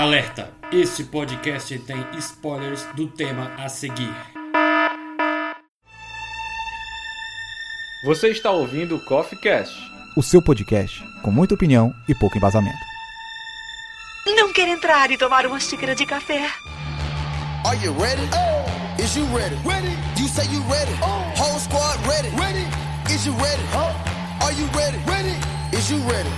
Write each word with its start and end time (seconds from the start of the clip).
Alerta! 0.00 0.50
Este 0.72 1.04
podcast 1.04 1.78
tem 1.80 2.02
spoilers 2.16 2.86
do 2.96 3.06
tema 3.06 3.52
a 3.58 3.68
seguir. 3.68 4.10
Você 8.06 8.28
está 8.28 8.50
ouvindo 8.50 8.96
o 8.96 9.04
Coffee 9.04 9.38
Cast, 9.38 9.74
o 10.16 10.22
seu 10.22 10.42
podcast 10.42 11.04
com 11.22 11.30
muita 11.30 11.52
opinião 11.52 11.92
e 12.08 12.14
pouco 12.14 12.38
embasamento. 12.38 12.78
Não 14.24 14.50
quer 14.54 14.68
entrar 14.68 15.10
e 15.10 15.18
tomar 15.18 15.44
uma 15.44 15.60
xícara 15.60 15.94
de 15.94 16.06
café? 16.06 16.48
Are 17.66 17.76
you 17.84 17.94
ready? 18.00 18.22
Oh. 18.32 19.02
Is 19.02 19.14
you 19.14 19.26
ready? 19.36 19.56
Ready. 19.68 19.94
You 20.18 20.28
say 20.28 20.46
you 20.46 20.62
ready. 20.62 20.94
Oh. 21.02 21.38
Whole 21.38 21.60
squad 21.60 21.98
ready. 22.08 22.30
Ready. 22.40 22.66
Is 23.14 23.26
you 23.26 23.34
ready? 23.34 23.62
Huh? 23.70 23.92
Are 24.46 24.52
you 24.54 24.64
ready? 24.74 24.96
Ready. 25.06 25.36
Is 25.76 25.90
you 25.90 25.98
ready? 26.10 26.30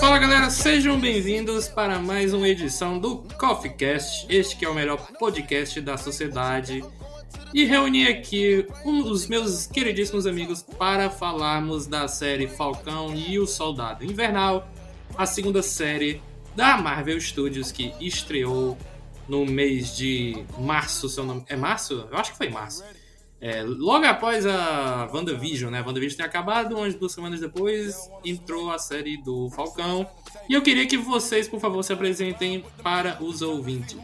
Fala 0.00 0.18
galera, 0.18 0.48
sejam 0.48 0.98
bem-vindos 0.98 1.68
para 1.68 1.98
mais 1.98 2.32
uma 2.32 2.48
edição 2.48 2.98
do 2.98 3.18
Coffee 3.38 3.74
Cast, 3.74 4.26
este 4.30 4.56
que 4.56 4.64
é 4.64 4.68
o 4.68 4.74
melhor 4.74 4.96
podcast 5.18 5.78
da 5.78 5.98
sociedade. 5.98 6.82
E 7.52 7.66
reuni 7.66 8.08
aqui 8.08 8.66
um 8.82 9.02
dos 9.02 9.26
meus 9.26 9.66
queridíssimos 9.66 10.26
amigos 10.26 10.62
para 10.62 11.10
falarmos 11.10 11.86
da 11.86 12.08
série 12.08 12.48
Falcão 12.48 13.14
e 13.14 13.38
o 13.38 13.46
Soldado 13.46 14.02
Invernal, 14.02 14.66
a 15.18 15.26
segunda 15.26 15.62
série 15.62 16.22
da 16.56 16.78
Marvel 16.78 17.20
Studios 17.20 17.70
que 17.70 17.92
estreou 18.00 18.78
no 19.28 19.44
mês 19.44 19.94
de 19.94 20.46
março, 20.58 21.10
seu 21.10 21.24
nome 21.24 21.44
é 21.46 21.56
março? 21.56 22.08
Eu 22.10 22.16
acho 22.16 22.32
que 22.32 22.38
foi 22.38 22.48
março. 22.48 22.82
É, 23.40 23.62
logo 23.62 24.04
após 24.04 24.44
a 24.44 25.08
WandaVision, 25.12 25.70
né? 25.70 25.80
A 25.80 25.86
WandaVision 25.86 26.18
tem 26.18 26.26
acabado, 26.26 26.76
umas 26.76 26.94
duas 26.94 27.12
semanas 27.12 27.40
depois 27.40 28.10
entrou 28.24 28.70
a 28.70 28.78
série 28.78 29.16
do 29.16 29.48
Falcão. 29.50 30.06
E 30.48 30.52
eu 30.52 30.60
queria 30.60 30.86
que 30.86 30.98
vocês, 30.98 31.48
por 31.48 31.58
favor, 31.58 31.82
se 31.82 31.92
apresentem 31.92 32.64
para 32.82 33.16
os 33.22 33.40
ouvintes. 33.40 33.98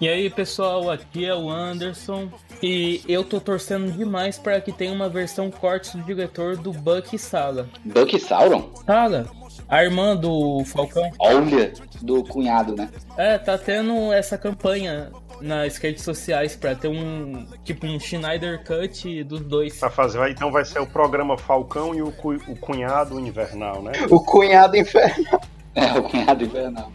E 0.00 0.08
aí, 0.08 0.30
pessoal, 0.30 0.90
aqui 0.90 1.26
é 1.26 1.34
o 1.34 1.48
Anderson. 1.48 2.30
E 2.62 3.02
eu 3.06 3.22
tô 3.22 3.38
torcendo 3.38 3.92
demais 3.92 4.38
para 4.38 4.60
que 4.60 4.72
tenha 4.72 4.92
uma 4.92 5.08
versão 5.08 5.50
corte 5.50 5.96
do 5.96 6.02
diretor 6.02 6.56
do 6.56 6.72
Bucky 6.72 7.18
Saga. 7.18 7.68
Bucky 7.84 8.18
Sauron? 8.18 8.72
Saga. 8.86 9.26
A 9.68 9.84
irmã 9.84 10.16
do 10.16 10.64
Falcão. 10.64 11.10
Olha, 11.18 11.72
do 12.02 12.24
cunhado, 12.24 12.74
né? 12.74 12.90
É, 13.16 13.38
tá 13.38 13.56
tendo 13.56 14.12
essa 14.12 14.36
campanha 14.36 15.12
nas 15.40 15.76
redes 15.76 16.02
sociais 16.02 16.54
para 16.56 16.74
ter 16.74 16.88
um 16.88 17.46
tipo 17.64 17.86
um 17.86 17.98
Schneider 17.98 18.64
Cut 18.64 19.24
dos 19.24 19.40
dois. 19.40 19.78
Pra 19.78 19.90
fazer, 19.90 20.30
então 20.30 20.50
vai 20.50 20.64
ser 20.64 20.80
o 20.80 20.86
programa 20.86 21.36
Falcão 21.38 21.94
e 21.94 22.02
o, 22.02 22.12
cu, 22.12 22.34
o 22.48 22.56
Cunhado 22.56 23.18
Invernal, 23.18 23.82
né? 23.82 23.92
O 24.08 24.20
Cunhado 24.20 24.76
Infernal. 24.76 25.40
É, 25.74 25.92
o 25.98 26.02
Cunhado 26.02 26.44
Infernal. 26.44 26.90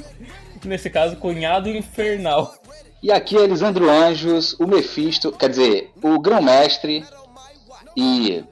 Nesse 0.64 0.90
caso, 0.90 1.16
Cunhado 1.16 1.68
Infernal. 1.68 2.54
E 3.02 3.10
aqui 3.10 3.36
é 3.36 3.40
Elisandro 3.40 3.88
Anjos, 3.88 4.54
o 4.60 4.66
Mephisto, 4.66 5.32
quer 5.32 5.48
dizer, 5.48 5.90
o 6.02 6.20
Grão-Mestre 6.20 7.02
e 7.96 8.44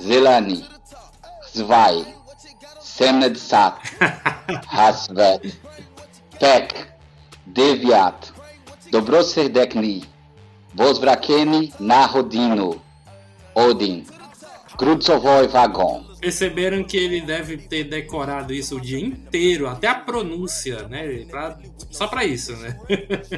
Zelani, 0.00 0.64
Zvai, 1.54 2.14
Semned-Sat, 2.80 3.76
Hasvet, 4.68 5.54
Pek, 6.40 6.86
Deviat, 7.46 8.31
Dobroserdekni, 8.92 10.04
Vosvrakeni 10.74 11.72
Narodino, 11.80 12.76
Odin, 13.54 14.04
Grudzovoi 14.76 15.48
Vagon. 15.48 16.04
Perceberam 16.20 16.84
que 16.84 16.98
ele 16.98 17.22
deve 17.22 17.56
ter 17.56 17.84
decorado 17.84 18.52
isso 18.52 18.76
o 18.76 18.80
dia 18.80 19.00
inteiro, 19.00 19.66
até 19.66 19.88
a 19.88 19.94
pronúncia, 19.94 20.86
né? 20.90 21.24
Pra, 21.30 21.56
só 21.90 22.06
pra 22.06 22.26
isso, 22.26 22.54
né? 22.58 22.78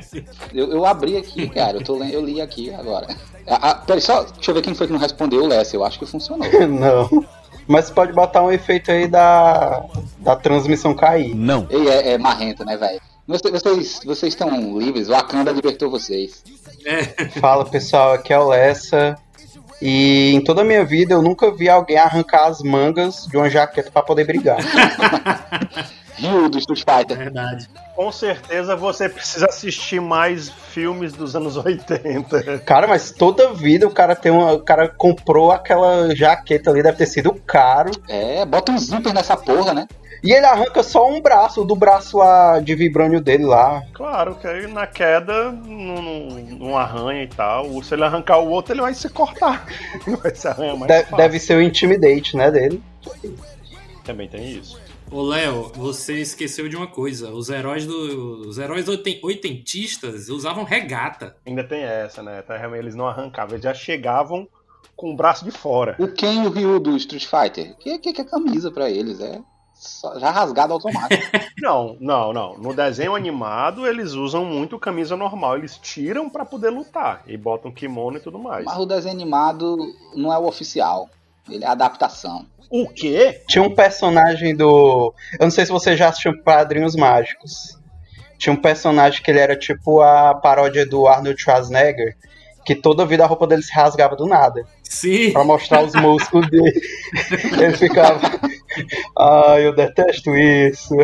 eu, 0.53 0.73
eu, 0.73 0.85
abri 0.85 1.17
aqui, 1.17 1.49
cara, 1.49 1.77
eu, 1.77 1.85
tô, 1.85 2.03
eu 2.03 2.25
li 2.25 2.41
aqui 2.41 2.75
agora. 2.75 3.07
Ah, 3.47 3.71
ah, 3.71 3.75
peraí, 3.77 4.03
só 4.03 4.25
deixa 4.25 4.51
eu 4.51 4.57
ver 4.57 4.63
quem 4.63 4.75
foi 4.75 4.89
que 4.89 4.93
não 4.93 4.99
respondeu 4.99 5.45
o 5.45 5.47
Lessa, 5.47 5.77
eu 5.77 5.85
acho 5.85 6.01
que 6.01 6.07
funcionou. 6.07 6.49
não. 6.67 7.25
Mas 7.69 7.91
pode 7.91 8.13
botar 8.13 8.43
um 8.43 8.51
efeito 8.51 8.91
aí 8.91 9.07
da, 9.07 9.85
da 10.19 10.35
transmissão 10.35 10.95
cair. 10.95 11.33
Não. 11.33 11.69
E 11.71 11.89
é, 11.89 12.15
é 12.15 12.19
marrento, 12.19 12.65
né, 12.65 12.77
velho? 12.77 13.01
Vocês, 13.27 14.01
vocês 14.05 14.35
estão 14.35 14.79
livres, 14.79 15.09
o 15.09 15.15
Akanda 15.15 15.51
libertou 15.51 15.91
vocês. 15.91 16.43
É. 16.85 17.03
Fala 17.41 17.65
pessoal, 17.65 18.13
aqui 18.13 18.33
é 18.33 18.39
o 18.39 18.49
Lessa. 18.49 19.17
E 19.81 20.33
em 20.35 20.45
toda 20.45 20.61
a 20.61 20.65
minha 20.65 20.85
vida 20.85 21.15
eu 21.15 21.23
nunca 21.23 21.51
vi 21.51 21.69
alguém 21.69 21.97
arrancar 21.97 22.47
as 22.47 22.61
mangas 22.61 23.27
de 23.27 23.37
uma 23.37 23.49
jaqueta 23.49 23.91
para 23.91 24.03
poder 24.03 24.27
brigar. 24.27 24.59
Rio 26.17 26.49
do 26.49 26.59
Street 26.59 26.85
Fighter. 26.85 27.17
Verdade. 27.17 27.69
Com 27.97 28.13
certeza 28.13 28.77
você 28.77 29.09
precisa 29.09 29.47
assistir 29.47 30.01
mais 30.01 30.49
filmes 30.49 31.13
dos 31.13 31.35
anos 31.35 31.57
80. 31.57 32.61
Cara, 32.61 32.87
mas 32.87 33.11
toda 33.11 33.53
vida 33.53 33.87
o 33.87 33.91
cara 33.91 34.15
tem 34.15 34.31
uma. 34.31 34.53
O 34.53 34.61
cara 34.61 34.89
comprou 34.89 35.51
aquela 35.51 36.15
jaqueta 36.15 36.71
ali, 36.71 36.83
deve 36.83 36.99
ter 36.99 37.07
sido 37.07 37.35
caro. 37.47 37.91
É, 38.09 38.45
bota 38.45 38.71
um 38.71 38.79
zíper 38.79 39.13
nessa 39.13 39.37
porra, 39.37 39.75
né? 39.75 39.89
E 40.25 40.33
ele 40.33 40.47
arranca 40.47 40.83
só 40.83 41.07
um 41.07 41.21
braço, 41.21 41.63
do 41.67 41.77
braço 41.77 42.17
lá 42.17 42.59
de 42.59 42.75
vibrânio 42.75 43.21
dele 43.21 43.45
lá. 43.45 43.83
Claro, 43.93 44.35
que 44.37 44.47
aí 44.47 44.67
na 44.67 44.87
queda 44.87 45.53
não, 45.53 46.03
não 46.59 46.79
arranha 46.79 47.25
e 47.25 47.29
tal. 47.29 47.83
Se 47.83 47.93
ele 47.93 48.05
arrancar 48.05 48.39
o 48.39 48.49
outro, 48.49 48.73
ele 48.73 48.81
vai 48.81 48.95
se 48.95 49.07
cortar. 49.11 49.67
vai 50.23 50.35
se 50.35 50.49
arranhar 50.49 50.79
mais 50.79 50.91
de, 50.91 51.15
Deve 51.15 51.39
ser 51.39 51.59
o 51.59 51.61
intimidate, 51.61 52.39
né, 52.39 52.51
dele. 52.51 52.83
Também 54.03 54.27
tem 54.27 54.51
isso. 54.51 54.81
Ô 55.11 55.21
Léo, 55.21 55.71
você 55.75 56.15
esqueceu 56.15 56.71
de 56.71 56.77
uma 56.77 56.87
coisa. 56.87 57.31
Os 57.31 57.51
heróis 57.51 57.85
do, 57.85 58.49
os 58.49 58.57
heróis 58.57 58.87
oitentistas 58.89 60.31
usavam 60.31 60.65
regata. 60.65 61.37
Ainda 61.47 61.63
tem 61.63 61.83
essa, 61.83 62.23
né? 62.23 62.41
Tá, 62.41 62.59
eles 62.79 62.95
não 62.95 63.07
arrancavam, 63.07 63.57
eles 63.57 63.65
já 63.65 63.75
chegavam 63.75 64.49
com 64.97 65.13
o 65.13 65.17
braço 65.17 65.45
de 65.45 65.51
fora. 65.51 65.97
O 65.99 66.09
Ken 66.09 66.45
e 66.45 66.47
o 66.47 66.51
Ryu 66.51 66.81
do 66.81 66.97
Street 66.97 67.27
Fighter? 67.27 67.77
Que, 67.77 67.99
que, 67.99 68.15
que 68.15 68.23
é 68.23 68.25
camisa 68.25 68.71
para 68.71 68.89
eles, 68.89 69.21
é? 69.21 69.39
Já 70.19 70.31
rasgado 70.31 70.73
automático. 70.73 71.23
não, 71.61 71.97
não, 72.01 72.33
não. 72.33 72.59
No 72.59 72.75
desenho 72.75 73.15
animado, 73.15 73.87
eles 73.87 74.13
usam 74.13 74.45
muito 74.45 74.79
camisa 74.79 75.17
normal. 75.17 75.57
Eles 75.59 75.79
tiram 75.79 76.29
para 76.29 76.45
poder 76.45 76.71
lutar 76.71 77.23
e 77.27 77.37
botam 77.37 77.73
kimono 77.73 78.17
e 78.17 78.21
tudo 78.21 78.39
mais. 78.39 78.65
Mas 78.65 78.79
o 78.79 78.87
desenho 78.87 79.15
animado 79.15 79.77
não 80.15 80.33
é 80.33 80.39
o 80.39 80.47
oficial. 80.47 81.09
Ele 81.49 81.65
é 81.65 81.67
a 81.67 81.73
adaptação. 81.73 82.47
O 82.71 82.89
quê? 82.89 83.43
Tinha 83.49 83.63
um 83.63 83.75
personagem 83.75 84.57
do. 84.57 85.15
Eu 85.39 85.45
não 85.45 85.51
sei 85.51 85.67
se 85.67 85.73
você 85.73 85.97
já 85.97 86.09
assistiu 86.09 86.43
Padrinhos 86.43 86.97
Mágicos. 86.97 87.79
Tinha 88.39 88.53
um 88.53 88.61
personagem 88.61 89.23
que 89.23 89.31
ele 89.31 89.39
era 89.39 89.57
tipo 89.57 90.01
a 90.01 90.35
paródia 90.35 90.85
do 90.85 91.07
Arnold 91.07 91.41
Schwarzenegger, 91.41 92.17
que 92.65 92.75
toda 92.75 93.07
vida 93.07 93.25
a 93.25 93.27
roupa 93.27 93.47
dele 93.47 93.63
se 93.63 93.73
rasgava 93.73 94.17
do 94.17 94.27
nada. 94.27 94.67
Sim. 94.83 95.33
Pra 95.33 95.45
mostrar 95.45 95.85
os 95.85 95.95
músculos 95.95 96.49
dele. 96.51 96.81
Ele 97.61 97.77
ficava. 97.77 98.21
Ai, 98.27 98.83
ah, 99.17 99.61
eu 99.61 99.75
detesto 99.75 100.35
isso. 100.35 100.95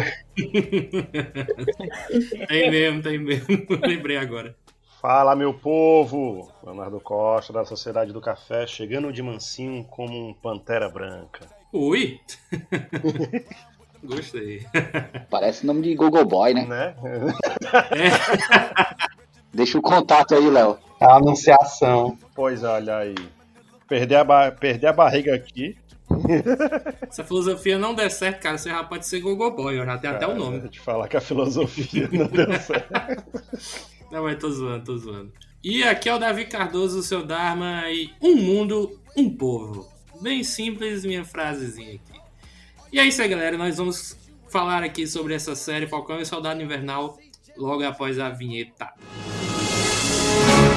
tem 2.49 2.71
mesmo, 2.71 3.03
tem 3.03 3.19
mesmo. 3.19 3.47
Lembrei 3.87 4.17
agora. 4.17 4.55
Fala, 5.01 5.35
meu 5.35 5.55
povo! 5.55 6.53
Leonardo 6.63 7.01
Costa, 7.01 7.55
da 7.55 7.65
Sociedade 7.65 8.13
do 8.13 8.21
Café, 8.21 8.67
chegando 8.67 9.11
de 9.11 9.23
mansinho 9.23 9.83
como 9.85 10.29
um 10.29 10.35
pantera 10.35 10.91
branca. 10.91 11.47
Ui! 11.73 12.21
Gostei. 14.05 14.67
Parece 15.31 15.65
nome 15.65 15.83
de 15.83 15.95
Google 15.95 16.25
Boy, 16.25 16.55
né? 16.55 16.67
né? 16.67 16.95
É. 17.93 18.11
Deixa 19.53 19.79
o 19.79 19.83
contato 19.83 20.35
aí, 20.35 20.51
Léo. 20.51 20.79
A 21.01 21.17
anunciação. 21.17 22.17
Pois 22.35 22.63
olha 22.63 22.97
aí. 22.99 23.15
Perder 23.89 24.17
a, 24.17 24.53
perder 24.53 24.87
a 24.89 24.93
barriga 24.93 25.35
aqui. 25.35 25.77
Se 27.11 27.21
a 27.21 27.25
filosofia 27.25 27.79
não 27.79 27.95
der 27.95 28.11
certo, 28.11 28.43
cara, 28.43 28.59
você 28.59 28.69
já 28.69 28.85
pode 28.85 29.07
ser 29.07 29.21
Gogoboy, 29.21 29.77
já 29.77 29.99
tem 29.99 30.11
cara, 30.11 30.17
até 30.17 30.27
o 30.27 30.37
nome. 30.37 30.59
Vou 30.59 30.69
te 30.69 30.81
falar 30.81 31.09
que 31.09 31.17
a 31.17 31.21
filosofia 31.21 32.09
não 32.13 32.27
deu 32.27 32.53
certo. 32.61 32.93
Não, 34.11 34.25
mas 34.25 34.39
tô 34.39 34.51
zoando, 34.51 34.85
tô 34.85 34.97
zoando. 34.97 35.33
E 35.63 35.83
aqui 35.85 36.09
é 36.09 36.15
o 36.15 36.19
Davi 36.19 36.47
Cardoso, 36.47 36.99
o 36.99 37.03
seu 37.03 37.25
Dharma, 37.25 37.83
e 37.91 38.11
um 38.21 38.37
mundo, 38.37 39.01
um 39.17 39.31
povo. 39.31 39.89
Bem 40.21 40.43
simples 40.43 41.05
minha 41.05 41.25
frasezinha 41.25 41.95
aqui. 41.95 42.21
E 42.93 42.99
é 42.99 43.05
isso 43.05 43.23
aí, 43.23 43.29
galera. 43.29 43.57
Nós 43.57 43.77
vamos 43.77 44.17
falar 44.49 44.83
aqui 44.83 45.07
sobre 45.07 45.35
essa 45.35 45.55
série 45.55 45.87
Falcão 45.87 46.21
e 46.21 46.27
Soldado 46.27 46.61
Invernal 46.61 47.19
logo 47.57 47.85
após 47.85 48.19
a 48.19 48.31
vinheta. 48.31 48.93
E 50.67 50.70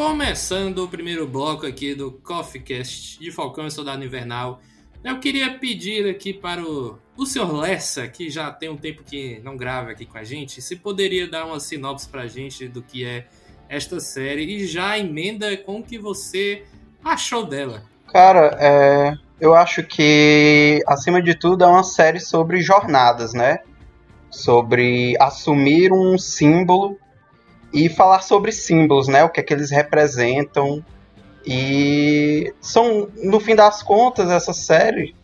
começando 0.00 0.78
o 0.78 0.88
primeiro 0.88 1.26
bloco 1.26 1.66
aqui 1.66 1.94
do 1.94 2.10
Coffee 2.10 2.62
Cast 2.62 3.20
de 3.20 3.30
Falcão 3.30 3.66
e 3.66 3.70
Soldado 3.70 4.02
Invernal, 4.02 4.58
eu 5.04 5.20
queria 5.20 5.58
pedir 5.58 6.08
aqui 6.08 6.32
para 6.32 6.62
o, 6.62 6.98
o 7.18 7.26
senhor 7.26 7.52
Lessa, 7.54 8.08
que 8.08 8.30
já 8.30 8.50
tem 8.50 8.70
um 8.70 8.78
tempo 8.78 9.02
que 9.04 9.38
não 9.44 9.58
grava 9.58 9.90
aqui 9.90 10.06
com 10.06 10.16
a 10.16 10.24
gente, 10.24 10.62
se 10.62 10.76
poderia 10.76 11.28
dar 11.28 11.44
uma 11.44 11.60
sinopse 11.60 12.08
para 12.08 12.22
a 12.22 12.26
gente 12.26 12.66
do 12.66 12.80
que 12.80 13.04
é 13.04 13.26
esta 13.68 14.00
série 14.00 14.44
e 14.44 14.66
já 14.66 14.98
emenda 14.98 15.54
com 15.58 15.80
o 15.80 15.82
que 15.82 15.98
você 15.98 16.64
achou 17.04 17.44
dela. 17.44 17.82
Cara, 18.10 18.56
é, 18.58 19.12
eu 19.38 19.54
acho 19.54 19.82
que, 19.82 20.82
acima 20.86 21.20
de 21.20 21.34
tudo, 21.34 21.62
é 21.62 21.66
uma 21.66 21.84
série 21.84 22.20
sobre 22.20 22.62
jornadas, 22.62 23.34
né? 23.34 23.58
Sobre 24.30 25.14
assumir 25.20 25.92
um 25.92 26.16
símbolo 26.16 26.98
e 27.72 27.88
falar 27.88 28.20
sobre 28.22 28.52
símbolos, 28.52 29.08
né? 29.08 29.24
O 29.24 29.28
que 29.28 29.40
é 29.40 29.42
que 29.42 29.52
eles 29.52 29.70
representam. 29.70 30.84
E 31.44 32.52
são, 32.60 33.08
no 33.22 33.40
fim 33.40 33.54
das 33.54 33.82
contas, 33.82 34.30
essa 34.30 34.52
série 34.52 35.14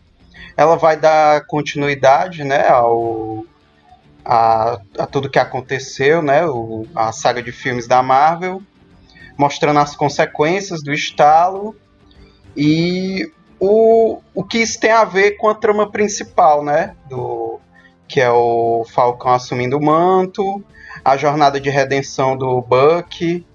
ela 0.55 0.75
vai 0.75 0.97
dar 0.97 1.45
continuidade, 1.45 2.43
né, 2.43 2.67
ao 2.67 3.45
a, 4.25 4.81
a 4.97 5.05
tudo 5.05 5.29
que 5.29 5.37
aconteceu, 5.37 6.21
né, 6.21 6.45
o, 6.47 6.85
a 6.95 7.11
saga 7.11 7.41
de 7.41 7.51
filmes 7.51 7.87
da 7.87 8.01
Marvel, 8.01 8.61
mostrando 9.37 9.79
as 9.79 9.95
consequências 9.95 10.81
do 10.81 10.91
estalo 10.91 11.75
e 12.55 13.31
o, 13.59 14.19
o 14.33 14.43
que 14.43 14.57
isso 14.57 14.79
tem 14.79 14.91
a 14.91 15.05
ver 15.05 15.37
com 15.37 15.47
a 15.47 15.55
trama 15.55 15.89
principal, 15.89 16.63
né? 16.63 16.95
Do, 17.07 17.59
que 18.07 18.19
é 18.19 18.29
o 18.29 18.83
Falcão 18.91 19.31
assumindo 19.31 19.77
o 19.77 19.83
manto, 19.83 20.63
a 21.03 21.17
jornada 21.17 21.59
de 21.59 21.69
redenção 21.69 22.37
do 22.37 22.61
Buck 22.61 23.45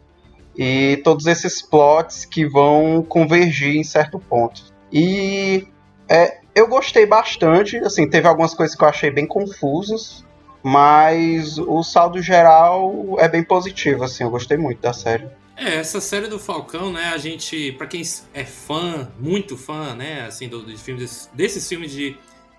e 0.56 1.00
todos 1.02 1.26
esses 1.26 1.62
plots 1.62 2.24
que 2.24 2.46
vão 2.46 3.02
convergir 3.02 3.76
em 3.76 3.84
certo 3.84 4.18
ponto. 4.18 4.62
E 4.92 5.66
é, 6.08 6.40
eu 6.54 6.68
gostei 6.68 7.06
bastante, 7.06 7.78
assim, 7.78 8.08
teve 8.08 8.28
algumas 8.28 8.54
coisas 8.54 8.76
que 8.76 8.84
eu 8.84 8.88
achei 8.88 9.10
bem 9.10 9.26
confusas, 9.26 10.24
mas 10.62 11.58
o 11.58 11.82
saldo 11.82 12.20
geral 12.20 13.16
é 13.18 13.28
bem 13.28 13.42
positivo, 13.42 14.04
assim, 14.04 14.22
eu 14.22 14.30
gostei 14.30 14.56
muito 14.56 14.80
da 14.80 14.92
série. 14.92 15.26
É, 15.56 15.76
essa 15.76 16.00
série 16.00 16.28
do 16.28 16.38
Falcão, 16.38 16.92
né, 16.92 17.06
a 17.14 17.18
gente, 17.18 17.72
para 17.72 17.86
quem 17.86 18.02
é 18.34 18.44
fã, 18.44 19.08
muito 19.18 19.56
fã, 19.56 19.94
né, 19.94 20.24
assim, 20.26 20.48
dos 20.48 20.64
do 20.64 20.78
filmes, 20.78 21.30
desses 21.32 21.66
filmes 21.68 21.90
de 21.90 22.16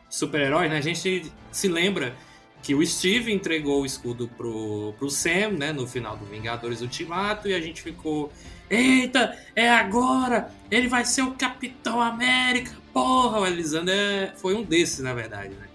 super-heróis, 0.09 0.69
né, 0.69 0.77
a 0.77 0.81
gente 0.81 1.31
se 1.51 1.67
lembra 1.67 2.15
que 2.63 2.73
o 2.73 2.83
Steve 2.85 3.31
entregou 3.31 3.81
o 3.81 3.85
escudo 3.85 4.27
pro, 4.37 4.93
pro 4.97 5.09
Sam, 5.09 5.51
né, 5.59 5.73
no 5.73 5.85
final 5.85 6.15
do 6.15 6.25
Vingadores 6.25 6.81
Ultimato, 6.81 7.49
e 7.49 7.53
a 7.53 7.59
gente 7.59 7.81
ficou, 7.81 8.31
eita, 8.69 9.37
é 9.53 9.69
agora, 9.69 10.49
ele 10.71 10.87
vai 10.87 11.03
ser 11.03 11.23
o 11.23 11.31
Capitão 11.31 12.01
América, 12.01 12.71
porra, 12.93 13.41
o 13.41 13.45
Elisander 13.45 14.33
foi 14.37 14.55
um 14.55 14.63
desses, 14.63 14.99
na 14.99 15.13
verdade, 15.13 15.49
né. 15.49 15.67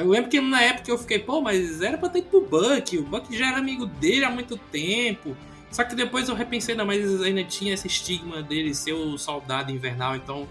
Eu 0.00 0.08
lembro 0.08 0.28
que 0.28 0.40
na 0.40 0.60
época 0.60 0.90
eu 0.90 0.98
fiquei, 0.98 1.20
pô, 1.20 1.40
mas 1.40 1.80
era 1.80 1.96
pra 1.96 2.08
ter 2.08 2.18
ido 2.18 2.28
pro 2.28 2.40
Buck, 2.40 2.98
o 2.98 3.02
Buck 3.04 3.36
já 3.36 3.48
era 3.48 3.58
amigo 3.58 3.86
dele 3.86 4.24
há 4.24 4.30
muito 4.30 4.56
tempo, 4.56 5.36
só 5.70 5.84
que 5.84 5.94
depois 5.94 6.28
eu 6.28 6.34
repensei, 6.34 6.74
não, 6.74 6.84
mas 6.84 7.22
ainda 7.22 7.44
tinha 7.44 7.74
esse 7.74 7.86
estigma 7.86 8.42
dele 8.42 8.74
ser 8.74 8.92
o 8.92 9.16
soldado 9.16 9.70
invernal, 9.70 10.16
então 10.16 10.48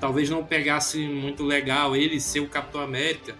talvez 0.00 0.28
não 0.28 0.44
pegasse 0.44 0.98
muito 1.06 1.44
legal 1.44 1.94
ele 1.94 2.18
ser 2.18 2.40
o 2.40 2.48
Capitão 2.48 2.80
América. 2.80 3.36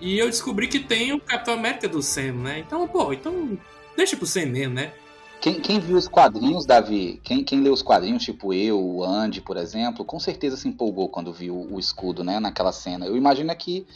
E 0.00 0.18
eu 0.18 0.26
descobri 0.26 0.68
que 0.68 0.80
tem 0.80 1.12
o 1.12 1.20
Capitão 1.20 1.54
América 1.54 1.88
do 1.88 2.02
Sam, 2.02 2.32
né? 2.34 2.58
Então, 2.58 2.86
pô, 2.88 3.12
então 3.12 3.58
deixa 3.96 4.16
pro 4.16 4.26
Sam 4.26 4.46
mesmo, 4.46 4.74
né? 4.74 4.92
Quem, 5.40 5.60
quem, 5.60 5.78
viu 5.78 5.96
os 5.96 6.08
quadrinhos, 6.08 6.64
Davi, 6.64 7.20
quem, 7.22 7.44
quem 7.44 7.60
leu 7.60 7.72
os 7.72 7.82
quadrinhos, 7.82 8.22
tipo 8.22 8.54
eu, 8.54 8.82
o 8.82 9.04
Andy, 9.04 9.42
por 9.42 9.58
exemplo, 9.58 10.02
com 10.04 10.18
certeza 10.18 10.56
se 10.56 10.66
empolgou 10.66 11.08
quando 11.08 11.34
viu 11.34 11.68
o 11.70 11.78
escudo, 11.78 12.24
né, 12.24 12.40
naquela 12.40 12.72
cena. 12.72 13.04
Eu 13.04 13.14
imagino 13.14 13.54
que 13.54 13.86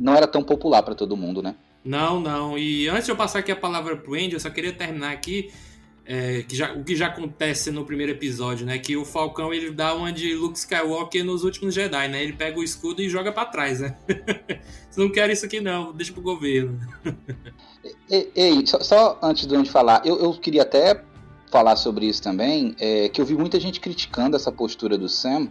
não 0.00 0.14
era 0.14 0.26
tão 0.26 0.42
popular 0.42 0.82
para 0.82 0.94
todo 0.94 1.16
mundo, 1.16 1.42
né? 1.42 1.54
Não, 1.84 2.18
não. 2.18 2.56
E 2.56 2.88
antes 2.88 3.04
de 3.04 3.10
eu 3.10 3.16
passar 3.16 3.40
aqui 3.40 3.52
a 3.52 3.56
palavra 3.56 3.96
pro 3.96 4.14
Andy, 4.14 4.32
eu 4.32 4.40
só 4.40 4.48
queria 4.48 4.72
terminar 4.72 5.12
aqui 5.12 5.52
é, 6.06 6.42
que 6.42 6.54
já, 6.54 6.72
o 6.74 6.84
que 6.84 6.94
já 6.94 7.06
acontece 7.06 7.70
no 7.70 7.84
primeiro 7.84 8.12
episódio, 8.12 8.66
né? 8.66 8.78
Que 8.78 8.96
o 8.96 9.04
Falcão 9.04 9.52
ele 9.54 9.70
dá 9.70 9.94
uma 9.94 10.12
de 10.12 10.34
Luke 10.34 10.58
Skywalker 10.58 11.24
nos 11.24 11.44
últimos 11.44 11.74
Jedi, 11.74 12.08
né? 12.08 12.22
Ele 12.22 12.34
pega 12.34 12.58
o 12.58 12.62
escudo 12.62 13.00
e 13.00 13.08
joga 13.08 13.32
para 13.32 13.46
trás, 13.46 13.80
né? 13.80 13.96
Vocês 14.06 14.96
não 14.96 15.10
querem 15.10 15.32
isso 15.32 15.46
aqui 15.46 15.60
não, 15.60 15.92
deixa 15.92 16.12
pro 16.12 16.20
governo. 16.20 16.78
ei, 18.10 18.30
ei 18.36 18.66
só, 18.66 18.80
só, 18.80 19.18
antes 19.22 19.46
de 19.46 19.56
onde 19.56 19.70
falar, 19.70 20.02
eu, 20.04 20.18
eu 20.18 20.32
queria 20.34 20.62
até 20.62 21.02
falar 21.50 21.76
sobre 21.76 22.06
isso 22.06 22.22
também, 22.22 22.74
é, 22.78 23.08
que 23.08 23.20
eu 23.20 23.24
vi 23.24 23.34
muita 23.34 23.58
gente 23.58 23.80
criticando 23.80 24.36
essa 24.36 24.52
postura 24.52 24.98
do 24.98 25.08
Sam, 25.08 25.48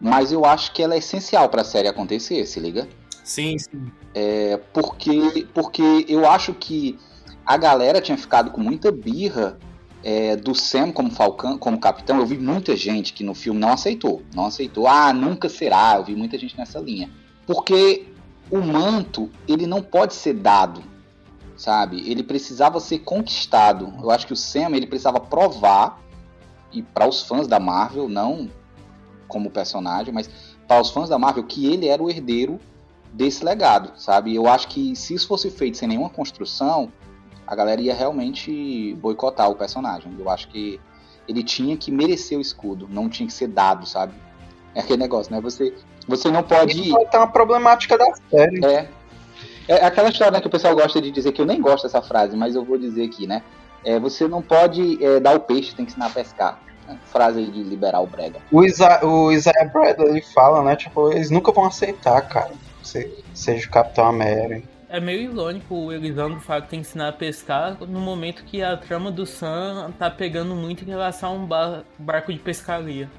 mas 0.00 0.32
eu 0.32 0.44
acho 0.44 0.72
que 0.72 0.82
ela 0.82 0.94
é 0.94 0.98
essencial 0.98 1.48
para 1.48 1.62
a 1.62 1.64
série 1.64 1.88
acontecer, 1.88 2.46
se 2.46 2.60
liga? 2.60 2.88
Sim, 3.24 3.58
sim. 3.58 3.90
É, 4.14 4.56
porque, 4.72 5.46
porque 5.52 6.06
eu 6.08 6.26
acho 6.28 6.54
que 6.54 6.98
a 7.44 7.56
galera 7.56 8.00
tinha 8.00 8.16
ficado 8.16 8.50
com 8.50 8.60
muita 8.60 8.90
birra 8.90 9.58
é, 10.08 10.36
do 10.36 10.54
Sam 10.54 10.92
como 10.92 11.10
Falcão, 11.10 11.58
como 11.58 11.80
capitão. 11.80 12.20
Eu 12.20 12.26
vi 12.26 12.38
muita 12.38 12.76
gente 12.76 13.12
que 13.12 13.24
no 13.24 13.34
filme 13.34 13.58
não 13.58 13.70
aceitou, 13.70 14.22
não 14.32 14.46
aceitou. 14.46 14.86
Ah, 14.86 15.12
nunca 15.12 15.48
será. 15.48 15.96
Eu 15.96 16.04
vi 16.04 16.14
muita 16.14 16.38
gente 16.38 16.56
nessa 16.56 16.78
linha, 16.78 17.10
porque 17.44 18.06
o 18.48 18.58
manto 18.58 19.28
ele 19.48 19.66
não 19.66 19.82
pode 19.82 20.14
ser 20.14 20.34
dado, 20.34 20.80
sabe? 21.56 22.08
Ele 22.08 22.22
precisava 22.22 22.78
ser 22.78 23.00
conquistado. 23.00 23.92
Eu 24.00 24.12
acho 24.12 24.28
que 24.28 24.32
o 24.32 24.36
Sam 24.36 24.76
ele 24.76 24.86
precisava 24.86 25.18
provar 25.18 26.00
e 26.72 26.82
para 26.82 27.08
os 27.08 27.22
fãs 27.22 27.48
da 27.48 27.58
Marvel, 27.58 28.08
não 28.08 28.48
como 29.26 29.50
personagem, 29.50 30.14
mas 30.14 30.30
para 30.68 30.80
os 30.80 30.88
fãs 30.88 31.08
da 31.08 31.18
Marvel 31.18 31.42
que 31.42 31.66
ele 31.66 31.88
era 31.88 32.00
o 32.00 32.08
herdeiro 32.08 32.60
desse 33.12 33.44
legado, 33.44 33.98
sabe? 33.98 34.32
Eu 34.32 34.46
acho 34.46 34.68
que 34.68 34.94
se 34.94 35.14
isso 35.14 35.26
fosse 35.26 35.50
feito 35.50 35.76
sem 35.76 35.88
nenhuma 35.88 36.10
construção, 36.10 36.92
a 37.46 37.54
galera 37.54 37.80
ia 37.80 37.94
realmente 37.94 38.94
boicotar 38.94 39.48
o 39.50 39.54
personagem. 39.54 40.14
Eu 40.18 40.28
acho 40.28 40.48
que 40.48 40.80
ele 41.28 41.42
tinha 41.42 41.76
que 41.76 41.90
merecer 41.90 42.38
o 42.38 42.40
escudo, 42.40 42.88
não 42.90 43.08
tinha 43.08 43.26
que 43.26 43.32
ser 43.32 43.48
dado, 43.48 43.86
sabe? 43.86 44.14
É 44.74 44.80
aquele 44.80 44.98
negócio, 44.98 45.32
né? 45.32 45.40
Você, 45.40 45.74
você 46.06 46.30
não 46.30 46.42
pode. 46.42 46.80
Isso 46.80 46.92
vai 46.92 47.06
ter 47.06 47.16
uma 47.18 47.26
problemática 47.26 47.96
da 47.96 48.06
série. 48.30 48.64
É. 48.64 48.88
É 49.68 49.84
aquela 49.84 50.08
história 50.08 50.32
né, 50.32 50.40
que 50.40 50.46
o 50.46 50.50
pessoal 50.50 50.76
gosta 50.76 51.00
de 51.00 51.10
dizer, 51.10 51.32
que 51.32 51.40
eu 51.40 51.46
nem 51.46 51.60
gosto 51.60 51.84
dessa 51.84 52.00
frase, 52.00 52.36
mas 52.36 52.54
eu 52.54 52.64
vou 52.64 52.78
dizer 52.78 53.04
aqui, 53.04 53.26
né? 53.26 53.42
É, 53.84 53.98
você 53.98 54.28
não 54.28 54.40
pode 54.40 55.04
é, 55.04 55.18
dar 55.18 55.34
o 55.36 55.40
peixe, 55.40 55.74
tem 55.74 55.84
que 55.84 55.90
ensinar 55.90 56.06
a 56.06 56.10
pescar. 56.10 56.60
Né? 56.86 56.96
Frase 57.06 57.44
de 57.44 57.62
liberal 57.64 58.06
brega. 58.06 58.38
O, 58.52 58.64
Isa 58.64 59.04
o 59.04 59.32
Isaiah 59.32 59.68
Bradley 59.72 60.22
fala, 60.22 60.62
né? 60.62 60.76
Tipo, 60.76 61.10
eles 61.10 61.30
nunca 61.30 61.50
vão 61.50 61.64
aceitar, 61.64 62.20
cara. 62.22 62.52
Você 62.80 63.12
seja 63.34 63.66
o 63.66 63.70
Capitão 63.70 64.06
América. 64.06 64.75
É 64.88 65.00
meio 65.00 65.32
irônico 65.32 65.74
o 65.74 65.92
Elisandro 65.92 66.40
tem 66.40 66.62
que 66.68 66.76
ensinar 66.76 67.08
a 67.08 67.12
pescar 67.12 67.76
no 67.80 67.98
momento 67.98 68.44
que 68.44 68.62
a 68.62 68.76
trama 68.76 69.10
do 69.10 69.26
Sam 69.26 69.92
tá 69.98 70.08
pegando 70.08 70.54
muito 70.54 70.84
em 70.84 70.86
relação 70.86 71.30
a 71.30 71.34
um 71.34 71.44
bar 71.44 71.82
barco 71.98 72.32
de 72.32 72.38
pescaria. 72.38 73.10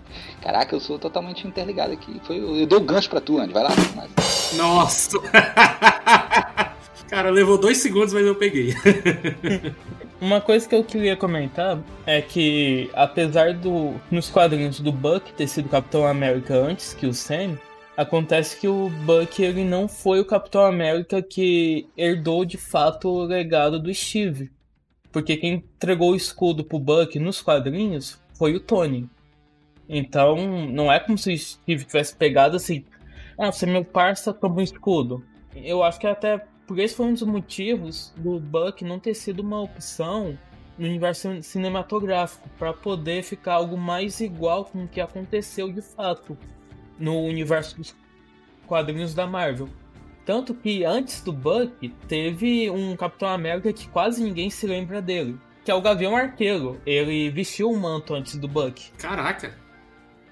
Caraca, 0.41 0.73
eu 0.75 0.79
sou 0.79 0.97
totalmente 0.97 1.45
interligado 1.45 1.91
aqui. 1.91 2.21
Foi, 2.23 2.37
eu 2.37 2.65
dei 2.65 2.77
o 2.77 2.81
gancho 2.81 3.09
pra 3.09 3.19
tu, 3.19 3.37
Andy. 3.37 3.51
Vai 3.51 3.63
lá. 3.63 3.69
Mas... 3.95 4.53
Nossa! 4.55 5.17
Cara, 7.09 7.29
levou 7.29 7.57
dois 7.57 7.77
segundos, 7.77 8.13
mas 8.13 8.25
eu 8.25 8.35
peguei. 8.35 8.73
Uma 10.19 10.41
coisa 10.41 10.67
que 10.67 10.73
eu 10.73 10.83
queria 10.83 11.15
comentar 11.15 11.77
é 12.05 12.21
que, 12.21 12.89
apesar 12.93 13.53
do 13.53 13.93
nos 14.09 14.29
quadrinhos 14.29 14.79
do 14.79 14.91
Buck 14.91 15.31
ter 15.33 15.47
sido 15.47 15.69
Capitão 15.69 16.07
América 16.07 16.55
antes 16.55 16.93
que 16.93 17.05
o 17.05 17.13
Sam, 17.13 17.57
Acontece 17.97 18.59
que 18.59 18.67
o 18.67 18.91
Buck 18.91 19.41
ele 19.41 19.63
não 19.63 19.87
foi 19.87 20.19
o 20.19 20.25
Capitão 20.25 20.63
América 20.63 21.19
que 21.19 21.89
herdou 21.97 22.45
de 22.45 22.55
fato 22.55 23.09
o 23.09 23.23
legado 23.23 23.79
do 23.79 23.91
Steve. 23.91 24.51
Porque 25.11 25.35
quem 25.35 25.55
entregou 25.55 26.11
o 26.11 26.15
escudo 26.15 26.63
pro 26.63 26.77
Buck 26.77 27.17
nos 27.17 27.41
quadrinhos 27.41 28.21
foi 28.35 28.53
o 28.53 28.59
Tony. 28.59 29.09
Então, 29.89 30.67
não 30.67 30.91
é 30.91 30.99
como 30.99 31.17
se 31.17 31.33
o 31.33 31.37
Steve 31.39 31.85
tivesse 31.85 32.15
pegado 32.15 32.55
assim: 32.55 32.85
ah, 33.35 33.51
você 33.51 33.65
é 33.65 33.67
meu 33.67 33.83
parça, 33.83 34.31
toma 34.31 34.57
um 34.57 34.61
escudo. 34.61 35.25
Eu 35.55 35.81
acho 35.81 35.99
que 35.99 36.05
até 36.05 36.45
por 36.67 36.77
esse 36.77 36.93
foi 36.93 37.07
um 37.07 37.13
dos 37.13 37.23
motivos 37.23 38.13
do 38.15 38.39
Buck 38.39 38.85
não 38.85 38.99
ter 38.99 39.15
sido 39.15 39.39
uma 39.39 39.59
opção 39.59 40.37
no 40.77 40.85
universo 40.85 41.41
cinematográfico, 41.41 42.47
para 42.59 42.71
poder 42.71 43.23
ficar 43.23 43.55
algo 43.55 43.75
mais 43.75 44.19
igual 44.19 44.65
com 44.65 44.83
o 44.83 44.87
que 44.87 45.01
aconteceu 45.01 45.73
de 45.73 45.81
fato 45.81 46.37
no 46.99 47.21
universo 47.23 47.77
dos 47.77 47.95
quadrinhos 48.65 49.13
da 49.13 49.25
Marvel. 49.25 49.69
Tanto 50.25 50.53
que 50.53 50.83
antes 50.83 51.21
do 51.21 51.31
Buck, 51.31 51.89
teve 52.07 52.69
um 52.69 52.95
Capitão 52.97 53.29
América 53.29 53.71
que 53.71 53.87
quase 53.87 54.21
ninguém 54.21 54.49
se 54.49 54.67
lembra 54.67 55.01
dele. 55.01 55.37
Que 55.63 55.71
é 55.71 55.73
o 55.73 55.81
Gavião 55.81 56.15
Arqueiro. 56.15 56.81
Ele 56.85 57.29
vestiu 57.29 57.71
o 57.71 57.77
manto 57.77 58.13
antes 58.13 58.35
do 58.35 58.47
Buck. 58.47 58.91
Caraca! 58.97 59.53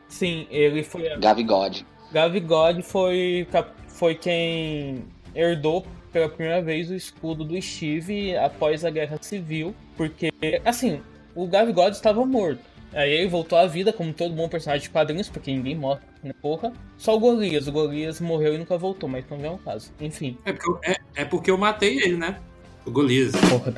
Sim, 0.08 0.48
ele 0.50 0.84
foi. 0.84 1.18
Gavigode. 1.18 1.86
Gavigode 2.12 2.82
foi, 2.82 3.48
foi 3.88 4.16
quem 4.16 5.06
herdou 5.34 5.86
pela 6.12 6.30
primeira 6.30 6.62
vez 6.62 6.90
o 6.90 6.96
escudo 6.96 7.44
do 7.44 7.62
Steve 7.62 8.36
após 8.38 8.86
a 8.86 8.90
Guerra 8.90 9.18
Civil. 9.22 9.76
Porque, 9.98 10.30
assim, 10.64 11.02
o 11.34 11.48
Gavigode 11.48 11.96
estava 11.96 12.26
morto. 12.26 12.62
Aí 12.94 13.12
ele 13.12 13.28
voltou 13.28 13.58
à 13.58 13.66
vida, 13.66 13.92
como 13.92 14.14
todo 14.14 14.34
bom 14.34 14.48
personagem 14.48 14.84
de 14.84 14.90
quadrinhos, 14.90 15.28
porque 15.28 15.52
ninguém 15.52 15.76
morre, 15.76 16.00
né, 16.26 16.34
porra. 16.42 16.74
Só 16.98 17.16
o 17.16 17.20
Golias. 17.20 17.68
O 17.68 17.72
Golias 17.72 18.20
morreu 18.20 18.54
e 18.56 18.58
nunca 18.58 18.78
voltou, 18.78 19.08
mas 19.08 19.26
não 19.30 19.46
é 19.46 19.50
um 19.50 19.58
caso. 19.58 19.92
Enfim. 20.00 20.38
É 20.46 20.54
porque, 20.54 20.70
eu, 20.70 20.80
é, 20.84 20.96
é 21.16 21.26
porque 21.26 21.52
eu 21.52 21.58
matei 21.58 21.98
ele, 21.98 22.18
né? 22.18 22.40
O 22.86 22.92
Golias. 22.92 23.32
Porra, 23.50 23.72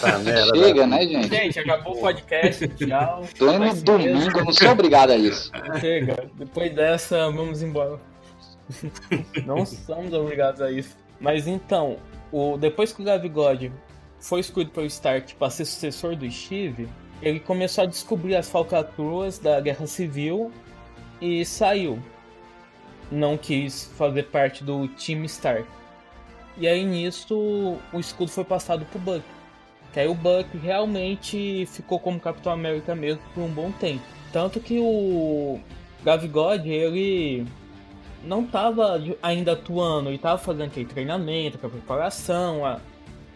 Tá, 0.00 0.18
merda, 0.18 0.56
Chega, 0.56 0.86
né, 0.86 1.06
gente? 1.06 1.28
Gente, 1.28 1.58
acabou 1.58 1.96
o 1.96 2.00
podcast, 2.00 2.68
tchau. 2.68 3.24
Pleno 3.36 3.58
Mas 3.58 3.82
domingo, 3.82 4.38
eu 4.38 4.44
não 4.44 4.52
sou 4.52 4.70
obrigado 4.70 5.10
a 5.10 5.16
isso. 5.16 5.50
Chega. 5.80 6.28
Depois 6.34 6.74
dessa, 6.74 7.30
vamos 7.30 7.62
embora. 7.62 7.98
Não 9.44 9.64
somos 9.66 10.12
obrigados 10.12 10.60
a 10.60 10.70
isso. 10.70 10.96
Mas 11.20 11.46
então, 11.46 11.96
o, 12.32 12.56
depois 12.56 12.92
que 12.92 13.02
o 13.02 13.04
Gavigode 13.04 13.72
foi 14.20 14.40
escolhido 14.40 14.72
pelo 14.72 14.86
Stark 14.86 15.34
para 15.34 15.50
ser 15.50 15.64
sucessor 15.64 16.16
do 16.16 16.30
Steve, 16.30 16.88
ele 17.20 17.40
começou 17.40 17.84
a 17.84 17.86
descobrir 17.86 18.36
as 18.36 18.48
falcatruas 18.48 19.38
da 19.38 19.60
Guerra 19.60 19.86
Civil 19.86 20.52
e 21.20 21.44
saiu. 21.44 21.98
Não 23.10 23.36
quis 23.36 23.84
fazer 23.96 24.24
parte 24.24 24.62
do 24.62 24.86
time 24.88 25.26
Stark. 25.26 25.66
E 26.56 26.66
aí 26.66 26.84
nisso 26.84 27.78
o 27.92 27.98
escudo 28.00 28.30
foi 28.30 28.44
passado 28.44 28.84
pro 28.86 28.98
Buck. 28.98 29.22
Que 29.92 30.00
aí 30.00 30.08
o 30.08 30.14
Buck 30.14 30.56
realmente 30.58 31.66
ficou 31.66 31.98
como 31.98 32.20
Capitão 32.20 32.52
América 32.52 32.94
mesmo 32.94 33.22
por 33.34 33.42
um 33.42 33.48
bom 33.48 33.70
tempo. 33.72 34.02
Tanto 34.32 34.60
que 34.60 34.78
o 34.78 35.58
Gavigode, 36.04 36.68
ele 36.68 37.46
não 38.22 38.42
estava 38.44 39.00
ainda 39.22 39.52
atuando, 39.52 40.10
ele 40.10 40.16
estava 40.16 40.36
fazendo 40.36 40.66
aquele 40.66 40.84
treinamento, 40.86 41.56
aquela 41.56 41.72
preparação, 41.72 42.66
a- 42.66 42.80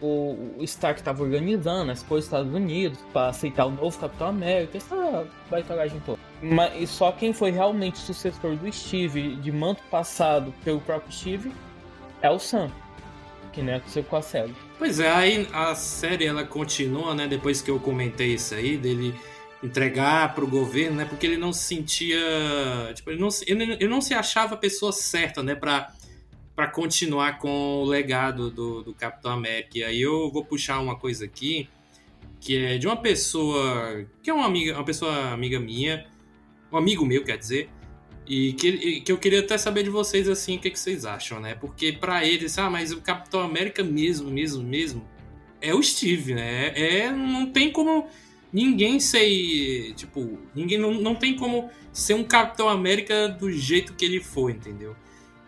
o, 0.01 0.55
o 0.59 0.63
Stark 0.63 0.99
estava 0.99 1.23
organizando 1.23 1.89
as 1.91 2.03
coisas 2.03 2.29
dos 2.29 2.37
Estados 2.39 2.53
Unidos 2.53 2.99
para 3.13 3.29
aceitar 3.29 3.65
o 3.65 3.71
novo 3.71 3.97
Capitão 3.97 4.27
América, 4.27 4.77
essa 4.77 5.25
baitolagem 5.49 5.99
toda. 6.05 6.19
Mas 6.43 6.89
só 6.89 7.09
quem 7.13 7.31
foi 7.31 7.51
realmente 7.51 7.97
sucessor 7.99 8.57
do 8.57 8.71
Steve, 8.71 9.37
de 9.37 9.49
manto 9.49 9.81
passado 9.83 10.53
pelo 10.61 10.81
próprio 10.81 11.09
Steve, 11.09 11.53
é 12.21 12.29
o 12.29 12.37
Sam, 12.37 12.69
que 13.53 13.61
nem 13.61 13.75
aconteceu 13.75 14.03
com 14.03 14.17
a 14.17 14.21
série. 14.21 14.53
Pois 14.77 14.99
é, 14.99 15.09
aí 15.09 15.47
a 15.53 15.73
série 15.73 16.25
ela 16.25 16.43
continua, 16.43 17.15
né? 17.15 17.29
Depois 17.29 17.61
que 17.61 17.71
eu 17.71 17.79
comentei 17.79 18.33
isso 18.33 18.53
aí, 18.53 18.75
dele 18.77 19.15
entregar 19.63 20.35
pro 20.35 20.45
governo, 20.45 20.97
né? 20.97 21.05
Porque 21.05 21.25
ele 21.25 21.37
não 21.37 21.53
se 21.53 21.63
sentia. 21.63 22.19
Tipo, 22.93 23.11
ele 23.11 23.21
não, 23.21 23.29
ele, 23.47 23.63
ele 23.63 23.87
não 23.87 24.01
se 24.01 24.13
achava 24.13 24.55
a 24.55 24.57
pessoa 24.57 24.91
certa, 24.91 25.41
né? 25.41 25.55
Pra, 25.55 25.93
pra 26.53 26.67
continuar 26.67 27.37
com 27.37 27.83
o 27.83 27.85
legado 27.85 28.51
do, 28.51 28.83
do 28.83 28.93
Capitão 28.93 29.31
América. 29.31 29.77
E 29.77 29.83
aí 29.85 30.01
eu 30.01 30.29
vou 30.29 30.43
puxar 30.43 30.81
uma 30.81 30.97
coisa 30.97 31.23
aqui, 31.23 31.69
que 32.41 32.57
é 32.57 32.77
de 32.77 32.85
uma 32.85 32.97
pessoa. 32.97 34.05
que 34.21 34.29
é 34.29 34.33
uma 34.33 34.45
amiga, 34.45 34.73
uma 34.73 34.83
pessoa 34.83 35.31
amiga 35.31 35.57
minha, 35.57 36.05
um 36.73 36.77
amigo 36.77 37.05
meu, 37.05 37.23
quer 37.23 37.37
dizer. 37.37 37.69
E 38.25 38.53
que, 38.53 39.01
que 39.01 39.11
eu 39.11 39.17
queria 39.17 39.41
até 39.41 39.57
saber 39.57 39.83
de 39.83 39.89
vocês, 39.89 40.29
assim, 40.29 40.55
o 40.55 40.59
que, 40.59 40.69
que 40.69 40.79
vocês 40.79 41.05
acham, 41.05 41.39
né? 41.39 41.55
Porque 41.55 41.91
pra 41.91 42.25
eles, 42.25 42.57
ah, 42.57 42.69
mas 42.69 42.91
o 42.91 43.01
Capitão 43.01 43.41
América 43.41 43.83
mesmo, 43.83 44.29
mesmo, 44.29 44.63
mesmo, 44.63 45.05
é 45.59 45.73
o 45.73 45.83
Steve, 45.83 46.33
né? 46.33 46.67
É, 46.75 47.11
não 47.11 47.47
tem 47.47 47.71
como 47.71 48.07
ninguém 48.51 48.99
ser, 48.99 49.93
tipo, 49.95 50.39
ninguém 50.55 50.77
não, 50.77 50.93
não 50.93 51.15
tem 51.15 51.35
como 51.35 51.69
ser 51.91 52.13
um 52.13 52.23
Capitão 52.23 52.69
América 52.69 53.27
do 53.27 53.51
jeito 53.51 53.93
que 53.93 54.05
ele 54.05 54.21
foi, 54.21 54.53
entendeu? 54.53 54.95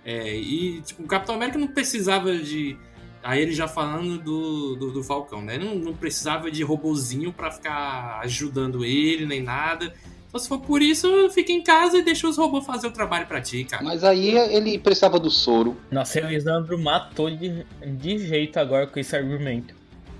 É, 0.03 0.35
e, 0.35 0.81
tipo, 0.81 1.03
o 1.03 1.07
Capitão 1.07 1.35
América 1.35 1.57
não 1.57 1.67
precisava 1.67 2.37
de... 2.37 2.77
Aí 3.23 3.41
ele 3.41 3.53
já 3.53 3.67
falando 3.67 4.19
do, 4.19 4.75
do, 4.75 4.91
do 4.91 5.03
Falcão, 5.03 5.41
né? 5.41 5.57
Não, 5.57 5.73
não 5.75 5.95
precisava 5.95 6.51
de 6.51 6.61
robozinho 6.61 7.33
pra 7.33 7.49
ficar 7.49 8.19
ajudando 8.19 8.85
ele, 8.85 9.25
nem 9.25 9.41
nada. 9.41 9.95
Se 10.37 10.47
for 10.47 10.59
por 10.59 10.81
isso, 10.81 11.29
fica 11.29 11.51
em 11.51 11.61
casa 11.61 11.97
e 11.97 12.01
deixa 12.01 12.27
os 12.27 12.37
robôs 12.37 12.65
fazer 12.65 12.87
o 12.87 12.91
trabalho 12.91 13.25
pra 13.25 13.41
ti, 13.41 13.63
cara. 13.63 13.83
Mas 13.83 14.03
aí 14.03 14.29
ele 14.29 14.77
precisava 14.77 15.19
do 15.19 15.29
soro. 15.29 15.77
Nossa, 15.89 16.19
o 16.19 16.25
Elisandro 16.25 16.77
matou 16.77 17.29
de, 17.29 17.65
de 17.85 18.17
jeito 18.17 18.57
agora 18.57 18.87
com 18.87 18.99
esse 18.99 19.15
argumento. 19.15 19.73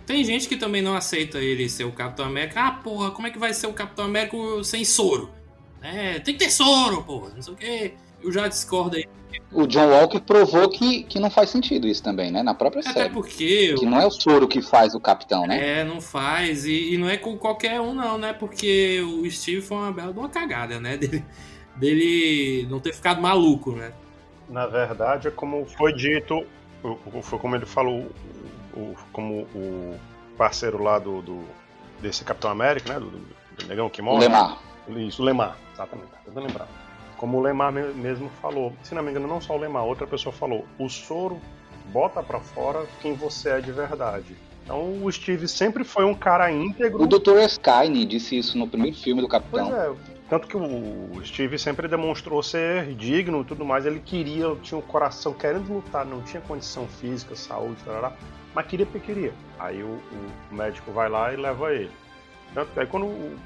Tem 0.06 0.24
gente 0.24 0.48
que 0.48 0.56
também 0.56 0.82
não 0.82 0.96
aceita 0.96 1.40
ele 1.40 1.68
ser 1.68 1.84
o 1.84 1.92
Capitão 1.92 2.26
América. 2.26 2.62
Ah, 2.62 2.72
porra, 2.72 3.12
como 3.12 3.28
é 3.28 3.32
que 3.32 3.40
vai 3.40 3.54
ser 3.54 3.68
o 3.68 3.74
Capitão 3.74 4.06
América 4.06 4.38
sem 4.64 4.86
soro? 4.86 5.32
É, 5.82 6.20
tem 6.20 6.36
que 6.36 6.46
ter 6.46 6.52
soro, 6.52 7.04
porra, 7.04 7.32
não 7.36 7.42
sei 7.42 7.54
o 7.54 7.58
quê. 7.58 7.94
Eu 8.26 8.32
já 8.32 8.48
discordo 8.48 8.98
aí. 8.98 9.06
O 9.52 9.68
John 9.68 9.88
Walker 9.90 10.20
provou 10.20 10.70
que, 10.70 11.04
que 11.04 11.20
não 11.20 11.30
faz 11.30 11.50
sentido 11.50 11.88
isso 11.88 12.02
também, 12.04 12.32
né? 12.32 12.42
Na 12.42 12.54
própria 12.54 12.82
Até 12.82 12.92
série. 12.94 13.10
porque 13.14 13.74
Que 13.76 13.86
não 13.86 14.00
é 14.00 14.06
o 14.06 14.12
soro 14.12 14.48
que 14.48 14.62
faz 14.62 14.94
o 14.96 15.00
capitão, 15.00 15.46
né? 15.46 15.80
É, 15.82 15.84
não 15.84 16.02
faz. 16.02 16.66
E, 16.66 16.94
e 16.94 16.98
não 16.98 17.08
é 17.10 17.18
com 17.18 17.38
qualquer 17.38 17.80
um, 17.80 17.94
não, 17.94 18.18
né? 18.18 18.34
Porque 18.34 19.00
o 19.02 19.30
Steve 19.30 19.62
foi 19.62 19.78
uma 19.78 19.92
bela 19.92 20.12
de 20.12 20.20
uma 20.20 20.30
cagada, 20.30 20.80
né? 20.80 20.98
Dele, 20.98 21.24
dele 21.76 22.68
não 22.70 22.80
ter 22.80 22.94
ficado 22.94 23.22
maluco, 23.22 23.72
né? 23.74 23.92
Na 24.50 24.66
verdade, 24.68 25.28
é 25.28 25.32
como 25.32 25.66
foi 25.66 25.94
dito, 25.94 26.46
foi 27.24 27.40
como 27.40 27.56
ele 27.56 27.66
falou, 27.66 28.10
como 29.12 29.42
o 29.54 29.96
parceiro 30.38 30.82
lá 30.82 31.00
do, 31.00 31.22
do- 31.22 31.44
desse 32.02 32.24
Capitão 32.24 32.50
América, 32.52 32.94
né? 32.94 33.00
Do, 33.00 33.10
do- 33.10 33.28
do 33.58 33.68
negão 33.68 33.90
que 33.90 34.02
O 34.02 34.06
morre. 34.06 34.22
Lemar. 34.22 34.58
Isso, 34.90 35.22
o 35.22 35.26
Lemar, 35.26 35.58
exatamente, 35.74 36.08
tá 36.10 36.18
tentando 36.26 36.46
lembrar. 36.48 36.68
Como 37.18 37.38
o 37.38 37.42
Lemar 37.42 37.72
me- 37.72 37.94
mesmo 37.94 38.30
falou, 38.42 38.74
se 38.84 38.94
não 38.94 39.02
me 39.04 39.12
engano, 39.12 39.28
não 39.28 39.40
só 39.42 39.56
o 39.56 39.60
Lemar, 39.60 39.84
outra 39.86 40.06
pessoa 40.06 40.34
falou, 40.34 40.66
o 40.78 40.90
soro 40.90 41.40
bota 41.88 42.22
pra 42.22 42.40
fora 42.40 42.86
quem 43.02 43.14
você 43.14 43.50
é 43.52 43.62
de 43.62 43.72
verdade. 43.72 44.36
Então 44.64 45.04
o 45.04 45.12
Steve 45.12 45.48
sempre 45.48 45.84
foi 45.84 46.04
um 46.06 46.14
cara 46.16 46.52
íntegro. 46.52 47.04
O 47.04 47.08
Dr. 47.08 47.38
Skyne 47.48 48.04
disse 48.06 48.38
isso 48.38 48.58
no 48.58 48.68
primeiro 48.68 48.98
filme 48.98 49.22
do 49.22 49.28
Pois 49.30 49.44
Capitão. 49.44 49.72
é, 49.80 49.94
tanto 50.28 50.48
que 50.48 50.58
o 50.58 51.22
Steve 51.24 51.60
sempre 51.60 51.88
demonstrou 51.88 52.42
ser 52.42 52.88
digno 52.96 53.42
e 53.42 53.46
tudo 53.46 53.64
mais, 53.64 53.86
ele 53.86 54.00
queria, 54.00 54.56
tinha 54.64 54.78
o 54.78 54.82
coração 54.82 55.34
querendo 55.34 55.72
lutar, 55.72 56.04
não 56.04 56.22
tinha 56.24 56.42
condição 56.42 56.88
física, 56.88 57.36
saúde, 57.36 57.78
tarará, 57.86 58.12
mas 58.56 58.66
queria 58.66 58.88
porque 58.88 59.14
queria. 59.14 59.34
Aí 59.60 59.84
o, 59.84 60.00
o 60.52 60.56
médico 60.56 60.92
vai 60.92 61.10
lá 61.10 61.32
e 61.32 61.38
leva 61.38 61.72
ele. 61.72 61.92
Tanto 62.56 62.72
que 62.72 62.80
aí 62.80 62.88
quando 62.88 63.06
o 63.06 63.38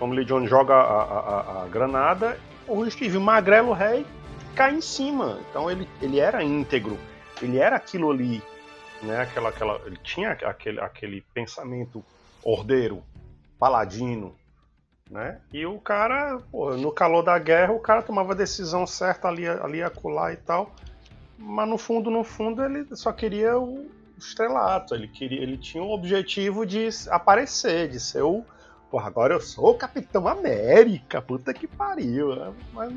Tom 0.00 0.10
Lee 0.10 0.24
Jones 0.24 0.50
joga 0.50 0.74
a, 0.74 0.80
a- 0.80 1.20
a- 1.60 1.62
a 1.62 1.68
granada, 1.68 2.36
o 2.68 2.90
Steve 2.90 3.18
magrelo 3.18 3.72
rei 3.72 4.06
cai 4.54 4.74
em 4.74 4.80
cima. 4.80 5.38
Então 5.50 5.70
ele, 5.70 5.88
ele 6.00 6.18
era 6.18 6.42
íntegro, 6.42 6.98
ele 7.40 7.58
era 7.58 7.76
aquilo 7.76 8.10
ali, 8.10 8.42
né? 9.02 9.22
Aquela, 9.22 9.48
aquela, 9.50 9.80
ele 9.86 9.98
tinha 10.02 10.30
aquele, 10.30 10.80
aquele 10.80 11.20
pensamento 11.32 12.04
ordeiro, 12.42 13.02
paladino, 13.58 14.34
né? 15.10 15.40
E 15.52 15.64
o 15.66 15.78
cara, 15.78 16.40
no 16.52 16.90
calor 16.90 17.22
da 17.22 17.38
guerra, 17.38 17.72
o 17.72 17.80
cara 17.80 18.02
tomava 18.02 18.32
a 18.32 18.36
decisão 18.36 18.86
certa 18.86 19.28
ali, 19.28 19.46
ali 19.46 19.82
acolá 19.82 20.32
e 20.32 20.36
tal. 20.36 20.72
Mas 21.38 21.68
no 21.68 21.76
fundo, 21.76 22.10
no 22.10 22.24
fundo, 22.24 22.64
ele 22.64 22.86
só 22.96 23.12
queria 23.12 23.58
o 23.58 23.88
estrelato. 24.18 24.94
Ele 24.94 25.06
queria, 25.06 25.42
ele 25.42 25.58
tinha 25.58 25.82
o 25.82 25.90
objetivo 25.90 26.64
de 26.64 26.88
aparecer, 27.10 27.88
de 27.88 28.00
ser 28.00 28.22
o. 28.22 28.44
Porra, 28.90 29.08
agora 29.08 29.34
eu 29.34 29.40
sou 29.40 29.70
o 29.70 29.74
Capitão 29.74 30.28
América, 30.28 31.20
puta 31.20 31.52
que 31.52 31.66
pariu. 31.66 32.34
né? 32.36 32.52
Mas, 32.72 32.92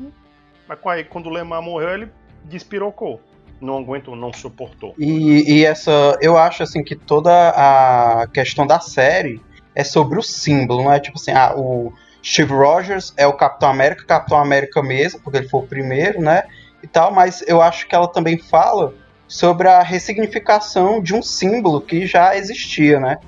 mas 0.68 1.06
quando 1.08 1.26
o 1.26 1.30
Lemar 1.30 1.62
morreu, 1.62 1.90
ele 1.90 2.08
despirocou. 2.44 3.20
Não 3.60 3.78
aguentou, 3.78 4.16
não 4.16 4.32
suportou. 4.32 4.94
E, 4.98 5.58
e 5.58 5.64
essa, 5.64 6.16
eu 6.22 6.38
acho 6.38 6.62
assim 6.62 6.82
que 6.82 6.96
toda 6.96 7.30
a 7.50 8.26
questão 8.28 8.66
da 8.66 8.80
série 8.80 9.40
é 9.74 9.84
sobre 9.84 10.18
o 10.18 10.22
símbolo, 10.22 10.84
não 10.84 10.92
é 10.92 10.98
tipo 10.98 11.18
assim, 11.18 11.32
ah, 11.32 11.52
o 11.54 11.92
Steve 12.24 12.52
Rogers 12.52 13.12
é 13.16 13.26
o 13.26 13.34
Capitão 13.34 13.68
América, 13.68 14.04
Capitão 14.04 14.38
América 14.38 14.82
mesmo, 14.82 15.20
porque 15.20 15.38
ele 15.38 15.48
foi 15.48 15.60
o 15.60 15.66
primeiro, 15.66 16.22
né? 16.22 16.44
E 16.82 16.86
tal, 16.86 17.12
mas 17.12 17.42
eu 17.46 17.60
acho 17.60 17.86
que 17.86 17.94
ela 17.94 18.08
também 18.08 18.38
fala 18.38 18.94
sobre 19.28 19.68
a 19.68 19.82
ressignificação 19.82 21.02
de 21.02 21.14
um 21.14 21.22
símbolo 21.22 21.80
que 21.80 22.06
já 22.06 22.36
existia, 22.36 22.98
né? 22.98 23.18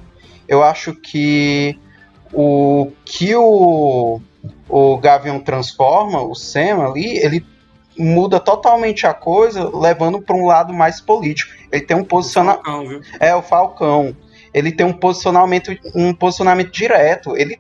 Eu 0.49 0.63
acho 0.63 0.95
que 0.95 1.79
o 2.33 2.91
que 3.05 3.35
o, 3.35 4.21
o 4.69 4.97
Gavião 4.99 5.39
transforma, 5.41 6.23
o 6.23 6.35
Sam 6.35 6.85
ali, 6.87 7.19
ele 7.19 7.45
muda 7.99 8.41
totalmente 8.41 9.07
a 9.07 9.13
coisa, 9.13 9.71
levando 9.77 10.21
para 10.21 10.37
um 10.37 10.47
lado 10.47 10.73
mais 10.73 11.01
político. 11.01 11.53
Ele 11.71 11.83
tem 11.83 11.97
um 11.97 12.05
posicionamento. 12.05 13.03
É, 13.21 13.35
o 13.35 13.43
Falcão. 13.43 14.17
Ele 14.53 14.73
tem 14.73 14.85
um 14.85 14.93
posicionamento, 14.93 15.77
um 15.95 16.15
posicionamento 16.15 16.71
direto. 16.71 17.37
Ele 17.37 17.59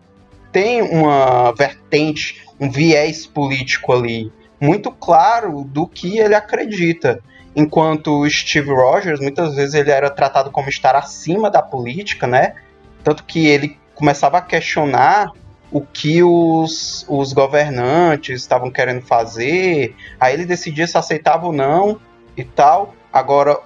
tem 0.50 0.82
uma 0.82 1.52
vertente, 1.52 2.42
um 2.60 2.70
viés 2.70 3.26
político 3.26 3.92
ali, 3.92 4.30
muito 4.60 4.90
claro 4.90 5.64
do 5.64 5.86
que 5.86 6.18
ele 6.18 6.34
acredita. 6.34 7.20
Enquanto 7.56 8.20
o 8.20 8.30
Steve 8.30 8.70
Rogers, 8.70 9.20
muitas 9.20 9.54
vezes 9.54 9.74
ele 9.74 9.90
era 9.90 10.08
tratado 10.10 10.50
como 10.50 10.68
estar 10.68 10.94
acima 10.94 11.50
da 11.50 11.60
política, 11.60 12.26
né? 12.26 12.54
Tanto 13.02 13.24
que 13.24 13.46
ele 13.46 13.78
começava 14.02 14.38
a 14.38 14.40
questionar 14.42 15.30
o 15.70 15.80
que 15.80 16.24
os, 16.24 17.06
os 17.08 17.32
governantes 17.32 18.40
estavam 18.40 18.68
querendo 18.68 19.00
fazer, 19.02 19.94
aí 20.18 20.34
ele 20.34 20.44
decidia 20.44 20.88
se 20.88 20.98
aceitava 20.98 21.46
ou 21.46 21.52
não 21.52 22.00
e 22.36 22.42
tal. 22.42 22.96
Agora, 23.12 23.60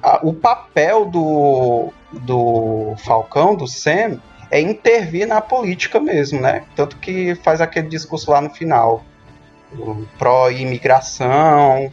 a- 0.00 0.20
o 0.22 0.32
papel 0.32 1.06
do, 1.06 1.92
do 2.12 2.94
Falcão, 3.04 3.56
do 3.56 3.66
Sam, 3.66 4.20
é 4.52 4.60
intervir 4.60 5.26
na 5.26 5.40
política 5.40 5.98
mesmo, 5.98 6.40
né? 6.40 6.62
Tanto 6.76 6.96
que 6.98 7.34
faz 7.34 7.60
aquele 7.60 7.88
discurso 7.88 8.30
lá 8.30 8.40
no 8.40 8.50
final, 8.50 9.04
pró-imigração, 10.16 11.92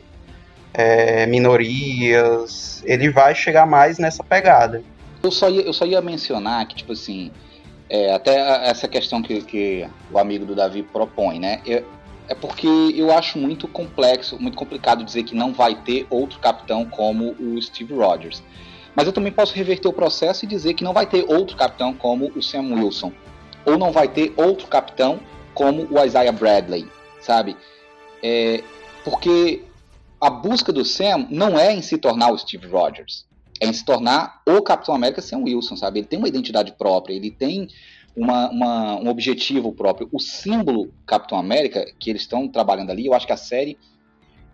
é, 0.75 1.25
minorias, 1.25 2.83
ele 2.85 3.09
vai 3.09 3.33
chegar 3.33 3.65
mais 3.65 3.97
nessa 3.97 4.23
pegada. 4.23 4.83
Eu 5.23 5.31
só 5.31 5.49
ia, 5.49 5.61
eu 5.63 5.73
só 5.73 5.87
ia 5.87 6.01
mencionar 6.01 6.67
que, 6.67 6.75
tipo 6.75 6.91
assim, 6.91 7.31
é, 7.93 8.11
até 8.11 8.67
essa 8.67 8.87
questão 8.87 9.21
que, 9.21 9.39
que 9.43 9.87
o 10.11 10.17
amigo 10.17 10.47
do 10.47 10.55
Davi 10.55 10.81
propõe, 10.81 11.39
né? 11.39 11.61
Eu, 11.63 11.85
é 12.27 12.33
porque 12.33 12.67
eu 12.67 13.11
acho 13.11 13.37
muito 13.37 13.67
complexo, 13.67 14.41
muito 14.41 14.57
complicado 14.57 15.03
dizer 15.03 15.21
que 15.21 15.35
não 15.35 15.53
vai 15.53 15.75
ter 15.75 16.07
outro 16.09 16.39
capitão 16.39 16.85
como 16.85 17.35
o 17.39 17.61
Steve 17.61 17.93
Rogers. 17.93 18.41
Mas 18.95 19.05
eu 19.05 19.13
também 19.13 19.31
posso 19.31 19.53
reverter 19.53 19.87
o 19.87 19.93
processo 19.93 20.43
e 20.43 20.47
dizer 20.47 20.73
que 20.73 20.83
não 20.83 20.91
vai 20.91 21.05
ter 21.05 21.23
outro 21.27 21.55
capitão 21.55 21.93
como 21.93 22.31
o 22.35 22.41
Sam 22.41 22.73
Wilson. 22.73 23.11
Ou 23.63 23.77
não 23.77 23.91
vai 23.91 24.07
ter 24.07 24.33
outro 24.37 24.65
capitão 24.65 25.19
como 25.53 25.87
o 25.91 26.03
Isaiah 26.03 26.31
Bradley, 26.31 26.87
sabe? 27.21 27.55
É, 28.23 28.63
porque 29.03 29.61
a 30.19 30.31
busca 30.31 30.73
do 30.73 30.83
Sam 30.83 31.27
não 31.29 31.59
é 31.59 31.71
em 31.71 31.83
se 31.83 31.99
tornar 31.99 32.31
o 32.31 32.37
Steve 32.39 32.65
Rogers. 32.65 33.27
É 33.63 33.69
em 33.69 33.73
se 33.73 33.85
tornar 33.85 34.41
o 34.45 34.61
Capitão 34.61 34.93
América 34.93 35.21
Sam 35.21 35.39
Wilson, 35.39 35.77
sabe? 35.77 35.99
Ele 35.99 36.07
tem 36.07 36.19
uma 36.19 36.27
identidade 36.27 36.73
própria, 36.73 37.13
ele 37.13 37.31
tem 37.31 37.69
uma, 38.15 38.49
uma, 38.49 38.95
um 38.95 39.07
objetivo 39.07 39.71
próprio. 39.71 40.09
O 40.11 40.19
símbolo 40.19 40.93
Capitão 41.05 41.37
América 41.37 41.85
que 41.97 42.09
eles 42.09 42.23
estão 42.23 42.47
trabalhando 42.47 42.91
ali, 42.91 43.05
eu 43.05 43.13
acho 43.13 43.25
que 43.25 43.33
a 43.33 43.37
série 43.37 43.77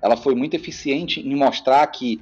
ela 0.01 0.15
foi 0.15 0.35
muito 0.35 0.53
eficiente 0.53 1.19
em 1.19 1.35
mostrar 1.35 1.85
que 1.87 2.21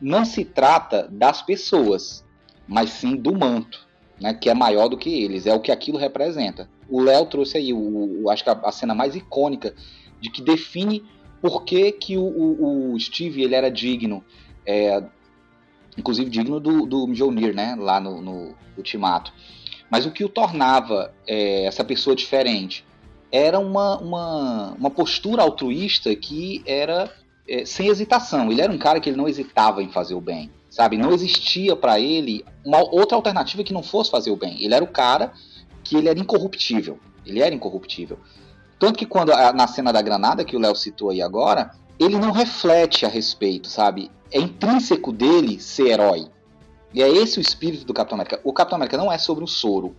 não 0.00 0.24
se 0.24 0.44
trata 0.44 1.08
das 1.10 1.42
pessoas, 1.42 2.24
mas 2.68 2.90
sim 2.90 3.16
do 3.16 3.34
manto, 3.34 3.86
né, 4.20 4.34
que 4.34 4.50
é 4.50 4.54
maior 4.54 4.88
do 4.88 4.96
que 4.96 5.10
eles, 5.10 5.46
é 5.46 5.54
o 5.54 5.60
que 5.60 5.72
aquilo 5.72 5.98
representa. 5.98 6.68
O 6.88 7.00
Léo 7.00 7.26
trouxe 7.26 7.56
aí, 7.56 7.72
o, 7.72 8.22
o, 8.22 8.30
acho 8.30 8.44
que 8.44 8.50
a, 8.50 8.60
a, 8.62 8.70
cena 8.70 8.94
mais 8.94 9.16
icônica 9.16 9.74
de 10.20 10.30
que 10.30 10.42
define 10.42 11.02
por 11.40 11.64
que, 11.64 11.92
que 11.92 12.16
o, 12.16 12.22
o, 12.22 12.92
o 12.92 13.00
Steve 13.00 13.42
ele 13.42 13.54
era 13.54 13.70
digno, 13.70 14.22
é, 14.64 15.02
inclusive 15.96 16.30
digno 16.30 16.60
do, 16.60 16.86
do 16.86 17.06
Mjolnir, 17.06 17.54
né, 17.54 17.76
lá 17.78 18.00
no, 18.00 18.20
no 18.20 18.54
Ultimato. 18.76 19.32
Mas 19.90 20.04
o 20.04 20.10
que 20.10 20.24
o 20.24 20.28
tornava 20.28 21.12
é, 21.26 21.64
essa 21.64 21.84
pessoa 21.84 22.16
diferente 22.16 22.84
era 23.30 23.58
uma, 23.58 23.98
uma, 23.98 24.70
uma 24.78 24.90
postura 24.90 25.42
altruísta 25.42 26.14
que 26.14 26.62
era 26.66 27.10
é, 27.48 27.64
sem 27.64 27.88
hesitação. 27.88 28.50
Ele 28.50 28.60
era 28.60 28.72
um 28.72 28.78
cara 28.78 29.00
que 29.00 29.08
ele 29.08 29.16
não 29.16 29.28
hesitava 29.28 29.82
em 29.82 29.90
fazer 29.90 30.14
o 30.14 30.20
bem, 30.20 30.50
sabe? 30.68 30.96
Não 30.96 31.12
existia 31.12 31.76
para 31.76 32.00
ele 32.00 32.44
uma 32.64 32.78
outra 32.78 33.16
alternativa 33.16 33.62
que 33.62 33.72
não 33.72 33.82
fosse 33.82 34.10
fazer 34.10 34.30
o 34.30 34.36
bem. 34.36 34.62
Ele 34.62 34.74
era 34.74 34.84
o 34.84 34.88
cara 34.88 35.32
que 35.84 35.96
ele 35.96 36.08
era 36.08 36.18
incorruptível. 36.18 36.98
Ele 37.24 37.40
era 37.40 37.54
incorruptível. 37.54 38.18
Tanto 38.78 38.98
que 38.98 39.06
quando 39.06 39.30
na 39.54 39.66
cena 39.66 39.92
da 39.92 40.02
granada 40.02 40.44
que 40.44 40.56
o 40.56 40.60
Léo 40.60 40.74
citou 40.74 41.10
aí 41.10 41.22
agora, 41.22 41.70
ele 41.98 42.18
não 42.18 42.30
reflete 42.30 43.06
a 43.06 43.08
respeito, 43.08 43.68
sabe? 43.68 44.10
É 44.30 44.38
intrínseco 44.38 45.12
dele 45.12 45.60
ser 45.60 45.88
herói. 45.88 46.28
E 46.92 47.02
é 47.02 47.08
esse 47.08 47.38
o 47.38 47.42
espírito 47.42 47.84
do 47.84 47.94
Capitão 47.94 48.16
América. 48.16 48.40
O 48.42 48.52
Capitão 48.52 48.76
América 48.76 48.96
não 48.96 49.12
é 49.12 49.18
sobre 49.18 49.44
o 49.44 49.46
soro, 49.46 49.94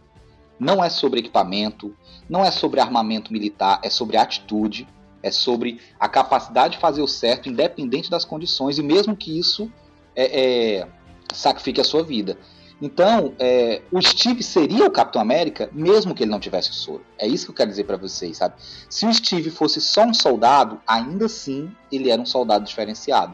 não 0.60 0.84
é 0.84 0.90
sobre 0.90 1.20
equipamento, 1.20 1.96
não 2.30 2.44
é 2.44 2.52
sobre 2.52 2.80
armamento 2.80 3.32
militar, 3.32 3.80
é 3.84 3.90
sobre 3.90 4.18
atitude, 4.18 4.88
é 5.22 5.32
sobre 5.32 5.80
a 6.00 6.08
capacidade 6.08 6.74
de 6.74 6.80
fazer 6.80 7.02
o 7.02 7.08
certo, 7.08 7.50
independente 7.50 8.10
das 8.10 8.26
condições, 8.26 8.78
e 8.78 8.84
mesmo 8.84 9.16
que 9.16 9.38
isso 9.38 9.72
é, 10.16 10.80
é, 10.80 10.88
sacrifique 11.34 11.82
a 11.82 11.84
sua 11.84 12.04
vida. 12.04 12.38
Então, 12.82 13.34
é, 13.40 13.82
o 13.92 14.00
Steve 14.02 14.44
seria 14.44 14.86
o 14.86 14.92
Capitão 14.92 15.22
América, 15.22 15.70
mesmo 15.74 16.14
que 16.14 16.24
ele 16.24 16.32
não 16.32 16.40
tivesse 16.40 16.70
o 16.70 16.74
soro. 16.74 17.04
É 17.18 17.28
isso 17.28 17.46
que 17.46 17.52
eu 17.52 17.56
quero 17.56 17.70
dizer 17.70 17.86
para 17.86 17.98
vocês, 17.98 18.38
sabe? 18.38 18.56
Se 18.90 19.06
o 19.06 19.14
Steve 19.14 19.50
fosse 19.50 19.82
só 19.82 20.04
um 20.04 20.14
soldado, 20.14 20.80
ainda 20.86 21.26
assim 21.26 21.72
ele 21.92 22.12
era 22.12 22.22
um 22.22 22.26
soldado 22.26 22.66
diferenciado, 22.66 23.34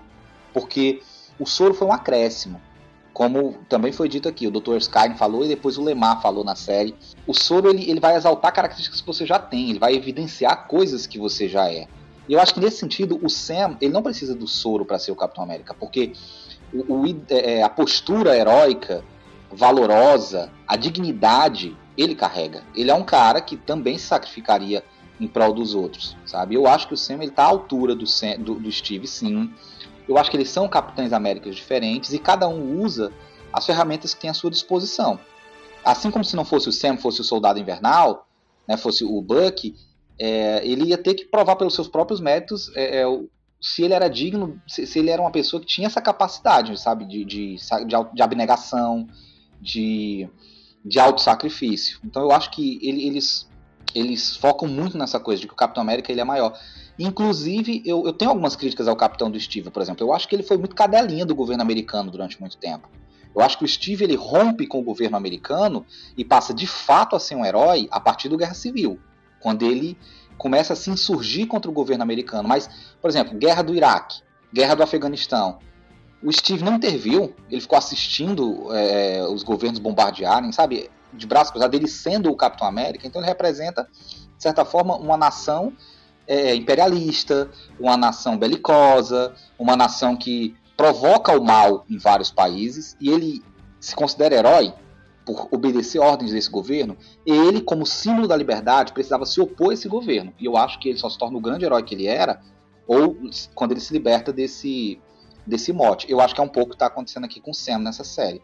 porque 0.53 1.01
o 1.39 1.45
soro 1.45 1.73
foi 1.73 1.87
um 1.87 1.93
acréscimo. 1.93 2.61
Como 3.13 3.59
também 3.69 3.91
foi 3.91 4.09
dito 4.09 4.27
aqui, 4.27 4.47
o 4.47 4.51
Dr. 4.51 4.77
Skyne 4.77 5.15
falou 5.15 5.45
e 5.45 5.47
depois 5.47 5.77
o 5.77 5.83
Lemar 5.83 6.21
falou 6.21 6.43
na 6.43 6.55
série. 6.55 6.95
O 7.27 7.33
soro 7.33 7.69
ele, 7.69 7.89
ele 7.89 7.99
vai 7.99 8.15
exaltar 8.15 8.51
características 8.51 9.01
que 9.01 9.07
você 9.07 9.25
já 9.25 9.37
tem, 9.37 9.69
ele 9.69 9.79
vai 9.79 9.93
evidenciar 9.93 10.67
coisas 10.67 11.05
que 11.05 11.19
você 11.19 11.47
já 11.47 11.71
é. 11.71 11.87
E 12.27 12.33
eu 12.33 12.39
acho 12.39 12.53
que 12.53 12.59
nesse 12.59 12.77
sentido, 12.77 13.19
o 13.21 13.29
Sam 13.29 13.77
ele 13.81 13.93
não 13.93 14.01
precisa 14.01 14.33
do 14.33 14.47
soro 14.47 14.85
para 14.85 14.97
ser 14.97 15.11
o 15.11 15.15
Capitão 15.15 15.43
América, 15.43 15.73
porque 15.73 16.13
o, 16.73 17.01
o, 17.01 17.23
é, 17.29 17.61
a 17.61 17.69
postura 17.69 18.35
heróica, 18.35 19.03
valorosa, 19.51 20.51
a 20.67 20.75
dignidade, 20.75 21.77
ele 21.97 22.15
carrega. 22.15 22.63
Ele 22.75 22.89
é 22.89 22.95
um 22.95 23.03
cara 23.03 23.41
que 23.41 23.57
também 23.57 23.97
se 23.97 24.05
sacrificaria 24.05 24.83
em 25.19 25.27
prol 25.27 25.53
dos 25.53 25.75
outros, 25.75 26.17
sabe? 26.25 26.55
Eu 26.55 26.65
acho 26.67 26.87
que 26.87 26.93
o 26.93 26.97
Sam 26.97 27.21
ele 27.21 27.31
tá 27.31 27.43
à 27.43 27.47
altura 27.47 27.95
do, 27.95 28.07
Sam, 28.07 28.37
do, 28.39 28.55
do 28.55 28.71
Steve, 28.71 29.07
sim. 29.07 29.53
Eu 30.07 30.17
acho 30.17 30.29
que 30.29 30.37
eles 30.37 30.49
são 30.49 30.67
Capitães 30.67 31.13
Américas 31.13 31.55
diferentes 31.55 32.13
e 32.13 32.19
cada 32.19 32.47
um 32.47 32.81
usa 32.81 33.11
as 33.51 33.65
ferramentas 33.65 34.13
que 34.13 34.21
tem 34.21 34.29
à 34.29 34.33
sua 34.33 34.49
disposição. 34.49 35.19
Assim 35.83 36.09
como 36.09 36.23
se 36.23 36.35
não 36.35 36.45
fosse 36.45 36.69
o 36.69 36.71
Sam, 36.71 36.97
fosse 36.97 37.21
o 37.21 37.23
Soldado 37.23 37.59
Invernal, 37.59 38.27
né, 38.67 38.77
fosse 38.77 39.03
o 39.03 39.21
Buck, 39.21 39.75
é, 40.19 40.65
ele 40.65 40.85
ia 40.85 40.97
ter 40.97 41.13
que 41.13 41.25
provar 41.25 41.55
pelos 41.55 41.75
seus 41.75 41.87
próprios 41.87 42.19
méritos 42.19 42.71
é, 42.75 43.01
é, 43.01 43.19
se 43.61 43.81
ele 43.83 43.93
era 43.93 44.09
digno, 44.09 44.61
se, 44.67 44.85
se, 44.85 44.99
ele 44.99 45.09
era 45.09 45.21
uma 45.21 45.31
pessoa 45.31 45.59
que 45.59 45.65
tinha 45.65 45.87
essa 45.87 46.01
capacidade, 46.01 46.77
sabe, 46.79 47.05
de, 47.05 47.23
de, 47.23 47.55
de, 47.55 48.13
de 48.13 48.21
abnegação, 48.21 49.07
de, 49.61 50.29
de 50.83 50.99
auto-sacrifício. 50.99 51.99
Então 52.03 52.23
eu 52.23 52.31
acho 52.31 52.51
que 52.51 52.77
ele, 52.81 53.07
eles, 53.07 53.49
eles 53.95 54.35
focam 54.35 54.67
muito 54.67 54.97
nessa 54.97 55.19
coisa 55.19 55.41
de 55.41 55.47
que 55.47 55.53
o 55.53 55.57
Capitão 55.57 55.81
América 55.81 56.11
ele 56.11 56.19
é 56.19 56.25
maior. 56.25 56.57
Inclusive, 56.97 57.81
eu, 57.85 58.05
eu 58.05 58.13
tenho 58.13 58.29
algumas 58.29 58.55
críticas 58.55 58.87
ao 58.87 58.95
capitão 58.95 59.29
do 59.29 59.39
Steve, 59.39 59.71
por 59.71 59.81
exemplo. 59.81 60.05
Eu 60.05 60.13
acho 60.13 60.27
que 60.27 60.35
ele 60.35 60.43
foi 60.43 60.57
muito 60.57 60.75
cadelinha 60.75 61.25
do 61.25 61.33
governo 61.33 61.63
americano 61.63 62.11
durante 62.11 62.39
muito 62.39 62.57
tempo. 62.57 62.87
Eu 63.35 63.41
acho 63.41 63.57
que 63.57 63.65
o 63.65 63.67
Steve 63.67 64.03
ele 64.03 64.15
rompe 64.15 64.67
com 64.67 64.79
o 64.79 64.83
governo 64.83 65.17
americano 65.17 65.85
e 66.15 66.23
passa 66.23 66.53
de 66.53 66.67
fato 66.67 67.15
a 67.15 67.19
ser 67.19 67.35
um 67.35 67.43
herói 67.43 67.87
a 67.89 67.99
partir 67.99 68.29
do 68.29 68.37
Guerra 68.37 68.53
Civil, 68.53 68.99
quando 69.39 69.65
ele 69.65 69.97
começa 70.37 70.73
a 70.73 70.75
se 70.75 70.91
insurgir 70.91 71.47
contra 71.47 71.69
o 71.69 71.73
governo 71.73 72.03
americano. 72.03 72.47
Mas, 72.47 72.69
por 73.01 73.09
exemplo, 73.09 73.35
Guerra 73.37 73.63
do 73.63 73.73
Iraque, 73.73 74.21
Guerra 74.53 74.75
do 74.75 74.83
Afeganistão. 74.83 75.57
O 76.21 76.31
Steve 76.31 76.63
não 76.63 76.75
interviu, 76.75 77.33
ele 77.49 77.59
ficou 77.59 77.77
assistindo 77.77 78.67
é, 78.71 79.25
os 79.27 79.43
governos 79.43 79.79
bombardearem, 79.79 80.51
sabe? 80.51 80.89
De 81.11 81.27
braço 81.27 81.51
cruzado, 81.51 81.73
ele 81.73 81.87
sendo 81.87 82.29
o 82.29 82.35
Capitão 82.35 82.67
América. 82.67 83.07
Então 83.07 83.19
ele 83.19 83.27
representa, 83.27 83.89
de 84.37 84.43
certa 84.43 84.63
forma, 84.63 84.95
uma 84.95 85.17
nação 85.17 85.73
é, 86.27 86.55
imperialista, 86.55 87.49
uma 87.79 87.97
nação 87.97 88.37
belicosa, 88.37 89.33
uma 89.57 89.75
nação 89.75 90.15
que 90.15 90.55
provoca 90.75 91.37
o 91.37 91.43
mal 91.43 91.85
em 91.89 91.97
vários 91.97 92.31
países 92.31 92.95
e 92.99 93.09
ele 93.09 93.43
se 93.79 93.95
considera 93.95 94.35
herói 94.35 94.73
por 95.25 95.47
obedecer 95.51 95.99
ordens 95.99 96.31
desse 96.31 96.49
governo, 96.49 96.97
ele, 97.25 97.61
como 97.61 97.85
símbolo 97.85 98.27
da 98.27 98.35
liberdade, 98.35 98.93
precisava 98.93 99.25
se 99.25 99.39
opor 99.39 99.71
a 99.71 99.73
esse 99.73 99.87
governo. 99.87 100.33
E 100.39 100.45
eu 100.45 100.57
acho 100.57 100.79
que 100.79 100.89
ele 100.89 100.97
só 100.97 101.09
se 101.09 101.17
torna 101.17 101.37
o 101.37 101.41
grande 101.41 101.65
herói 101.65 101.83
que 101.83 101.95
ele 101.95 102.07
era, 102.07 102.41
ou 102.87 103.17
quando 103.55 103.71
ele 103.71 103.79
se 103.79 103.93
liberta 103.93 104.33
desse, 104.33 104.99
desse 105.45 105.71
mote. 105.71 106.09
Eu 106.09 106.19
acho 106.19 106.35
que 106.35 106.41
é 106.41 106.43
um 106.43 106.49
pouco 106.49 106.67
o 106.67 106.69
que 106.71 106.75
está 106.75 106.87
acontecendo 106.87 107.25
aqui 107.25 107.39
com 107.39 107.51
o 107.51 107.53
Sam 107.53 107.79
nessa 107.79 108.03
série. 108.03 108.41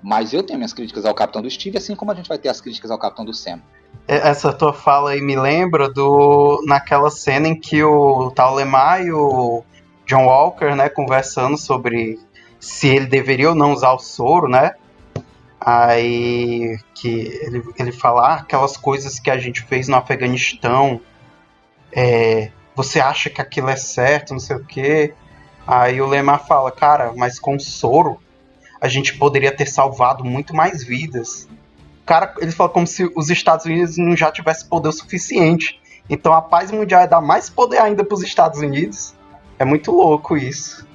Mas 0.00 0.32
eu 0.32 0.42
tenho 0.42 0.58
minhas 0.58 0.72
críticas 0.72 1.04
ao 1.04 1.14
Capitão 1.14 1.42
do 1.42 1.50
Steve, 1.50 1.76
assim 1.76 1.96
como 1.96 2.12
a 2.12 2.14
gente 2.14 2.28
vai 2.28 2.38
ter 2.38 2.48
as 2.48 2.60
críticas 2.60 2.90
ao 2.90 2.98
Capitão 2.98 3.24
do 3.24 3.34
Sam. 3.34 3.60
Essa 4.06 4.52
tua 4.52 4.72
fala 4.72 5.10
aí 5.10 5.20
me 5.20 5.36
lembra 5.36 5.88
do 5.88 6.62
naquela 6.66 7.10
cena 7.10 7.46
em 7.48 7.58
que 7.58 7.82
o 7.84 8.30
tal 8.30 8.54
Lemar 8.54 9.04
e 9.04 9.12
o 9.12 9.62
John 10.06 10.24
Walker, 10.24 10.74
né, 10.74 10.88
conversando 10.88 11.58
sobre 11.58 12.18
se 12.58 12.88
ele 12.88 13.06
deveria 13.06 13.50
ou 13.50 13.54
não 13.54 13.72
usar 13.72 13.92
o 13.92 13.98
soro, 13.98 14.48
né? 14.48 14.72
Aí 15.60 16.78
que 16.94 17.08
ele, 17.42 17.62
ele 17.78 17.92
fala 17.92 18.28
ah, 18.28 18.34
aquelas 18.36 18.76
coisas 18.76 19.20
que 19.20 19.30
a 19.30 19.36
gente 19.36 19.62
fez 19.62 19.88
no 19.88 19.96
Afeganistão, 19.96 21.00
é, 21.92 22.50
você 22.74 23.00
acha 23.00 23.28
que 23.28 23.42
aquilo 23.42 23.68
é 23.68 23.76
certo, 23.76 24.32
não 24.32 24.40
sei 24.40 24.56
o 24.56 24.64
quê. 24.64 25.12
Aí 25.66 26.00
o 26.00 26.06
Lemar 26.06 26.46
fala, 26.46 26.72
cara, 26.72 27.12
mas 27.14 27.38
com 27.38 27.58
soro 27.58 28.18
a 28.80 28.88
gente 28.88 29.18
poderia 29.18 29.54
ter 29.54 29.66
salvado 29.66 30.24
muito 30.24 30.54
mais 30.54 30.82
vidas. 30.82 31.48
Cara, 32.08 32.32
ele 32.38 32.52
fala 32.52 32.70
como 32.70 32.86
se 32.86 33.04
os 33.14 33.28
Estados 33.28 33.66
Unidos 33.66 33.98
não 33.98 34.16
já 34.16 34.32
tivessem 34.32 34.66
poder 34.66 34.88
o 34.88 34.92
suficiente. 34.92 35.78
Então 36.08 36.32
a 36.32 36.40
paz 36.40 36.70
mundial 36.70 37.02
é 37.02 37.06
dar 37.06 37.20
mais 37.20 37.50
poder 37.50 37.76
ainda 37.76 38.02
para 38.02 38.14
os 38.14 38.22
Estados 38.22 38.60
Unidos. 38.60 39.14
É 39.58 39.64
muito 39.66 39.92
louco 39.92 40.34
isso. 40.34 40.88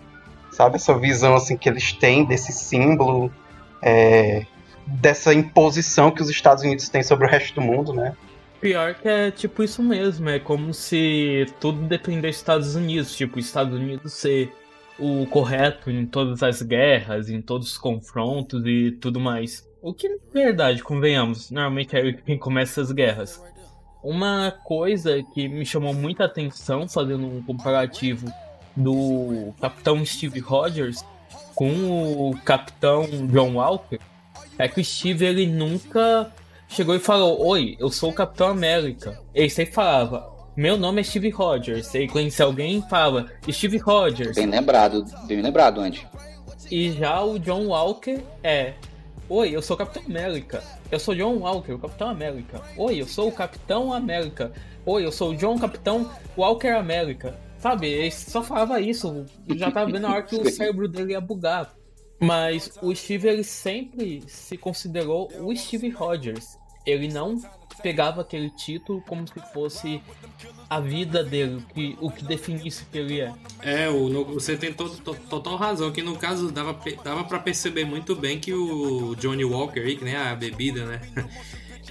Sabe, 0.49 0.77
essa 0.77 0.97
visão 0.97 1.35
assim 1.35 1.55
que 1.55 1.69
eles 1.69 1.93
têm 1.93 2.25
desse 2.25 2.51
símbolo, 2.51 3.31
é, 3.79 4.47
dessa 4.87 5.31
imposição 5.35 6.09
que 6.09 6.19
os 6.19 6.31
Estados 6.31 6.63
Unidos 6.63 6.89
têm 6.89 7.03
sobre 7.03 7.27
o 7.27 7.29
resto 7.29 7.53
do 7.53 7.61
mundo, 7.61 7.93
né? 7.93 8.15
Pior 8.59 8.95
que 8.95 9.07
é 9.07 9.29
tipo 9.29 9.61
isso 9.61 9.83
mesmo, 9.83 10.27
é 10.29 10.39
como 10.39 10.73
se 10.73 11.45
tudo 11.59 11.83
dependesse 11.83 12.37
dos 12.39 12.41
Estados 12.41 12.75
Unidos, 12.75 13.15
tipo, 13.15 13.37
os 13.37 13.45
Estados 13.45 13.77
Unidos 13.77 14.13
ser 14.13 14.51
o 14.97 15.27
correto 15.27 15.91
em 15.91 16.07
todas 16.07 16.41
as 16.41 16.63
guerras, 16.63 17.29
em 17.29 17.39
todos 17.39 17.73
os 17.73 17.77
confrontos 17.77 18.65
e 18.65 18.97
tudo 18.99 19.19
mais. 19.19 19.71
O 19.83 19.93
que, 19.93 20.07
na 20.07 20.15
verdade, 20.33 20.81
convenhamos, 20.81 21.51
normalmente 21.51 21.93
é 21.93 22.13
quem 22.13 22.37
começa 22.37 22.79
as 22.79 22.89
guerras. 22.89 23.43
Uma 24.01 24.49
coisa 24.63 25.21
que 25.33 25.49
me 25.49 25.65
chamou 25.65 25.93
muita 25.93 26.23
atenção, 26.23 26.87
fazendo 26.87 27.27
um 27.27 27.43
comparativo 27.43 28.31
do 28.77 29.53
Capitão 29.59 30.05
Steve 30.05 30.39
Rogers 30.39 31.03
com 31.53 32.29
o 32.29 32.33
Capitão 32.45 33.05
John 33.27 33.55
Walker, 33.55 33.99
é 34.57 34.69
que 34.69 34.79
o 34.79 34.85
Steve 34.85 35.25
ele 35.25 35.47
nunca 35.47 36.31
chegou 36.69 36.95
e 36.95 36.99
falou: 36.99 37.45
Oi, 37.45 37.75
eu 37.77 37.89
sou 37.89 38.11
o 38.11 38.13
Capitão 38.13 38.47
América. 38.47 39.19
Ele 39.35 39.49
sempre 39.49 39.73
falava: 39.73 40.31
Meu 40.55 40.77
nome 40.77 41.01
é 41.01 41.03
Steve 41.03 41.29
Rogers. 41.29 41.93
Ele 41.93 42.07
conhece 42.07 42.41
alguém 42.41 42.81
fala: 42.89 43.29
Steve 43.51 43.79
Rogers. 43.79 44.37
Bem 44.37 44.47
lembrado, 44.47 45.03
bem 45.27 45.41
lembrado, 45.41 45.81
Andy. 45.81 46.07
E 46.71 46.93
já 46.93 47.21
o 47.21 47.37
John 47.37 47.65
Walker 47.65 48.21
é: 48.41 48.75
Oi, 49.35 49.49
eu 49.49 49.63
sou 49.63 49.73
o 49.73 49.77
Capitão 49.79 50.03
América. 50.05 50.63
Eu 50.91 50.99
sou 50.99 51.15
John 51.15 51.39
Walker, 51.39 51.71
o 51.71 51.79
Capitão 51.79 52.07
América. 52.07 52.61
Oi, 52.77 53.01
eu 53.01 53.07
sou 53.07 53.29
o 53.29 53.31
Capitão 53.31 53.91
América. 53.91 54.53
Oi, 54.85 55.03
eu 55.03 55.11
sou 55.11 55.31
o 55.31 55.35
John 55.35 55.57
Capitão 55.57 56.07
Walker 56.37 56.67
América. 56.67 57.35
Sabe, 57.57 57.87
ele 57.87 58.11
só 58.11 58.43
falava 58.43 58.79
isso. 58.79 59.25
Já 59.55 59.71
tava 59.71 59.91
vendo 59.91 60.05
a 60.05 60.11
hora 60.11 60.21
que 60.21 60.35
o 60.35 60.45
cérebro 60.53 60.87
dele 60.87 61.13
ia 61.13 61.19
bugar. 61.19 61.73
Mas 62.19 62.77
o 62.79 62.93
Steve 62.93 63.27
ele 63.27 63.43
sempre 63.43 64.21
se 64.27 64.55
considerou 64.55 65.27
o 65.39 65.55
Steve 65.55 65.89
Rogers. 65.89 66.59
Ele 66.85 67.07
não 67.07 67.41
pegava 67.81 68.21
aquele 68.21 68.51
título 68.51 69.01
como 69.01 69.27
se 69.27 69.39
fosse 69.51 69.99
a 70.75 70.79
vida 70.79 71.23
dele, 71.23 71.55
o 71.57 71.73
que, 71.73 71.97
o 72.01 72.11
que 72.11 72.23
definisse 72.23 72.83
que 72.91 72.97
ele 72.97 73.19
é. 73.21 73.31
É, 73.61 73.89
o, 73.89 74.09
no- 74.09 74.25
você 74.25 74.55
tem 74.57 74.73
to- 74.73 74.89
to- 74.89 75.15
total 75.29 75.55
razão, 75.55 75.91
que 75.91 76.01
no 76.01 76.15
caso 76.15 76.51
dava, 76.51 76.77
dava 77.03 77.23
pra 77.23 77.39
perceber 77.39 77.85
muito 77.85 78.15
bem 78.15 78.39
que 78.39 78.53
o 78.53 79.15
Johnny 79.15 79.45
Walker 79.45 79.79
aí, 79.79 79.95
que 79.95 80.03
nem 80.03 80.15
a 80.15 80.33
bebida, 80.35 80.85
né? 80.85 81.01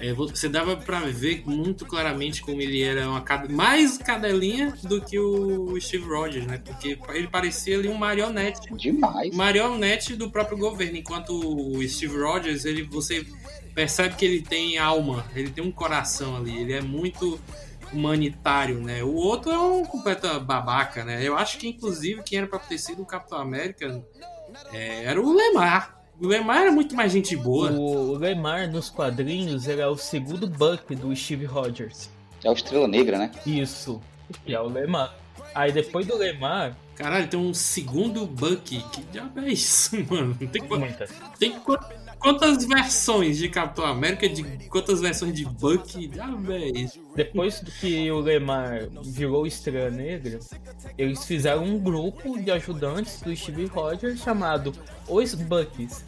É, 0.00 0.12
você 0.14 0.48
dava 0.48 0.74
pra 0.74 1.00
ver 1.00 1.44
muito 1.46 1.84
claramente 1.84 2.40
como 2.40 2.60
ele 2.60 2.82
era 2.82 3.08
uma 3.08 3.22
mais 3.50 3.98
cadelinha 3.98 4.72
do 4.82 5.00
que 5.00 5.16
o 5.18 5.78
Steve 5.80 6.06
Rogers, 6.06 6.46
né? 6.46 6.58
Porque 6.64 6.98
ele 7.10 7.28
parecia 7.28 7.76
ali 7.78 7.88
um 7.88 7.94
marionete 7.94 8.74
Demais. 8.74 9.32
marionete 9.36 10.16
do 10.16 10.30
próprio 10.30 10.56
governo, 10.56 10.96
enquanto 10.96 11.30
o 11.30 11.86
Steve 11.86 12.16
Rogers, 12.18 12.64
ele, 12.64 12.82
você 12.82 13.24
percebe 13.74 14.16
que 14.16 14.24
ele 14.24 14.40
tem 14.40 14.78
alma, 14.78 15.24
ele 15.36 15.50
tem 15.50 15.62
um 15.62 15.70
coração 15.70 16.36
ali, 16.36 16.62
ele 16.62 16.72
é 16.72 16.80
muito 16.80 17.38
humanitário, 17.92 18.81
né? 18.81 19.02
O 19.02 19.14
outro 19.14 19.50
é 19.50 19.59
um 19.59 19.85
completo 19.85 20.40
babaca, 20.40 21.05
né? 21.05 21.22
Eu 21.26 21.37
acho 21.37 21.59
que, 21.59 21.68
inclusive, 21.68 22.22
quem 22.22 22.38
era 22.38 22.46
pra 22.46 22.59
ter 22.59 22.78
sido 22.78 23.02
o 23.02 23.07
Capitão 23.07 23.38
América 23.38 24.02
é, 24.72 25.05
era 25.05 25.20
o 25.20 25.33
Lemar. 25.35 26.00
O 26.20 26.26
Lemar 26.26 26.59
era 26.62 26.72
muito 26.72 26.94
mais 26.94 27.11
gente 27.12 27.37
boa. 27.37 27.70
O 27.72 28.16
Lemar 28.16 28.70
nos 28.70 28.88
quadrinhos 28.90 29.66
ele 29.66 29.81
é 29.81 29.87
o 29.87 29.96
segundo 29.96 30.46
Buck 30.46 30.94
do 30.94 31.14
Steve 31.16 31.44
Rogers. 31.46 32.09
É 32.44 32.50
o 32.50 32.52
Estrela 32.52 32.87
Negra, 32.88 33.18
né? 33.18 33.31
Isso, 33.46 34.00
que 34.44 34.55
é 34.55 34.61
o 34.61 34.66
Lemar. 34.68 35.16
Aí 35.55 35.72
depois 35.72 36.07
do 36.07 36.16
Lemar, 36.16 36.76
Caralho, 36.94 37.26
tem 37.26 37.40
um 37.40 37.55
segundo 37.55 38.26
Bucky. 38.26 38.85
Que 38.92 39.02
diabo 39.05 39.40
é 39.40 39.48
isso, 39.48 39.96
mano? 40.09 40.35
Tem, 40.35 40.62
qu- 40.62 40.78
muitas. 40.78 41.11
tem 41.38 41.52
qu- 41.59 41.78
quantas 42.22 42.64
versões 42.64 43.37
de 43.37 43.48
Capitão 43.48 43.85
América? 43.85 44.28
De 44.28 44.42
quantas 44.68 45.00
versões 45.00 45.35
de 45.35 45.44
Bucky? 45.44 46.11
É 46.50 46.78
isso? 46.78 47.00
Depois 47.14 47.61
do 47.61 47.70
que 47.70 48.11
o 48.11 48.20
Lemar 48.20 48.88
virou 49.04 49.46
Estrela 49.46 49.90
Negra, 49.90 50.38
eles 50.96 51.24
fizeram 51.24 51.64
um 51.64 51.78
grupo 51.78 52.38
de 52.40 52.50
ajudantes 52.50 53.20
do 53.20 53.35
Steve 53.37 53.66
Rogers 53.66 54.20
chamado 54.20 54.72
Os 55.08 55.35
Bucks, 55.35 56.04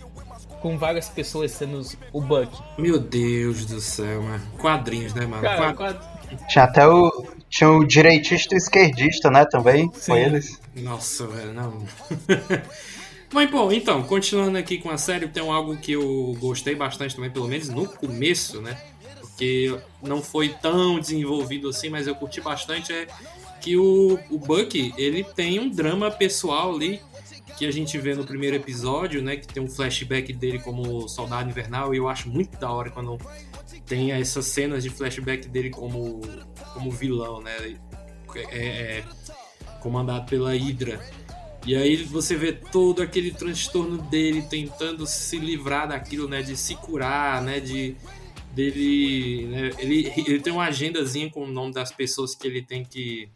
com 0.62 0.78
várias 0.78 1.08
pessoas 1.08 1.50
sendo 1.50 1.78
os- 1.78 1.96
o 2.12 2.20
Buck. 2.20 2.50
Meu 2.78 2.98
Deus 2.98 3.66
do 3.66 3.80
céu, 3.80 4.22
mano. 4.22 4.42
Quadrinhos, 4.58 5.12
né, 5.12 5.26
mano? 5.26 5.42
Cara, 5.42 5.74
Quad- 5.74 6.00
Tinha 6.48 6.64
até 6.64 6.86
o. 6.86 7.26
Tinha 7.50 7.70
o 7.70 7.84
direitista 7.84 8.54
e 8.54 8.56
o 8.56 8.58
esquerdista, 8.58 9.30
né? 9.30 9.44
Também. 9.44 9.88
Foi 9.92 10.18
Sim. 10.18 10.24
eles. 10.26 10.60
Nossa, 10.74 11.26
velho, 11.28 11.52
não. 11.52 11.84
Mas, 13.34 13.50
bom, 13.50 13.72
então, 13.72 14.00
continuando 14.04 14.56
aqui 14.56 14.78
com 14.78 14.88
a 14.90 14.96
série, 14.96 15.26
tem 15.26 15.42
algo 15.42 15.76
que 15.76 15.90
eu 15.90 16.36
gostei 16.38 16.76
bastante 16.76 17.16
também, 17.16 17.28
pelo 17.28 17.48
menos 17.48 17.68
no 17.68 17.88
começo, 17.88 18.62
né? 18.62 18.80
Porque 19.18 19.76
não 20.00 20.22
foi 20.22 20.50
tão 20.50 21.00
desenvolvido 21.00 21.68
assim, 21.68 21.88
mas 21.88 22.06
eu 22.06 22.14
curti 22.14 22.40
bastante, 22.40 22.92
é 22.92 23.08
que 23.60 23.76
o, 23.76 24.20
o 24.30 24.38
Bucky, 24.38 24.94
ele 24.96 25.24
tem 25.24 25.58
um 25.58 25.68
drama 25.68 26.12
pessoal 26.12 26.76
ali, 26.76 27.00
que 27.58 27.66
a 27.66 27.72
gente 27.72 27.98
vê 27.98 28.14
no 28.14 28.24
primeiro 28.24 28.54
episódio, 28.54 29.20
né? 29.20 29.36
Que 29.36 29.48
tem 29.48 29.60
um 29.60 29.68
flashback 29.68 30.32
dele 30.32 30.60
como 30.60 31.08
soldado 31.08 31.50
invernal, 31.50 31.92
e 31.92 31.96
eu 31.96 32.08
acho 32.08 32.28
muito 32.28 32.56
da 32.56 32.70
hora 32.70 32.88
quando 32.88 33.18
tem 33.84 34.12
essas 34.12 34.46
cenas 34.46 34.84
de 34.84 34.90
flashback 34.90 35.48
dele 35.48 35.70
como, 35.70 36.20
como 36.72 36.88
vilão, 36.88 37.40
né? 37.40 37.76
É, 38.52 38.58
é, 38.58 39.04
comandado 39.80 40.24
pela 40.26 40.52
Hydra. 40.54 41.00
E 41.66 41.74
aí 41.74 41.96
você 41.96 42.36
vê 42.36 42.52
todo 42.52 43.00
aquele 43.00 43.30
transtorno 43.30 43.98
dele 44.02 44.42
tentando 44.42 45.06
se 45.06 45.38
livrar 45.38 45.88
daquilo, 45.88 46.28
né? 46.28 46.42
De 46.42 46.56
se 46.56 46.74
curar, 46.76 47.42
né? 47.42 47.58
De 47.58 47.96
dele, 48.52 49.46
né? 49.46 49.70
Ele, 49.78 50.12
ele 50.16 50.40
tem 50.40 50.52
uma 50.52 50.66
agendazinha 50.66 51.30
com 51.30 51.44
o 51.44 51.50
nome 51.50 51.72
das 51.72 51.90
pessoas 51.90 52.34
que 52.34 52.46
ele 52.46 52.62
tem 52.62 52.84
que, 52.84 53.28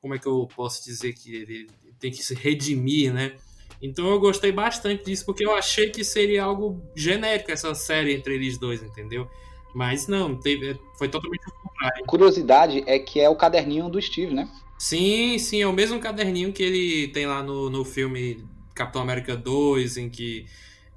como 0.00 0.14
é 0.14 0.18
que 0.18 0.26
eu 0.26 0.48
posso 0.54 0.84
dizer 0.84 1.14
que 1.14 1.34
ele 1.34 1.66
tem 1.98 2.10
que 2.10 2.22
se 2.22 2.34
redimir, 2.34 3.12
né? 3.12 3.36
Então 3.80 4.08
eu 4.08 4.18
gostei 4.18 4.52
bastante 4.52 5.04
disso 5.04 5.24
porque 5.24 5.44
eu 5.44 5.54
achei 5.54 5.90
que 5.90 6.02
seria 6.04 6.44
algo 6.44 6.82
genérico 6.94 7.50
essa 7.50 7.74
série 7.74 8.14
entre 8.14 8.34
eles 8.34 8.58
dois, 8.58 8.82
entendeu? 8.82 9.28
Mas 9.74 10.06
não, 10.06 10.38
teve, 10.38 10.78
foi 10.98 11.08
totalmente 11.08 11.42
o 11.48 11.52
contrário. 11.52 12.04
Curiosidade 12.06 12.84
é 12.86 12.98
que 12.98 13.20
é 13.20 13.28
o 13.28 13.36
caderninho 13.36 13.88
do 13.88 14.00
Steve, 14.00 14.32
né? 14.32 14.48
Sim, 14.86 15.38
sim, 15.38 15.62
é 15.62 15.66
o 15.66 15.72
mesmo 15.72 15.98
caderninho 15.98 16.52
que 16.52 16.62
ele 16.62 17.08
tem 17.08 17.26
lá 17.26 17.42
no, 17.42 17.70
no 17.70 17.84
filme 17.84 18.44
Capitão 18.74 19.00
América 19.00 19.34
2, 19.36 19.96
em 19.96 20.10
que 20.10 20.46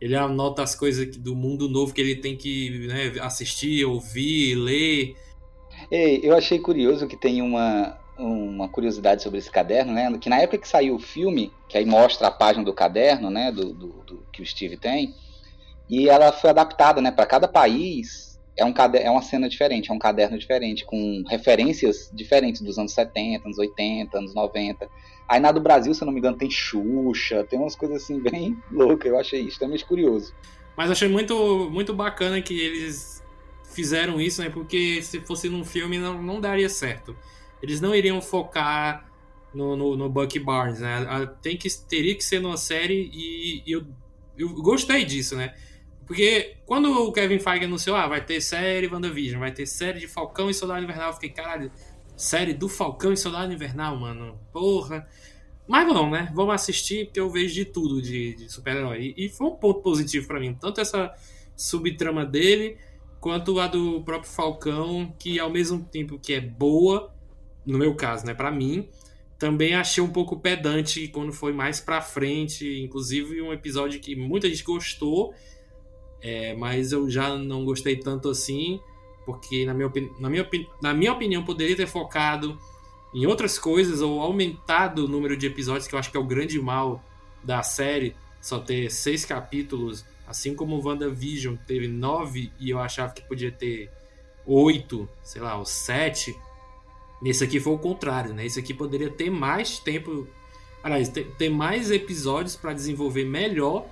ele 0.02 0.13
anota 0.15 0.62
as 0.62 0.76
coisas 0.76 1.15
do 1.17 1.34
mundo 1.36 1.69
novo 1.69 1.93
que 1.93 2.02
ele 2.02 2.15
tem 2.17 2.36
que 2.36 2.86
né, 2.88 3.13
assistir, 3.21 3.86
ouvir, 3.86 4.56
ler. 4.56 5.15
Ei, 5.91 6.21
eu 6.23 6.36
achei 6.36 6.60
curioso 6.60 7.08
que 7.08 7.17
tem 7.17 7.41
uma, 7.41 7.97
uma 8.17 8.69
curiosidade 8.69 9.23
sobre 9.23 9.39
esse 9.39 9.52
caderno, 9.52 9.93
né? 9.93 10.17
Que 10.19 10.30
na 10.30 10.39
época 10.39 10.60
que 10.60 10.67
saiu 10.67 10.95
o 10.95 11.00
filme, 11.00 11.54
que 11.69 11.78
aí 11.78 11.86
mostra 11.86 12.28
a 12.28 12.32
página 12.32 12.65
do 12.65 12.73
caderno, 12.73 13.30
né? 13.30 13.52
Do, 13.52 13.73
do, 13.73 13.88
do- 14.04 14.28
que 14.34 14.41
o 14.41 14.45
Steve 14.45 14.78
tem, 14.78 15.15
e 15.89 16.10
ela 16.10 16.32
foi 16.32 16.50
adaptada, 16.50 17.02
né? 17.02 17.12
Para 17.12 17.26
cada 17.26 17.47
país 17.47 18.27
é 18.58 18.65
um 18.65 18.74
é 18.96 19.10
uma 19.10 19.22
cena 19.22 19.48
diferente, 19.48 19.91
é 19.91 19.93
um 19.93 20.00
caderno 20.00 20.38
diferente, 20.38 20.84
com 20.84 21.24
referências 21.28 22.10
diferentes 22.12 22.60
dos 22.62 22.80
anos 22.80 22.91
70, 22.91 23.48
anos 23.48 23.60
80, 23.60 24.17
anos 24.17 24.34
90. 24.34 24.89
Aí 25.28 25.39
na 25.39 25.52
do 25.52 25.62
Brasil, 25.62 25.93
se 25.93 26.02
eu 26.02 26.08
não 26.08 26.13
me 26.13 26.20
engano, 26.20 26.38
tem 26.38 26.50
Xuxa, 26.50 27.43
tem 27.43 27.60
umas 27.60 27.76
coisas 27.76 28.04
assim 28.04 28.20
bem 28.20 28.58
loucas. 28.72 29.12
Eu 29.12 29.20
achei 29.20 29.41
extremamente 29.41 29.86
curioso. 29.86 30.34
Mas 30.76 30.89
achei 30.89 31.08
muito, 31.08 31.70
muito 31.70 31.93
bacana 31.93 32.41
que 32.41 32.60
eles 32.60 33.24
fizeram 33.63 34.20
isso, 34.20 34.41
né? 34.41 34.50
Porque 34.50 35.02
se 35.04 35.20
fosse 35.22 35.50
num 35.50 35.63
filme 35.63 36.00
não, 36.00 36.22
não 36.22 36.41
daria 36.41 36.70
certo. 36.70 37.15
Eles 37.62 37.80
não 37.80 37.93
iriam 37.93 38.22
focar 38.22 39.08
no, 39.54 39.76
no, 39.76 39.96
no 39.96 40.10
Bucky 40.10 40.39
Barnes, 40.39 40.80
né? 40.80 41.30
Tem 41.41 41.58
que, 41.58 41.70
teria 41.88 42.15
que 42.15 42.24
ser 42.24 42.39
numa 42.39 42.58
série 42.58 43.12
e, 43.13 43.63
e 43.65 43.72
eu, 43.72 43.86
eu 44.38 44.50
gostei 44.56 45.06
disso, 45.06 45.36
né? 45.36 45.54
Porque 46.08 46.56
quando 46.65 46.89
o 46.89 47.12
Kevin 47.12 47.38
Feige 47.38 47.65
anunciou, 47.65 47.96
ah, 47.98 48.08
vai 48.08 48.24
ter 48.24 48.39
série 48.39 48.88
WandaVision, 48.88 49.41
vai 49.41 49.52
ter 49.52 49.65
série 49.65 50.00
de 50.00 50.08
Falcão 50.08 50.50
e 50.50 50.54
Soldado 50.54 50.82
Invernal, 50.82 51.10
eu 51.10 51.13
fiquei, 51.13 51.30
caralho, 51.30 51.70
série 52.15 52.54
do 52.54 52.70
Falcão 52.70 53.12
e 53.12 53.17
Soldado 53.17 53.52
Invernal, 53.52 53.98
mano, 53.98 54.39
porra. 54.54 55.06
Mas 55.67 55.86
vamos, 55.86 56.12
né? 56.13 56.32
Vamos 56.34 56.56
assistir, 56.56 57.06
porque 57.06 57.20
eu 57.20 57.30
vejo 57.30 57.54
de 57.54 57.65
tudo 57.65 58.02
de, 58.02 58.36
de 58.36 58.50
super-herói. 58.50 59.13
E, 59.17 59.26
e 59.26 59.30
foi 59.30 59.48
um 59.48 59.56
ponto 59.56 59.82
positivo 59.82 60.26
pra 60.26 60.39
mim, 60.39 60.54
tanto 60.54 60.80
essa 60.80 61.13
subtrama 61.58 62.26
dele, 62.26 62.78
quanto 63.20 63.60
a 63.60 63.67
do 63.67 64.02
próprio 64.04 64.32
Falcão, 64.32 65.13
que 65.20 65.39
ao 65.39 65.50
mesmo 65.50 65.84
tempo 65.84 66.17
que 66.17 66.34
é 66.34 66.39
boa, 66.39 67.13
no 67.65 67.78
meu 67.78 67.93
caso, 67.96 68.26
né, 68.26 68.34
Pra 68.34 68.50
mim, 68.50 68.88
também 69.38 69.76
achei 69.76 70.02
um 70.02 70.10
pouco 70.10 70.39
pedante 70.39 71.10
quando 71.10 71.34
foi 71.34 71.52
mais 71.52 71.82
pra 71.82 72.02
frente, 72.02 72.82
inclusive 72.82 73.41
um 73.41 73.52
episódio 73.52 74.00
que 74.00 74.15
muita 74.15 74.48
gente 74.48 74.63
gostou, 74.63 75.34
é, 76.21 76.56
mas 76.56 76.91
eu 76.91 77.10
já 77.10 77.36
não 77.36 77.63
gostei 77.63 77.95
tanto 77.95 78.30
assim, 78.30 78.80
porque 79.25 79.65
na 79.65 79.73
minha, 79.73 79.91
na, 80.19 80.30
minha, 80.30 80.49
na 80.82 80.93
minha 80.93 81.13
opinião 81.13 81.43
poderia 81.43 81.75
ter 81.75 81.88
focado 81.88 82.58
em 83.13 83.25
outras 83.25 83.58
coisas 83.58 84.01
ou 84.01 84.21
aumentado 84.21 85.06
o 85.06 85.08
número 85.08 85.36
de 85.36 85.47
episódios, 85.47 85.88
que 85.88 85.95
eu 85.95 85.99
acho 85.99 86.12
que 86.12 86.17
é 86.17 86.19
o 86.19 86.25
grande 86.25 86.60
mal 86.60 87.03
da 87.43 87.63
série, 87.63 88.15
só 88.41 88.60
ter 88.60 88.91
seis 88.91 89.25
capítulos, 89.25 90.06
assim 90.27 90.56
como 90.56 90.75
o 90.75 90.86
WandaVision 90.86 91.56
teve 91.67 91.88
nove 91.88 92.51
e 92.60 92.69
eu 92.69 92.80
achava 92.80 93.13
que 93.13 93.21
podia 93.21 93.51
ter 93.51 93.89
oito, 94.45 95.08
sei 95.23 95.41
lá, 95.41 95.58
ou 95.58 95.65
sete. 95.65 96.38
Nesse 97.21 97.43
aqui 97.43 97.60
foi 97.60 97.73
o 97.73 97.77
contrário, 97.77 98.34
né? 98.34 98.45
Esse 98.45 98.60
aqui 98.60 98.73
poderia 98.73 99.10
ter 99.10 99.30
mais 99.30 99.80
tempo, 99.80 100.27
aliás, 100.84 101.10
ter, 101.10 101.25
ter 101.38 101.49
mais 101.49 101.91
episódios 101.91 102.56
para 102.56 102.73
desenvolver 102.73 103.25
melhor 103.25 103.88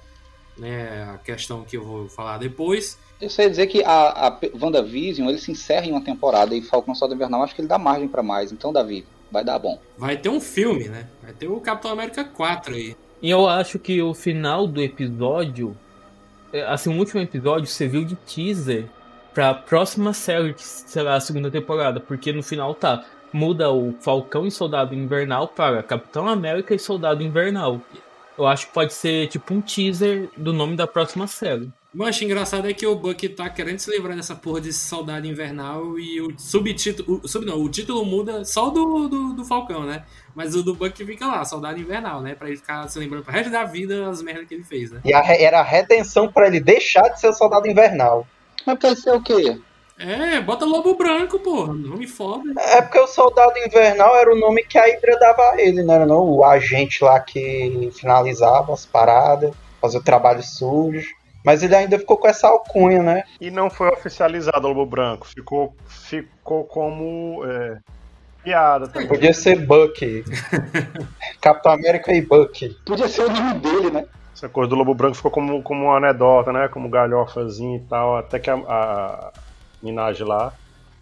né? 0.58 1.04
A 1.14 1.18
questão 1.18 1.64
que 1.64 1.78
eu 1.78 1.84
vou 1.84 2.10
falar 2.10 2.38
depois. 2.38 2.98
Eu 3.22 3.30
sei 3.30 3.50
dizer 3.50 3.68
que 3.68 3.84
a, 3.84 4.28
a 4.28 4.40
WandaVision 4.60 5.30
ele 5.30 5.38
se 5.38 5.52
encerra 5.52 5.86
em 5.86 5.92
uma 5.92 6.04
temporada 6.04 6.54
e 6.54 6.62
Falcão 6.62 6.94
Soldado 6.94 7.16
Invernal 7.16 7.44
acho 7.44 7.56
que 7.56 7.62
ele 7.62 7.68
dá 7.68 7.78
margem 7.78 8.08
pra 8.08 8.22
mais. 8.22 8.52
Então, 8.52 8.74
Davi, 8.74 9.06
vai 9.32 9.44
dar 9.44 9.58
bom. 9.58 9.80
Vai 9.98 10.18
ter 10.18 10.30
um 10.30 10.42
filme, 10.42 10.90
né? 10.90 11.08
Vai 11.22 11.34
ter 11.34 11.48
o 11.48 11.60
Capitão 11.60 11.92
América 11.92 12.24
4 12.24 12.76
aí. 12.76 12.96
E 13.22 13.30
eu 13.30 13.48
acho 13.48 13.80
que 13.80 14.02
o 14.02 14.14
final 14.14 14.68
do 14.68 14.82
episódio, 14.82 15.76
é, 16.52 16.64
assim, 16.64 16.94
o 16.94 17.00
último 17.00 17.22
episódio 17.22 17.68
serviu 17.68 18.04
de 18.04 18.16
teaser 18.16 18.86
pra 19.34 19.54
próxima 19.54 20.14
série, 20.14 20.54
que 20.54 20.64
será 20.64 21.16
a 21.16 21.20
segunda 21.20 21.50
temporada, 21.50 22.00
porque 22.00 22.32
no 22.32 22.44
final 22.44 22.74
tá, 22.74 23.04
muda 23.34 23.72
o 23.72 23.94
Falcão 24.00 24.46
e 24.46 24.52
Soldado 24.52 24.96
Invernal 24.96 25.48
para 25.48 25.84
Capitão 25.84 26.28
América 26.28 26.74
e 26.74 26.80
Soldado 26.80 27.24
Invernal. 27.24 27.82
Eu 28.38 28.46
acho 28.46 28.68
que 28.68 28.74
pode 28.74 28.94
ser 28.94 29.28
tipo 29.28 29.54
um 29.54 29.62
teaser 29.62 30.30
do 30.36 30.52
nome 30.52 30.76
da 30.76 30.86
próxima 30.86 31.28
série. 31.28 31.72
Mas 31.96 32.22
engraçado 32.22 32.70
é 32.70 32.74
que 32.74 32.86
o 32.86 32.94
Buck 32.94 33.30
tá 33.30 33.50
querendo 33.50 33.80
se 33.80 33.90
livrar 33.90 34.18
dessa 34.18 34.36
porra 34.36 34.60
de 34.60 34.74
Saudade 34.74 35.30
Invernal 35.30 35.98
e 35.98 36.20
o 36.20 36.38
subtítulo. 36.38 37.22
O, 37.24 37.28
sub, 37.28 37.46
não, 37.46 37.58
o 37.58 37.70
título 37.70 38.04
muda 38.04 38.44
só 38.44 38.70
do, 38.70 39.08
do, 39.08 39.34
do, 39.34 39.46
Falcão, 39.46 39.86
né? 39.86 40.04
Mas 40.36 40.54
o 40.56 40.62
do 40.62 40.76
Buck 40.76 41.06
fica 41.06 41.26
lá, 41.26 41.46
Saudade 41.46 41.80
Invernal, 41.80 42.22
né? 42.22 42.36
Pra 42.36 42.50
ele 42.50 42.58
ficar 42.58 42.86
se 42.90 43.00
lembrando 43.00 43.24
pro 43.24 43.32
resto 43.32 43.50
da 43.50 43.64
vida 43.64 44.10
as 44.10 44.22
merdas 44.22 44.46
que 44.46 44.56
ele 44.56 44.66
fez, 44.66 44.92
né? 44.92 45.00
E 45.06 45.14
a, 45.14 45.24
era 45.40 45.62
a 45.62 45.64
redenção 45.64 46.30
para 46.30 46.48
ele 46.48 46.60
deixar 46.60 47.08
de 47.08 47.22
ser 47.22 47.32
Soldado 47.32 47.66
Invernal. 47.66 48.28
Mas 48.66 48.78
pode 48.78 49.00
ser 49.00 49.12
o 49.12 49.22
quê? 49.22 49.58
É, 49.98 50.42
bota 50.42 50.66
Lobo 50.66 50.96
Branco, 50.96 51.40
porra. 51.40 51.74
Nome 51.74 52.06
foda. 52.06 52.54
É 52.58 52.82
porque 52.82 53.00
o 53.00 53.08
Soldado 53.08 53.58
Invernal 53.60 54.16
era 54.18 54.34
o 54.34 54.38
nome 54.38 54.64
que 54.64 54.78
a 54.78 54.86
Hydra 54.86 55.18
dava 55.18 55.42
a 55.52 55.62
ele, 55.62 55.84
não 55.84 55.94
era 55.94 56.06
não? 56.06 56.30
O 56.30 56.44
agente 56.44 57.04
lá 57.04 57.20
que 57.20 57.90
finalizava 57.94 58.74
as 58.74 58.86
paradas, 58.86 59.54
fazia 59.82 60.00
o 60.00 60.04
trabalho 60.04 60.44
sujo. 60.44 61.08
Mas 61.46 61.62
ele 61.62 61.76
ainda 61.76 61.98
ficou 62.00 62.18
com 62.18 62.28
essa 62.28 62.48
alcunha, 62.48 63.04
né? 63.04 63.24
E 63.40 63.52
não 63.52 63.70
foi 63.70 63.88
oficializado 63.90 64.68
o 64.68 64.70
Lobo 64.70 64.86
Branco. 64.86 65.28
Ficou, 65.28 65.76
ficou 65.86 66.66
como 66.66 67.46
é, 67.46 67.78
piada 68.44 68.88
também. 68.88 69.08
Podia 69.08 69.34
ser 69.34 69.64
Bucky. 69.66 70.24
Capitão 71.40 71.72
América 71.72 72.12
e 72.12 72.22
Bucky. 72.22 72.76
Podia 72.84 73.08
ser 73.08 73.26
o 73.26 73.32
nome 73.32 73.60
dele, 73.60 73.92
né? 73.92 74.06
Essa 74.34 74.50
coisa 74.50 74.70
do 74.70 74.76
Lobo 74.76 74.94
Branco 74.96 75.16
ficou 75.16 75.32
como, 75.32 75.62
como 75.62 75.86
uma 75.86 75.98
anedota, 75.98 76.52
né? 76.52 76.68
Como 76.68 76.90
galhofazinho 76.90 77.78
e 77.78 77.88
tal. 77.88 78.18
Até 78.18 78.40
que 78.40 78.50
a, 78.50 78.56
a 78.56 79.32
Minaj 79.86 80.22
lá 80.22 80.54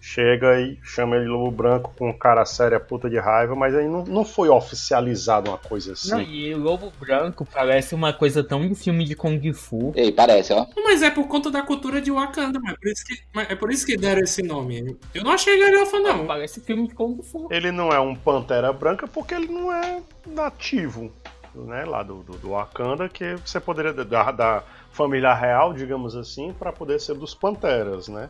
chega 0.04 0.60
e 0.60 0.78
chama 0.84 1.16
ele 1.16 1.24
de 1.24 1.32
Lobo 1.32 1.50
Branco 1.50 1.94
com 1.98 2.14
cara 2.14 2.44
séria, 2.44 2.78
puta 2.78 3.10
de 3.10 3.18
raiva, 3.18 3.56
mas 3.56 3.74
aí 3.74 3.88
não, 3.88 4.04
não 4.04 4.26
foi 4.26 4.50
oficializado 4.50 5.50
uma 5.50 5.58
coisa 5.58 5.94
assim. 5.94 6.12
Não, 6.12 6.22
e 6.22 6.54
o 6.54 6.58
Lobo 6.58 6.92
Branco 7.00 7.48
parece 7.50 7.96
uma 7.96 8.12
coisa 8.12 8.44
tão 8.44 8.68
de 8.68 8.76
filme 8.76 9.06
de 9.06 9.16
Kung 9.16 9.42
Fu. 9.54 9.94
Ei, 9.96 10.12
parece, 10.12 10.52
ó. 10.52 10.68
Mas 10.84 11.02
é 11.02 11.10
por 11.10 11.26
conta 11.30 11.50
da 11.50 11.62
cultura 11.62 12.02
de 12.02 12.12
Wakanda, 12.12 12.60
mas 12.62 12.74
é 12.74 12.76
por 12.76 12.90
isso 12.90 13.06
que, 13.06 13.14
é 13.54 13.56
por 13.56 13.72
isso 13.72 13.86
que 13.86 13.96
deram 13.96 14.22
esse 14.22 14.44
nome. 14.44 14.98
Eu 15.16 15.24
não 15.24 15.32
achei 15.32 15.58
galhofa, 15.58 15.98
não. 16.00 16.28
Parece 16.28 16.60
filme 16.60 16.90
de 16.90 16.94
Kung 16.94 17.24
Fu. 17.24 17.48
Ele 17.50 17.72
não 17.72 17.90
é 17.90 18.00
um 18.00 18.14
Pantera 18.14 18.74
Branca 18.74 19.08
porque 19.08 19.34
ele 19.34 19.48
não 19.48 19.72
é 19.72 20.02
nativo, 20.28 21.14
né, 21.56 21.86
lá 21.86 22.04
do, 22.04 22.24
do, 22.24 22.34
do 22.34 22.50
Wakanda, 22.50 23.08
que 23.08 23.38
você 23.38 23.58
poderia 23.58 23.94
dar 23.94 24.34
da 24.34 24.64
família 24.92 25.34
real, 25.34 25.74
digamos 25.74 26.14
assim, 26.14 26.52
para 26.52 26.74
poder 26.74 27.00
ser 27.00 27.16
dos 27.16 27.34
Panteras, 27.34 28.10
né? 28.10 28.30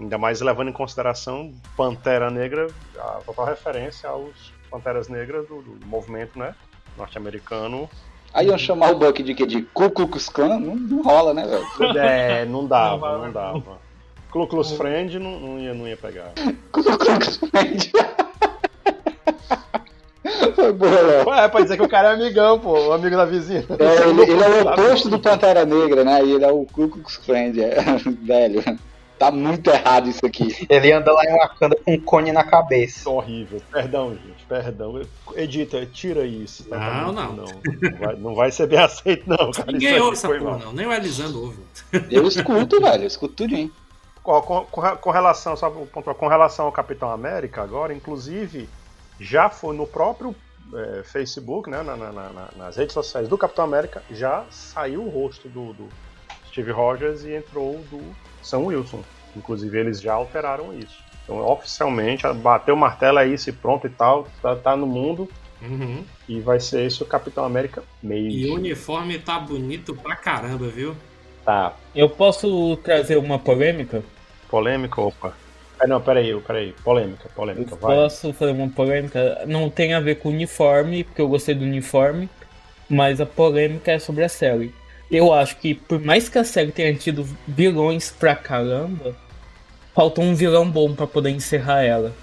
Ainda 0.00 0.16
mais 0.16 0.40
levando 0.40 0.68
em 0.68 0.72
consideração 0.72 1.52
Pantera 1.76 2.30
Negra, 2.30 2.68
a 2.98 3.20
total 3.24 3.44
referência 3.44 4.08
aos 4.08 4.50
Panteras 4.70 5.08
Negras 5.08 5.46
do, 5.46 5.60
do 5.60 5.86
movimento 5.86 6.38
né, 6.38 6.54
norte-americano. 6.96 7.88
Aí 8.32 8.46
iam 8.46 8.56
chamar 8.56 8.92
o 8.92 8.98
Buck 8.98 9.22
de 9.22 9.34
que? 9.34 9.44
De 9.44 9.62
Ku 9.62 9.90
Klux 9.90 10.28
Klan? 10.30 10.58
Não, 10.58 10.74
não 10.74 11.02
rola, 11.02 11.34
né, 11.34 11.44
velho? 11.46 11.98
É, 11.98 12.46
não 12.46 12.66
dava, 12.66 13.18
não, 13.18 13.32
dava. 13.32 13.78
Ku 14.30 14.46
Klux 14.46 14.70
Friend 14.72 15.18
não, 15.18 15.40
não, 15.40 15.58
ia, 15.58 15.74
não 15.74 15.86
ia 15.86 15.96
pegar. 15.96 16.32
Ku 16.72 16.82
Klux 16.82 17.36
Friend. 17.36 17.92
Foi 20.54 20.72
boa, 20.72 21.00
Léo. 21.02 21.34
É, 21.34 21.48
pra 21.48 21.60
dizer 21.60 21.76
que 21.76 21.82
o 21.82 21.88
cara 21.88 22.10
é 22.10 22.14
amigão, 22.14 22.58
pô, 22.58 22.88
o 22.88 22.92
amigo 22.92 23.16
da 23.16 23.24
vizinha. 23.24 23.64
É, 23.78 24.08
ele, 24.08 24.22
ele 24.22 24.42
é 24.42 24.48
o 24.48 24.68
oposto 24.68 25.08
do 25.08 25.18
Pantera 25.18 25.66
Negra, 25.66 26.04
né? 26.04 26.24
E 26.24 26.32
ele 26.32 26.44
é 26.44 26.50
o 26.50 26.64
Ku 26.64 26.88
Klux 26.88 27.16
Friend, 27.16 27.60
é, 27.60 27.76
velho. 28.22 28.62
Tá 29.20 29.30
muito 29.30 29.68
errado 29.68 30.08
isso 30.08 30.24
aqui. 30.24 30.66
Ele 30.66 30.90
anda 30.90 31.12
lá 31.12 31.22
em 31.26 31.36
Wakanda 31.36 31.76
com 31.84 31.92
um 31.92 32.00
cone 32.00 32.32
na 32.32 32.42
cabeça. 32.42 33.10
Horrível. 33.10 33.60
Perdão, 33.70 34.14
gente. 34.14 34.46
Perdão. 34.48 35.02
Edita, 35.36 35.84
tira 35.84 36.24
isso. 36.24 36.64
Tá? 36.64 36.78
Não, 36.78 37.12
não. 37.12 37.32
Não. 37.34 37.44
Não 37.44 37.98
vai, 37.98 38.16
não 38.16 38.34
vai 38.34 38.50
ser 38.50 38.66
bem 38.66 38.78
aceito, 38.80 39.28
não, 39.28 39.50
cara. 39.52 39.72
Ninguém 39.72 40.00
ouve 40.00 40.16
essa 40.16 40.26
porra, 40.26 40.56
não. 40.64 40.72
Nem 40.72 40.86
o 40.86 40.92
Elisandro 40.94 41.38
ouve. 41.38 41.58
Eu 42.10 42.26
escuto, 42.26 42.80
velho. 42.80 43.02
Eu 43.02 43.06
escuto 43.06 43.34
tudinho. 43.34 43.70
Com, 44.22 44.40
com, 44.40 44.64
com, 44.64 45.10
relação, 45.10 45.54
só 45.54 45.70
com 45.70 46.26
relação 46.26 46.64
ao 46.64 46.72
Capitão 46.72 47.10
América 47.10 47.62
agora, 47.62 47.92
inclusive, 47.92 48.70
já 49.20 49.50
foi 49.50 49.76
no 49.76 49.86
próprio 49.86 50.34
é, 50.74 51.02
Facebook, 51.04 51.68
né, 51.68 51.82
na, 51.82 51.94
na, 51.94 52.10
na, 52.10 52.48
nas 52.56 52.76
redes 52.76 52.94
sociais 52.94 53.28
do 53.28 53.36
Capitão 53.36 53.66
América, 53.66 54.02
já 54.10 54.46
saiu 54.50 55.02
o 55.02 55.10
rosto 55.10 55.46
do, 55.46 55.74
do 55.74 55.88
Steve 56.48 56.70
Rogers 56.70 57.22
e 57.24 57.34
entrou 57.34 57.78
do 57.90 58.00
Sam 58.42 58.60
Wilson. 58.60 59.02
Inclusive, 59.36 59.78
eles 59.78 60.00
já 60.00 60.14
alteraram 60.14 60.76
isso. 60.76 60.98
Então, 61.24 61.38
oficialmente, 61.46 62.26
bateu 62.34 62.74
o 62.74 62.78
martelo, 62.78 63.18
é 63.18 63.26
isso 63.26 63.50
e 63.50 63.52
pronto 63.52 63.86
e 63.86 63.90
tal, 63.90 64.26
tá, 64.42 64.56
tá 64.56 64.76
no 64.76 64.86
mundo. 64.86 65.28
Uhum. 65.62 66.04
E 66.28 66.40
vai 66.40 66.58
ser 66.58 66.86
esse 66.86 67.02
o 67.02 67.06
Capitão 67.06 67.44
América 67.44 67.82
meio. 68.02 68.30
E 68.30 68.50
o 68.50 68.54
uniforme 68.54 69.18
tá 69.18 69.38
bonito 69.38 69.94
pra 69.94 70.16
caramba, 70.16 70.68
viu? 70.68 70.96
Tá. 71.44 71.74
Eu 71.94 72.08
posso 72.08 72.76
trazer 72.78 73.16
uma 73.16 73.38
polêmica? 73.38 74.02
Polêmica, 74.48 75.00
opa. 75.00 75.34
Ah, 75.78 75.86
não, 75.86 76.00
peraí, 76.00 76.38
peraí. 76.40 76.74
Polêmica, 76.84 77.28
polêmica, 77.34 77.74
eu 77.74 77.78
vai. 77.78 77.96
Posso 77.96 78.32
fazer 78.32 78.52
uma 78.52 78.68
polêmica? 78.68 79.44
Não 79.46 79.70
tem 79.70 79.94
a 79.94 80.00
ver 80.00 80.16
com 80.16 80.28
o 80.28 80.32
uniforme, 80.32 81.04
porque 81.04 81.20
eu 81.20 81.28
gostei 81.28 81.54
do 81.54 81.64
uniforme, 81.64 82.28
mas 82.88 83.20
a 83.20 83.26
polêmica 83.26 83.92
é 83.92 83.98
sobre 83.98 84.24
a 84.24 84.28
série. 84.28 84.74
Eu 85.10 85.32
acho 85.32 85.56
que, 85.56 85.74
por 85.74 86.00
mais 86.00 86.28
que 86.28 86.38
a 86.38 86.44
série 86.44 86.70
tenha 86.70 86.94
tido 86.94 87.26
vilões 87.46 88.10
pra 88.10 88.34
caramba, 88.36 89.16
faltou 89.94 90.24
um 90.24 90.34
vilão 90.34 90.70
bom 90.70 90.94
para 90.94 91.06
poder 91.06 91.30
encerrar 91.30 91.82
ela. 91.82 92.14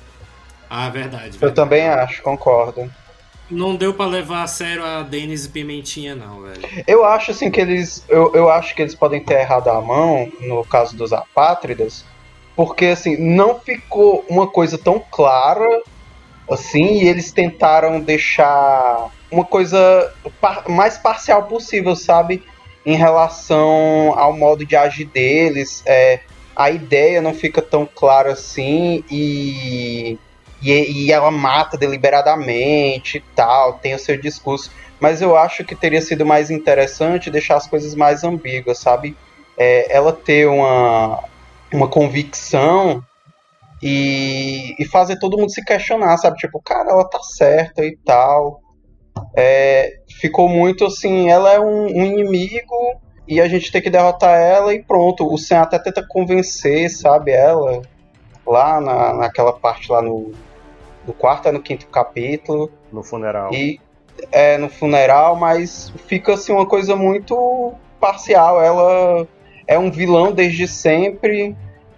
Ah, 0.70 0.90
verdade. 0.90 1.38
verdade. 1.38 1.46
Eu 1.46 1.54
também 1.54 1.88
acho, 1.88 2.22
concordo. 2.22 2.90
Não 3.50 3.76
deu 3.76 3.94
para 3.94 4.06
levar 4.06 4.44
a 4.44 4.48
sério 4.48 4.84
a 4.84 5.04
Denis 5.04 5.48
Pimentinha, 5.48 6.16
não, 6.16 6.42
velho. 6.42 6.62
Eu 6.86 7.06
acho 7.06 7.32
assim 7.32 7.50
que 7.50 7.62
eles. 7.62 8.04
Eu, 8.10 8.34
eu 8.34 8.50
acho 8.50 8.76
que 8.76 8.82
eles 8.82 8.94
podem 8.94 9.24
ter 9.24 9.40
errado 9.40 9.70
a 9.70 9.80
mão 9.80 10.30
no 10.42 10.66
caso 10.66 10.98
dos 10.98 11.14
apátridas. 11.14 12.04
Porque 12.56 12.88
assim, 12.88 13.16
não 13.18 13.60
ficou 13.60 14.26
uma 14.28 14.48
coisa 14.48 14.78
tão 14.78 15.00
clara 15.00 15.82
assim, 16.50 17.02
e 17.02 17.08
eles 17.08 17.32
tentaram 17.32 18.00
deixar 18.00 19.10
uma 19.30 19.44
coisa 19.44 20.14
par 20.40 20.68
mais 20.70 20.98
parcial 20.98 21.44
possível, 21.44 21.96
sabe? 21.96 22.44
Em 22.88 22.96
relação 22.96 24.18
ao 24.18 24.32
modo 24.32 24.66
de 24.66 24.74
agir 24.74 25.04
deles. 25.04 25.84
É, 25.86 26.22
a 26.56 26.72
ideia 26.72 27.22
não 27.22 27.34
fica 27.34 27.62
tão 27.62 27.86
clara 27.86 28.32
assim 28.32 29.04
e, 29.12 30.18
e, 30.62 30.72
e, 30.72 31.12
ela 31.12 31.30
mata 31.30 31.78
deliberadamente 31.78 33.18
e 33.18 33.24
tal, 33.36 33.74
tem 33.74 33.94
o 33.94 34.00
seu 34.00 34.18
discurso. 34.18 34.72
Mas 35.02 35.22
eu 35.22 35.36
acho 35.36 35.66
que 35.66 35.76
teria 35.76 36.02
sido 36.02 36.26
mais 36.26 36.50
interessante 36.50 37.30
deixar 37.30 37.58
as 37.58 37.68
coisas 37.68 37.94
mais 37.94 38.24
ambíguas, 38.24 38.80
sabe? 38.80 39.18
É, 39.58 39.94
ela 39.94 40.14
ter 40.14 40.48
uma, 40.48 41.22
uma 41.74 41.90
convicção 41.90 43.04
e, 43.84 44.74
e 44.80 44.86
fazer 44.86 45.20
todo 45.20 45.38
mundo 45.38 45.52
se 45.52 45.64
questionar, 45.64 46.18
sabe? 46.18 46.38
Tipo, 46.38 46.62
cara, 46.62 46.90
ela 46.90 47.04
tá 47.04 47.20
certa 47.22 47.84
e 47.84 47.98
tal 47.98 48.62
é, 49.36 50.00
ficou 50.20 50.50
muito 50.50 50.86
assim, 50.86 51.30
ela 51.30 51.54
é 51.54 51.60
um, 51.60 51.86
um, 51.86 52.06
inimigo 52.06 53.00
e 53.28 53.42
a 53.42 53.48
gente 53.48 53.72
tem 53.72 53.82
que 53.82 53.90
derrotar 53.90 54.40
ela 54.40 54.74
e 54.74 54.82
pronto. 54.82 55.32
O 55.32 55.38
Sam 55.38 55.62
até 55.62 55.80
tenta 55.80 56.06
convencer, 56.08 56.90
sabe, 56.90 57.32
ela 57.32 57.82
lá 58.46 58.80
na, 58.80 59.14
naquela 59.14 59.52
parte 59.52 59.92
lá 59.92 60.02
no, 60.02 60.32
no 61.06 61.14
quarto, 61.14 61.50
é 61.50 61.52
no 61.52 61.62
quinto 61.62 61.88
capítulo. 61.88 62.72
No 62.92 63.04
funeral. 63.04 63.54
E 63.54 63.80
é 64.32 64.58
no 64.58 64.70
funeral, 64.70 65.36
mas 65.36 65.92
fica 66.08 66.34
assim 66.34 66.54
uma 66.54 66.66
coisa 66.66 66.96
muito 66.96 67.74
parcial. 68.00 68.62
Ela 68.62 69.28
é 69.68 69.78
um 69.78 69.92
vilão 69.92 70.32
desde 70.32 70.68
sempre 70.68 71.56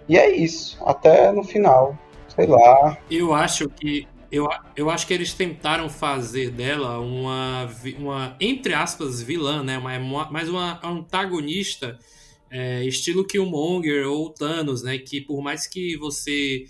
e 0.08 0.18
é 0.18 0.28
isso, 0.28 0.76
até 0.84 1.30
no 1.30 1.44
final. 1.44 1.96
Sei 2.34 2.46
lá. 2.46 2.96
Eu 3.10 3.32
acho 3.32 3.68
que 3.68 4.08
eu, 4.30 4.48
eu 4.76 4.88
acho 4.88 5.06
que 5.06 5.14
eles 5.14 5.34
tentaram 5.34 5.88
fazer 5.88 6.50
dela 6.50 7.00
uma, 7.00 7.68
uma 7.98 8.36
entre 8.40 8.74
aspas, 8.74 9.20
vilã, 9.20 9.62
né? 9.62 9.76
Uma, 9.76 10.30
mais 10.30 10.48
uma 10.48 10.80
antagonista, 10.86 11.98
é, 12.50 12.84
estilo 12.84 13.24
Killmonger 13.24 14.06
ou 14.06 14.30
Thanos, 14.30 14.82
né? 14.82 14.98
Que 14.98 15.20
por 15.20 15.42
mais 15.42 15.66
que 15.66 15.96
você 15.96 16.66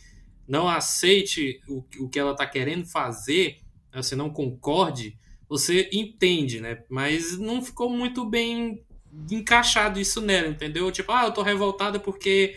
não 0.48 0.68
aceite 0.68 1.60
o, 1.68 1.84
o 2.00 2.08
que 2.08 2.18
ela 2.18 2.34
tá 2.34 2.46
querendo 2.46 2.86
fazer, 2.86 3.58
você 3.92 4.16
não 4.16 4.30
concorde, 4.30 5.16
você 5.48 5.88
entende, 5.92 6.60
né? 6.60 6.82
Mas 6.88 7.38
não 7.38 7.62
ficou 7.62 7.90
muito 7.90 8.24
bem 8.24 8.82
encaixado 9.30 10.00
isso 10.00 10.20
nela, 10.20 10.48
entendeu? 10.48 10.90
Tipo, 10.90 11.12
ah, 11.12 11.24
eu 11.24 11.32
tô 11.32 11.42
revoltada 11.42 12.00
porque 12.00 12.56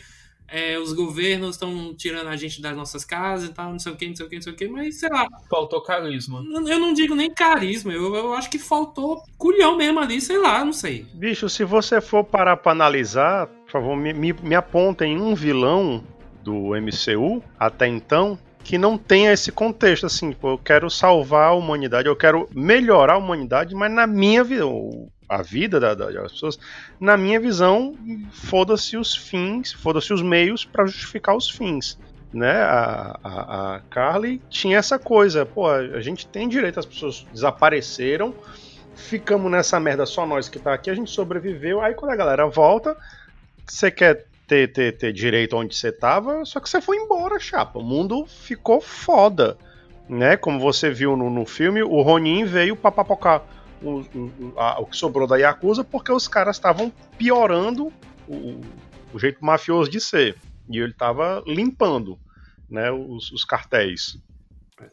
é, 0.53 0.77
os 0.77 0.93
governos 0.93 1.55
estão 1.55 1.95
tirando 1.95 2.27
a 2.27 2.35
gente 2.35 2.61
das 2.61 2.77
nossas 2.77 3.03
casas 3.03 3.49
e 3.49 3.53
tal, 3.53 3.71
não 3.71 3.79
sei 3.79 3.91
o 3.91 3.95
que, 3.95 4.07
não 4.07 4.15
sei 4.15 4.25
o 4.27 4.29
que, 4.29 4.35
não 4.35 4.41
sei 4.43 4.53
o 4.53 4.55
que, 4.55 4.67
mas 4.67 4.99
sei 4.99 5.09
lá. 5.09 5.27
Faltou 5.49 5.81
carisma. 5.81 6.43
Eu 6.67 6.79
não 6.79 6.93
digo 6.93 7.15
nem 7.15 7.33
carisma, 7.33 7.91
eu, 7.91 8.13
eu 8.13 8.33
acho 8.35 8.51
que 8.51 8.59
faltou 8.59 9.23
culhão 9.35 9.75
mesmo 9.75 9.99
ali, 9.99 10.21
sei 10.21 10.37
lá, 10.37 10.63
não 10.63 10.71
sei. 10.71 11.07
Bicho, 11.15 11.49
se 11.49 11.63
você 11.63 11.99
for 11.99 12.23
parar 12.23 12.57
pra 12.57 12.71
analisar, 12.71 13.47
por 13.47 13.71
favor, 13.71 13.97
me, 13.97 14.13
me, 14.13 14.31
me 14.31 14.53
apontem 14.53 15.19
um 15.19 15.33
vilão 15.33 16.03
do 16.43 16.75
MCU 16.75 17.41
até 17.57 17.87
então 17.87 18.37
que 18.63 18.77
não 18.77 18.97
tenha 18.97 19.33
esse 19.33 19.51
contexto, 19.51 20.05
assim, 20.05 20.29
tipo, 20.29 20.47
eu 20.47 20.57
quero 20.57 20.89
salvar 20.89 21.49
a 21.49 21.53
humanidade, 21.53 22.07
eu 22.07 22.15
quero 22.15 22.49
melhorar 22.55 23.15
a 23.15 23.17
humanidade, 23.17 23.75
mas 23.75 23.91
na 23.91 24.07
minha 24.07 24.43
visão, 24.43 25.09
a 25.27 25.41
vida 25.41 25.79
da, 25.79 25.93
da, 25.93 26.09
das 26.09 26.31
pessoas, 26.31 26.57
na 26.99 27.17
minha 27.17 27.39
visão, 27.39 27.95
foda-se 28.31 28.95
os 28.95 29.15
fins, 29.15 29.73
foda-se 29.73 30.13
os 30.13 30.21
meios 30.21 30.63
para 30.63 30.85
justificar 30.85 31.35
os 31.35 31.49
fins. 31.49 31.99
Né? 32.33 32.51
A, 32.51 33.19
a, 33.23 33.75
a 33.75 33.79
Carly 33.89 34.41
tinha 34.49 34.77
essa 34.77 34.97
coisa, 34.97 35.45
pô, 35.45 35.69
a 35.69 36.01
gente 36.01 36.25
tem 36.25 36.47
direito, 36.47 36.79
as 36.79 36.85
pessoas 36.85 37.27
desapareceram, 37.33 38.33
ficamos 38.95 39.51
nessa 39.51 39.79
merda 39.79 40.05
só 40.05 40.25
nós 40.25 40.47
que 40.47 40.57
tá 40.57 40.73
aqui, 40.73 40.89
a 40.89 40.95
gente 40.95 41.11
sobreviveu, 41.11 41.81
aí 41.81 41.93
quando 41.93 42.11
a 42.11 42.15
galera 42.15 42.47
volta, 42.47 42.95
você 43.67 43.91
quer 43.91 44.25
ter, 44.47 44.71
ter, 44.71 44.97
ter 44.97 45.13
direito 45.13 45.55
onde 45.55 45.75
você 45.75 45.91
tava, 45.91 46.45
só 46.45 46.59
que 46.59 46.69
você 46.69 46.81
foi 46.81 46.97
embora, 46.97 47.39
chapa. 47.39 47.79
O 47.79 47.83
mundo 47.83 48.25
ficou 48.25 48.81
foda. 48.81 49.57
Né? 50.07 50.35
Como 50.35 50.59
você 50.59 50.91
viu 50.91 51.15
no, 51.15 51.29
no 51.29 51.45
filme, 51.45 51.81
o 51.81 52.01
Ronin 52.01 52.43
veio 52.45 52.75
pra 52.75 52.91
papocar 52.91 53.45
o, 53.81 54.01
o, 54.01 54.53
a, 54.57 54.79
o 54.81 54.85
que 54.85 54.97
sobrou 54.97 55.27
da 55.27 55.37
Yakuza 55.37 55.83
porque 55.83 56.11
os 56.11 56.27
caras 56.27 56.57
estavam 56.57 56.91
piorando 57.17 57.91
o, 58.27 58.61
o, 59.13 59.19
jeito 59.19 59.43
mafioso 59.43 59.89
de 59.89 59.99
ser. 59.99 60.37
E 60.69 60.77
ele 60.77 60.91
estava 60.91 61.43
limpando 61.45 62.17
né, 62.69 62.91
os, 62.91 63.31
os 63.31 63.45
cartéis. 63.45 64.17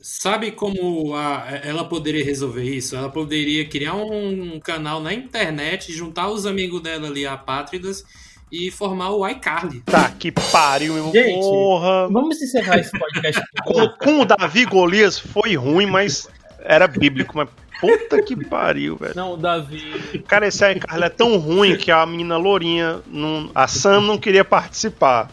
Sabe 0.01 0.53
como 0.53 1.15
a, 1.15 1.49
ela 1.65 1.85
poderia 1.85 2.25
resolver 2.25 2.63
isso? 2.65 2.95
Ela 2.95 3.09
poderia 3.09 3.69
criar 3.69 3.95
um 3.95 4.61
canal 4.61 5.01
na 5.01 5.13
internet, 5.13 5.93
juntar 5.93 6.29
os 6.29 6.47
amigos 6.47 6.81
dela 6.81 7.09
ali, 7.09 7.27
apátridas, 7.27 8.05
e 8.51 8.71
formar 8.71 9.11
o 9.11 9.27
iCarly. 9.29 9.81
Tá, 9.83 10.11
que 10.11 10.33
pariu, 10.33 10.95
meu 10.95 11.13
Gente, 11.13 11.41
porra. 11.41 12.09
Vamos 12.09 12.41
encerrar 12.41 12.79
esse 12.79 12.91
podcast. 12.99 13.43
com, 13.65 13.89
com 13.89 14.21
o 14.23 14.25
Davi 14.25 14.65
Golias 14.65 15.19
foi 15.19 15.55
ruim, 15.57 15.87
mas 15.87 16.29
era 16.61 16.87
bíblico, 16.87 17.37
mas 17.37 17.49
puta 17.81 18.23
que 18.23 18.37
pariu, 18.45 18.97
velho. 18.97 19.15
Não, 19.15 19.33
o 19.33 19.37
Davi. 19.37 20.23
Cara, 20.27 20.47
esse 20.47 20.69
iCarly 20.71 21.05
é 21.05 21.09
tão 21.09 21.39
ruim 21.39 21.77
que 21.77 21.91
a 21.91 22.05
menina 22.05 22.37
Lourinha, 22.37 23.01
não, 23.07 23.51
a 23.55 23.67
Sam 23.67 24.01
não 24.03 24.19
queria 24.19 24.45
participar. 24.45 25.31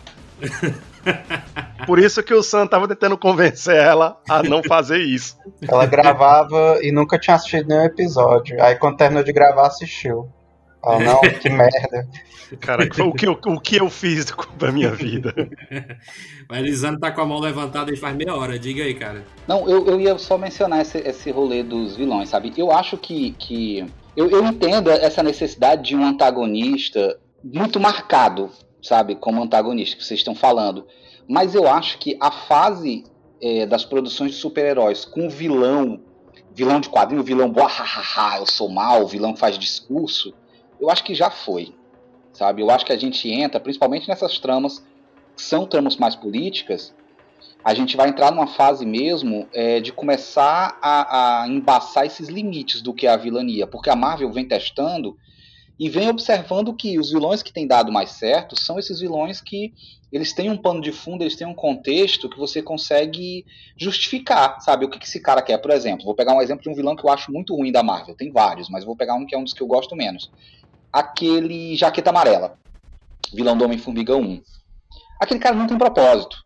Por 1.86 2.00
isso 2.00 2.22
que 2.22 2.34
o 2.34 2.44
Sam 2.44 2.68
tava 2.68 2.88
tentando 2.88 3.18
convencer 3.18 3.76
ela 3.76 4.18
a 4.30 4.44
não 4.44 4.62
fazer 4.62 5.00
isso. 5.00 5.38
Ela 5.62 5.86
gravava 5.86 6.80
e 6.82 6.92
nunca 6.92 7.18
tinha 7.18 7.36
assistido 7.36 7.68
nenhum 7.68 7.84
episódio. 7.84 8.62
Aí 8.62 8.76
quando 8.76 8.98
terminou 8.98 9.24
de 9.24 9.32
gravar, 9.32 9.68
assistiu. 9.68 10.30
Oh, 10.82 11.00
não, 11.00 11.22
que 11.40 11.50
merda. 11.50 12.08
Cara, 12.60 12.86
o 12.86 13.14
que, 13.14 13.26
eu, 13.28 13.32
o 13.32 13.60
que 13.60 13.76
eu 13.76 13.90
fiz 13.90 14.26
da 14.58 14.72
minha 14.72 14.92
vida? 14.92 15.34
o 16.50 16.56
Elisandro 16.56 17.00
tá 17.00 17.12
com 17.12 17.22
a 17.22 17.26
mão 17.26 17.40
levantada 17.40 17.92
e 17.92 17.98
faz 17.98 18.16
meia 18.16 18.34
hora, 18.34 18.58
diga 18.58 18.84
aí, 18.84 18.94
cara. 18.94 19.26
Não, 19.48 19.68
eu, 19.70 19.86
eu 19.86 20.00
ia 20.00 20.18
só 20.18 20.38
mencionar 20.38 20.82
esse, 20.82 20.98
esse 21.00 21.30
rolê 21.30 21.62
dos 21.62 21.98
vilões, 21.98 22.30
sabe? 22.30 22.54
Eu 22.56 22.72
acho 22.72 22.98
que. 22.98 23.32
que 23.32 23.86
eu, 24.16 24.30
eu 24.30 24.46
entendo 24.46 24.90
essa 24.90 25.22
necessidade 25.22 25.84
de 25.90 25.96
um 25.96 26.06
antagonista 26.06 27.20
muito 27.44 27.80
marcado, 27.80 28.50
sabe? 28.82 29.16
Como 29.16 29.44
antagonista 29.44 29.98
que 29.98 30.04
vocês 30.04 30.20
estão 30.20 30.34
falando. 30.34 30.88
Mas 31.28 31.54
eu 31.54 31.68
acho 31.68 31.98
que 31.98 32.18
a 32.20 32.32
fase 32.32 33.04
é, 33.42 33.66
das 33.66 33.84
produções 33.84 34.32
de 34.32 34.38
super-heróis 34.38 35.04
com 35.06 35.30
vilão, 35.30 36.00
vilão 36.54 36.80
de 36.80 36.90
quadrinho, 36.90 37.24
vilão 37.24 37.50
boa, 37.50 37.70
eu 38.40 38.46
sou 38.46 38.70
mal, 38.70 39.06
vilão 39.06 39.34
que 39.34 39.40
faz 39.40 39.58
discurso, 39.58 40.34
eu 40.80 40.90
acho 40.90 41.04
que 41.04 41.16
já 41.16 41.30
foi 41.30 41.74
sabe? 42.38 42.62
Eu 42.62 42.70
acho 42.70 42.86
que 42.86 42.94
a 42.94 42.98
gente 42.98 43.28
entra, 43.30 43.60
principalmente 43.60 44.08
nessas 44.08 44.38
tramas 44.38 44.86
que 45.36 45.42
são 45.42 45.66
tramas 45.66 45.98
mais 45.98 46.16
políticas, 46.16 46.96
a 47.64 47.74
gente 47.74 47.98
vai 47.98 48.10
entrar 48.10 48.32
numa 48.32 48.48
fase 48.48 48.86
mesmo 48.86 49.48
é, 49.52 49.80
de 49.80 49.92
começar 49.92 50.78
a, 50.82 51.42
a, 51.44 51.48
embaçar 51.48 52.06
esses 52.06 52.30
limites 52.30 52.82
do 52.82 52.94
que 52.94 53.08
é 53.08 53.10
a 53.10 53.18
vilania, 53.18 53.66
porque 53.66 53.90
a 53.90 53.96
Marvel 53.96 54.32
vem 54.32 54.48
testando 54.48 55.18
e 55.80 55.90
vem 55.90 56.10
observando 56.10 56.74
que 56.74 56.98
os 56.98 57.12
vilões 57.12 57.44
que 57.44 57.52
têm 57.52 57.68
dado 57.68 57.92
mais 57.92 58.12
certo 58.12 58.60
são 58.60 58.80
esses 58.80 59.00
vilões 59.00 59.42
que 59.42 59.74
eles 60.12 60.32
têm 60.32 60.50
um 60.50 60.58
pano 60.58 60.82
de 60.82 60.92
fundo, 60.92 61.24
eles 61.24 61.36
têm 61.36 61.46
um 61.46 61.54
contexto 61.54 62.30
que 62.30 62.38
você 62.38 62.62
consegue 62.62 63.46
justificar, 63.76 64.62
sabe? 64.62 64.86
O 64.86 64.90
que, 64.90 64.98
que 64.98 65.06
esse 65.06 65.20
cara 65.20 65.42
quer, 65.42 65.58
por 65.58 65.72
exemplo. 65.72 66.06
Vou 66.06 66.16
pegar 66.16 66.34
um 66.34 66.42
exemplo 66.42 66.64
de 66.64 66.70
um 66.70 66.74
vilão 66.74 66.96
que 66.96 67.06
eu 67.06 67.12
acho 67.12 67.32
muito 67.32 67.54
ruim 67.56 67.72
da 67.72 67.84
Marvel, 67.84 68.16
tem 68.16 68.32
vários, 68.32 68.70
mas 68.70 68.86
vou 68.86 68.96
pegar 68.96 69.16
um 69.16 69.26
que 69.26 69.36
é 69.36 69.38
um 69.38 69.44
dos 69.44 69.54
que 69.54 69.62
eu 69.62 69.68
gosto 69.68 69.96
menos 69.96 70.32
aquele 70.92 71.76
Jaqueta 71.76 72.10
Amarela, 72.10 72.58
vilão 73.34 73.58
do 73.58 73.66
Homem-Formiga 73.66 74.16
1. 74.16 74.42
Aquele 75.22 75.40
cara 75.40 75.56
não 75.56 75.68
tem 75.68 75.78
propósito. 75.78 76.38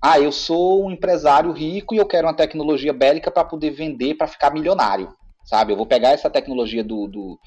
Ah, 0.00 0.18
eu 0.18 0.32
sou 0.32 0.84
um 0.84 0.90
empresário 0.90 1.52
rico 1.52 1.94
e 1.94 1.98
eu 1.98 2.06
quero 2.06 2.26
uma 2.26 2.34
tecnologia 2.34 2.92
bélica 2.92 3.30
para 3.30 3.44
poder 3.44 3.70
vender 3.70 4.14
para 4.14 4.26
ficar 4.26 4.52
milionário. 4.52 5.14
Sabe? 5.44 5.72
Eu 5.72 5.76
vou 5.76 5.86
pegar 5.86 6.10
essa 6.10 6.30
tecnologia 6.30 6.82
do, 6.82 7.06
do, 7.06 7.38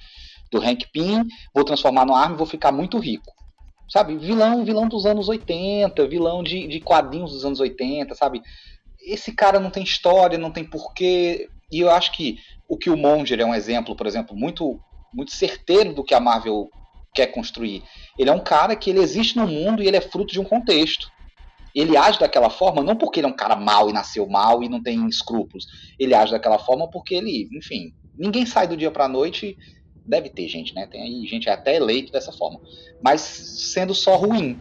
do 0.52 0.62
Hank 0.62 0.86
Pym, 0.92 1.24
vou 1.54 1.66
transformar 1.66 2.06
no 2.06 2.16
arma 2.16 2.36
e 2.36 2.38
vou 2.38 2.48
ficar 2.48 2.72
muito 2.72 2.98
rico. 2.98 3.34
Sabe? 3.90 4.18
Vilão, 4.18 4.64
vilão 4.64 4.88
dos 4.88 5.06
anos 5.06 5.28
80, 5.28 6.08
vilão 6.08 6.44
de, 6.44 6.68
de 6.68 6.80
quadrinhos 6.80 7.32
dos 7.32 7.46
anos 7.46 7.60
80, 7.60 8.16
sabe? 8.16 8.42
Esse 9.02 9.34
cara 9.34 9.60
não 9.60 9.70
tem 9.70 9.84
história, 9.84 10.38
não 10.38 10.52
tem 10.52 10.64
porquê. 10.64 11.50
E 11.72 11.82
eu 11.82 11.92
acho 11.92 12.12
que 12.14 12.38
o 12.68 12.78
que 12.78 12.90
o 12.90 12.98
Monger 12.98 13.40
é 13.40 13.46
um 13.46 13.54
exemplo, 13.54 13.96
por 13.96 14.08
exemplo, 14.08 14.36
muito 14.36 14.80
muito 15.16 15.32
certeiro 15.32 15.94
do 15.94 16.04
que 16.04 16.14
a 16.14 16.20
Marvel 16.20 16.70
quer 17.14 17.28
construir. 17.28 17.82
Ele 18.20 18.30
é 18.30 18.34
um 18.34 18.44
cara 18.44 18.76
que 18.76 18.90
ele 18.90 19.00
existe 19.00 19.38
no 19.38 19.48
mundo 19.48 19.82
e 19.82 19.88
ele 19.88 19.96
é 19.96 20.02
fruto 20.02 20.34
de 20.34 20.40
um 20.40 20.44
contexto. 20.44 21.10
Ele 21.74 21.96
age 21.96 22.20
daquela 22.20 22.50
forma 22.50 22.84
não 22.84 22.96
porque 22.96 23.20
ele 23.20 23.28
é 23.28 23.30
um 23.30 23.36
cara 23.36 23.56
mau 23.56 23.90
e 23.90 23.94
nasceu 23.94 24.28
mal 24.28 24.62
e 24.62 24.70
não 24.70 24.84
tem 24.84 25.08
escrúpulos. 25.08 25.66
Ele 25.98 26.14
age 26.14 26.32
daquela 26.32 26.60
forma 26.60 26.90
porque 26.90 27.16
ele, 27.16 27.50
enfim, 27.54 27.94
ninguém 28.18 28.46
sai 28.46 28.68
do 28.68 28.78
dia 28.78 28.92
para 28.92 29.06
a 29.06 29.10
noite. 29.10 29.58
Deve 30.06 30.30
ter 30.30 30.48
gente, 30.48 30.74
né? 30.76 30.86
Tem 30.86 31.02
aí 31.02 31.26
gente 31.26 31.50
até 31.50 31.76
eleito 31.76 32.12
dessa 32.12 32.32
forma. 32.32 32.60
Mas 33.02 33.22
sendo 33.22 33.94
só 33.94 34.16
ruim. 34.16 34.60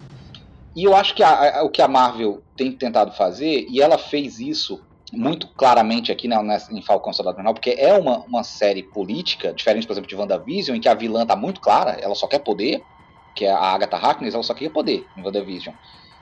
E 0.77 0.85
eu 0.85 0.97
acho 0.97 1.15
que 1.15 1.23
a, 1.23 1.61
a, 1.61 1.65
o 1.65 1.71
que 1.71 1.83
a 1.83 1.89
Marvel 1.89 2.43
tem 2.57 2.73
tentado 2.73 3.13
fazer, 3.13 3.67
e 3.69 3.81
ela 3.81 3.99
fez 3.99 4.41
isso 4.41 4.81
muito 5.15 5.47
claramente 5.49 6.13
aqui 6.13 6.29
né, 6.29 6.37
em 6.71 6.83
Falcão 6.83 7.13
Soldado 7.13 7.37
Invernal, 7.37 7.55
porque 7.55 7.71
é 7.79 7.93
uma, 7.95 8.19
uma 8.21 8.43
série 8.43 8.83
política, 8.83 9.53
diferente, 9.53 9.87
por 9.87 9.93
exemplo, 9.93 10.09
de 10.09 10.17
WandaVision, 10.17 10.77
em 10.77 10.81
que 10.81 10.89
a 10.89 10.95
vilã 10.95 11.25
tá 11.25 11.37
muito 11.37 11.61
clara, 11.61 11.93
ela 12.01 12.15
só 12.15 12.27
quer 12.27 12.41
poder, 12.41 12.83
que 13.35 13.45
é 13.45 13.51
a 13.51 13.59
Agatha 13.59 13.97
Harkness, 13.97 14.35
ela 14.35 14.43
só 14.43 14.55
quer 14.55 14.71
poder 14.71 15.07
em 15.17 15.23
WandaVision. 15.23 15.75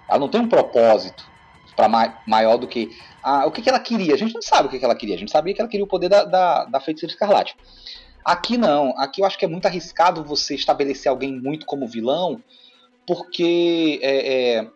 Ela 0.09 0.19
não 0.19 0.29
tem 0.29 0.41
um 0.41 0.49
propósito 0.49 1.31
para 1.75 1.89
ma 1.89 2.19
maior 2.27 2.57
do 2.59 2.67
que 2.67 2.91
ah, 3.23 3.47
o 3.47 3.51
que, 3.51 3.63
que, 3.63 3.69
ela 3.69 3.81
queria. 3.81 4.15
A 4.15 4.19
gente 4.19 4.35
não 4.35 4.43
sabe 4.43 4.69
o 4.69 4.71
que, 4.71 4.79
que, 4.79 4.85
ela 4.85 4.95
queria, 4.95 5.15
a 5.15 5.19
gente 5.19 5.31
sabia 5.31 5.55
que 5.55 5.61
ela 5.61 5.71
queria 5.71 5.85
o 5.85 5.89
poder 5.89 6.09
da, 6.09 6.25
da, 6.25 6.65
da 6.65 6.81
Feiticeira 6.81 7.13
Escarlate. 7.13 7.57
Aqui 8.25 8.57
não, 8.57 8.95
aqui 8.99 9.21
eu 9.21 9.27
acho 9.27 9.39
que 9.39 9.45
é 9.45 9.49
muito 9.49 9.67
arriscado 9.67 10.23
você 10.23 10.55
estabelecer 10.55 11.11
alguém 11.11 11.33
muito 11.33 11.67
como 11.67 11.89
vilão, 11.89 12.43
porque 13.07 13.99
é, 14.03 14.59
é, 14.59 14.71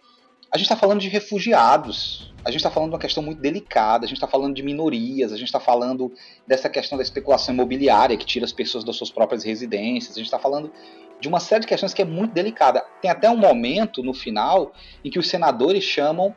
a 0.57 0.59
gente 0.59 0.65
está 0.65 0.77
falando 0.77 1.01
de 1.01 1.09
refugiados, 1.09 2.33
a 2.43 2.51
gente 2.51 2.61
está 2.61 2.71
falando 2.71 2.91
de 2.91 2.95
uma 2.95 3.01
questão 3.01 3.23
muito 3.23 3.41
delicada, 3.43 4.07
a 4.07 4.09
gente 4.09 4.17
está 4.17 4.27
falando 4.27 4.55
de 4.55 4.63
minorias, 4.63 5.31
a 5.31 5.37
gente 5.37 5.49
está 5.49 5.61
falando 5.61 6.11
dessa 6.47 6.71
questão 6.71 6.97
da 6.97 7.05
especulação 7.05 7.55
imobiliária 7.55 8.17
que 8.17 8.25
tira 8.25 8.47
as 8.47 8.53
pessoas 8.53 8.83
das 8.83 8.97
suas 8.97 9.11
próprias 9.11 9.45
residências, 9.45 10.17
a 10.17 10.19
gente 10.19 10.27
está 10.27 10.39
falando 10.39 10.73
de 11.21 11.29
uma 11.29 11.41
série 11.41 11.61
de 11.61 11.67
questões 11.67 11.93
que 11.93 12.01
é 12.01 12.07
muito 12.07 12.33
delicada. 12.33 12.83
Tem 13.03 13.11
até 13.11 13.29
um 13.29 13.37
momento 13.37 14.03
no 14.03 14.15
final 14.15 14.73
em 15.05 15.11
que 15.11 15.19
os 15.19 15.29
senadores 15.29 15.85
chamam 15.85 16.35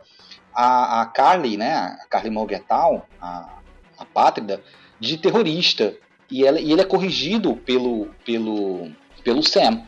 a, 0.53 1.01
a 1.01 1.05
Carly, 1.05 1.55
né, 1.55 1.73
a 2.01 2.05
Carly 2.09 2.29
Morgenthau, 2.29 3.07
a, 3.21 3.59
a 3.97 4.05
pátrida, 4.05 4.61
de 4.99 5.17
terrorista. 5.17 5.95
E, 6.29 6.45
ela, 6.45 6.59
e 6.59 6.71
ele 6.71 6.81
é 6.81 6.85
corrigido 6.85 7.55
pelo, 7.55 8.07
pelo, 8.25 8.91
pelo 9.23 9.41
Sam. 9.41 9.81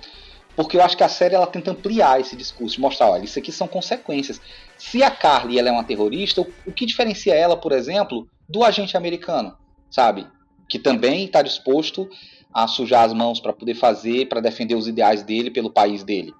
Porque 0.62 0.78
eu 0.78 0.84
acho 0.84 0.95
que 0.95 1.03
a 1.03 1.09
série 1.09 1.34
ela 1.34 1.47
tenta 1.47 1.72
ampliar 1.72 2.22
esse 2.22 2.36
discurso, 2.36 2.80
mostrar, 2.80 3.09
olha, 3.09 3.26
isso 3.26 3.39
aqui 3.39 3.51
são 3.51 3.68
consequências. 3.68 4.39
Se 4.78 5.01
a 5.01 5.09
Carly 5.09 5.57
ela 5.57 5.70
é 5.70 5.72
uma 5.72 5.84
terrorista, 5.84 6.41
o, 6.41 6.72
que 6.72 6.86
diferencia 6.86 7.34
ela, 7.34 7.57
por 7.57 7.72
exemplo, 7.72 8.28
do 8.47 8.64
agente 8.64 8.95
americano, 8.95 9.57
sabe? 9.89 10.28
Que 10.70 10.78
também 10.78 11.26
está 11.26 11.41
disposto 11.41 12.07
a 12.53 12.68
sujar 12.68 13.05
as 13.05 13.12
mãos 13.12 13.39
para 13.39 13.51
poder 13.51 13.74
fazer, 13.74 14.30
para 14.30 14.39
defender 14.39 14.76
os 14.76 14.88
ideais 14.88 15.24
dele 15.24 15.49
pelo 15.49 15.72
país 15.72 16.03
dele. 16.03 16.32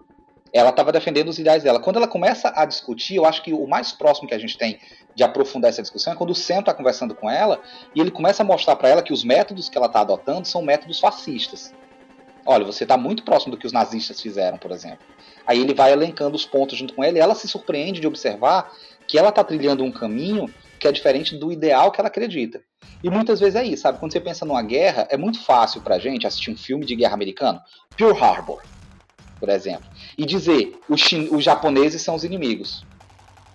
Ela 0.54 0.70
estava 0.70 0.92
defendendo 0.92 1.30
os 1.30 1.40
ideais 1.40 1.64
dela. 1.64 1.80
Quando 1.80 1.96
ela 1.96 2.08
começa 2.08 2.54
a 2.56 2.64
discutir, 2.64 3.16
eu 3.16 3.26
acho 3.26 3.42
que 3.42 3.52
o 3.52 3.66
mais 3.66 3.92
próximo 3.92 4.28
que 4.28 4.36
a 4.36 4.40
gente 4.40 4.56
tem 4.56 4.78
de 5.16 5.24
aprofundar 5.24 5.70
essa 5.70 5.82
discussão 5.82 6.14
é 6.14 6.16
quando 6.16 6.30
o 6.30 6.36
Sam 6.36 6.60
está 6.60 6.76
conversando 6.76 7.16
com 7.16 7.28
ela 7.28 7.60
e 7.96 8.00
ele 8.00 8.12
começa 8.12 8.44
a 8.44 8.46
mostrar 8.46 8.76
para 8.76 8.90
ela 8.90 9.02
que 9.02 9.12
os 9.12 9.24
métodos 9.24 9.68
que 9.68 9.78
ela 9.78 9.88
está 9.88 10.02
adotando 10.02 10.48
são 10.48 10.62
métodos 10.62 11.00
fascistas 11.00 11.74
Olha, 12.46 12.66
você 12.66 12.84
está 12.84 12.98
muito 12.98 13.24
próximo 13.24 13.52
do 13.52 13.58
que 13.58 13.68
os 13.68 13.74
nazistas 13.74 14.20
fizeram, 14.20 14.58
por 14.58 14.72
exemplo. 14.72 15.06
Aí 15.46 15.60
ele 15.60 15.74
vai 15.74 15.92
elencando 15.92 16.36
os 16.36 16.46
pontos 16.46 16.78
junto 16.78 16.94
com 16.94 17.04
ela 17.04 17.18
e 17.18 17.22
ela 17.22 17.36
se 17.36 17.48
surpreende 17.48 18.00
de 18.00 18.08
observar 18.08 18.72
que 19.08 19.18
ela 19.18 19.30
está 19.30 19.44
trilhando 19.44 19.84
um 19.84 19.92
caminho 19.92 20.52
que 20.80 20.88
é 20.88 20.92
diferente 20.92 21.38
do 21.38 21.52
ideal 21.52 21.92
que 21.92 22.02
ela 22.02 22.08
acredita. 22.08 22.62
E 23.04 23.10
muitas 23.10 23.40
vezes 23.40 23.56
é 23.56 23.64
isso, 23.64 23.84
sabe? 23.84 24.00
Quando 24.00 24.12
você 24.12 24.20
pensa 24.20 24.46
numa 24.46 24.62
guerra, 24.62 25.08
é 25.10 25.18
muito 25.18 25.44
fácil 25.44 25.82
pra 25.82 26.00
gente 26.00 26.26
assistir 26.26 26.52
um 26.52 26.58
filme 26.58 26.86
de 26.86 26.96
guerra 26.96 27.14
americano, 27.14 27.60
Pearl 27.96 28.18
Harbor, 28.18 28.62
por 29.40 29.50
exemplo, 29.50 29.86
e 30.18 30.26
dizer 30.26 30.80
os, 30.88 31.02
os 31.32 31.44
japoneses 31.44 32.02
são 32.02 32.16
os 32.16 32.24
inimigos 32.24 32.86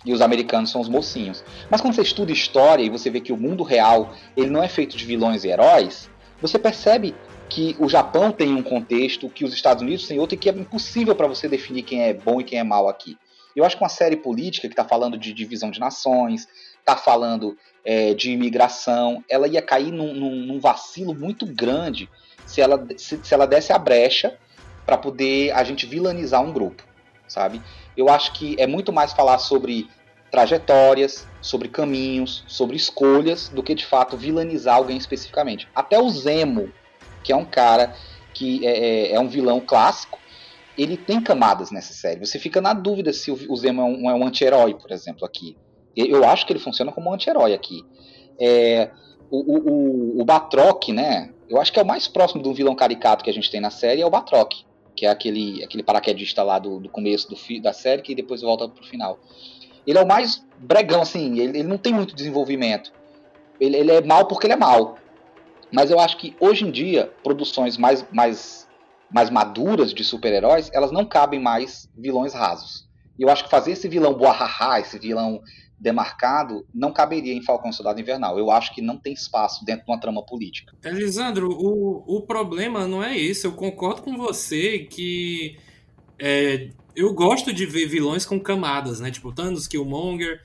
e 0.05 0.13
os 0.13 0.21
americanos 0.21 0.69
são 0.69 0.79
os 0.79 0.89
mocinhos. 0.89 1.43
Mas 1.69 1.81
quando 1.81 1.93
você 1.93 2.01
estuda 2.01 2.31
história 2.31 2.83
e 2.83 2.89
você 2.89 3.09
vê 3.09 3.19
que 3.19 3.33
o 3.33 3.37
mundo 3.37 3.63
real 3.63 4.13
ele 4.35 4.49
não 4.49 4.63
é 4.63 4.67
feito 4.67 4.95
de 4.95 5.05
vilões 5.05 5.43
e 5.43 5.49
heróis, 5.49 6.09
você 6.41 6.59
percebe 6.59 7.15
que 7.49 7.75
o 7.79 7.87
Japão 7.87 8.31
tem 8.31 8.53
um 8.53 8.63
contexto, 8.63 9.29
que 9.29 9.45
os 9.45 9.53
Estados 9.53 9.81
Unidos 9.81 10.07
têm 10.07 10.19
outro 10.19 10.35
e 10.35 10.37
que 10.37 10.49
é 10.49 10.53
impossível 10.53 11.15
para 11.15 11.27
você 11.27 11.47
definir 11.47 11.83
quem 11.83 12.03
é 12.03 12.13
bom 12.13 12.41
e 12.41 12.43
quem 12.43 12.59
é 12.59 12.63
mal 12.63 12.87
aqui. 12.87 13.17
Eu 13.55 13.65
acho 13.65 13.75
que 13.75 13.83
uma 13.83 13.89
série 13.89 14.17
política 14.17 14.67
que 14.67 14.73
está 14.73 14.83
falando 14.83 15.17
de 15.17 15.33
divisão 15.33 15.71
de 15.71 15.79
nações, 15.79 16.47
está 16.79 16.95
falando 16.95 17.57
é, 17.83 18.13
de 18.13 18.31
imigração, 18.31 19.23
ela 19.29 19.47
ia 19.47 19.61
cair 19.61 19.91
num, 19.91 20.13
num, 20.13 20.35
num 20.45 20.59
vacilo 20.59 21.13
muito 21.13 21.45
grande 21.45 22.09
se 22.45 22.61
ela, 22.61 22.85
se, 22.97 23.19
se 23.21 23.33
ela 23.33 23.47
desse 23.47 23.73
a 23.73 23.77
brecha 23.77 24.37
para 24.85 24.97
poder 24.97 25.51
a 25.51 25.63
gente 25.63 25.85
vilanizar 25.85 26.41
um 26.41 26.53
grupo, 26.53 26.83
sabe? 27.27 27.61
Eu 27.95 28.09
acho 28.09 28.31
que 28.33 28.55
é 28.57 28.65
muito 28.65 28.93
mais 28.93 29.11
falar 29.11 29.37
sobre 29.37 29.89
trajetórias, 30.31 31.27
sobre 31.41 31.67
caminhos, 31.67 32.43
sobre 32.47 32.75
escolhas, 32.75 33.49
do 33.49 33.63
que 33.63 33.75
de 33.75 33.85
fato 33.85 34.15
vilanizar 34.15 34.75
alguém 34.75 34.97
especificamente. 34.97 35.67
Até 35.75 35.99
o 35.99 36.09
Zemo, 36.09 36.71
que 37.27 37.33
é 37.33 37.35
um 37.35 37.43
cara 37.43 37.93
que 38.33 38.65
é, 38.65 39.09
é, 39.09 39.11
é 39.11 39.19
um 39.19 39.27
vilão 39.27 39.59
clássico, 39.59 40.17
ele 40.77 40.95
tem 40.95 41.19
camadas 41.19 41.71
nessa 41.71 41.91
série. 41.91 42.25
Você 42.25 42.39
fica 42.39 42.61
na 42.61 42.73
dúvida 42.73 43.11
se 43.11 43.29
o 43.29 43.55
Zemo 43.57 43.81
é 43.81 43.83
um, 43.83 44.09
é 44.09 44.13
um 44.13 44.25
anti-herói, 44.25 44.75
por 44.75 44.91
exemplo, 44.91 45.25
aqui. 45.25 45.57
Eu 45.93 46.23
acho 46.23 46.45
que 46.45 46.53
ele 46.53 46.59
funciona 46.59 46.89
como 46.89 47.09
um 47.09 47.13
anti-herói 47.13 47.53
aqui. 47.53 47.83
É, 48.39 48.91
o, 49.29 49.39
o, 49.39 50.21
o 50.21 50.23
Batroc, 50.23 50.87
né? 50.87 51.33
Eu 51.49 51.59
acho 51.59 51.73
que 51.73 51.79
é 51.79 51.83
o 51.83 51.85
mais 51.85 52.07
próximo 52.07 52.41
de 52.41 52.47
um 52.47 52.53
vilão 52.53 52.75
caricato 52.75 53.25
que 53.25 53.29
a 53.29 53.33
gente 53.33 53.51
tem 53.51 53.59
na 53.59 53.71
série, 53.71 54.01
é 54.01 54.05
o 54.05 54.09
Batroc, 54.09 54.53
que 54.95 55.05
é 55.05 55.09
aquele, 55.09 55.61
aquele 55.65 55.83
paraquedista 55.83 56.43
lá 56.43 56.59
do, 56.59 56.79
do 56.79 56.87
começo 56.87 57.27
do, 57.27 57.61
da 57.61 57.73
série 57.73 58.01
que 58.01 58.15
depois 58.15 58.41
volta 58.41 58.69
pro 58.69 58.85
final. 58.85 59.19
Ele 59.85 59.97
é 59.97 60.01
o 60.01 60.07
mais 60.07 60.45
bregão, 60.57 61.01
assim, 61.01 61.39
ele, 61.39 61.59
ele 61.59 61.67
não 61.67 61.77
tem 61.77 61.93
muito 61.93 62.15
desenvolvimento. 62.15 62.93
Ele, 63.59 63.75
ele 63.75 63.91
é 63.91 64.01
mal 64.01 64.27
porque 64.27 64.47
ele 64.47 64.53
é 64.53 64.57
mal. 64.57 64.97
Mas 65.71 65.91
eu 65.91 65.99
acho 65.99 66.17
que 66.17 66.35
hoje 66.39 66.65
em 66.65 66.71
dia, 66.71 67.11
produções 67.23 67.77
mais, 67.77 68.05
mais, 68.11 68.67
mais 69.11 69.29
maduras 69.29 69.93
de 69.93 70.03
super-heróis, 70.03 70.69
elas 70.73 70.91
não 70.91 71.05
cabem 71.05 71.39
mais 71.39 71.89
vilões 71.95 72.33
rasos. 72.33 72.87
E 73.17 73.23
eu 73.23 73.29
acho 73.29 73.43
que 73.43 73.49
fazer 73.49 73.71
esse 73.71 73.87
vilão 73.87 74.13
boahaha, 74.13 74.79
esse 74.79 74.99
vilão 74.99 75.41
demarcado, 75.79 76.65
não 76.73 76.91
caberia 76.91 77.33
em 77.33 77.43
Falcão 77.43 77.71
Soldado 77.71 78.01
Invernal. 78.01 78.37
Eu 78.37 78.49
acho 78.49 78.73
que 78.73 78.81
não 78.81 78.97
tem 78.97 79.13
espaço 79.13 79.63
dentro 79.63 79.85
de 79.85 79.91
uma 79.91 79.99
trama 79.99 80.25
política. 80.25 80.73
Elisandro, 80.83 81.49
o, 81.51 82.17
o 82.17 82.21
problema 82.21 82.87
não 82.87 83.03
é 83.03 83.17
esse. 83.17 83.45
Eu 83.45 83.53
concordo 83.53 84.01
com 84.01 84.17
você 84.17 84.79
que 84.79 85.57
é, 86.19 86.69
eu 86.95 87.13
gosto 87.13 87.53
de 87.53 87.65
ver 87.65 87.87
vilões 87.87 88.25
com 88.25 88.39
camadas, 88.39 88.99
né? 88.99 89.11
Tipo 89.11 89.33
Thanos, 89.33 89.67
Killmonger. 89.67 90.41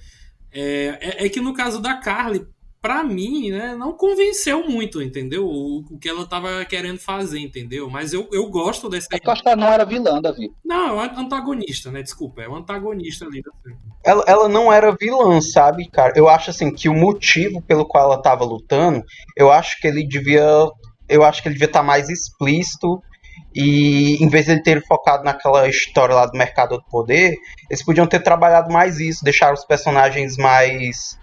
É, 0.53 0.99
é, 1.01 1.27
é 1.27 1.29
que 1.31 1.41
no 1.41 1.55
caso 1.55 1.81
da 1.81 1.95
Carly, 1.95 2.47
pra 2.83 3.05
mim, 3.05 3.53
né, 3.53 3.77
não 3.77 3.93
convenceu 3.93 4.69
muito, 4.69 5.01
entendeu? 5.01 5.47
O, 5.47 5.85
o 5.89 5.99
que 5.99 6.09
ela 6.09 6.27
tava 6.27 6.65
querendo 6.65 6.99
fazer, 6.99 7.39
entendeu? 7.39 7.89
Mas 7.89 8.13
eu, 8.13 8.29
eu 8.33 8.51
gosto 8.51 8.91
dessa. 8.91 9.07
É 9.13 9.19
eu 9.25 9.31
acho 9.31 9.41
que 9.41 9.49
ela 9.49 9.57
não 9.57 9.73
era 9.73 9.85
vilã, 9.85 10.21
Davi. 10.21 10.51
Não, 10.65 11.01
é 11.01 11.07
antagonista, 11.17 11.93
né? 11.93 12.03
Desculpa, 12.03 12.43
é 12.43 12.49
o 12.49 12.57
antagonista 12.57 13.25
ali 13.25 13.41
da 13.41 13.53
série. 13.63 13.77
Ela, 14.05 14.25
ela 14.27 14.49
não 14.49 14.73
era 14.73 14.97
vilã, 14.99 15.41
sabe, 15.41 15.89
cara? 15.89 16.13
Eu 16.17 16.29
acho 16.29 16.51
assim 16.51 16.75
que 16.75 16.89
o 16.89 16.95
motivo 16.95 17.63
pelo 17.63 17.87
qual 17.87 18.05
ela 18.05 18.21
tava 18.21 18.45
lutando, 18.45 19.05
eu 19.37 19.53
acho 19.53 19.81
que 19.81 19.87
ele 19.87 20.05
devia. 20.05 20.45
Eu 21.09 21.23
acho 21.23 21.41
que 21.41 21.49
ele 21.49 21.55
devia 21.55 21.69
estar 21.69 21.81
tá 21.81 21.87
mais 21.87 22.09
explícito. 22.09 23.01
E 23.55 24.17
em 24.23 24.29
vez 24.29 24.47
de 24.47 24.53
ele 24.53 24.63
ter 24.63 24.85
focado 24.87 25.25
naquela 25.25 25.69
história 25.69 26.15
lá 26.15 26.27
do 26.27 26.37
mercado 26.37 26.77
do 26.77 26.85
poder, 26.85 27.37
eles 27.71 27.85
podiam 27.85 28.07
ter 28.07 28.21
trabalhado 28.21 28.73
mais 28.73 28.99
isso, 28.99 29.23
deixar 29.23 29.53
os 29.53 29.65
personagens 29.65 30.39
mais 30.39 31.19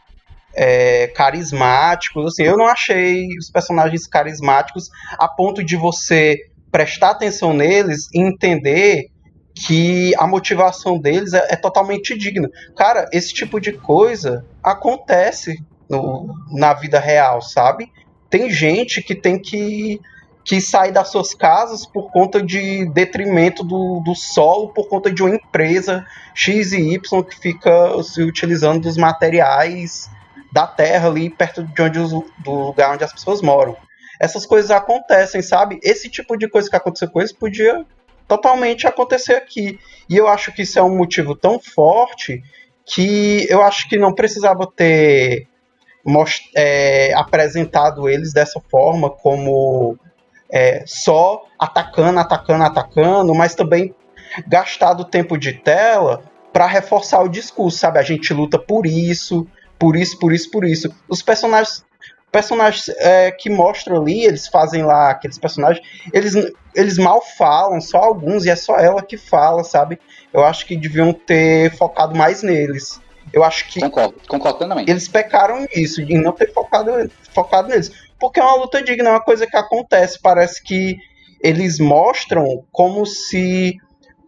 é, 0.54 1.08
carismáticos. 1.08 2.34
Assim, 2.34 2.44
eu 2.44 2.58
não 2.58 2.68
achei 2.68 3.28
os 3.38 3.50
personagens 3.50 4.08
carismáticos 4.08 4.90
a 5.18 5.28
ponto 5.28 5.64
de 5.64 5.76
você 5.76 6.38
prestar 6.72 7.12
atenção 7.12 7.54
neles 7.54 8.08
e 8.14 8.22
entender 8.22 9.10
que 9.54 10.14
a 10.18 10.26
motivação 10.28 10.98
deles 11.00 11.34
é, 11.34 11.48
é 11.50 11.56
totalmente 11.56 12.18
digna. 12.18 12.50
Cara, 12.76 13.08
esse 13.12 13.34
tipo 13.34 13.60
de 13.60 13.74
coisa 13.74 14.46
acontece 14.64 15.62
no, 15.90 16.34
na 16.52 16.74
vida 16.74 17.00
real, 17.00 17.42
sabe? 17.42 17.92
Tem 18.30 18.50
gente 18.50 19.02
que 19.02 19.16
tem 19.16 19.40
que, 19.40 20.00
que 20.46 20.62
sair 20.62 20.92
das 20.92 21.10
suas 21.10 21.34
casas 21.34 21.86
por 21.86 22.12
conta 22.12 22.42
de 22.42 22.88
detrimento 22.92 23.64
do, 23.64 24.02
do 24.06 24.14
solo, 24.16 24.70
por 24.70 24.88
conta 24.88 25.12
de 25.12 25.24
uma 25.24 25.36
empresa 25.36 26.06
X 26.34 26.72
e 26.72 26.94
Y 26.94 27.24
que 27.24 27.40
fica 27.40 28.02
se 28.04 28.22
utilizando 28.22 28.82
dos 28.82 28.98
materiais 28.98 30.10
da 30.52 30.66
terra 30.66 31.08
ali 31.08 31.30
perto 31.30 31.64
de 31.64 31.82
onde 31.82 32.00
os, 32.00 32.12
do 32.12 32.52
lugar 32.52 32.94
onde 32.94 33.04
as 33.04 33.14
pessoas 33.14 33.42
moram. 33.42 33.76
Essas 34.20 34.46
coisas 34.46 34.72
acontecem, 34.72 35.42
sabe? 35.42 35.80
Esse 35.82 36.10
tipo 36.10 36.38
de 36.38 36.50
coisa 36.50 36.70
que 36.70 36.76
aconteceu 36.76 37.10
com 37.10 37.20
eles 37.20 37.32
podia 37.32 37.86
totalmente 38.28 38.86
acontecer 38.86 39.34
aqui. 39.34 39.80
E 40.10 40.18
eu 40.18 40.28
acho 40.28 40.52
que 40.52 40.64
isso 40.64 40.78
é 40.78 40.84
um 40.84 40.96
motivo 40.96 41.36
tão 41.36 41.60
forte 41.60 42.44
que 42.86 43.46
eu 43.50 43.62
acho 43.62 43.88
que 43.88 43.98
não 43.98 44.14
precisava 44.14 44.68
ter 44.68 45.48
é, 46.56 47.14
apresentado 47.14 48.10
eles 48.10 48.34
dessa 48.34 48.60
forma, 48.70 49.10
como 49.10 49.98
é, 50.52 50.84
só 50.86 51.46
atacando, 51.58 52.20
atacando, 52.20 52.64
atacando, 52.64 53.36
mas 53.36 53.56
também 53.56 53.94
gastado 54.48 55.06
tempo 55.06 55.38
de 55.38 55.54
tela 55.54 56.24
para 56.52 56.66
reforçar 56.66 57.22
o 57.22 57.30
discurso, 57.30 57.78
sabe? 57.78 58.00
A 58.00 58.04
gente 58.04 58.34
luta 58.34 58.58
por 58.58 58.86
isso, 58.86 59.48
por 59.80 59.96
isso, 59.96 60.20
por 60.20 60.34
isso, 60.34 60.52
por 60.52 60.66
isso. 60.66 60.94
Os 61.08 61.22
personagens 61.22 61.84
personagens 62.32 62.90
é, 62.98 63.32
que 63.32 63.50
mostram 63.50 64.02
ali, 64.02 64.24
eles 64.24 64.48
fazem 64.48 64.84
lá 64.84 65.10
aqueles 65.10 65.40
personagens, 65.40 65.84
eles, 66.14 66.34
eles 66.76 66.98
mal 66.98 67.22
falam, 67.22 67.82
só 67.82 67.98
alguns, 67.98 68.46
e 68.46 68.50
é 68.50 68.56
só 68.56 68.78
ela 68.78 69.02
que 69.02 69.18
fala, 69.18 69.64
sabe? 69.64 70.00
Eu 70.32 70.44
acho 70.46 70.66
que 70.66 70.76
deviam 70.76 71.12
ter 71.12 71.76
focado 71.76 72.16
mais 72.16 72.44
neles. 72.44 73.02
Eu 73.34 73.44
acho 73.44 73.68
que. 73.68 73.80
Concordo, 73.80 74.16
concordo 74.28 74.60
também. 74.60 74.86
Eles 74.88 75.08
pecaram 75.08 75.66
nisso, 75.76 76.02
em 76.02 76.22
não 76.22 76.32
ter 76.32 76.52
focado, 76.52 76.92
focado 77.34 77.68
neles. 77.68 77.92
Porque 78.20 78.40
é 78.40 78.44
uma 78.44 78.56
luta 78.56 78.82
digna, 78.84 79.10
é 79.10 79.14
uma 79.14 79.22
coisa 79.22 79.48
que 79.48 79.58
acontece. 79.58 80.20
Parece 80.22 80.62
que 80.64 80.98
eles 81.42 81.80
mostram 81.80 82.64
como 82.72 83.06
se 83.06 83.78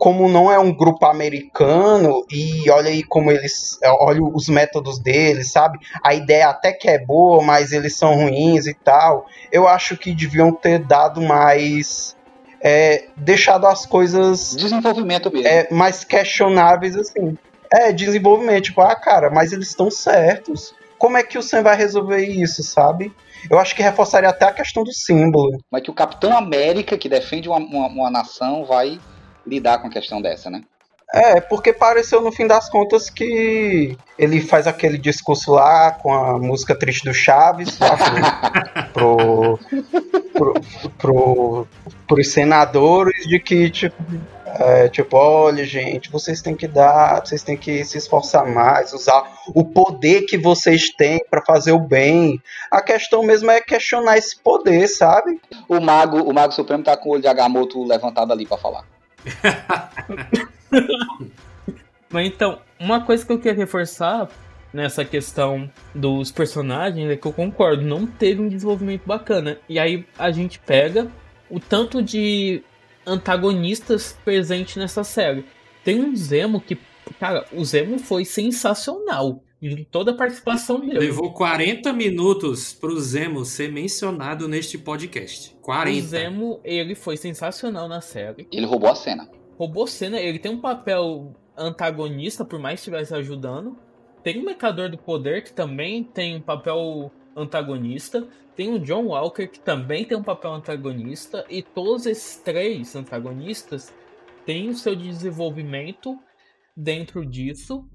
como 0.02 0.28
não 0.28 0.52
é 0.52 0.58
um 0.58 0.74
grupo 0.74 1.06
americano 1.06 2.26
e 2.28 2.68
olha 2.72 2.89
aí 2.89 3.04
como 3.04 3.32
eles 3.32 3.78
olha 3.84 4.20
os 4.24 4.49
métodos 4.49 4.97
deles, 4.97 5.52
sabe? 5.52 5.78
A 6.04 6.16
ideia 6.16 6.49
até 6.49 6.74
que 6.74 6.89
é 6.89 6.97
boa, 6.97 7.43
mas 7.43 7.72
eles 7.72 7.95
são 7.95 8.16
ruins 8.16 8.66
e 8.66 8.74
tal. 8.74 9.28
Eu 9.52 9.68
acho 9.68 9.95
que 9.95 10.12
deviam 10.12 10.52
ter 10.54 10.80
dado 10.80 11.22
mais 11.22 12.18
é, 12.60 13.10
deixado 13.16 13.68
as 13.68 13.86
coisas 13.86 14.56
desenvolvimento 14.56 15.32
mesmo. 15.32 15.47
É, 15.47 15.68
mais 15.70 16.04
questionáveis 16.04 16.95
assim. 16.95 17.38
É, 17.72 17.91
desenvolvimento, 17.91 18.64
tipo, 18.64 18.82
ah, 18.82 18.95
cara, 18.95 19.30
mas 19.30 19.54
eles 19.54 19.68
estão 19.68 19.91
certos. 19.91 20.74
Como 20.97 21.16
é 21.16 21.22
que 21.22 21.38
o 21.38 21.43
Sam 21.43 21.62
vai 21.62 21.78
resolver 21.78 22.26
isso, 22.26 22.64
sabe? 22.64 23.14
Eu 23.47 23.60
acho 23.60 23.76
que 23.76 23.84
reforçaria 23.84 24.30
até 24.30 24.45
a 24.45 24.52
questão 24.52 24.84
do 24.84 24.91
símbolo. 24.91 25.64
Mas 25.70 25.84
que 25.84 25.91
o 25.91 25.93
Capitão 25.93 26.36
América, 26.36 26.97
que 26.97 27.08
defende 27.08 27.47
uma, 27.47 27.60
uma, 27.60 27.88
uma 27.88 28.10
nação, 28.10 28.66
vai 28.66 28.99
lidar 29.45 29.79
com 29.79 29.87
a 29.87 29.91
questão 29.91 30.21
dessa, 30.21 30.49
né? 30.49 30.63
É, 31.13 31.41
porque 31.41 31.73
pareceu 31.73 32.21
no 32.21 32.31
fim 32.31 32.47
das 32.47 32.69
contas 32.69 33.09
que 33.09 33.97
ele 34.17 34.39
faz 34.39 34.65
aquele 34.65 34.97
discurso 34.97 35.51
lá 35.51 35.91
com 35.91 36.13
a 36.13 36.39
música 36.39 36.73
triste 36.73 37.03
do 37.03 37.13
Chaves 37.13 37.77
lá 37.77 37.97
pro, 38.93 39.59
pro, 40.31 40.53
pro, 40.53 40.53
pro, 40.97 41.67
pros 42.07 42.27
senadores 42.29 43.27
de 43.27 43.41
que, 43.41 43.69
tipo, 43.69 44.01
é, 44.45 44.87
tipo, 44.87 45.17
olha, 45.17 45.65
gente, 45.65 46.09
vocês 46.09 46.41
têm 46.41 46.55
que 46.55 46.67
dar, 46.67 47.25
vocês 47.25 47.43
têm 47.43 47.57
que 47.57 47.83
se 47.83 47.97
esforçar 47.97 48.47
mais, 48.47 48.93
usar 48.93 49.23
o 49.53 49.65
poder 49.65 50.21
que 50.21 50.37
vocês 50.37 50.91
têm 50.95 51.19
para 51.29 51.43
fazer 51.43 51.73
o 51.73 51.79
bem. 51.79 52.41
A 52.71 52.81
questão 52.81 53.21
mesmo 53.21 53.51
é 53.51 53.59
questionar 53.59 54.17
esse 54.17 54.39
poder, 54.39 54.87
sabe? 54.87 55.41
O 55.67 55.81
mago, 55.81 56.21
o 56.21 56.33
mago 56.33 56.53
supremo 56.53 56.85
tá 56.85 56.95
com 56.95 57.09
o 57.09 57.11
olho 57.13 57.21
de 57.21 57.27
Agamotto 57.27 57.83
levantado 57.83 58.31
ali 58.31 58.45
para 58.45 58.57
falar. 58.57 58.85
Mas 62.09 62.28
então, 62.28 62.59
uma 62.80 63.05
coisa 63.05 63.26
que 63.26 63.32
eu 63.32 63.38
queria 63.38 63.57
reforçar 63.57 64.28
nessa 64.74 65.03
questão 65.03 65.69
dos 65.93 66.32
personagens 66.32 67.09
é 67.09 67.15
que 67.15 67.26
eu 67.26 67.34
concordo, 67.34 67.84
não 67.84 68.05
teve 68.05 68.41
um 68.41 68.49
desenvolvimento 68.49 69.03
bacana. 69.05 69.57
E 69.67 69.80
aí 69.80 70.05
a 70.17 70.32
gente 70.32 70.59
pega 70.59 71.09
o 71.49 71.59
tanto 71.59 72.01
de 72.01 72.63
antagonistas 73.05 74.17
presentes 74.24 74.76
nessa 74.76 75.03
série. 75.03 75.45
Tem 75.84 75.99
um 75.99 76.15
Zemo 76.15 76.61
que, 76.61 76.78
cara, 77.19 77.45
o 77.51 77.63
Zemo 77.65 77.99
foi 77.99 78.26
sensacional 78.26 79.41
em 79.62 79.84
toda 79.84 80.12
a 80.12 80.16
participação 80.16 80.80
dele. 80.80 80.99
Levou 80.99 81.32
40 81.32 81.93
minutos 81.93 82.74
pro 82.74 82.99
Zemo 82.99 83.45
ser 83.45 83.72
mencionado 83.72 84.47
neste 84.47 84.78
podcast. 84.78 85.55
40. 85.62 85.97
O 85.97 86.07
Zemo, 86.07 86.59
ele 86.64 86.95
foi 86.95 87.16
sensacional 87.16 87.88
na 87.88 88.01
série. 88.01 88.47
Ele 88.51 88.66
roubou 88.66 88.89
a 88.89 88.95
cena. 88.95 89.30
Roubou 89.57 89.86
cena, 89.86 90.20
ele 90.20 90.39
tem 90.39 90.51
um 90.51 90.59
papel 90.59 91.36
antagonista, 91.55 92.43
por 92.43 92.59
mais 92.59 92.76
que 92.76 92.89
estivesse 92.89 93.14
ajudando. 93.14 93.78
Tem 94.24 94.39
o 94.39 94.45
Mercador 94.45 94.89
do 94.89 94.97
Poder, 94.97 95.43
que 95.43 95.53
também 95.53 96.03
tem 96.03 96.38
um 96.38 96.41
papel 96.41 97.12
antagonista. 97.36 98.28
Tem 98.55 98.74
o 98.74 98.80
John 98.80 99.07
Walker, 99.07 99.47
que 99.47 99.59
também 99.59 100.05
tem 100.05 100.18
um 100.18 100.24
papel 100.24 100.53
antagonista. 100.53 101.45
E 101.49 101.62
todos 101.62 102.07
esses 102.07 102.38
três 102.38 102.95
antagonistas 102.95 103.93
têm 104.45 104.70
o 104.70 104.76
seu 104.76 104.95
desenvolvimento 104.95 106.18
dentro 106.76 107.24
disso. 107.24 107.88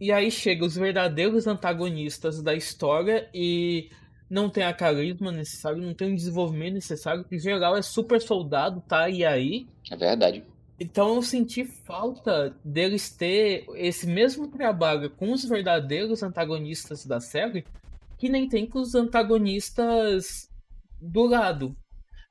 E 0.00 0.12
aí 0.12 0.30
chegam 0.30 0.66
os 0.66 0.76
verdadeiros 0.76 1.46
antagonistas 1.46 2.42
da 2.42 2.54
história 2.54 3.28
e 3.32 3.90
não 4.28 4.50
tem 4.50 4.64
a 4.64 4.74
carisma 4.74 5.32
necessário, 5.32 5.82
não 5.82 5.94
tem 5.94 6.12
o 6.12 6.16
desenvolvimento 6.16 6.74
necessário. 6.74 7.24
Em 7.30 7.38
geral 7.38 7.76
é 7.76 7.82
super 7.82 8.20
soldado, 8.20 8.82
tá 8.86 9.08
e 9.08 9.24
aí. 9.24 9.66
É 9.90 9.96
verdade. 9.96 10.44
Então 10.78 11.14
eu 11.14 11.22
senti 11.22 11.64
falta 11.64 12.54
deles 12.62 13.10
ter 13.10 13.64
esse 13.76 14.06
mesmo 14.06 14.48
trabalho 14.48 15.08
com 15.08 15.32
os 15.32 15.44
verdadeiros 15.44 16.22
antagonistas 16.22 17.06
da 17.06 17.18
série, 17.18 17.64
que 18.18 18.28
nem 18.28 18.46
tem 18.48 18.66
com 18.66 18.80
os 18.80 18.94
antagonistas 18.94 20.50
do 21.00 21.24
lado. 21.24 21.74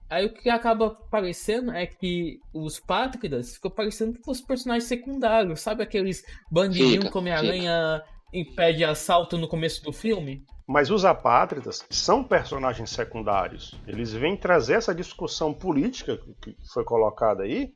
Aí 0.09 0.25
o 0.25 0.33
que 0.33 0.49
acaba 0.49 0.91
parecendo 1.09 1.71
é 1.71 1.85
que 1.85 2.39
os 2.53 2.79
Pátridas 2.79 3.55
ficam 3.55 3.71
parecendo 3.71 4.13
que 4.13 4.29
os 4.29 4.39
personagens 4.39 4.87
secundários, 4.87 5.61
sabe 5.61 5.81
aqueles 5.81 6.23
bandidinhos 6.51 7.09
como 7.09 7.27
a 7.29 7.37
aranha 7.37 8.03
impede 8.31 8.83
assalto 8.83 9.37
no 9.37 9.47
começo 9.47 9.83
do 9.83 9.91
filme? 9.91 10.43
Mas 10.67 10.89
os 10.89 11.05
apátridas 11.05 11.85
são 11.89 12.23
personagens 12.23 12.89
secundários. 12.89 13.79
Eles 13.87 14.13
vêm 14.13 14.35
trazer 14.35 14.75
essa 14.75 14.95
discussão 14.95 15.53
política 15.53 16.17
que 16.41 16.55
foi 16.73 16.83
colocada 16.83 17.43
aí, 17.43 17.71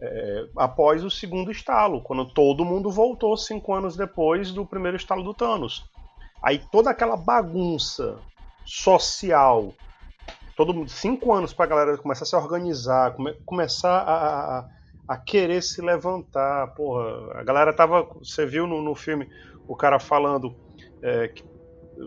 é, 0.00 0.46
após 0.56 1.02
o 1.02 1.10
segundo 1.10 1.50
estalo, 1.50 2.02
quando 2.02 2.26
todo 2.26 2.64
mundo 2.64 2.90
voltou 2.90 3.36
cinco 3.36 3.72
anos 3.74 3.96
depois 3.96 4.52
do 4.52 4.66
primeiro 4.66 4.96
estalo 4.96 5.22
do 5.22 5.32
Thanos. 5.32 5.84
Aí 6.42 6.60
toda 6.70 6.90
aquela 6.90 7.16
bagunça 7.16 8.18
social, 8.64 9.74
todo 10.56 10.88
cinco 10.88 11.34
anos 11.34 11.52
para 11.52 11.66
a 11.66 11.68
galera 11.68 11.98
começar 11.98 12.24
a 12.24 12.26
se 12.26 12.34
organizar, 12.34 13.12
come, 13.14 13.34
começar 13.44 13.98
a, 13.98 14.58
a, 14.58 14.68
a, 15.06 15.16
querer 15.18 15.62
se 15.62 15.82
levantar, 15.82 16.68
porra, 16.68 17.38
a 17.38 17.44
galera 17.44 17.72
tava, 17.74 18.08
você 18.18 18.46
viu 18.46 18.66
no, 18.66 18.80
no 18.80 18.94
filme 18.94 19.28
o 19.68 19.76
cara 19.76 20.00
falando 20.00 20.56
é, 21.02 21.28
que 21.28 21.44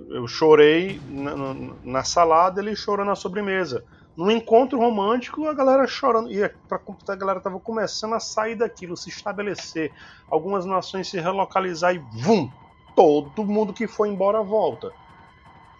eu 0.09 0.27
chorei 0.27 0.99
na, 1.09 1.35
na, 1.83 2.03
salada, 2.03 2.59
ele 2.59 2.75
chorou 2.75 3.05
na 3.05 3.15
sobremesa 3.15 3.83
num 4.17 4.29
encontro 4.29 4.77
romântico, 4.77 5.47
a 5.47 5.53
galera 5.53 5.87
chorando. 5.87 6.29
E 6.29 6.43
a 6.43 7.15
galera 7.15 7.39
tava 7.39 7.57
começando 7.59 8.15
a 8.15 8.19
sair 8.19 8.53
daquilo, 8.53 8.97
se 8.97 9.09
estabelecer. 9.09 9.93
Algumas 10.29 10.65
nações 10.65 11.07
se 11.07 11.17
relocalizar 11.19 11.95
e 11.95 11.99
vum! 11.99 12.51
Todo 12.93 13.45
mundo 13.45 13.71
que 13.71 13.87
foi 13.87 14.09
embora 14.09 14.41
volta. 14.41 14.91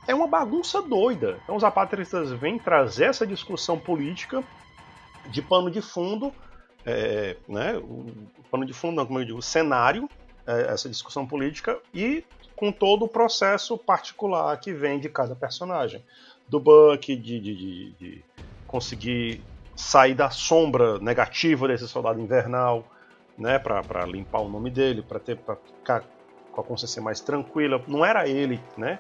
É 0.10 0.16
uma 0.16 0.26
bagunça 0.26 0.82
doida. 0.82 1.40
Então 1.44 1.56
os 1.56 1.64
apatristas 1.64 2.32
vêm 2.32 2.58
trazer 2.58 3.06
essa 3.06 3.28
discussão 3.28 3.78
política 3.78 4.44
de 5.28 5.40
pano 5.40 5.70
de 5.70 5.84
fundo, 5.84 6.34
é, 6.84 7.38
né, 7.48 7.78
o 7.78 8.08
pano 8.50 8.66
de 8.66 8.74
fundo, 8.74 8.96
não, 8.96 9.06
como 9.06 9.20
eu 9.20 9.26
digo, 9.26 9.38
o 9.38 9.42
cenário, 9.44 10.10
é, 10.48 10.74
essa 10.74 10.90
discussão 10.90 11.28
política, 11.28 11.78
e 11.94 12.26
com 12.56 12.72
todo 12.72 13.06
o 13.06 13.08
processo 13.08 13.78
particular 13.78 14.60
que 14.60 14.74
vem 14.74 15.00
de 15.00 15.10
cada 15.10 15.36
personagem 15.36 16.04
do 16.48 16.60
Buck, 16.60 17.16
de, 17.16 17.40
de, 17.40 17.56
de, 17.56 17.92
de 17.92 18.26
conseguir 18.66 19.44
sair 19.76 20.16
da 20.16 20.32
sombra 20.32 20.98
negativa 20.98 21.68
desse 21.68 21.88
soldado 21.88 22.20
invernal, 22.20 22.84
né, 23.38 23.60
para 23.60 24.08
limpar 24.08 24.42
o 24.42 24.50
nome 24.50 24.72
dele, 24.72 25.04
para 25.04 25.20
ter 25.20 25.38
para 25.38 25.56
ficar 25.56 26.04
com 26.52 26.62
a 26.62 26.64
consciência 26.64 27.00
mais 27.00 27.22
tranquila. 27.22 27.80
Não 27.88 28.04
era 28.04 28.28
ele, 28.28 28.60
né? 28.76 29.00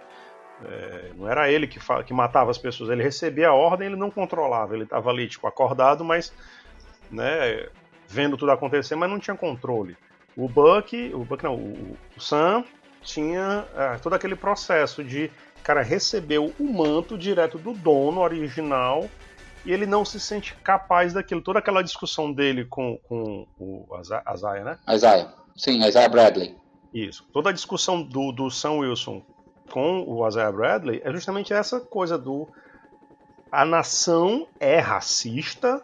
É, 0.65 1.11
não 1.15 1.27
era 1.27 1.49
ele 1.51 1.67
que, 1.67 1.79
que 2.05 2.13
matava 2.13 2.51
as 2.51 2.57
pessoas. 2.57 2.89
Ele 2.89 3.03
recebia 3.03 3.49
a 3.49 3.53
ordem, 3.53 3.87
ele 3.87 3.95
não 3.95 4.11
controlava. 4.11 4.73
Ele 4.73 4.83
estava 4.83 5.09
ali, 5.09 5.27
tipo, 5.27 5.47
acordado, 5.47 6.03
mas, 6.03 6.33
né, 7.11 7.67
vendo 8.07 8.37
tudo 8.37 8.51
acontecer, 8.51 8.95
mas 8.95 9.09
não 9.09 9.19
tinha 9.19 9.35
controle. 9.35 9.97
O 10.35 10.47
Buck, 10.47 11.11
o 11.13 11.23
Buck 11.23 11.43
não, 11.43 11.55
o, 11.55 11.97
o 12.15 12.21
Sam 12.21 12.63
tinha 13.01 13.65
é, 13.75 13.97
todo 13.97 14.13
aquele 14.13 14.35
processo 14.35 15.03
de 15.03 15.31
cara 15.63 15.81
recebeu 15.81 16.53
o 16.59 16.63
manto 16.63 17.17
direto 17.17 17.57
do 17.57 17.73
dono 17.73 18.21
original 18.21 19.07
e 19.65 19.71
ele 19.71 19.85
não 19.85 20.03
se 20.05 20.19
sente 20.19 20.55
capaz 20.55 21.13
daquilo. 21.13 21.41
Toda 21.41 21.59
aquela 21.59 21.83
discussão 21.83 22.31
dele 22.31 22.65
com, 22.65 22.97
com 23.03 23.45
o 23.59 23.87
Isaiah, 24.33 24.63
né? 24.63 24.79
Isaiah, 24.89 25.33
sim, 25.55 25.85
Isaiah 25.85 26.09
Bradley. 26.09 26.55
Isso. 26.93 27.27
Toda 27.31 27.49
a 27.49 27.53
discussão 27.53 28.01
do, 28.01 28.31
do 28.31 28.49
Sam 28.49 28.77
Wilson 28.79 29.23
com 29.69 30.03
o 30.07 30.27
Isaiah 30.27 30.51
Bradley 30.51 31.01
é 31.03 31.11
justamente 31.11 31.53
essa 31.53 31.79
coisa 31.79 32.17
do 32.17 32.47
a 33.51 33.65
nação 33.65 34.47
é 34.59 34.79
racista 34.79 35.81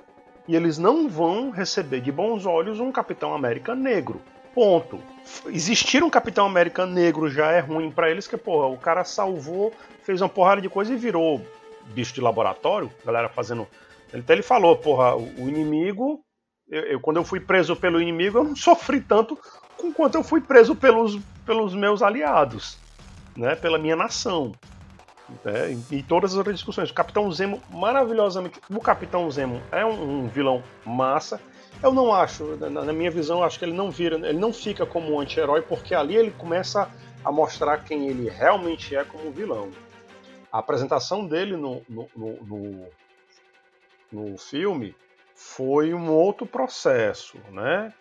e 0.47 0.55
eles 0.55 0.77
não 0.77 1.09
vão 1.09 1.49
receber 1.49 2.01
de 2.01 2.11
bons 2.11 2.45
olhos 2.45 2.79
um 2.79 2.91
Capitão 2.91 3.33
América 3.33 3.73
negro. 3.73 4.21
Ponto. 4.53 4.99
Existir 5.47 6.03
um 6.03 6.09
Capitão 6.09 6.45
América 6.45 6.85
negro 6.85 7.29
já 7.29 7.51
é 7.51 7.59
ruim 7.59 7.89
para 7.89 8.09
eles, 8.09 8.27
que, 8.27 8.37
porra, 8.37 8.67
o 8.67 8.77
cara 8.77 9.03
salvou, 9.03 9.73
fez 10.03 10.21
uma 10.21 10.29
porrada 10.29 10.61
de 10.61 10.69
coisa 10.69 10.93
e 10.93 10.97
virou 10.97 11.41
bicho 11.87 12.13
de 12.13 12.21
laboratório, 12.21 12.91
galera 13.03 13.27
fazendo. 13.27 13.67
Ele, 14.13 14.21
até 14.21 14.33
ele 14.33 14.43
falou, 14.43 14.77
porra, 14.77 15.15
o 15.15 15.49
inimigo. 15.49 16.21
Eu, 16.69 16.81
eu, 16.83 16.99
quando 16.99 17.17
eu 17.17 17.23
fui 17.23 17.39
preso 17.39 17.75
pelo 17.75 18.01
inimigo, 18.01 18.37
eu 18.37 18.43
não 18.43 18.55
sofri 18.55 19.01
tanto 19.01 19.37
quanto 19.93 20.15
eu 20.15 20.23
fui 20.23 20.41
preso 20.41 20.75
pelos, 20.75 21.19
pelos 21.45 21.73
meus 21.73 22.01
aliados, 22.01 22.77
né? 23.35 23.55
Pela 23.55 23.77
minha 23.77 23.95
nação. 23.95 24.51
É, 25.43 25.75
e 25.91 26.03
todas 26.03 26.31
as 26.31 26.37
outras 26.37 26.55
discussões. 26.55 26.89
O 26.89 26.93
Capitão 26.93 27.31
Zemo, 27.31 27.61
maravilhosamente. 27.69 28.59
O 28.69 28.79
Capitão 28.79 29.29
Zemo 29.31 29.61
é 29.71 29.83
um, 29.85 30.25
um 30.25 30.27
vilão 30.27 30.63
massa. 30.85 31.41
Eu 31.81 31.93
não 31.93 32.13
acho, 32.13 32.55
na, 32.55 32.93
minha 32.93 33.11
visão, 33.11 33.43
acho 33.43 33.59
que 33.59 33.65
ele 33.65 33.73
não 33.73 33.91
vira, 33.91 34.15
ele 34.15 34.39
não 34.39 34.53
fica 34.53 34.85
como 34.85 35.13
um 35.13 35.19
anti-herói, 35.19 35.61
porque 35.61 35.93
ali 35.93 36.15
ele 36.15 36.31
começa 36.31 36.89
a 37.23 37.31
mostrar 37.31 37.83
quem 37.83 38.07
ele 38.07 38.29
realmente 38.29 38.95
é 38.95 39.03
como 39.03 39.31
vilão. 39.31 39.71
A 40.51 40.59
apresentação 40.59 41.27
dele 41.27 41.57
no, 41.57 41.81
no, 41.89 42.07
no, 42.15 42.87
no 44.09 44.37
filme 44.37 44.95
foi 45.35 45.93
um 45.93 46.09
outro 46.09 46.45
processo, 46.45 47.37
né? 47.51 47.93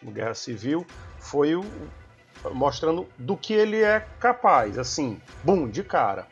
No 0.00 0.12
Guerra 0.12 0.34
Civil 0.34 0.86
foi 1.18 1.56
o, 1.56 1.64
mostrando 2.52 3.06
do 3.18 3.36
que 3.36 3.52
ele 3.52 3.82
é 3.82 4.04
capaz, 4.18 4.78
assim, 4.78 5.20
bum, 5.42 5.68
de 5.68 5.82
cara. 5.82 6.26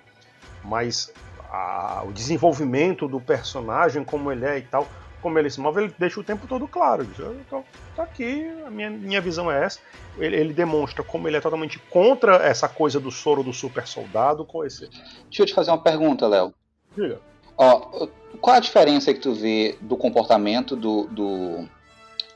Mas 0.65 1.13
a, 1.51 2.03
o 2.07 2.13
desenvolvimento 2.13 3.09
do 3.09 3.21
personagem, 3.21 4.05
como 4.05 4.31
ele 4.31 4.45
é 4.45 4.59
e 4.59 4.63
tal, 4.63 4.87
como 5.21 5.39
ele 5.39 5.51
se 5.51 5.61
move, 5.61 5.83
ele 5.83 5.95
deixa 5.99 6.21
o 6.21 6.25
tempo 6.25 6.47
todo 6.47 6.67
claro. 6.69 7.07
Então, 7.47 7.65
tá 7.97 8.03
aqui, 8.03 8.49
a 8.67 8.71
minha, 8.71 8.91
minha 8.91 9.21
visão 9.21 9.51
é 9.51 9.65
essa. 9.65 9.81
Ele, 10.17 10.37
ele, 10.37 10.53
demonstra 10.53 11.03
como 11.03 11.29
ele 11.29 11.37
é 11.37 11.41
totalmente 11.41 11.79
contra 11.91 12.37
essa 12.37 12.69
coisa 12.69 13.01
do 13.01 13.11
soro 13.11 13.43
do 13.43 13.53
super 13.53 13.87
soldado 13.87 14.45
com 14.45 14.65
esse. 14.65 14.89
Deixa 15.25 15.43
eu 15.43 15.47
te 15.47 15.55
fazer 15.55 15.71
uma 15.71 15.83
pergunta, 15.83 16.27
Léo. 16.27 16.55
Diga. 16.97 17.21
Ó, 17.57 18.09
qual 18.41 18.57
a 18.57 18.61
diferença 18.61 19.13
que 19.13 19.21
tu 19.21 19.35
vê 19.35 19.77
do 19.81 19.97
comportamento 19.97 20.77
do, 20.77 21.05
do, 21.09 21.69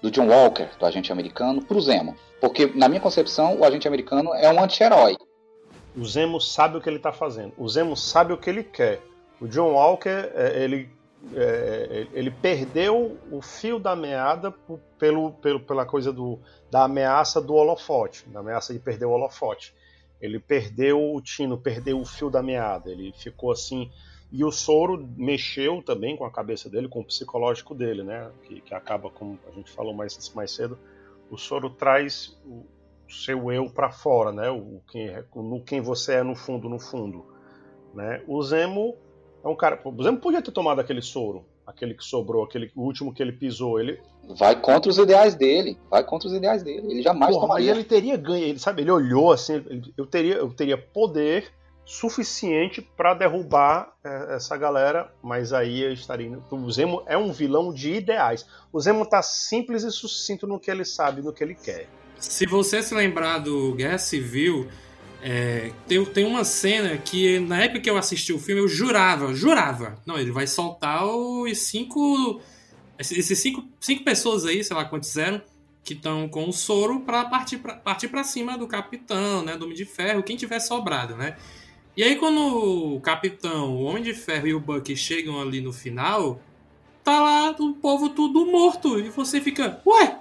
do 0.02 0.10
John 0.10 0.26
Walker, 0.26 0.68
do 0.78 0.84
agente 0.84 1.10
americano, 1.12 1.64
pro 1.64 1.80
Zemo? 1.80 2.16
Porque, 2.40 2.66
na 2.74 2.88
minha 2.88 3.00
concepção, 3.00 3.58
o 3.58 3.64
agente 3.64 3.86
americano 3.88 4.34
é 4.34 4.52
um 4.52 4.62
anti-herói. 4.62 5.16
O 5.96 6.04
Zemo 6.04 6.40
sabe 6.40 6.76
o 6.76 6.80
que 6.80 6.88
ele 6.88 6.96
está 6.96 7.12
fazendo. 7.12 7.52
O 7.56 7.68
Zemo 7.68 7.96
sabe 7.96 8.32
o 8.32 8.38
que 8.38 8.50
ele 8.50 8.64
quer. 8.64 9.00
O 9.40 9.46
John 9.46 9.72
Walker, 9.72 10.30
é, 10.34 10.62
ele 10.62 10.90
é, 11.34 12.06
ele 12.12 12.30
perdeu 12.30 13.16
o 13.30 13.40
fio 13.40 13.78
da 13.78 13.94
meada 13.94 14.52
pelo, 14.98 15.32
pelo, 15.34 15.60
pela 15.60 15.86
coisa 15.86 16.12
do, 16.12 16.40
da 16.70 16.84
ameaça 16.84 17.40
do 17.40 17.54
holofote, 17.54 18.28
da 18.28 18.40
ameaça 18.40 18.72
de 18.72 18.80
perder 18.80 19.04
o 19.04 19.10
holofote. 19.10 19.72
Ele 20.20 20.40
perdeu 20.40 21.14
o 21.14 21.20
tino, 21.20 21.58
perdeu 21.58 22.00
o 22.00 22.04
fio 22.04 22.28
da 22.28 22.42
meada, 22.42 22.90
ele 22.90 23.12
ficou 23.12 23.52
assim. 23.52 23.90
E 24.32 24.42
o 24.44 24.50
soro 24.50 25.06
mexeu 25.16 25.82
também 25.82 26.16
com 26.16 26.24
a 26.24 26.30
cabeça 26.30 26.70
dele, 26.70 26.88
com 26.88 27.00
o 27.00 27.04
psicológico 27.04 27.74
dele, 27.74 28.02
né? 28.02 28.30
Que, 28.44 28.60
que 28.62 28.74
acaba, 28.74 29.10
como 29.10 29.38
a 29.46 29.50
gente 29.50 29.70
falou 29.70 29.92
mais, 29.92 30.32
mais 30.34 30.50
cedo, 30.50 30.78
o 31.30 31.36
soro 31.36 31.68
traz 31.68 32.36
o 32.46 32.64
seu 33.12 33.52
eu 33.52 33.68
para 33.68 33.90
fora, 33.90 34.32
né? 34.32 34.48
O 34.50 34.80
quem, 34.90 35.10
no 35.36 35.62
quem 35.62 35.80
você 35.82 36.14
é 36.14 36.22
no 36.22 36.34
fundo, 36.34 36.66
no 36.68 36.78
fundo, 36.78 37.26
né? 37.94 38.22
O 38.26 38.42
Zemo 38.42 38.96
é 39.44 39.48
um 39.48 39.54
cara. 39.54 39.78
O 39.84 40.02
Zemo 40.02 40.18
podia 40.18 40.40
ter 40.40 40.50
tomado 40.52 40.80
aquele 40.80 41.02
soro. 41.02 41.44
aquele 41.66 41.94
que 41.94 42.04
sobrou, 42.04 42.42
aquele 42.44 42.72
o 42.74 42.82
último 42.82 43.12
que 43.14 43.22
ele 43.22 43.32
pisou, 43.32 43.78
ele 43.78 44.00
Vai 44.38 44.58
contra 44.60 44.90
os 44.90 44.98
ideais 44.98 45.34
dele. 45.34 45.78
Vai 45.90 46.02
contra 46.04 46.26
os 46.28 46.34
ideais 46.34 46.62
dele. 46.62 46.90
Ele 46.90 47.02
jamais 47.02 47.34
Porra, 47.34 47.46
mas 47.48 47.56
tomaria. 47.64 47.70
ele 47.70 47.84
teria 47.84 48.16
ganho, 48.16 48.44
ele 48.44 48.58
sabe, 48.58 48.82
ele 48.82 48.90
olhou 48.90 49.30
assim, 49.30 49.54
ele- 49.54 49.92
eu 49.96 50.06
teria 50.06 50.34
eu 50.36 50.50
teria 50.52 50.76
poder 50.78 51.52
suficiente 51.84 52.80
pra 52.96 53.14
derrubar 53.14 53.92
é, 54.04 54.36
essa 54.36 54.56
galera, 54.56 55.12
mas 55.22 55.52
aí 55.52 55.82
eu 55.82 55.92
estaria 55.92 56.26
indo- 56.26 56.42
o 56.50 56.70
Zemo 56.70 57.02
é 57.06 57.16
um 57.16 57.32
vilão 57.32 57.72
de 57.72 57.92
ideais. 57.94 58.46
O 58.72 58.80
Zemo 58.80 59.04
tá 59.04 59.22
simples 59.22 59.82
e 59.82 59.90
sucinto 59.90 60.46
no 60.46 60.58
que 60.58 60.70
ele 60.70 60.84
sabe, 60.84 61.22
no 61.22 61.32
que 61.32 61.42
ele 61.42 61.54
quer. 61.54 61.88
Se 62.18 62.46
você 62.46 62.82
se 62.82 62.94
lembrar 62.94 63.38
do 63.38 63.74
Guerra 63.74 63.98
Civil, 63.98 64.68
é, 65.20 65.72
tem, 65.86 66.04
tem 66.04 66.24
uma 66.26 66.44
cena 66.44 66.96
que 66.98 67.38
na 67.40 67.64
época 67.64 67.80
que 67.80 67.90
eu 67.90 67.96
assisti 67.96 68.32
o 68.32 68.38
filme 68.38 68.60
eu 68.60 68.68
jurava, 68.68 69.34
jurava. 69.34 69.98
Não, 70.06 70.18
ele 70.18 70.30
vai 70.32 70.46
soltar 70.46 71.04
os 71.04 71.58
cinco. 71.58 72.40
Esses 72.98 73.38
cinco, 73.38 73.64
cinco 73.80 74.04
pessoas 74.04 74.44
aí, 74.44 74.62
sei 74.62 74.76
lá 74.76 74.84
quantos 74.84 75.16
eram, 75.16 75.42
que 75.82 75.94
estão 75.94 76.28
com 76.28 76.48
o 76.48 76.52
soro 76.52 77.00
pra 77.00 77.24
partir 77.24 77.58
pra, 77.58 77.74
partir 77.74 78.06
pra 78.06 78.22
cima 78.22 78.56
do 78.56 78.68
capitão, 78.68 79.42
né? 79.44 79.56
Do 79.56 79.64
Homem 79.64 79.76
de 79.76 79.84
Ferro, 79.84 80.22
quem 80.22 80.36
tiver 80.36 80.60
sobrado, 80.60 81.16
né? 81.16 81.36
E 81.96 82.02
aí 82.02 82.16
quando 82.16 82.94
o 82.94 83.00
capitão, 83.00 83.74
o 83.76 83.82
Homem 83.84 84.02
de 84.02 84.14
Ferro 84.14 84.46
e 84.48 84.54
o 84.54 84.60
Bucky 84.60 84.96
chegam 84.96 85.40
ali 85.40 85.60
no 85.60 85.72
final, 85.72 86.40
tá 87.04 87.20
lá 87.20 87.54
o 87.58 87.74
povo 87.74 88.08
tudo 88.08 88.46
morto. 88.46 88.98
E 88.98 89.10
você 89.10 89.40
fica, 89.40 89.80
ué, 89.86 90.18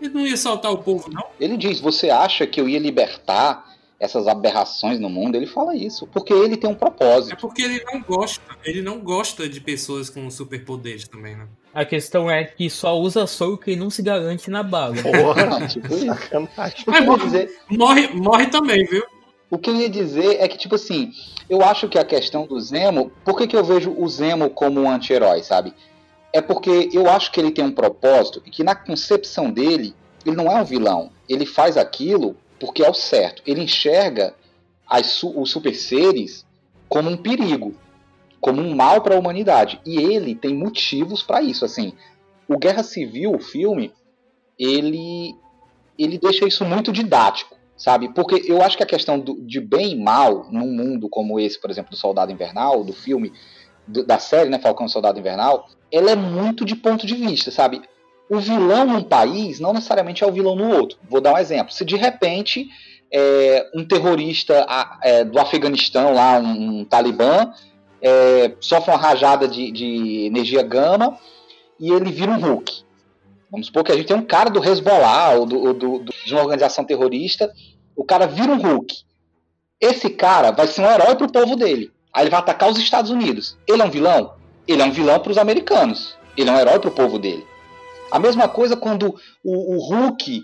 ele 0.00 0.14
não 0.14 0.26
ia 0.26 0.36
soltar 0.36 0.72
o 0.72 0.78
povo, 0.78 1.10
não? 1.10 1.24
Ele 1.38 1.56
diz: 1.56 1.78
Você 1.80 2.08
acha 2.08 2.46
que 2.46 2.58
eu 2.60 2.66
ia 2.68 2.78
libertar 2.78 3.68
essas 3.98 4.26
aberrações 4.26 4.98
no 4.98 5.10
mundo? 5.10 5.34
Ele 5.36 5.46
fala 5.46 5.76
isso. 5.76 6.06
Porque 6.06 6.32
ele 6.32 6.56
tem 6.56 6.70
um 6.70 6.72
É 6.72 6.76
propósito. 6.76 7.36
porque 7.38 7.60
ele 7.60 7.84
não 7.84 8.00
gosta, 8.00 8.40
ele 8.64 8.80
não 8.80 8.98
gosta 8.98 9.46
de 9.46 9.60
pessoas 9.60 10.08
com 10.08 10.30
superpoderes 10.30 11.06
também, 11.06 11.36
né? 11.36 11.46
A 11.74 11.84
questão 11.84 12.30
é 12.30 12.44
que 12.44 12.70
só 12.70 12.98
usa 12.98 13.26
soro 13.26 13.58
quem 13.58 13.76
não 13.76 13.90
se 13.90 14.02
garante 14.02 14.50
na 14.50 14.62
bala. 14.62 14.96
Porra, 15.02 15.66
tipo 15.68 15.94
sacanagem. 15.94 16.84
Mas 16.86 17.50
morre, 17.68 18.08
morre 18.08 18.46
também, 18.46 18.86
viu? 18.86 19.04
O 19.50 19.58
que 19.58 19.68
eu 19.68 19.74
ia 19.74 19.90
dizer 19.90 20.40
é 20.40 20.46
que, 20.46 20.56
tipo 20.56 20.76
assim, 20.76 21.12
eu 21.48 21.60
acho 21.62 21.88
que 21.88 21.98
a 21.98 22.04
questão 22.04 22.46
do 22.46 22.60
Zemo. 22.60 23.10
Por 23.24 23.36
que, 23.36 23.48
que 23.48 23.56
eu 23.56 23.64
vejo 23.64 23.92
o 23.98 24.08
Zemo 24.08 24.48
como 24.48 24.80
um 24.80 24.88
anti-herói, 24.88 25.42
sabe? 25.42 25.74
É 26.32 26.40
porque 26.40 26.88
eu 26.92 27.10
acho 27.10 27.32
que 27.32 27.40
ele 27.40 27.50
tem 27.50 27.64
um 27.64 27.72
propósito 27.72 28.40
e 28.46 28.50
que 28.50 28.62
na 28.62 28.76
concepção 28.76 29.50
dele, 29.50 29.92
ele 30.24 30.36
não 30.36 30.46
é 30.46 30.60
um 30.60 30.64
vilão. 30.64 31.10
Ele 31.28 31.44
faz 31.44 31.76
aquilo 31.76 32.36
porque 32.60 32.84
é 32.84 32.88
o 32.88 32.94
certo. 32.94 33.42
Ele 33.44 33.62
enxerga 33.62 34.32
as 34.86 35.20
os 35.24 35.50
super 35.50 35.74
seres 35.74 36.46
como 36.88 37.10
um 37.10 37.16
perigo, 37.16 37.74
como 38.40 38.62
um 38.62 38.76
mal 38.76 39.00
para 39.00 39.16
a 39.16 39.18
humanidade. 39.18 39.80
E 39.84 39.98
ele 39.98 40.36
tem 40.36 40.54
motivos 40.54 41.24
para 41.24 41.42
isso. 41.42 41.64
Assim, 41.64 41.92
o 42.46 42.56
Guerra 42.56 42.84
Civil, 42.84 43.34
o 43.34 43.40
filme, 43.40 43.92
ele, 44.56 45.34
ele 45.98 46.18
deixa 46.18 46.46
isso 46.46 46.64
muito 46.64 46.92
didático 46.92 47.59
sabe? 47.80 48.10
Porque 48.12 48.42
eu 48.46 48.60
acho 48.60 48.76
que 48.76 48.82
a 48.82 48.86
questão 48.86 49.18
do- 49.18 49.40
de 49.40 49.58
bem 49.58 49.92
e 49.92 49.96
mal 49.98 50.46
num 50.50 50.70
mundo 50.70 51.08
como 51.08 51.40
esse, 51.40 51.58
por 51.58 51.70
exemplo, 51.70 51.90
do 51.90 51.96
Soldado 51.96 52.30
Invernal, 52.30 52.84
do 52.84 52.92
filme, 52.92 53.32
do- 53.88 54.04
da 54.04 54.18
série, 54.18 54.50
né, 54.50 54.58
Falcão 54.58 54.84
e 54.84 54.90
Soldado 54.90 55.18
Invernal, 55.18 55.66
ela 55.90 56.10
é 56.10 56.14
muito 56.16 56.62
de 56.64 56.76
ponto 56.76 57.06
de 57.06 57.14
vista, 57.14 57.50
sabe? 57.50 57.80
O 58.28 58.38
vilão 58.38 58.86
num 58.86 59.02
país 59.02 59.58
não 59.58 59.72
necessariamente 59.72 60.22
é 60.22 60.26
o 60.26 60.30
vilão 60.32 60.54
no 60.54 60.70
outro. 60.76 60.98
Vou 61.08 61.22
dar 61.22 61.32
um 61.32 61.38
exemplo. 61.38 61.72
Se 61.72 61.84
de 61.84 61.96
repente 61.96 62.68
é, 63.12 63.66
um 63.74 63.84
terrorista 63.84 64.64
é, 65.02 65.24
do 65.24 65.40
Afeganistão, 65.40 66.12
lá, 66.14 66.38
um, 66.38 66.80
um 66.80 66.84
talibã, 66.84 67.50
é, 68.02 68.52
sofre 68.60 68.92
uma 68.92 68.98
rajada 69.00 69.48
de, 69.48 69.72
de 69.72 70.26
energia 70.26 70.62
gama 70.62 71.18
e 71.80 71.90
ele 71.90 72.12
vira 72.12 72.30
um 72.30 72.38
Hulk. 72.38 72.84
Vamos 73.50 73.66
supor 73.66 73.82
que 73.82 73.90
a 73.90 73.96
gente 73.96 74.06
tem 74.06 74.16
um 74.16 74.22
cara 74.24 74.48
do 74.48 74.64
Hezbollah 74.64 75.30
ou, 75.34 75.44
do, 75.44 75.58
ou 75.60 75.74
do- 75.74 76.04
de 76.24 76.32
uma 76.32 76.42
organização 76.42 76.84
terrorista, 76.84 77.52
o 77.96 78.04
cara 78.04 78.26
vira 78.26 78.52
um 78.52 78.58
Hulk. 78.58 78.94
Esse 79.80 80.10
cara 80.10 80.50
vai 80.50 80.66
ser 80.66 80.82
um 80.82 80.90
herói 80.90 81.16
pro 81.16 81.30
povo 81.30 81.56
dele. 81.56 81.92
Aí 82.12 82.24
ele 82.24 82.30
vai 82.30 82.40
atacar 82.40 82.68
os 82.68 82.78
Estados 82.78 83.10
Unidos. 83.10 83.56
Ele 83.66 83.82
é 83.82 83.84
um 83.84 83.90
vilão? 83.90 84.34
Ele 84.66 84.82
é 84.82 84.84
um 84.84 84.92
vilão 84.92 85.18
para 85.20 85.32
os 85.32 85.38
americanos. 85.38 86.16
Ele 86.36 86.50
é 86.50 86.52
um 86.52 86.58
herói 86.58 86.78
pro 86.78 86.90
povo 86.90 87.18
dele. 87.18 87.46
A 88.10 88.18
mesma 88.18 88.48
coisa 88.48 88.76
quando 88.76 89.14
o, 89.44 89.76
o 89.76 89.78
Hulk 89.78 90.42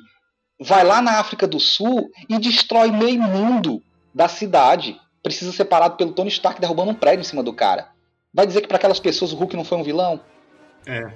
vai 0.60 0.84
lá 0.84 1.02
na 1.02 1.18
África 1.18 1.46
do 1.46 1.60
Sul 1.60 2.10
e 2.28 2.38
destrói 2.38 2.90
meio 2.90 3.20
mundo 3.20 3.82
da 4.14 4.28
cidade. 4.28 4.98
Precisa 5.22 5.52
ser 5.52 5.64
parado 5.66 5.96
pelo 5.96 6.12
Tony 6.12 6.28
Stark 6.28 6.60
derrubando 6.60 6.92
um 6.92 6.94
prédio 6.94 7.20
em 7.20 7.24
cima 7.24 7.42
do 7.42 7.52
cara. 7.52 7.88
Vai 8.32 8.46
dizer 8.46 8.60
que 8.60 8.68
para 8.68 8.76
aquelas 8.76 9.00
pessoas 9.00 9.32
o 9.32 9.36
Hulk 9.36 9.56
não 9.56 9.64
foi 9.64 9.78
um 9.78 9.82
vilão? 9.82 10.20
É. 10.86 11.12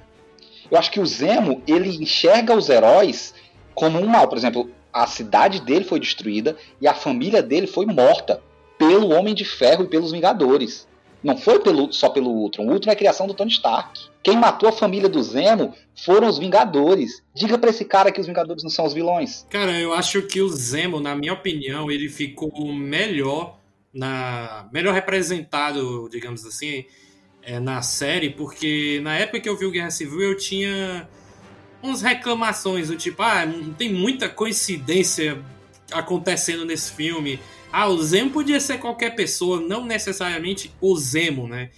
Eu 0.70 0.78
acho 0.78 0.90
que 0.90 1.00
o 1.00 1.06
Zemo, 1.06 1.62
ele 1.66 2.02
enxerga 2.02 2.54
os 2.54 2.68
heróis 2.68 3.34
como 3.74 3.98
um 4.00 4.06
mal. 4.06 4.28
Por 4.28 4.36
exemplo, 4.36 4.70
a 4.92 5.06
cidade 5.06 5.60
dele 5.60 5.84
foi 5.84 6.00
destruída 6.00 6.56
e 6.80 6.86
a 6.88 6.94
família 6.94 7.42
dele 7.42 7.66
foi 7.66 7.86
morta 7.86 8.42
pelo 8.78 9.10
Homem 9.10 9.34
de 9.34 9.44
Ferro 9.44 9.84
e 9.84 9.88
pelos 9.88 10.12
Vingadores. 10.12 10.88
Não 11.22 11.36
foi 11.36 11.58
pelo- 11.60 11.92
só 11.92 12.08
pelo 12.08 12.30
Ultron. 12.30 12.66
O 12.66 12.72
Ultron 12.72 12.90
é 12.90 12.94
a 12.94 12.96
criação 12.96 13.26
do 13.26 13.34
Tony 13.34 13.50
Stark. 13.50 14.00
Quem 14.22 14.36
matou 14.38 14.68
a 14.68 14.72
família 14.72 15.06
do 15.08 15.22
Zemo 15.22 15.74
foram 15.94 16.26
os 16.28 16.38
Vingadores. 16.38 17.22
Diga 17.34 17.58
pra 17.58 17.68
esse 17.68 17.84
cara 17.84 18.10
que 18.10 18.18
os 18.20 18.26
Vingadores 18.26 18.62
não 18.62 18.70
são 18.70 18.86
os 18.86 18.94
vilões. 18.94 19.46
Cara, 19.50 19.78
eu 19.78 19.92
acho 19.92 20.22
que 20.22 20.40
o 20.40 20.48
Zemo, 20.48 20.98
na 20.98 21.14
minha 21.14 21.34
opinião, 21.34 21.90
ele 21.90 22.08
ficou 22.08 22.50
melhor 22.72 23.58
na 23.92 24.66
melhor 24.72 24.94
representado, 24.94 26.08
digamos 26.10 26.44
assim, 26.46 26.84
é, 27.42 27.58
na 27.58 27.82
série, 27.82 28.30
porque 28.30 29.00
na 29.02 29.16
época 29.18 29.40
que 29.40 29.48
eu 29.48 29.56
vi 29.58 29.66
o 29.66 29.70
Guerra 29.70 29.90
Civil 29.90 30.20
eu 30.22 30.36
tinha 30.36 31.08
umas 31.82 32.02
reclamações 32.02 32.88
do 32.88 32.96
tipo, 32.96 33.22
ah, 33.22 33.42
tem 33.76 33.92
muita 33.92 34.28
coincidência 34.28 35.42
acontecendo 35.92 36.64
nesse 36.64 36.92
filme. 36.92 37.40
Ah, 37.72 37.88
o 37.88 38.02
Zemo 38.02 38.30
podia 38.30 38.60
ser 38.60 38.78
qualquer 38.78 39.14
pessoa, 39.14 39.60
não 39.60 39.84
necessariamente 39.84 40.72
o 40.80 40.96
Zemo, 40.96 41.48
né? 41.48 41.70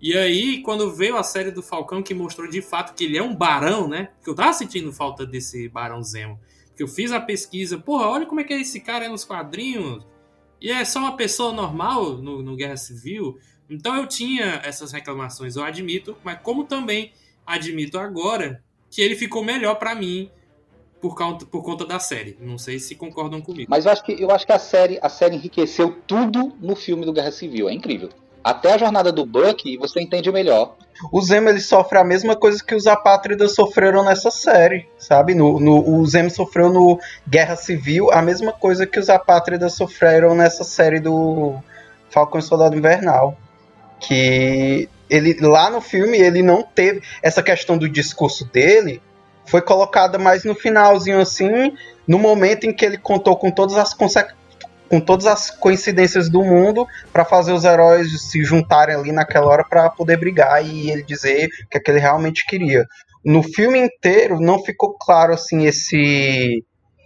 E 0.00 0.16
aí, 0.16 0.62
quando 0.62 0.94
veio 0.94 1.16
a 1.16 1.22
série 1.22 1.50
do 1.50 1.62
Falcão, 1.62 2.02
que 2.02 2.14
mostrou 2.14 2.48
de 2.48 2.62
fato 2.62 2.94
que 2.94 3.04
ele 3.04 3.18
é 3.18 3.22
um 3.22 3.34
barão, 3.34 3.86
né? 3.86 4.08
Porque 4.16 4.30
eu 4.30 4.34
tava 4.34 4.52
sentindo 4.52 4.92
falta 4.92 5.26
desse 5.26 5.68
barão 5.68 6.02
Zemo. 6.02 6.40
Porque 6.68 6.82
eu 6.82 6.88
fiz 6.88 7.12
a 7.12 7.20
pesquisa, 7.20 7.76
porra, 7.78 8.08
olha 8.08 8.26
como 8.26 8.40
é 8.40 8.44
que 8.44 8.54
é 8.54 8.60
esse 8.60 8.80
cara 8.80 9.08
nos 9.08 9.24
quadrinhos. 9.24 10.04
E 10.60 10.70
é 10.70 10.84
só 10.84 11.00
uma 11.00 11.16
pessoa 11.16 11.52
normal 11.52 12.16
no, 12.18 12.42
no 12.42 12.56
Guerra 12.56 12.76
Civil. 12.76 13.38
Então 13.68 13.94
eu 13.94 14.06
tinha 14.06 14.60
essas 14.64 14.90
reclamações, 14.90 15.56
eu 15.56 15.62
admito, 15.62 16.16
mas 16.24 16.38
como 16.42 16.64
também 16.64 17.12
admito 17.46 17.98
agora 17.98 18.62
que 18.90 19.00
ele 19.00 19.14
ficou 19.14 19.44
melhor 19.44 19.76
pra 19.76 19.94
mim 19.94 20.30
por 21.00 21.14
conta, 21.16 21.46
por 21.46 21.62
conta 21.62 21.86
da 21.86 21.98
série. 21.98 22.36
Não 22.40 22.58
sei 22.58 22.78
se 22.78 22.94
concordam 22.94 23.40
comigo. 23.40 23.66
Mas 23.70 23.86
eu 23.86 23.92
acho 23.92 24.04
que, 24.04 24.20
eu 24.20 24.30
acho 24.30 24.44
que 24.44 24.52
a, 24.52 24.58
série, 24.58 24.98
a 25.00 25.08
série 25.08 25.36
enriqueceu 25.36 25.96
tudo 26.06 26.52
no 26.60 26.74
filme 26.76 27.04
do 27.06 27.12
Guerra 27.12 27.30
Civil. 27.30 27.68
É 27.68 27.72
incrível. 27.72 28.10
Até 28.42 28.72
a 28.72 28.78
jornada 28.78 29.12
do 29.12 29.24
Buck 29.26 29.76
você 29.78 30.00
entende 30.00 30.30
melhor. 30.32 30.74
O 31.12 31.20
Zemo 31.22 31.48
ele 31.48 31.60
sofre 31.60 31.98
a 31.98 32.04
mesma 32.04 32.34
coisa 32.36 32.62
que 32.62 32.74
os 32.74 32.86
apátridas 32.86 33.54
sofreram 33.54 34.02
nessa 34.04 34.30
série, 34.30 34.86
sabe? 34.98 35.34
No, 35.34 35.58
no- 35.60 35.98
o 35.98 36.06
Zemo 36.06 36.30
sofreu 36.30 36.70
no 36.72 36.98
Guerra 37.28 37.56
Civil 37.56 38.10
a 38.10 38.20
mesma 38.22 38.52
coisa 38.52 38.86
que 38.86 38.98
os 38.98 39.08
apátridas 39.08 39.74
sofreram 39.74 40.34
nessa 40.34 40.64
série 40.64 41.00
do 41.00 41.54
Falcão 42.10 42.38
e 42.40 42.42
Soldado 42.42 42.76
Invernal. 42.76 43.36
Que 43.98 44.88
ele 45.10 45.36
lá 45.40 45.68
no 45.68 45.80
filme 45.80 46.18
ele 46.18 46.42
não 46.42 46.62
teve 46.62 47.02
essa 47.22 47.42
questão 47.42 47.76
do 47.76 47.88
discurso 47.88 48.44
dele 48.50 49.02
foi 49.50 49.60
colocada 49.60 50.16
mais 50.16 50.44
no 50.44 50.54
finalzinho 50.54 51.20
assim, 51.20 51.72
no 52.06 52.18
momento 52.18 52.64
em 52.64 52.72
que 52.72 52.84
ele 52.84 52.96
contou 52.96 53.36
com 53.36 53.50
todas 53.50 53.76
as 53.76 53.92
com 53.94 55.00
todas 55.00 55.26
as 55.26 55.50
coincidências 55.50 56.28
do 56.28 56.42
mundo 56.42 56.86
para 57.12 57.24
fazer 57.24 57.52
os 57.52 57.64
heróis 57.64 58.30
se 58.30 58.42
juntarem 58.44 58.96
ali 58.96 59.12
naquela 59.12 59.46
hora 59.46 59.64
para 59.64 59.88
poder 59.90 60.16
brigar 60.16 60.64
e 60.64 60.90
ele 60.90 61.02
dizer 61.02 61.48
o 61.64 61.68
que, 61.68 61.78
é 61.78 61.80
que 61.80 61.90
ele 61.90 62.00
realmente 62.00 62.44
queria. 62.44 62.86
No 63.24 63.42
filme 63.42 63.78
inteiro 63.78 64.40
não 64.40 64.62
ficou 64.62 64.96
claro 64.98 65.32
assim 65.32 65.64
esse 65.66 66.64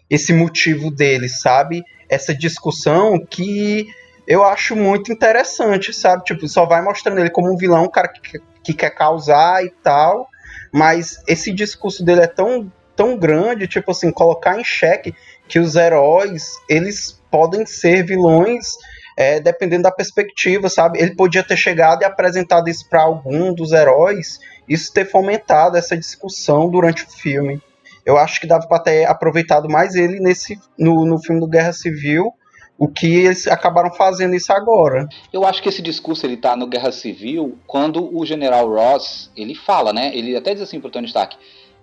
esse 0.08 0.32
motivo 0.32 0.90
dele, 0.90 1.28
sabe? 1.28 1.82
Essa 2.08 2.34
discussão 2.34 3.18
que 3.18 3.86
eu 4.26 4.44
acho 4.44 4.74
muito 4.74 5.12
interessante, 5.12 5.92
sabe? 5.92 6.24
Tipo, 6.24 6.48
só 6.48 6.64
vai 6.64 6.82
mostrando 6.82 7.20
ele 7.20 7.30
como 7.30 7.52
um 7.52 7.56
vilão, 7.56 7.84
um 7.84 7.90
cara 7.90 8.08
que, 8.08 8.40
que 8.62 8.74
quer 8.74 8.90
causar 8.90 9.64
e 9.64 9.70
tal, 9.82 10.28
mas 10.72 11.22
esse 11.26 11.52
discurso 11.52 12.04
dele 12.04 12.22
é 12.22 12.26
tão 12.26 12.70
tão 12.96 13.16
grande, 13.16 13.66
tipo 13.66 13.90
assim, 13.90 14.12
colocar 14.12 14.58
em 14.58 14.62
xeque 14.62 15.14
que 15.48 15.58
os 15.58 15.74
heróis, 15.74 16.52
eles 16.68 17.20
podem 17.30 17.66
ser 17.66 18.04
vilões 18.04 18.76
é, 19.16 19.40
dependendo 19.40 19.84
da 19.84 19.90
perspectiva, 19.90 20.68
sabe? 20.68 21.00
Ele 21.00 21.14
podia 21.14 21.42
ter 21.42 21.56
chegado 21.56 22.02
e 22.02 22.04
apresentado 22.04 22.68
isso 22.68 22.88
para 22.88 23.02
algum 23.02 23.52
dos 23.52 23.72
heróis, 23.72 24.40
isso 24.68 24.92
ter 24.92 25.04
fomentado 25.04 25.76
essa 25.76 25.96
discussão 25.96 26.68
durante 26.68 27.04
o 27.04 27.10
filme. 27.10 27.62
Eu 28.04 28.18
acho 28.18 28.40
que 28.40 28.46
dava 28.46 28.66
para 28.66 28.82
ter 28.82 29.04
aproveitado 29.06 29.68
mais 29.68 29.94
ele 29.94 30.20
nesse 30.20 30.58
no, 30.78 31.04
no 31.06 31.18
filme 31.18 31.40
do 31.40 31.48
Guerra 31.48 31.72
Civil, 31.72 32.32
o 32.78 32.88
que 32.88 33.06
eles 33.06 33.46
acabaram 33.46 33.92
fazendo 33.92 34.34
isso 34.34 34.52
agora. 34.52 35.08
Eu 35.32 35.44
acho 35.44 35.62
que 35.62 35.68
esse 35.68 35.80
discurso 35.80 36.26
ele 36.26 36.36
tá 36.36 36.56
no 36.56 36.66
Guerra 36.66 36.90
Civil 36.90 37.58
quando 37.66 38.14
o 38.16 38.26
General 38.26 38.68
Ross 38.68 39.30
ele 39.36 39.54
fala, 39.54 39.92
né? 39.92 40.10
Ele 40.14 40.36
até 40.36 40.52
diz 40.52 40.62
assim 40.62 40.80
pro 40.80 40.90
Tony 40.90 41.06
Stark: 41.06 41.36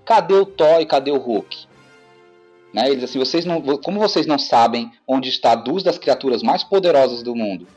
cadê 0.06 0.34
o 0.34 0.46
Thor 0.46 0.82
e 0.82 0.86
cadê 0.86 1.12
o 1.12 1.18
Hulk? 1.18 1.72
Né? 2.74 2.88
Ele 2.88 2.96
diz 2.96 3.06
assim: 3.06 3.20
vocês 3.20 3.46
não, 3.46 3.62
como 3.62 4.00
vocês 4.00 4.26
não 4.26 4.38
sabem 4.38 4.92
onde 5.08 5.30
está 5.30 5.56
duas 5.56 5.84
das 5.84 5.98
criaturas 5.98 6.44
mais 6.44 6.64
poderosas 6.64 7.24
do 7.24 7.36
mundo? 7.36 7.68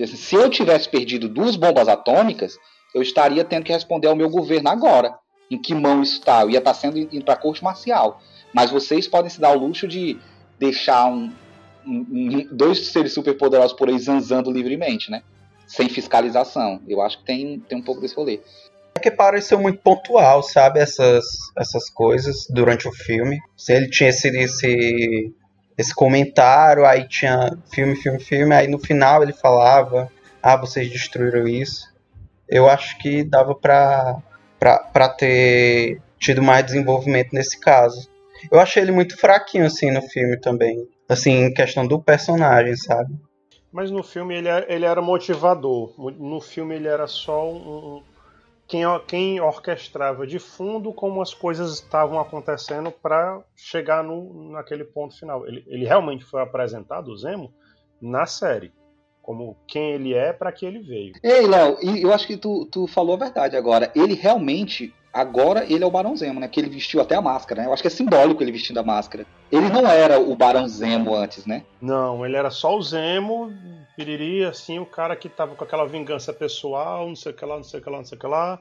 Assim, 0.00 0.16
se 0.16 0.34
eu 0.34 0.48
tivesse 0.48 0.88
perdido 0.88 1.28
duas 1.28 1.56
bombas 1.56 1.88
atômicas, 1.88 2.58
eu 2.94 3.02
estaria 3.02 3.44
tendo 3.44 3.64
que 3.64 3.72
responder 3.72 4.06
ao 4.08 4.16
meu 4.16 4.30
governo 4.30 4.68
agora. 4.68 5.14
Em 5.50 5.60
que 5.60 5.74
mão 5.74 6.02
isso 6.02 6.18
está? 6.18 6.42
Eu 6.42 6.50
ia 6.50 6.58
estar 6.58 6.74
sendo 6.74 6.98
indo 6.98 7.24
para 7.24 7.36
corte 7.36 7.64
marcial. 7.64 8.20
Mas 8.52 8.70
vocês 8.70 9.08
podem 9.08 9.30
se 9.30 9.40
dar 9.40 9.56
o 9.56 9.58
luxo 9.58 9.88
de 9.88 10.18
deixar 10.58 11.06
um, 11.06 11.32
dois 12.50 12.88
seres 12.88 13.12
superpoderosos 13.12 13.76
por 13.76 13.88
aí 13.88 13.98
zanzando 13.98 14.50
livremente, 14.50 15.10
né? 15.10 15.22
Sem 15.66 15.88
fiscalização. 15.88 16.80
Eu 16.88 17.00
acho 17.00 17.18
que 17.18 17.24
tem, 17.24 17.60
tem 17.60 17.78
um 17.78 17.82
pouco 17.82 18.00
desse 18.00 18.14
rolê. 18.14 18.40
É 18.94 19.00
que 19.00 19.10
pareceu 19.10 19.58
muito 19.58 19.80
pontual, 19.80 20.42
sabe? 20.42 20.80
Essas, 20.80 21.24
essas 21.56 21.88
coisas 21.88 22.46
durante 22.50 22.88
o 22.88 22.92
filme. 22.92 23.38
Se 23.56 23.72
ele 23.72 23.88
tinha 23.88 24.10
esse, 24.10 24.28
esse, 24.28 25.34
esse 25.76 25.94
comentário, 25.94 26.84
aí 26.84 27.06
tinha 27.06 27.56
filme, 27.72 27.94
filme, 27.96 28.18
filme, 28.18 28.54
aí 28.54 28.66
no 28.66 28.78
final 28.78 29.22
ele 29.22 29.32
falava: 29.32 30.10
Ah, 30.42 30.56
vocês 30.56 30.90
destruíram 30.90 31.46
isso. 31.46 31.86
Eu 32.48 32.68
acho 32.68 32.98
que 32.98 33.22
dava 33.22 33.54
pra, 33.54 34.16
pra, 34.58 34.78
pra 34.78 35.08
ter 35.08 36.00
tido 36.18 36.42
mais 36.42 36.64
desenvolvimento 36.64 37.32
nesse 37.32 37.60
caso. 37.60 38.08
Eu 38.50 38.58
achei 38.58 38.82
ele 38.82 38.92
muito 38.92 39.16
fraquinho, 39.16 39.66
assim, 39.66 39.90
no 39.90 40.02
filme 40.02 40.38
também. 40.38 40.88
Assim, 41.08 41.30
em 41.30 41.54
questão 41.54 41.86
do 41.86 42.00
personagem, 42.00 42.76
sabe? 42.76 43.14
Mas 43.72 43.90
no 43.90 44.02
filme 44.02 44.36
ele, 44.36 44.48
ele 44.68 44.84
era 44.84 45.00
motivador. 45.00 45.94
No 46.18 46.40
filme 46.40 46.74
ele 46.74 46.88
era 46.88 47.06
só 47.06 47.50
um, 47.50 48.02
quem, 48.66 48.82
quem 49.06 49.40
orquestrava 49.40 50.26
de 50.26 50.38
fundo 50.38 50.92
como 50.92 51.22
as 51.22 51.32
coisas 51.32 51.74
estavam 51.74 52.20
acontecendo 52.20 52.90
para 52.90 53.42
chegar 53.56 54.04
no, 54.04 54.52
naquele 54.52 54.84
ponto 54.84 55.18
final. 55.18 55.46
Ele, 55.46 55.64
ele 55.66 55.86
realmente 55.86 56.24
foi 56.24 56.42
apresentado, 56.42 57.08
o 57.08 57.16
Zemo, 57.16 57.52
na 58.00 58.26
série 58.26 58.72
como 59.28 59.58
quem 59.66 59.90
ele 59.90 60.14
é 60.14 60.32
para 60.32 60.50
que 60.50 60.64
ele 60.64 60.78
veio. 60.78 61.12
Ei, 61.22 61.46
Léo, 61.46 61.76
eu 61.82 62.14
acho 62.14 62.26
que 62.26 62.38
tu, 62.38 62.66
tu 62.72 62.86
falou 62.86 63.14
a 63.14 63.18
verdade 63.18 63.58
agora. 63.58 63.92
Ele 63.94 64.14
realmente, 64.14 64.94
agora, 65.12 65.64
ele 65.64 65.82
é 65.82 65.86
o 65.86 65.90
Barão 65.90 66.16
Zemo, 66.16 66.40
né? 66.40 66.48
Que 66.48 66.60
ele 66.60 66.68
vestiu 66.68 67.00
até 67.00 67.14
a 67.14 67.22
máscara, 67.22 67.62
né? 67.62 67.68
Eu 67.68 67.72
acho 67.72 67.82
que 67.82 67.88
é 67.88 67.90
simbólico 67.90 68.42
ele 68.42 68.52
vestindo 68.52 68.78
a 68.78 68.82
máscara. 68.82 69.26
Ele 69.50 69.68
não 69.68 69.86
era 69.86 70.20
o 70.20 70.34
Barão 70.36 70.68
Zemo 70.68 71.14
antes, 71.14 71.46
né? 71.46 71.64
Não, 71.80 72.24
ele 72.24 72.36
era 72.36 72.50
só 72.50 72.76
o 72.76 72.82
Zemo, 72.82 73.52
piriri, 73.96 74.44
assim, 74.44 74.78
o 74.78 74.86
cara 74.86 75.16
que 75.16 75.28
tava 75.28 75.54
com 75.54 75.64
aquela 75.64 75.86
vingança 75.86 76.32
pessoal, 76.32 77.08
não 77.08 77.16
sei 77.16 77.32
o 77.32 77.34
que 77.34 77.44
lá, 77.44 77.56
não 77.56 77.64
sei 77.64 77.80
o 77.80 77.82
que 77.82 77.90
lá, 77.90 77.98
não 77.98 78.04
sei 78.04 78.16
o 78.16 78.20
que 78.20 78.26
lá. 78.26 78.60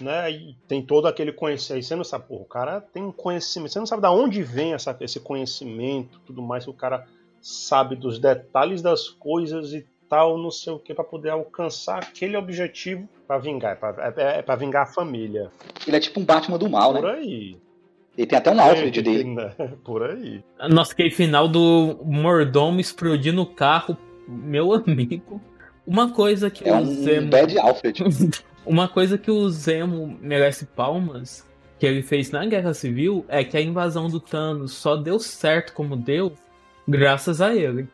Né? 0.00 0.30
E 0.30 0.56
tem 0.66 0.84
todo 0.84 1.06
aquele 1.06 1.32
conhecimento. 1.32 1.84
Você 1.84 1.96
não 1.96 2.04
sabe, 2.04 2.26
porra, 2.26 2.42
o 2.42 2.46
cara 2.46 2.80
tem 2.80 3.02
um 3.02 3.12
conhecimento. 3.12 3.72
Você 3.72 3.78
não 3.78 3.86
sabe 3.86 4.02
de 4.02 4.08
onde 4.08 4.42
vem 4.42 4.72
essa, 4.72 4.96
esse 5.00 5.20
conhecimento, 5.20 6.20
tudo 6.20 6.42
mais, 6.42 6.64
que 6.64 6.70
o 6.70 6.74
cara 6.74 7.06
sabe 7.42 7.96
dos 7.96 8.18
detalhes 8.18 8.80
das 8.80 9.08
coisas 9.08 9.72
e 9.72 9.86
tal, 10.12 10.36
não 10.36 10.50
sei 10.50 10.70
o 10.74 10.78
que, 10.78 10.92
para 10.92 11.04
poder 11.04 11.30
alcançar 11.30 12.00
aquele 12.00 12.36
objetivo 12.36 13.08
para 13.26 13.38
vingar. 13.38 13.78
É, 13.98 14.22
é, 14.22 14.38
é 14.38 14.42
para 14.42 14.56
vingar 14.56 14.82
a 14.82 14.86
família. 14.86 15.50
Ele 15.86 15.96
é 15.96 16.00
tipo 16.00 16.20
um 16.20 16.24
Batman 16.24 16.58
do 16.58 16.68
mal, 16.68 16.92
Por 16.92 17.00
né? 17.02 17.12
Por 17.12 17.18
aí. 17.18 17.56
Ele 18.18 18.26
tem 18.26 18.38
até 18.38 18.50
um 18.50 18.60
outfit 18.60 18.98
é, 18.98 19.02
dele. 19.02 19.24
Né? 19.24 19.54
Por 19.82 20.02
aí. 20.02 20.44
Nossa, 20.68 20.92
aquele 20.92 21.10
final 21.10 21.48
do 21.48 21.98
mordomo 22.04 22.78
explodindo 22.78 23.40
o 23.40 23.46
carro, 23.46 23.96
meu 24.28 24.74
amigo. 24.74 25.40
Uma 25.86 26.12
coisa 26.12 26.50
que 26.50 26.68
é 26.68 26.74
o 26.74 26.76
um 26.76 26.84
Zemo. 26.84 27.30
Bad 27.30 27.58
outfit. 27.58 28.04
Uma 28.66 28.88
coisa 28.88 29.16
que 29.16 29.30
o 29.30 29.48
Zemo 29.48 30.18
merece 30.20 30.66
palmas 30.66 31.44
que 31.78 31.86
ele 31.86 32.02
fez 32.02 32.30
na 32.30 32.44
Guerra 32.44 32.74
Civil 32.74 33.24
é 33.28 33.42
que 33.42 33.56
a 33.56 33.60
invasão 33.62 34.08
do 34.08 34.20
Thanos 34.20 34.72
só 34.72 34.94
deu 34.94 35.18
certo 35.18 35.72
como 35.72 35.96
deu 35.96 36.34
graças 36.86 37.40
a 37.40 37.54
ele. 37.54 37.88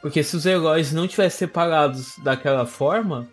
Porque 0.00 0.22
se 0.22 0.36
os 0.36 0.46
heróis 0.46 0.92
não 0.92 1.08
tivessem 1.08 1.46
separados 1.46 2.16
daquela 2.22 2.64
forma, 2.64 3.28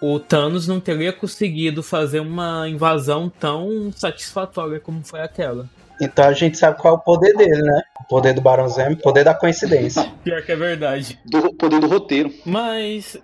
o 0.00 0.18
Thanos 0.18 0.66
não 0.66 0.80
teria 0.80 1.12
conseguido 1.12 1.82
fazer 1.82 2.20
uma 2.20 2.68
invasão 2.68 3.28
tão 3.28 3.92
satisfatória 3.92 4.80
como 4.80 5.04
foi 5.04 5.20
aquela. 5.20 5.68
Então 6.00 6.24
a 6.24 6.32
gente 6.32 6.58
sabe 6.58 6.78
qual 6.78 6.94
é 6.94 6.96
o 6.96 7.00
poder 7.00 7.36
dele, 7.36 7.62
né? 7.62 7.82
O 8.00 8.04
poder 8.08 8.34
do 8.34 8.40
Barão 8.40 8.68
Zemo, 8.68 8.96
o 8.96 8.98
poder 8.98 9.24
da 9.24 9.34
coincidência. 9.34 10.12
Pior 10.24 10.42
que 10.42 10.50
é 10.50 10.56
verdade. 10.56 11.20
Do 11.24 11.54
poder 11.54 11.78
do 11.78 11.86
roteiro. 11.86 12.34
Mas 12.44 13.16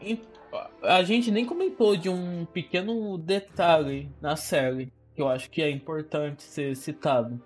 a 0.83 1.03
gente 1.03 1.31
nem 1.33 1.45
comentou 1.45 1.97
de 1.97 2.09
um 2.09 2.47
pequeno 2.47 3.19
detalhe 3.19 4.09
na 4.21 4.37
série 4.37 4.93
que 5.17 5.21
eu 5.21 5.29
acho 5.29 5.51
que 5.51 5.61
é 5.61 5.69
importante 5.69 6.45
ser 6.45 6.77
citado. 6.77 7.43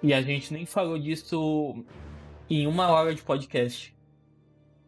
E 0.00 0.14
a 0.14 0.22
gente 0.22 0.52
nem 0.52 0.64
falou 0.64 0.96
disso 0.96 1.84
em 2.48 2.64
uma 2.68 2.86
hora 2.88 3.12
de 3.12 3.22
podcast. 3.22 3.95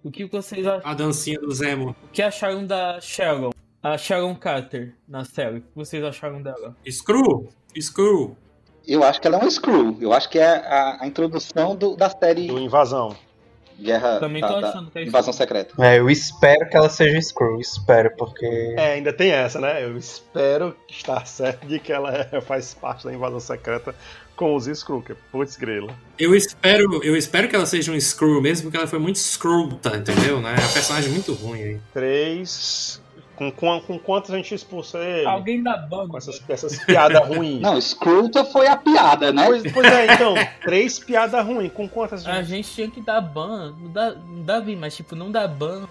O 0.02 0.10
que 0.10 0.24
vocês 0.24 0.66
acham? 0.66 0.88
A 0.90 0.94
dancinha 0.94 1.40
do 1.40 1.50
Zemo. 1.50 1.96
O 2.04 2.08
que 2.12 2.22
acharam 2.22 2.66
da 2.66 3.00
Sharon? 3.00 3.50
A 3.82 3.98
Sharon 3.98 4.34
Carter 4.34 4.94
na 5.06 5.24
série. 5.24 5.58
O 5.58 5.60
que 5.60 5.74
vocês 5.74 6.02
acharam 6.04 6.42
dela? 6.42 6.76
Screw! 6.88 7.48
Screw! 7.78 8.36
Eu 8.86 9.04
acho 9.04 9.20
que 9.20 9.26
ela 9.26 9.38
é 9.38 9.44
um 9.44 9.50
Screw. 9.50 9.98
Eu 10.00 10.12
acho 10.12 10.28
que 10.30 10.38
é 10.38 10.46
a, 10.46 10.98
a 11.02 11.06
introdução 11.06 11.76
do, 11.76 11.96
da 11.96 12.08
série. 12.08 12.46
Do 12.46 12.58
Invasão. 12.58 13.16
Guerra. 13.80 14.18
Também 14.18 14.40
tô 14.40 14.56
achando 14.56 14.90
que 14.90 14.98
é 14.98 15.04
Invasão 15.04 15.32
Secreta. 15.32 15.74
É, 15.84 15.98
eu 15.98 16.10
espero 16.10 16.68
que 16.68 16.76
ela 16.76 16.88
seja 16.88 17.20
Screw. 17.20 17.60
Espero, 17.60 18.10
porque. 18.16 18.74
É, 18.76 18.94
ainda 18.94 19.12
tem 19.12 19.30
essa, 19.30 19.60
né? 19.60 19.84
Eu 19.84 19.96
espero 19.96 20.76
estar 20.88 21.24
certo 21.26 21.66
de 21.66 21.78
que 21.78 21.92
ela 21.92 22.12
é, 22.32 22.40
faz 22.40 22.74
parte 22.74 23.04
da 23.04 23.12
Invasão 23.12 23.40
Secreta 23.40 23.94
com 24.38 24.54
os 24.54 24.66
que 24.84 25.12
é 25.12 25.16
putz 25.32 25.56
grila. 25.56 25.92
Eu 26.16 26.32
espero, 26.32 27.02
eu 27.02 27.16
espero 27.16 27.48
que 27.48 27.56
ela 27.56 27.66
seja 27.66 27.90
um 27.90 28.00
Screw 28.00 28.40
mesmo, 28.40 28.64
porque 28.64 28.76
ela 28.76 28.86
foi 28.86 29.00
muito 29.00 29.18
screwta, 29.18 29.96
entendeu? 29.96 30.40
Né? 30.40 30.54
É 30.56 30.60
uma 30.60 30.72
personagem 30.72 31.10
muito 31.10 31.34
ruim 31.34 31.60
aí. 31.60 31.80
Três. 31.92 33.02
Com, 33.34 33.50
com, 33.50 33.80
com 33.80 33.98
quantos 33.98 34.30
a 34.30 34.36
gente 34.36 34.54
expulsa 34.54 34.98
ele? 34.98 35.26
Alguém 35.26 35.62
da 35.62 35.76
banda. 35.76 36.08
Com 36.08 36.18
essas, 36.18 36.42
essas 36.48 36.84
piadas 36.84 37.26
ruins. 37.26 37.60
Não, 37.60 37.80
Screwta 37.80 38.44
foi 38.44 38.68
a 38.68 38.76
piada, 38.76 39.32
né? 39.32 39.44
Pois, 39.44 39.72
pois 39.72 39.92
é, 39.92 40.14
então. 40.14 40.34
três 40.62 40.98
piadas 41.00 41.44
ruins. 41.44 41.72
Com 41.72 41.88
quantas 41.88 42.24
a 42.26 42.42
gente 42.42 42.68
tinha 42.70 42.90
que 42.90 43.00
dar 43.00 43.20
ban. 43.20 43.74
Não 43.76 43.90
dá, 43.90 44.14
não 44.14 44.42
dá 44.42 44.60
vi, 44.60 44.76
mas 44.76 44.94
tipo, 44.94 45.16
não 45.16 45.30
dá 45.32 45.48
ban 45.48 45.88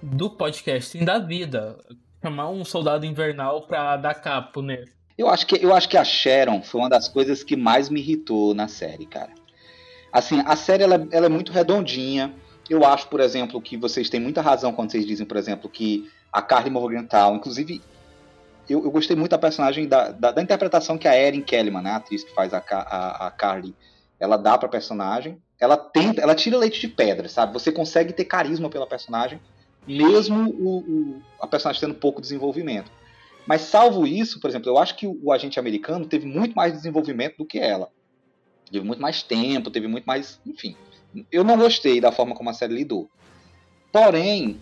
do 0.00 0.30
podcast, 0.30 0.90
sim 0.90 1.04
da 1.04 1.18
vida. 1.18 1.78
Chamar 2.22 2.48
um 2.48 2.64
soldado 2.64 3.04
invernal 3.04 3.62
pra 3.62 3.96
dar 3.96 4.14
capo 4.14 4.62
nele. 4.62 4.97
Eu 5.18 5.28
acho, 5.28 5.48
que, 5.48 5.56
eu 5.60 5.74
acho 5.74 5.88
que 5.88 5.96
a 5.96 6.04
Sharon 6.04 6.62
foi 6.62 6.80
uma 6.80 6.88
das 6.88 7.08
coisas 7.08 7.42
que 7.42 7.56
mais 7.56 7.88
me 7.88 7.98
irritou 7.98 8.54
na 8.54 8.68
série, 8.68 9.04
cara. 9.04 9.32
Assim, 10.12 10.40
a 10.46 10.54
série 10.54 10.84
ela, 10.84 11.08
ela 11.10 11.26
é 11.26 11.28
muito 11.28 11.50
redondinha. 11.50 12.32
Eu 12.70 12.84
acho, 12.84 13.08
por 13.08 13.18
exemplo, 13.18 13.60
que 13.60 13.76
vocês 13.76 14.08
têm 14.08 14.20
muita 14.20 14.40
razão 14.40 14.72
quando 14.72 14.92
vocês 14.92 15.04
dizem, 15.04 15.26
por 15.26 15.36
exemplo, 15.36 15.68
que 15.68 16.08
a 16.32 16.40
Carly 16.40 16.70
Morgenthau, 16.70 17.34
inclusive, 17.34 17.82
eu, 18.68 18.84
eu 18.84 18.90
gostei 18.92 19.16
muito 19.16 19.32
da 19.32 19.38
personagem, 19.38 19.88
da, 19.88 20.12
da, 20.12 20.30
da, 20.30 20.40
interpretação 20.40 20.96
que 20.96 21.08
a 21.08 21.20
Erin 21.20 21.42
Kellyman, 21.42 21.82
né, 21.82 21.90
a 21.90 21.96
atriz 21.96 22.22
que 22.22 22.32
faz 22.32 22.54
a, 22.54 22.62
a, 22.70 23.26
a 23.26 23.30
Carly, 23.32 23.74
ela 24.20 24.36
dá 24.36 24.56
pra 24.56 24.68
personagem. 24.68 25.42
Ela 25.58 25.76
tenta, 25.76 26.20
ela 26.20 26.34
tira 26.36 26.56
leite 26.56 26.80
de 26.80 26.86
pedra, 26.86 27.28
sabe? 27.28 27.52
Você 27.54 27.72
consegue 27.72 28.12
ter 28.12 28.24
carisma 28.24 28.70
pela 28.70 28.86
personagem, 28.86 29.40
mesmo 29.84 30.48
o, 30.50 30.78
o, 30.78 31.22
a 31.40 31.46
personagem 31.48 31.80
tendo 31.80 31.94
pouco 31.94 32.20
desenvolvimento. 32.20 32.88
Mas 33.48 33.62
salvo 33.62 34.06
isso, 34.06 34.38
por 34.40 34.50
exemplo, 34.50 34.68
eu 34.68 34.76
acho 34.76 34.94
que 34.94 35.06
o 35.06 35.32
agente 35.32 35.58
americano 35.58 36.04
teve 36.04 36.26
muito 36.26 36.54
mais 36.54 36.74
desenvolvimento 36.74 37.38
do 37.38 37.46
que 37.46 37.58
ela. 37.58 37.88
Teve 38.70 38.84
muito 38.84 39.00
mais 39.00 39.22
tempo, 39.22 39.70
teve 39.70 39.88
muito 39.88 40.04
mais. 40.04 40.38
Enfim. 40.46 40.76
Eu 41.32 41.42
não 41.42 41.56
gostei 41.56 41.98
da 41.98 42.12
forma 42.12 42.34
como 42.34 42.50
a 42.50 42.52
série 42.52 42.74
lidou. 42.74 43.10
Porém, 43.90 44.60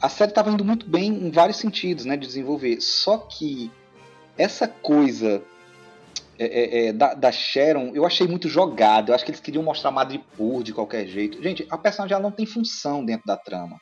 a 0.00 0.08
série 0.08 0.30
estava 0.30 0.52
indo 0.52 0.64
muito 0.64 0.88
bem 0.88 1.08
em 1.08 1.32
vários 1.32 1.56
sentidos, 1.56 2.04
né? 2.04 2.16
De 2.16 2.28
desenvolver. 2.28 2.80
Só 2.80 3.18
que 3.18 3.72
essa 4.36 4.68
coisa 4.68 5.42
é, 6.38 6.44
é, 6.44 6.86
é, 6.86 6.92
da, 6.92 7.14
da, 7.14 7.32
Sharon, 7.32 7.90
eu 7.92 8.06
achei 8.06 8.28
muito 8.28 8.48
jogada. 8.48 9.10
Eu 9.10 9.16
acho 9.16 9.24
que 9.24 9.32
eles 9.32 9.40
queriam 9.40 9.64
mostrar 9.64 9.90
Madripoor 9.90 10.62
de 10.62 10.72
qualquer 10.72 11.08
jeito. 11.08 11.42
Gente, 11.42 11.66
a 11.68 11.76
personagem 11.76 12.14
ela 12.14 12.22
não 12.22 12.30
tem 12.30 12.46
função 12.46 13.04
dentro 13.04 13.26
da 13.26 13.36
trama. 13.36 13.80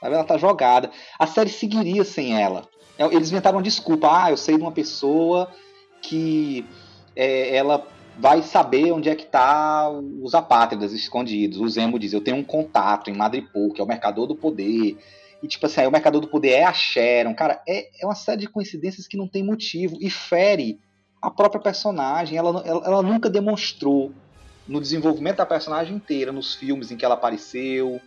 Sabe? 0.00 0.14
Ela 0.14 0.24
tá 0.24 0.38
jogada. 0.38 0.90
A 1.18 1.26
série 1.26 1.50
seguiria 1.50 2.04
sem 2.04 2.40
ela. 2.40 2.66
É, 2.98 3.04
eles 3.06 3.30
inventaram 3.30 3.62
desculpa. 3.62 4.08
Ah, 4.10 4.30
eu 4.30 4.36
sei 4.36 4.56
de 4.56 4.62
uma 4.62 4.72
pessoa 4.72 5.48
que 6.02 6.66
é, 7.14 7.56
ela 7.56 7.86
vai 8.18 8.42
saber 8.42 8.90
onde 8.92 9.08
é 9.08 9.14
que 9.14 9.26
tá 9.26 9.88
os 10.20 10.34
apátridas 10.34 10.92
escondidos. 10.92 11.60
O 11.60 11.68
Zemo 11.68 11.98
diz, 11.98 12.12
eu 12.12 12.20
tenho 12.20 12.36
um 12.36 12.44
contato 12.44 13.08
em 13.08 13.16
Madripoor, 13.16 13.72
que 13.72 13.80
é 13.80 13.84
o 13.84 13.86
Mercador 13.86 14.26
do 14.26 14.34
Poder. 14.34 14.98
E 15.40 15.46
tipo 15.46 15.66
assim, 15.66 15.82
aí, 15.82 15.86
o 15.86 15.92
Mercador 15.92 16.20
do 16.20 16.28
Poder 16.28 16.50
é 16.50 16.64
a 16.64 16.72
Sharon. 16.72 17.34
Cara, 17.34 17.62
é, 17.66 17.88
é 18.02 18.04
uma 18.04 18.16
série 18.16 18.40
de 18.40 18.48
coincidências 18.48 19.06
que 19.06 19.16
não 19.16 19.28
tem 19.28 19.44
motivo. 19.44 19.96
E 20.00 20.10
fere 20.10 20.80
a 21.22 21.30
própria 21.30 21.60
personagem. 21.60 22.36
Ela, 22.36 22.62
ela, 22.66 22.84
ela 22.84 23.02
nunca 23.02 23.30
demonstrou 23.30 24.12
no 24.66 24.80
desenvolvimento 24.80 25.36
da 25.36 25.46
personagem 25.46 25.96
inteira, 25.96 26.30
nos 26.30 26.54
filmes 26.54 26.90
em 26.90 26.96
que 26.96 27.04
ela 27.04 27.14
apareceu, 27.14 28.00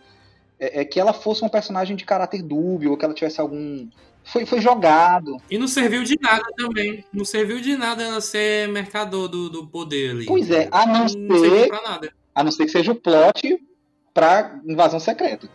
é, 0.60 0.80
é 0.80 0.84
que 0.84 1.00
ela 1.00 1.12
fosse 1.12 1.42
uma 1.42 1.50
personagem 1.50 1.96
de 1.96 2.04
caráter 2.04 2.42
dúbio, 2.42 2.92
ou 2.92 2.96
que 2.96 3.04
ela 3.04 3.14
tivesse 3.14 3.40
algum. 3.40 3.88
Foi, 4.24 4.46
foi 4.46 4.60
jogado. 4.60 5.36
E 5.50 5.58
não 5.58 5.66
serviu 5.68 6.04
de 6.04 6.16
nada 6.20 6.44
também. 6.56 7.04
Não 7.12 7.24
serviu 7.24 7.60
de 7.60 7.76
nada 7.76 8.02
ela 8.02 8.20
ser 8.20 8.68
mercador 8.68 9.28
do, 9.28 9.48
do 9.50 9.66
poder 9.66 10.10
ali. 10.12 10.26
Pois 10.26 10.50
é, 10.50 10.68
a 10.70 10.86
não, 10.86 11.00
Não 11.00 11.08
serviu 11.08 11.50
ser, 11.60 11.68
pra 11.68 11.82
nada. 11.82 12.12
a 12.34 12.44
não 12.44 12.52
ser 12.52 12.64
que 12.66 12.70
seja 12.70 12.92
o 12.92 12.94
plot 12.94 13.58
pra 14.14 14.60
invasão 14.66 15.00
secreta. 15.00 15.48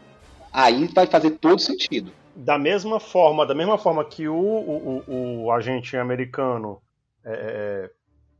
Aí 0.51 0.87
vai 0.93 1.07
fazer 1.07 1.31
todo 1.31 1.59
sentido. 1.59 2.11
Da 2.35 2.57
mesma 2.57 2.99
forma, 2.99 3.45
da 3.45 3.55
mesma 3.55 3.77
forma 3.77 4.03
que 4.05 4.27
o, 4.27 4.35
o, 4.35 5.03
o- 5.07 5.43
o 5.45 5.51
agente 5.51 5.95
americano 5.97 6.79
é, 7.25 7.89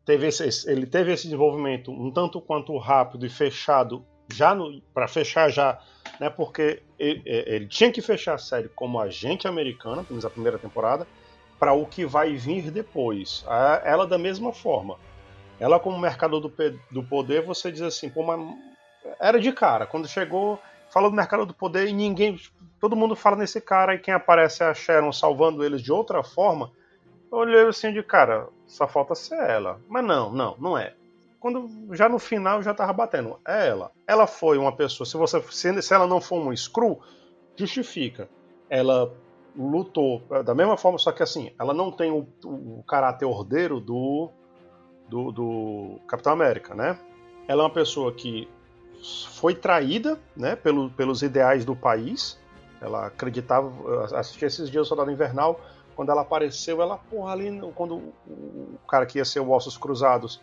teve 0.06 0.28
esse, 0.28 0.70
ele 0.70 0.86
teve 0.86 1.12
esse 1.14 1.24
desenvolvimento 1.24 1.92
um 1.92 2.12
tanto 2.12 2.40
quanto 2.42 2.78
rápido 2.78 3.26
e 3.26 3.30
fechado 3.30 4.06
já 4.32 4.56
para 4.94 5.08
fechar 5.08 5.50
já, 5.50 5.80
né? 6.20 6.30
Porque 6.30 6.82
ele, 6.98 7.22
ele 7.26 7.68
tinha 7.68 7.92
que 7.92 8.02
fechar 8.02 8.36
a 8.36 8.38
série 8.38 8.70
como 8.70 9.00
agente 9.00 9.48
americano, 9.48 10.04
pelo 10.04 10.12
menos 10.12 10.26
a 10.26 10.30
primeira 10.30 10.58
temporada, 10.58 11.08
para 11.60 11.74
o 11.74 11.86
que 11.86 12.06
vai 12.06 12.36
vir 12.36 12.72
depois. 12.72 13.46
Ela 13.84 14.06
da 14.06 14.18
mesma 14.18 14.54
forma. 14.54 14.98
Ela 15.60 15.80
como 15.80 15.98
mercador 15.98 16.40
do, 16.40 16.54
do 16.92 17.04
poder, 17.04 17.42
você 17.44 17.72
diz 17.72 17.82
assim, 17.82 18.10
pô, 18.10 18.24
mas 18.24 18.40
era 19.20 19.40
de 19.40 19.52
cara. 19.52 19.86
Quando 19.86 20.08
chegou, 20.08 20.60
falou 20.90 21.10
do 21.10 21.16
mercado 21.16 21.46
do 21.46 21.54
poder 21.54 21.88
e 21.88 21.94
ninguém. 21.94 22.40
Todo 22.80 22.96
mundo 22.96 23.16
fala 23.16 23.36
nesse 23.36 23.60
cara 23.60 23.96
e 23.96 24.00
quem 24.00 24.14
aparece 24.14 24.64
é 24.64 24.68
a 24.68 24.74
Sharon 24.74 25.12
salvando 25.12 25.64
eles 25.64 25.82
de 25.82 25.92
outra 25.92 26.24
forma. 26.24 26.72
Eu 27.32 27.40
olhei 27.40 27.68
assim 27.68 27.92
de 27.92 28.04
cara, 28.04 28.48
só 28.68 28.88
falta 28.88 29.16
ser 29.16 29.40
ela. 29.40 29.82
Mas 29.90 30.06
não, 30.06 30.32
não, 30.32 30.56
não 30.60 30.78
é. 30.78 30.94
Quando 31.40 31.70
já 31.96 32.10
no 32.10 32.20
final 32.20 32.62
já 32.62 32.74
tava 32.74 32.94
batendo. 32.94 33.40
É 33.48 33.68
ela. 33.68 33.92
Ela 34.08 34.28
foi 34.28 34.58
uma 34.58 34.76
pessoa. 34.76 35.06
Se 35.06 35.16
você 35.18 35.42
se, 35.82 35.94
ela 35.94 36.08
não 36.08 36.20
for 36.20 36.40
um 36.40 36.56
screw, 36.56 37.00
justifica. 37.56 38.30
Ela 38.70 39.14
lutou 39.56 40.22
da 40.46 40.54
mesma 40.54 40.78
forma, 40.78 41.00
só 41.00 41.12
que 41.12 41.24
assim, 41.24 41.52
ela 41.60 41.74
não 41.74 41.92
tem 41.92 42.12
o, 42.12 42.28
o 42.44 42.84
caráter 42.88 43.26
ordeiro 43.26 43.80
do, 43.80 44.30
do, 45.10 45.32
do 45.32 46.00
Capitão 46.08 46.34
América, 46.34 46.76
né? 46.76 47.00
Ela 47.48 47.64
é 47.64 47.66
uma 47.66 47.74
pessoa 47.74 48.14
que 48.14 48.48
foi 49.34 49.56
traída 49.56 50.20
né, 50.36 50.56
pelo, 50.56 50.90
pelos 50.92 51.22
ideais 51.22 51.66
do 51.66 51.76
país. 51.76 52.40
Ela 52.80 53.08
acreditava, 53.08 53.72
eu 53.90 54.04
assisti 54.16 54.46
esses 54.46 54.70
dias 54.70 54.86
o 54.86 54.90
Soldado 54.90 55.10
Invernal, 55.10 55.60
quando 55.96 56.12
ela 56.12 56.22
apareceu, 56.22 56.82
ela, 56.82 56.98
porra, 56.98 57.32
ali, 57.32 57.60
quando 57.74 57.96
o 57.96 58.78
cara 58.88 59.06
que 59.06 59.18
ia 59.18 59.26
ser 59.26 59.40
o 59.40 59.50
Ossos 59.50 59.78
Cruzados, 59.78 60.40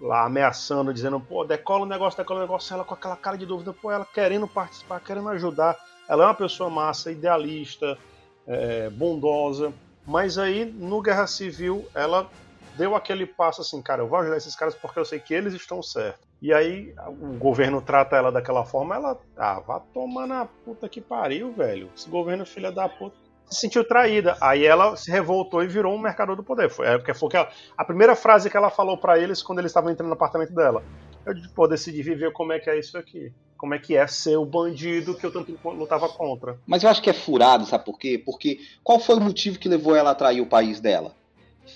lá 0.00 0.24
ameaçando, 0.24 0.94
dizendo, 0.94 1.20
pô, 1.20 1.44
decola 1.44 1.84
o 1.84 1.88
negócio, 1.88 2.16
decola 2.16 2.40
o 2.40 2.42
negócio, 2.42 2.72
ela 2.72 2.84
com 2.84 2.94
aquela 2.94 3.16
cara 3.16 3.36
de 3.36 3.46
dúvida, 3.46 3.72
pô, 3.72 3.90
ela 3.90 4.04
querendo 4.04 4.46
participar, 4.46 5.00
querendo 5.00 5.28
ajudar. 5.30 5.76
Ela 6.08 6.24
é 6.24 6.26
uma 6.26 6.34
pessoa 6.34 6.70
massa, 6.70 7.10
idealista, 7.10 7.98
é, 8.46 8.88
bondosa, 8.90 9.72
mas 10.06 10.38
aí 10.38 10.64
no 10.64 11.02
Guerra 11.02 11.26
Civil 11.26 11.86
ela 11.94 12.28
deu 12.76 12.94
aquele 12.94 13.26
passo 13.26 13.60
assim, 13.60 13.82
cara, 13.82 14.02
eu 14.02 14.08
vou 14.08 14.18
ajudar 14.20 14.36
esses 14.36 14.54
caras 14.54 14.74
porque 14.74 14.98
eu 14.98 15.04
sei 15.04 15.18
que 15.18 15.34
eles 15.34 15.52
estão 15.52 15.82
certos. 15.82 16.26
E 16.40 16.54
aí 16.54 16.94
o 17.06 17.36
governo 17.36 17.82
trata 17.82 18.16
ela 18.16 18.30
daquela 18.30 18.64
forma, 18.64 18.94
ela, 18.94 19.18
ah, 19.36 19.60
vá 19.60 19.80
tomar 19.80 20.26
na 20.26 20.46
puta 20.46 20.88
que 20.88 21.00
pariu, 21.00 21.52
velho. 21.52 21.90
Esse 21.96 22.08
governo 22.08 22.46
filha 22.46 22.70
da 22.70 22.88
puta 22.88 23.27
se 23.50 23.60
sentiu 23.60 23.86
traída. 23.86 24.36
Aí 24.40 24.64
ela 24.64 24.96
se 24.96 25.10
revoltou 25.10 25.62
e 25.62 25.68
virou 25.68 25.94
um 25.94 25.98
mercador 25.98 26.36
do 26.36 26.42
poder. 26.44 26.68
Foi, 26.70 26.86
é, 26.86 27.14
foi 27.14 27.28
que 27.28 27.36
ela- 27.36 27.50
a 27.76 27.84
primeira 27.84 28.14
frase 28.14 28.50
que 28.50 28.56
ela 28.56 28.70
falou 28.70 28.96
pra 28.98 29.18
eles 29.18 29.42
quando 29.42 29.58
eles 29.60 29.70
estavam 29.70 29.90
entrando 29.90 30.08
no 30.08 30.14
apartamento 30.14 30.54
dela. 30.54 30.82
Eu 31.26 31.34
pô, 31.54 31.66
decidi 31.66 32.02
viver 32.02 32.32
como 32.32 32.52
é 32.52 32.58
que 32.58 32.70
é 32.70 32.78
isso 32.78 32.96
aqui. 32.96 33.32
Como 33.56 33.74
é 33.74 33.78
que 33.78 33.96
é 33.96 34.06
ser 34.06 34.36
o 34.36 34.46
bandido 34.46 35.16
que 35.16 35.26
eu 35.26 35.32
tanto 35.32 35.58
lutava 35.64 36.08
contra. 36.08 36.56
Mas 36.66 36.82
eu 36.82 36.88
acho 36.88 37.02
que 37.02 37.10
é 37.10 37.12
furado, 37.12 37.66
sabe 37.66 37.84
por 37.84 37.98
quê? 37.98 38.22
Porque 38.24 38.60
qual 38.84 39.00
foi 39.00 39.16
o 39.16 39.20
motivo 39.20 39.58
que 39.58 39.68
levou 39.68 39.96
ela 39.96 40.12
a 40.12 40.14
trair 40.14 40.40
o 40.40 40.46
país 40.46 40.78
dela? 40.80 41.12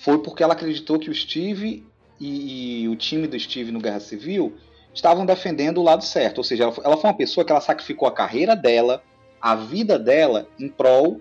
Foi 0.01 0.17
porque 0.19 0.41
ela 0.41 0.53
acreditou 0.53 0.97
que 0.97 1.09
o 1.09 1.13
Steve 1.13 1.85
e, 2.19 2.83
e 2.83 2.87
o 2.89 2.95
time 2.95 3.27
do 3.27 3.37
Steve 3.37 3.71
no 3.71 3.81
Guerra 3.81 3.99
Civil 3.99 4.55
estavam 4.93 5.25
defendendo 5.25 5.79
o 5.79 5.83
lado 5.83 6.03
certo. 6.03 6.37
Ou 6.37 6.43
seja, 6.43 6.63
ela 6.63 6.73
ela 6.83 6.97
foi 6.97 7.09
uma 7.09 7.17
pessoa 7.17 7.45
que 7.45 7.51
ela 7.51 7.61
sacrificou 7.61 8.07
a 8.07 8.11
carreira 8.13 8.55
dela, 8.55 9.03
a 9.41 9.55
vida 9.55 9.99
dela, 9.99 10.47
em 10.57 10.69
prol 10.69 11.19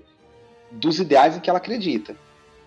dos 0.72 0.98
ideais 0.98 1.36
em 1.36 1.40
que 1.40 1.50
ela 1.50 1.58
acredita. 1.58 2.16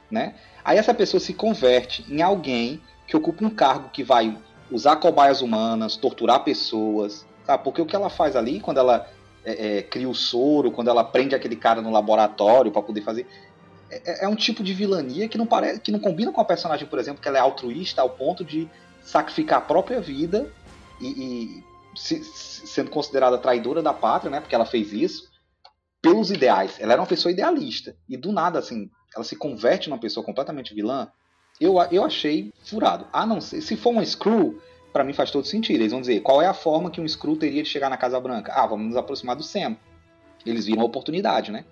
Né? 0.10 0.36
Aí 0.64 0.78
essa 0.78 0.94
pessoa 0.94 1.20
se 1.20 1.34
converte 1.34 2.06
em 2.10 2.22
alguém 2.22 2.82
que 3.08 3.18
ocupa 3.18 3.44
um 3.46 3.50
cargo 3.50 3.90
que 3.90 4.04
vai 4.04 4.38
usar 4.72 4.96
cobaias 4.98 5.42
humanas, 5.42 5.96
torturar 5.96 6.44
pessoas. 6.44 7.26
Sabe? 7.46 7.64
Porque 7.64 7.82
o 7.82 7.86
que 7.86 7.96
ela 7.96 8.10
faz 8.10 8.36
ali, 8.36 8.60
quando 8.60 8.80
ela 8.80 9.08
é, 9.44 9.78
é, 9.78 9.82
cria 9.84 10.10
o 10.10 10.16
soro, 10.16 10.72
quando 10.72 10.90
ela 10.90 11.04
prende 11.04 11.36
aquele 11.36 11.56
cara 11.56 11.82
no 11.82 11.92
laboratório 11.92 12.72
para 12.72 12.82
poder 12.82 13.02
fazer. 13.02 13.28
É, 13.90 14.26
é 14.26 14.28
um 14.28 14.36
tipo 14.36 14.64
de 14.64 14.74
vilania 14.74 15.28
que 15.28 15.38
não 15.38 15.46
parece, 15.46 15.80
que 15.80 15.92
não 15.92 16.00
combina 16.00 16.32
com 16.32 16.42
a 16.42 16.46
personagem, 16.46 16.88
por 16.88 16.98
exemplo, 16.98 17.22
que 17.22 17.28
ela 17.28 17.38
é 17.38 17.42
altruísta 17.42 18.02
ao 18.02 18.10
ponto 18.10 18.44
de 18.44 18.68
sacrificar 19.04 19.60
a 19.60 19.62
própria 19.62 20.02
vida 20.02 20.52
e, 21.00 21.08
e 21.08 21.64
se- 21.96 22.24
sendo 22.24 22.90
considerada 22.90 23.38
traidora 23.38 23.84
da 23.84 23.94
pátria, 23.94 24.32
né? 24.32 24.40
Porque 24.40 24.56
ela 24.56 24.66
fez 24.66 24.92
isso 24.92 25.35
pelos 26.10 26.32
ideais. 26.32 26.76
Ela 26.80 26.94
era 26.94 27.02
uma 27.02 27.08
pessoa 27.08 27.32
idealista 27.32 27.96
e 28.08 28.16
do 28.16 28.32
nada, 28.32 28.60
assim, 28.60 28.90
ela 29.14 29.24
se 29.24 29.36
converte 29.36 29.90
numa 29.90 30.00
pessoa 30.00 30.26
completamente 30.26 30.74
vilã. 30.74 31.08
Eu, 31.60 31.76
eu 31.92 32.04
achei 32.04 32.54
furado. 32.64 33.08
A 33.12 33.26
não 33.26 33.40
ser, 33.40 33.62
se 33.62 33.76
for 33.76 33.94
um 33.94 34.06
Screw, 34.06 34.62
pra 34.92 35.04
mim 35.04 35.14
faz 35.14 35.32
todo 35.32 35.46
sentido. 35.46 35.80
Eles 35.82 35.92
vão 35.92 36.02
dizer 36.02 36.22
qual 36.22 36.42
é 36.42 36.48
a 36.48 36.54
forma 36.54 36.92
que 36.92 37.02
um 37.02 37.08
Screw 37.08 37.38
teria 37.38 37.64
de 37.64 37.70
chegar 37.70 37.90
na 37.90 37.98
Casa 37.98 38.20
Branca. 38.20 38.54
Ah, 38.54 38.68
vamos 38.68 38.88
nos 38.88 38.96
aproximar 38.96 39.36
do 39.36 39.44
Sam. 39.44 39.78
Eles 40.46 40.66
viram 40.66 40.82
a 40.82 40.86
oportunidade, 40.86 41.52
né? 41.52 41.66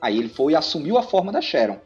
Aí 0.00 0.18
ele 0.18 0.28
foi 0.28 0.52
e 0.52 0.56
assumiu 0.56 0.96
a 0.96 1.02
forma 1.02 1.32
da 1.32 1.40
Sharon. 1.40 1.80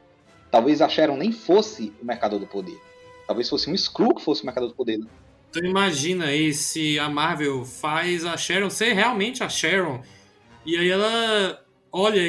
Talvez 0.50 0.82
a 0.82 0.88
Sharon 0.88 1.16
nem 1.16 1.32
fosse 1.32 1.92
o 2.02 2.04
Mercador 2.04 2.38
do 2.38 2.46
Poder. 2.46 2.78
Talvez 3.26 3.48
fosse 3.48 3.70
um 3.70 3.76
Screw 3.76 4.14
que 4.14 4.22
fosse 4.22 4.42
o 4.42 4.46
Mercador 4.46 4.68
do 4.68 4.74
Poder. 4.74 4.98
né? 4.98 5.06
Então 5.50 5.64
imagina 5.64 6.26
aí 6.26 6.52
se 6.52 6.98
a 6.98 7.08
Marvel 7.08 7.64
faz 7.64 8.24
a 8.24 8.36
Sharon 8.36 8.68
ser 8.68 8.92
realmente 8.92 9.42
a 9.42 9.48
Sharon 9.48 10.02
e 10.66 10.76
aí 10.76 10.90
ela 10.90 11.63
olha 11.96 12.20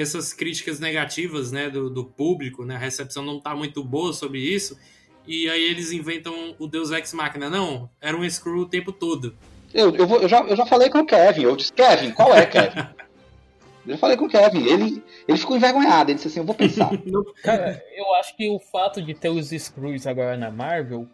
essas 0.00 0.32
críticas 0.32 0.80
negativas 0.80 1.52
né, 1.52 1.68
do, 1.68 1.90
do 1.90 2.04
público, 2.06 2.64
né, 2.64 2.74
a 2.76 2.78
recepção 2.78 3.22
não 3.22 3.38
tá 3.38 3.54
muito 3.54 3.84
boa 3.84 4.14
sobre 4.14 4.38
isso 4.40 4.78
e 5.26 5.48
aí 5.50 5.62
eles 5.62 5.92
inventam 5.92 6.54
o 6.58 6.66
Deus 6.66 6.90
Ex 6.90 7.12
Machina. 7.12 7.50
Não, 7.50 7.90
era 8.00 8.16
um 8.16 8.28
Screw 8.28 8.60
o 8.62 8.66
tempo 8.66 8.90
todo. 8.90 9.34
Eu, 9.74 9.94
eu, 9.94 10.06
vou- 10.06 10.22
eu 10.22 10.28
já, 10.28 10.40
eu 10.40 10.56
já 10.56 10.64
falei 10.64 10.88
com 10.88 11.00
o 11.00 11.06
Kevin. 11.06 11.42
Eu 11.42 11.54
disse, 11.54 11.72
Kevin, 11.72 12.10
qual 12.12 12.34
é, 12.34 12.46
Kevin? 12.46 12.78
eu 13.86 13.92
já 13.92 13.98
falei 13.98 14.16
com 14.16 14.24
o 14.24 14.28
Kevin. 14.28 14.64
Ele, 14.66 15.02
ele 15.28 15.38
ficou 15.38 15.54
envergonhado. 15.56 16.10
Ele 16.10 16.16
disse 16.16 16.28
assim, 16.28 16.40
eu 16.40 16.46
vou 16.46 16.54
pensar. 16.54 16.90
Cara, 17.44 17.80
eu 17.94 18.14
acho 18.14 18.34
que 18.36 18.48
o 18.48 18.58
fato 18.58 19.00
de 19.02 19.12
ter 19.14 19.28
os 19.28 19.50
Screws 19.50 20.06
agora 20.06 20.36
na 20.36 20.50
Marvel 20.50 21.06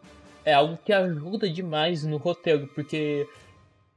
é 0.45 0.55
algo 0.55 0.79
que 0.83 0.93
ajuda 0.93 1.51
demais 1.51 2.05
no 2.05 2.17
roteiro, 2.17 2.69
porque 2.75 3.27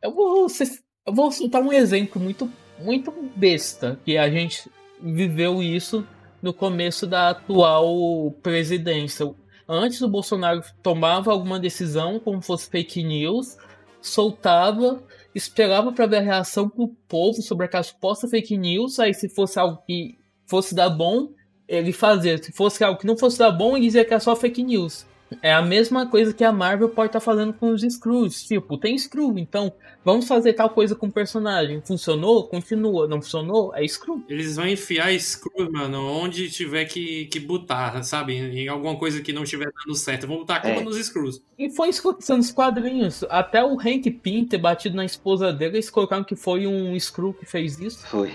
eu 0.01 0.11
vou, 0.11 0.49
ser- 0.49 0.79
eu 1.05 1.13
vou 1.13 1.31
soltar 1.31 1.61
um 1.61 1.71
exemplo 1.71 2.19
muito, 2.19 2.51
muito 2.81 3.11
besta, 3.35 3.99
que 4.03 4.17
a 4.17 4.29
gente 4.29 4.69
viveu 5.01 5.61
isso 5.61 6.05
no 6.41 6.53
começo 6.53 7.05
da 7.05 7.29
atual 7.29 8.31
presidência. 8.41 9.33
Antes 9.67 10.01
o 10.01 10.07
Bolsonaro 10.07 10.61
tomava 10.81 11.31
alguma 11.31 11.59
decisão, 11.59 12.19
como 12.19 12.41
fosse 12.41 12.69
fake 12.69 13.03
news, 13.03 13.57
soltava, 14.01 15.03
esperava 15.35 15.91
para 15.91 16.07
ver 16.07 16.17
a 16.17 16.21
reação 16.21 16.71
do 16.75 16.87
povo 17.07 17.41
sobre 17.41 17.65
aquela 17.65 17.83
suposta 17.83 18.27
fake 18.27 18.57
news, 18.57 18.99
aí 18.99 19.13
se 19.13 19.29
fosse 19.29 19.59
algo 19.59 19.81
que 19.85 20.17
fosse 20.45 20.73
dar 20.73 20.89
bom, 20.89 21.29
ele 21.67 21.91
fazia. 21.91 22.41
Se 22.41 22.51
fosse 22.51 22.83
algo 22.83 22.99
que 22.99 23.05
não 23.05 23.17
fosse 23.17 23.37
dar 23.37 23.51
bom, 23.51 23.77
ele 23.77 23.85
dizia 23.85 24.03
que 24.03 24.13
é 24.13 24.19
só 24.19 24.35
fake 24.35 24.63
news. 24.63 25.05
É 25.41 25.53
a 25.53 25.61
mesma 25.61 26.07
coisa 26.07 26.33
que 26.33 26.43
a 26.43 26.51
Marvel 26.51 26.89
pode 26.89 27.09
estar 27.09 27.19
fazendo 27.19 27.53
com 27.53 27.69
os 27.69 27.81
Screws. 27.81 28.43
Tipo, 28.43 28.77
tem 28.77 28.97
Screw, 28.97 29.37
então 29.37 29.71
vamos 30.03 30.27
fazer 30.27 30.53
tal 30.53 30.69
coisa 30.69 30.95
com 30.95 31.07
o 31.07 31.11
personagem. 31.11 31.81
Funcionou? 31.81 32.47
Continua. 32.47 33.07
Não 33.07 33.21
funcionou? 33.21 33.73
É 33.75 33.87
Screw. 33.87 34.23
Eles 34.27 34.55
vão 34.55 34.67
enfiar 34.67 35.17
Screw, 35.19 35.71
mano, 35.71 36.03
onde 36.05 36.49
tiver 36.49 36.85
que, 36.85 37.25
que 37.25 37.39
botar, 37.39 38.01
sabe? 38.03 38.33
Em 38.33 38.67
alguma 38.67 38.95
coisa 38.97 39.21
que 39.21 39.31
não 39.31 39.43
estiver 39.43 39.71
dando 39.85 39.95
certo. 39.95 40.27
Vão 40.27 40.37
botar 40.37 40.55
a 40.57 40.61
culpa 40.61 40.81
É. 40.81 40.83
nos 40.83 40.97
Screws. 40.97 41.41
E 41.57 41.69
foi 41.69 41.89
isso 41.89 42.17
nos 42.29 42.51
quadrinhos. 42.51 43.23
Até 43.29 43.63
o 43.63 43.79
Hank 43.79 44.09
Pym 44.09 44.45
ter 44.45 44.57
batido 44.57 44.95
na 44.95 45.05
esposa 45.05 45.53
dele, 45.53 45.75
eles 45.75 45.89
colocaram 45.89 46.23
que 46.23 46.35
foi 46.35 46.65
um 46.65 46.99
Screw 46.99 47.33
que 47.33 47.45
fez 47.45 47.79
isso. 47.79 48.05
Foi. 48.07 48.31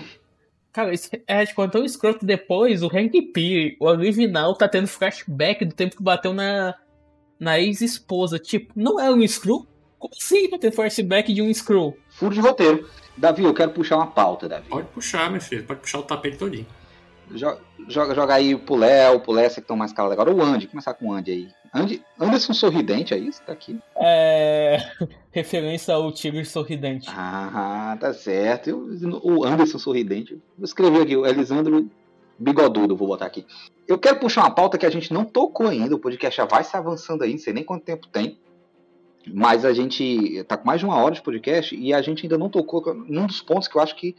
Cara, 0.71 0.93
isso 0.93 1.09
é 1.25 1.45
tipo, 1.45 1.65
tão 1.69 1.85
escroto 1.85 2.25
depois, 2.25 2.83
o 2.83 2.87
Hank 2.87 3.21
Pym, 3.33 3.77
o 3.79 3.85
original, 3.85 4.53
tá 4.55 4.67
tendo 4.67 4.87
flashback 4.87 5.63
do 5.63 5.73
tempo 5.73 5.95
que 5.95 6.03
bateu 6.03 6.33
na, 6.33 6.75
na 7.39 7.59
ex-esposa. 7.59 8.39
Tipo, 8.39 8.71
não 8.75 8.99
é 8.99 9.11
um 9.11 9.25
Screw? 9.27 9.65
Como 9.99 10.13
assim 10.19 10.49
tá 10.49 10.57
tendo 10.57 10.73
flashback 10.73 11.33
de 11.33 11.41
um 11.41 11.53
Screw? 11.53 11.97
Furo 12.09 12.33
de 12.33 12.39
roteiro. 12.41 12.87
Davi, 13.17 13.43
eu 13.43 13.53
quero 13.53 13.71
puxar 13.71 13.95
uma 13.97 14.07
pauta, 14.07 14.47
Davi. 14.49 14.67
Pode 14.69 14.87
puxar, 14.89 15.31
meu 15.31 15.39
filho. 15.41 15.63
Pode 15.63 15.79
puxar 15.79 15.99
o 15.99 16.03
tapete 16.03 16.37
todinho. 16.37 16.65
Jo- 17.31 17.57
Joga, 17.87 18.15
joga 18.15 18.33
aí 18.33 18.55
pro 18.55 18.75
Léo, 18.75 19.19
pro 19.19 19.31
Léo, 19.31 19.49
que 19.51 19.59
estão 19.59 19.75
mais 19.75 19.91
calados 19.93 20.13
agora. 20.19 20.33
O 20.35 20.41
Andy, 20.41 20.67
começar 20.67 20.93
com 20.95 21.09
o 21.09 21.13
Andy 21.13 21.31
aí. 21.31 21.47
Andy- 21.73 22.01
Anderson 22.19 22.53
Sorridente, 22.53 23.13
é 23.13 23.17
isso? 23.17 23.41
Tá 23.43 23.53
aqui. 23.53 23.77
É. 23.97 24.77
Referência 25.31 25.93
ao 25.93 26.11
Tigre 26.11 26.43
Sorridente. 26.45 27.07
Ah, 27.11 27.97
tá 27.99 28.13
certo. 28.13 28.69
Eu- 28.69 29.19
o 29.23 29.43
Anderson 29.45 29.77
Sorridente. 29.77 30.35
Vou 30.57 30.65
escrever 30.65 31.01
aqui, 31.03 31.15
o 31.15 31.25
Elisandro 31.25 31.89
Bigodudo, 32.37 32.95
vou 32.95 33.07
botar 33.07 33.25
aqui. 33.25 33.45
Eu 33.87 33.97
quero 33.97 34.19
puxar 34.19 34.41
uma 34.41 34.51
pauta 34.51 34.77
que 34.77 34.85
a 34.85 34.89
gente 34.89 35.13
não 35.13 35.23
tocou 35.23 35.67
ainda. 35.67 35.95
O 35.95 35.99
podcast 35.99 36.37
já 36.37 36.45
vai 36.45 36.63
se 36.63 36.75
avançando 36.75 37.23
aí, 37.23 37.31
não 37.31 37.37
sei 37.37 37.53
nem 37.53 37.63
quanto 37.63 37.83
tempo 37.83 38.07
tem. 38.07 38.37
Mas 39.33 39.65
a 39.65 39.73
gente 39.73 40.43
tá 40.43 40.57
com 40.57 40.65
mais 40.65 40.79
de 40.79 40.85
uma 40.85 40.97
hora 40.97 41.15
de 41.15 41.21
podcast 41.21 41.75
e 41.75 41.93
a 41.93 42.01
gente 42.01 42.25
ainda 42.25 42.37
não 42.37 42.49
tocou 42.49 42.93
num 42.93 43.25
dos 43.25 43.41
pontos 43.41 43.67
que 43.67 43.75
eu 43.75 43.81
acho 43.81 43.95
que 43.95 44.15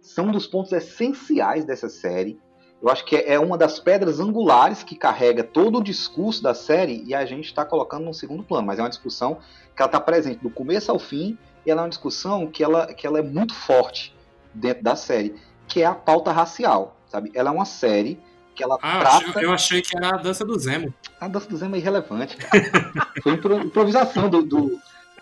são 0.00 0.26
um 0.26 0.32
dos 0.32 0.46
pontos 0.46 0.72
essenciais 0.72 1.64
dessa 1.64 1.88
série. 1.88 2.40
Eu 2.80 2.88
acho 2.88 3.04
que 3.04 3.16
é 3.16 3.38
uma 3.38 3.58
das 3.58 3.78
pedras 3.78 4.20
angulares 4.20 4.82
que 4.82 4.96
carrega 4.96 5.42
todo 5.42 5.78
o 5.78 5.82
discurso 5.82 6.42
da 6.42 6.54
série 6.54 7.02
e 7.04 7.14
a 7.14 7.24
gente 7.24 7.46
está 7.46 7.64
colocando 7.64 8.04
num 8.04 8.12
segundo 8.12 8.42
plano. 8.42 8.66
Mas 8.66 8.78
é 8.78 8.82
uma 8.82 8.88
discussão 8.88 9.38
que 9.74 9.82
ela 9.82 9.88
está 9.88 10.00
presente 10.00 10.42
do 10.42 10.50
começo 10.50 10.90
ao 10.90 10.98
fim 10.98 11.36
e 11.66 11.70
ela 11.70 11.82
é 11.82 11.84
uma 11.84 11.90
discussão 11.90 12.46
que 12.46 12.62
ela, 12.62 12.86
que 12.86 13.06
ela 13.06 13.18
é 13.18 13.22
muito 13.22 13.54
forte 13.54 14.16
dentro 14.54 14.82
da 14.82 14.96
série, 14.96 15.34
que 15.66 15.82
é 15.82 15.86
a 15.86 15.94
pauta 15.94 16.32
racial, 16.32 16.97
sabe? 17.08 17.30
Ela 17.34 17.50
é 17.50 17.52
uma 17.52 17.64
série 17.64 18.18
que 18.54 18.62
ela 18.62 18.78
Ah, 18.82 18.96
eu 18.96 19.00
trata... 19.00 19.16
achei- 19.28 19.44
eu 19.44 19.52
achei 19.52 19.82
que 19.82 19.96
era 19.96 20.08
a 20.14 20.18
dança 20.18 20.44
do 20.44 20.58
Zemo. 20.58 20.92
A 21.20 21.28
dança 21.28 21.48
do 21.48 21.56
Zema 21.56 21.76
é 21.76 21.78
irrelevante. 21.78 22.36
Foi 23.22 23.32
impro- 23.32 23.60
improvisação 23.62 24.28
do, 24.28 24.42
do, 24.42 24.78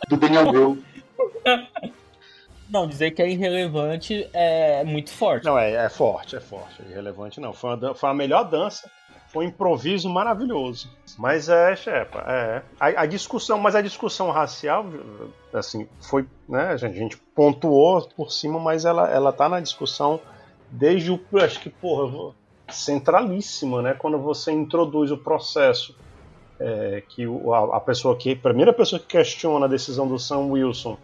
do 0.09 0.17
Daniel 0.17 0.51
Bro. 0.51 0.79
Não, 2.69 2.87
dizer 2.89 3.13
que 3.13 3.23
é 3.23 3.31
irrelevante 3.31 4.29
é 4.33 4.83
muito 4.85 5.11
forte. 5.11 5.45
Não, 5.45 5.57
é, 5.59 5.73
é 5.73 5.89
forte, 5.89 6.35
é 6.35 6.41
forte. 6.41 6.83
É 6.85 6.91
irrelevante 6.91 7.41
não. 7.41 7.53
Foi, 7.53 7.75
uma 7.77 7.95
foi 7.95 8.11
a 8.11 8.15
melhor 8.15 8.45
dança. 8.45 8.91
Foi 9.29 9.45
um 9.45 9.49
improviso 9.49 10.09
maravilhoso. 10.09 10.91
Mas 11.19 11.49
é, 11.49 11.77
Shepa, 11.77 12.25
é. 12.27 12.63
A, 12.81 13.03
a 13.03 13.07
discussão, 13.07 13.59
mas 13.59 13.75
a 13.75 13.81
discussão 13.83 14.31
racial, 14.31 14.87
assim, 15.53 15.87
foi, 16.01 16.27
né, 16.49 16.69
a 16.69 16.77
gente, 16.77 16.95
a 16.97 16.99
gente 16.99 17.17
pontuou 17.35 18.09
por 18.17 18.33
cima, 18.33 18.59
mas 18.59 18.85
ela, 18.85 19.09
ela 19.11 19.33
tá 19.33 19.49
na 19.49 19.61
discussão 19.61 20.21
desde 20.71 21.11
o, 21.13 21.21
acho 21.35 21.61
que, 21.61 21.71
porra, 21.71 22.33
centralíssima, 22.69 23.83
né, 23.83 23.95
quando 23.95 24.19
você 24.19 24.53
introduz 24.53 25.11
o 25.11 25.17
processo 25.19 25.95
é, 26.59 27.03
que 27.09 27.25
a, 27.25 27.77
a 27.77 27.81
pessoa 27.81 28.17
que, 28.17 28.33
a 28.33 28.37
primeira 28.37 28.73
pessoa 28.73 28.99
que 28.99 29.07
questiona 29.07 29.67
a 29.67 29.69
decisão 29.69 30.07
do 30.09 30.19
Sam 30.19 30.47
Wilson 30.47 30.97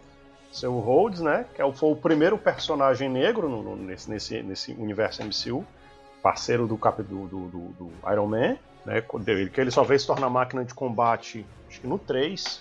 seu 0.51 0.77
Rhodes, 0.79 1.19
né? 1.19 1.45
Que 1.55 1.61
é 1.61 1.65
o- 1.65 1.73
foi 1.73 1.91
o 1.91 1.95
primeiro 1.95 2.37
personagem 2.37 3.09
negro 3.09 3.49
no- 3.49 3.63
no- 3.63 3.75
nesse, 3.75 4.09
nesse, 4.09 4.43
nesse 4.43 4.71
universo 4.73 5.23
MCU, 5.23 5.65
parceiro 6.21 6.67
do, 6.67 6.77
cap, 6.77 7.01
do, 7.01 7.25
do, 7.27 7.39
do- 7.47 7.67
do 7.79 7.91
Iron 8.11 8.27
Man, 8.27 8.57
né? 8.85 9.03
que 9.51 9.59
ele 9.61 9.71
só 9.71 9.83
veio 9.83 9.99
se 9.99 10.05
tornar 10.05 10.29
máquina 10.29 10.63
de 10.63 10.73
combate, 10.73 11.43
acho 11.67 11.81
que 11.81 11.87
no 11.87 11.97
3, 11.97 12.59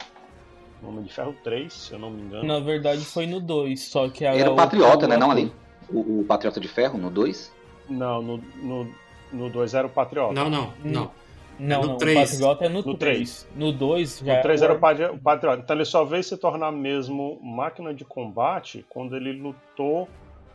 no 0.82 0.88
Homem 0.88 1.02
de 1.04 1.12
Ferro 1.12 1.34
3, 1.44 1.70
se 1.72 1.92
eu 1.92 1.98
não 1.98 2.10
me 2.10 2.22
engano. 2.22 2.44
Na 2.44 2.60
verdade 2.60 3.04
foi 3.04 3.26
no 3.26 3.40
2, 3.40 3.78
só 3.84 4.08
que 4.08 4.24
ela 4.24 4.38
Era 4.38 4.50
o 4.50 4.56
Patriota, 4.56 5.06
né? 5.06 5.16
Não 5.18 5.30
ali. 5.30 5.52
O, 5.92 6.20
o 6.20 6.24
Patriota 6.24 6.58
de 6.60 6.68
Ferro, 6.68 6.98
no 6.98 7.10
2. 7.10 7.52
Não, 7.88 8.22
no, 8.22 8.36
no, 8.56 8.94
no 9.32 9.50
2 9.50 9.74
era 9.74 9.86
o 9.86 9.90
Patriota. 9.90 10.32
Não, 10.32 10.48
não, 10.48 10.72
não. 10.84 11.10
Não, 11.58 11.82
No 11.82 11.88
não, 11.88 11.96
três. 11.98 12.16
o 12.18 12.32
Patriota 12.32 12.64
é 12.64 12.68
no, 12.68 12.82
No 12.82 12.94
3. 12.96 13.48
No 13.54 13.72
2 13.72 14.22
já 14.24 14.36
No 14.36 14.42
3 14.42 14.62
é 14.62 14.64
era 14.64 14.74
o 14.74 14.78
Patri- 14.78 15.04
o 15.04 15.18
Patriota. 15.18 15.62
Então 15.62 15.76
ele 15.76 15.84
só 15.84 16.02
veio 16.04 16.24
se 16.24 16.36
tornar 16.36 16.72
mesmo 16.72 17.38
máquina 17.42 17.92
de 17.92 18.04
combate 18.04 18.84
quando 18.88 19.14
ele 19.16 19.32
lutou 19.32 20.08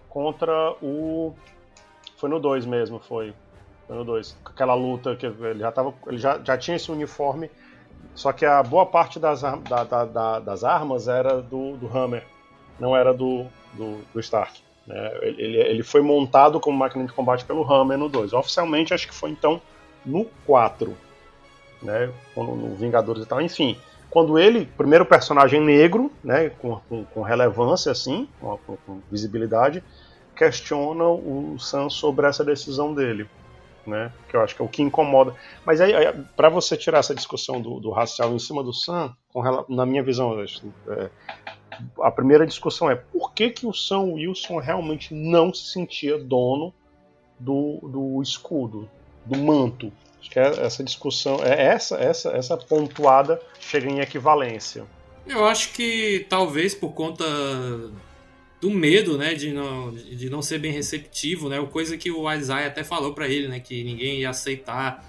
contra 0.10 0.72
o. 0.82 1.34
Foi 2.18 2.28
no 2.30 2.40
2 2.40 2.66
mesmo, 2.66 3.00
foi. 3.00 3.34
Foi 3.86 3.96
no 3.96 4.04
2. 4.04 4.38
Aquela 4.44 4.74
luta 4.74 5.16
que 5.16 5.26
ele 5.28 5.60
já 5.60 5.72
tava. 5.72 5.94
Ele 6.08 6.18
já, 6.18 6.40
já 6.44 6.58
tinha 6.58 6.76
esse 6.76 6.92
uniforme. 6.92 7.50
Só 8.16 8.32
que 8.34 8.46
a 8.46 8.64
boa 8.64 8.86
parte 8.86 9.20
das, 9.20 9.42
da- 9.44 9.84
da- 9.84 10.06
da- 10.06 10.40
das 10.40 10.64
armas 10.64 11.08
era 11.08 11.42
do, 11.42 11.78
do 11.78 11.88
Hammer, 11.96 12.26
não 12.80 12.96
era 12.98 13.14
do, 13.14 13.46
do, 13.74 14.02
do 14.12 14.20
Stark. 14.20 14.60
Né? 14.88 15.12
Ele, 15.22 15.58
ele- 15.58 15.84
foi 15.84 16.02
montado 16.02 16.60
como 16.60 16.78
máquina 16.78 17.06
de 17.06 17.14
combate 17.14 17.46
pelo 17.46 17.64
Hammer 17.72 17.98
no 17.98 18.10
2. 18.10 18.34
Oficialmente, 18.34 18.94
acho 18.94 19.08
que 19.08 19.14
foi 19.14 19.30
então 19.32 19.62
no 20.06 20.26
4 20.46 20.96
né, 21.82 22.12
no 22.36 22.76
Vingadores 22.76 23.24
e 23.24 23.28
tal, 23.28 23.42
enfim. 23.42 23.78
Quando 24.10 24.40
ele, 24.40 24.66
primeiro 24.66 25.06
personagem 25.06 25.62
negro, 25.62 26.12
né, 26.24 26.50
com, 26.50 26.80
com, 26.90 27.04
com 27.06 27.22
relevância 27.22 27.92
assim, 27.92 28.28
com, 28.40 28.58
com- 28.58 29.02
visibilidade, 29.12 29.84
questiona 30.36 31.04
o 31.04 31.58
Sam 31.60 31.90
sobre 31.90 32.26
essa 32.26 32.44
decisão 32.44 32.94
dele, 32.94 33.28
né, 33.86 34.12
que 34.30 34.36
eu 34.36 34.42
acho 34.42 34.56
que 34.56 34.62
é 34.62 34.66
o 34.66 34.70
que 34.70 34.82
incomoda. 34.82 35.36
Mas 35.66 35.82
aí, 35.82 35.94
para 36.36 36.50
você 36.50 36.78
tirar 36.78 37.00
essa 37.00 37.14
discussão 37.14 37.62
do, 37.62 37.80
do 37.80 37.92
racial 37.92 38.34
em 38.34 38.40
cima 38.40 38.64
do 38.64 38.74
Sam, 38.74 39.14
com 39.34 39.44
na 39.70 39.86
minha 39.86 40.02
visão, 40.04 40.40
é, 40.42 41.10
a 42.02 42.12
primeira 42.12 42.46
discussão 42.46 42.90
é 42.90 42.96
por 42.96 43.34
que, 43.34 43.50
que 43.50 43.66
o 43.66 43.74
Sam 43.74 44.14
Wilson 44.14 44.60
realmente 44.60 45.14
não 45.14 45.54
se 45.54 45.72
sentia 45.72 46.18
dono 46.18 46.74
do, 47.40 47.80
do 47.84 48.22
escudo, 48.22 48.90
do 49.26 49.38
manto. 49.38 49.92
Acho 50.20 50.30
que 50.30 50.40
é 50.40 50.66
essa 50.66 50.84
discussão, 50.84 51.44
é 51.44 51.68
essa, 51.68 51.98
essa, 51.98 52.30
essa 52.32 52.58
pontuada 52.58 53.42
chega 53.60 53.90
em 53.90 54.00
equivalência. 54.00 54.86
Eu 55.26 55.46
acho 55.46 55.74
que 55.74 56.26
talvez 56.30 56.74
por 56.74 56.94
conta 56.94 57.26
do 58.60 58.72
medo, 58.72 59.18
né, 59.18 59.34
de 59.36 59.52
não, 59.52 59.92
de 59.94 60.30
não 60.30 60.42
ser 60.42 60.58
bem 60.60 60.72
receptivo, 60.72 61.48
né, 61.48 61.64
coisa 61.72 61.98
que 61.98 62.10
o 62.10 62.32
Isaiah 62.32 62.68
até 62.68 62.84
falou 62.84 63.14
pra 63.14 63.28
ele, 63.28 63.48
né, 63.48 63.60
que 63.60 63.84
ninguém 63.84 64.22
ia 64.22 64.30
aceitar 64.30 65.06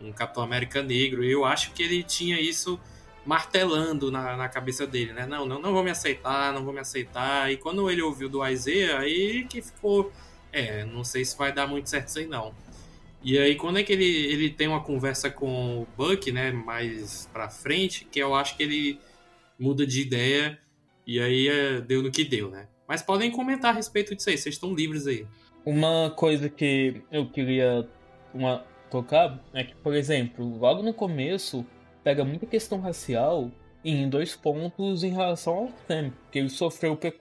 um 0.00 0.12
Capitão 0.12 0.42
América 0.42 0.82
negro. 0.82 1.24
Eu 1.24 1.44
acho 1.44 1.72
que 1.72 1.82
ele 1.82 2.02
tinha 2.02 2.40
isso 2.40 2.80
martelando 3.26 4.10
na, 4.10 4.36
na 4.36 4.48
cabeça 4.48 4.86
dele, 4.86 5.12
né? 5.12 5.26
Não, 5.26 5.44
não, 5.44 5.60
não 5.60 5.72
vou 5.72 5.82
me 5.82 5.90
aceitar, 5.90 6.52
não 6.52 6.64
vou 6.64 6.72
me 6.72 6.80
aceitar. 6.80 7.50
E 7.52 7.56
quando 7.56 7.90
ele 7.90 8.00
ouviu 8.00 8.28
do 8.28 8.46
Isaiah, 8.46 9.00
aí 9.00 9.44
que 9.44 9.60
ficou, 9.60 10.12
é, 10.52 10.84
não 10.84 11.04
sei 11.04 11.24
se 11.24 11.36
vai 11.36 11.52
dar 11.52 11.66
muito 11.66 11.90
certo 11.90 12.08
isso 12.08 12.18
aí 12.20 12.26
não. 12.26 12.54
E 13.22 13.36
aí 13.38 13.56
quando 13.56 13.78
é 13.78 13.82
que 13.82 13.92
ele, 13.92 14.04
ele 14.04 14.50
tem 14.50 14.68
uma 14.68 14.82
conversa 14.82 15.28
com 15.28 15.82
o 15.82 15.86
Buck, 15.96 16.30
né, 16.30 16.52
mais 16.52 17.28
pra 17.32 17.48
frente, 17.48 18.04
que 18.04 18.20
eu 18.20 18.34
acho 18.34 18.56
que 18.56 18.62
ele 18.62 19.00
muda 19.58 19.84
de 19.84 20.00
ideia 20.00 20.58
e 21.06 21.20
aí 21.20 21.48
é, 21.48 21.80
deu 21.80 22.02
no 22.02 22.10
que 22.10 22.24
deu, 22.24 22.50
né? 22.50 22.68
Mas 22.86 23.02
podem 23.02 23.30
comentar 23.30 23.72
a 23.72 23.76
respeito 23.76 24.14
disso 24.14 24.30
aí, 24.30 24.38
vocês 24.38 24.54
estão 24.54 24.72
livres 24.72 25.06
aí. 25.08 25.26
Uma 25.64 26.10
coisa 26.10 26.48
que 26.48 27.02
eu 27.10 27.28
queria 27.28 27.88
uma, 28.32 28.64
tocar 28.90 29.42
é 29.52 29.64
que, 29.64 29.74
por 29.76 29.94
exemplo, 29.94 30.58
logo 30.58 30.82
no 30.82 30.94
começo 30.94 31.66
pega 32.06 32.24
muita 32.24 32.46
questão 32.46 32.80
racial 32.80 33.50
em 33.84 34.08
dois 34.08 34.36
pontos 34.36 35.02
em 35.02 35.10
relação 35.10 35.54
ao 35.54 35.68
Sam, 35.88 36.12
que 36.30 36.38
ele 36.38 36.48
sofreu 36.48 36.96
pre- 36.96 37.18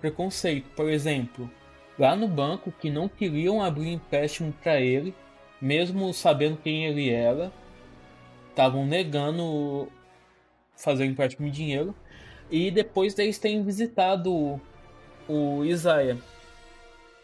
preconceito. 0.00 0.70
Por 0.76 0.88
exemplo, 0.88 1.50
lá 1.98 2.14
no 2.14 2.28
banco 2.28 2.70
que 2.70 2.88
não 2.88 3.08
queriam 3.08 3.60
abrir 3.60 3.88
empréstimo 3.88 4.52
para 4.62 4.80
ele, 4.80 5.12
mesmo 5.60 6.14
sabendo 6.14 6.56
quem 6.56 6.84
ele 6.84 7.10
era, 7.10 7.50
estavam 8.50 8.86
negando 8.86 9.88
fazer 10.76 11.04
empréstimo 11.06 11.50
de 11.50 11.56
dinheiro. 11.56 11.92
E 12.48 12.70
depois 12.70 13.14
deles 13.14 13.40
terem 13.40 13.64
visitado 13.64 14.60
o- 15.28 15.64
Isaiah. 15.64 16.16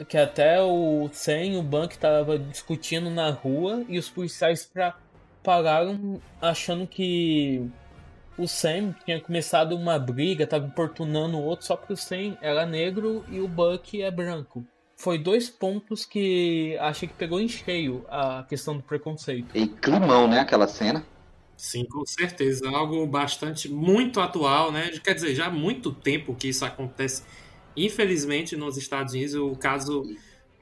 Que 0.09 0.19
até 0.19 0.61
o 0.61 1.09
Sam 1.13 1.45
e 1.45 1.57
o 1.57 1.63
banco 1.63 1.93
estavam 1.93 2.37
discutindo 2.39 3.09
na 3.09 3.31
rua 3.31 3.85
e 3.89 4.01
os 4.01 4.09
policiais 4.11 4.65
pra, 4.67 4.99
pararam 5.45 6.21
achando 6.41 6.87
que 6.87 7.71
o 8.37 8.49
Sam 8.49 8.95
tinha 9.05 9.21
começado 9.21 9.77
uma 9.77 9.99
briga, 9.99 10.47
tava 10.47 10.67
importunando 10.67 11.37
o 11.37 11.43
outro 11.45 11.67
só 11.67 11.77
porque 11.77 11.93
o 11.93 11.97
Sam 11.97 12.37
era 12.41 12.67
negro 12.67 13.25
e 13.31 13.39
o 13.39 13.47
Buck 13.47 14.03
é 14.03 14.11
branco. 14.11 14.65
Foi 14.97 15.19
dois 15.19 15.51
pontos 15.51 16.05
que 16.05 16.77
achei 16.81 17.07
que 17.07 17.15
pegou 17.15 17.41
em 17.41 17.49
cheio 17.49 18.05
a 18.09 18.45
questão 18.49 18.77
do 18.77 18.83
preconceito. 18.83 19.57
E 19.57 19.69
climão, 19.69 20.27
né? 20.27 20.41
Aquela 20.41 20.67
cena. 20.67 21.05
Sim, 21.57 21.85
com 21.85 22.05
certeza. 22.07 22.69
Algo 22.69 23.07
bastante, 23.07 23.69
muito 23.69 24.21
atual, 24.21 24.73
né? 24.73 24.91
Quer 25.03 25.15
dizer, 25.15 25.35
já 25.35 25.47
há 25.47 25.51
muito 25.51 25.93
tempo 25.93 26.35
que 26.35 26.49
isso 26.49 26.65
acontece. 26.65 27.23
Infelizmente, 27.77 28.57
nos 28.57 28.77
Estados 28.77 29.15
Unidos, 29.15 29.35
o 29.35 29.53
caso 29.57 30.05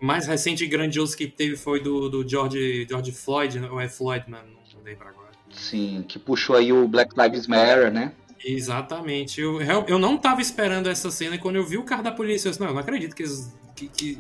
mais 0.01 0.27
recente 0.27 0.65
e 0.65 0.67
grandioso 0.67 1.17
que 1.17 1.29
teve 1.29 1.57
foi 1.57 1.81
do, 1.81 2.09
do 2.09 2.29
George, 2.29 2.87
George 2.89 3.13
Floyd, 3.13 3.61
né? 3.61 3.71
ou 3.71 3.81
é 3.81 3.89
Floyd, 3.89 4.29
mano? 4.29 4.62
Não 4.83 4.91
lembro 4.91 5.09
agora. 5.09 5.29
Sim, 5.53 6.05
que 6.09 6.19
puxou 6.19 6.57
aí 6.57 6.73
o 6.73 6.89
Black 6.89 7.15
Lives 7.21 7.47
Matter, 7.47 7.93
né? 7.93 8.13
Exatamente. 8.45 9.41
Eu, 9.41 9.61
eu 9.87 9.99
não 9.99 10.17
tava 10.19 10.41
esperando 10.41 10.89
essa 10.89 11.11
cena 11.11 11.37
e 11.37 11.39
quando 11.39 11.57
eu 11.57 11.65
vi 11.65 11.77
o 11.79 11.85
cara 11.85 12.03
da 12.03 12.11
polícia, 12.11 12.49
eu 12.49 12.51
disse, 12.51 12.61
não, 12.61 12.69
eu 12.69 12.75
não 12.75 12.81
acredito 12.81 13.15
que, 13.15 13.23
eles- 13.23 13.55
que, 13.77 13.87
que 13.89 14.19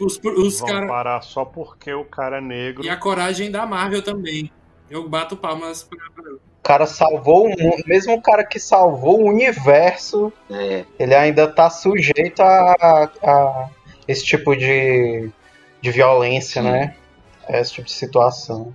os, 0.00 0.18
os 0.22 0.58
Vão 0.60 0.68
caras. 0.68 0.88
parar 0.88 1.22
só 1.22 1.44
porque 1.44 1.92
o 1.92 2.04
cara 2.04 2.38
é 2.38 2.40
negro. 2.40 2.84
E 2.84 2.88
a 2.88 2.96
coragem 2.96 3.50
da 3.50 3.66
Marvel 3.66 4.02
também. 4.02 4.50
Eu 4.88 5.06
bato 5.06 5.36
palmas 5.36 5.82
pra. 5.82 5.98
O 6.32 6.62
cara 6.62 6.86
salvou 6.86 7.46
o 7.46 7.48
mundo, 7.50 7.82
mesmo 7.86 8.14
o 8.14 8.22
cara 8.22 8.44
que 8.44 8.58
salvou 8.58 9.20
o 9.22 9.26
universo, 9.28 10.32
É, 10.50 10.84
ele 10.98 11.14
ainda 11.14 11.46
tá 11.46 11.68
sujeito 11.70 12.40
a, 12.42 13.04
a 13.22 13.70
esse 14.06 14.24
tipo 14.24 14.54
de, 14.56 15.30
de 15.80 15.90
violência, 15.90 16.62
Sim. 16.62 16.70
né? 16.70 16.94
Esse 17.48 17.72
tipo 17.72 17.86
de 17.86 17.92
situação. 17.94 18.74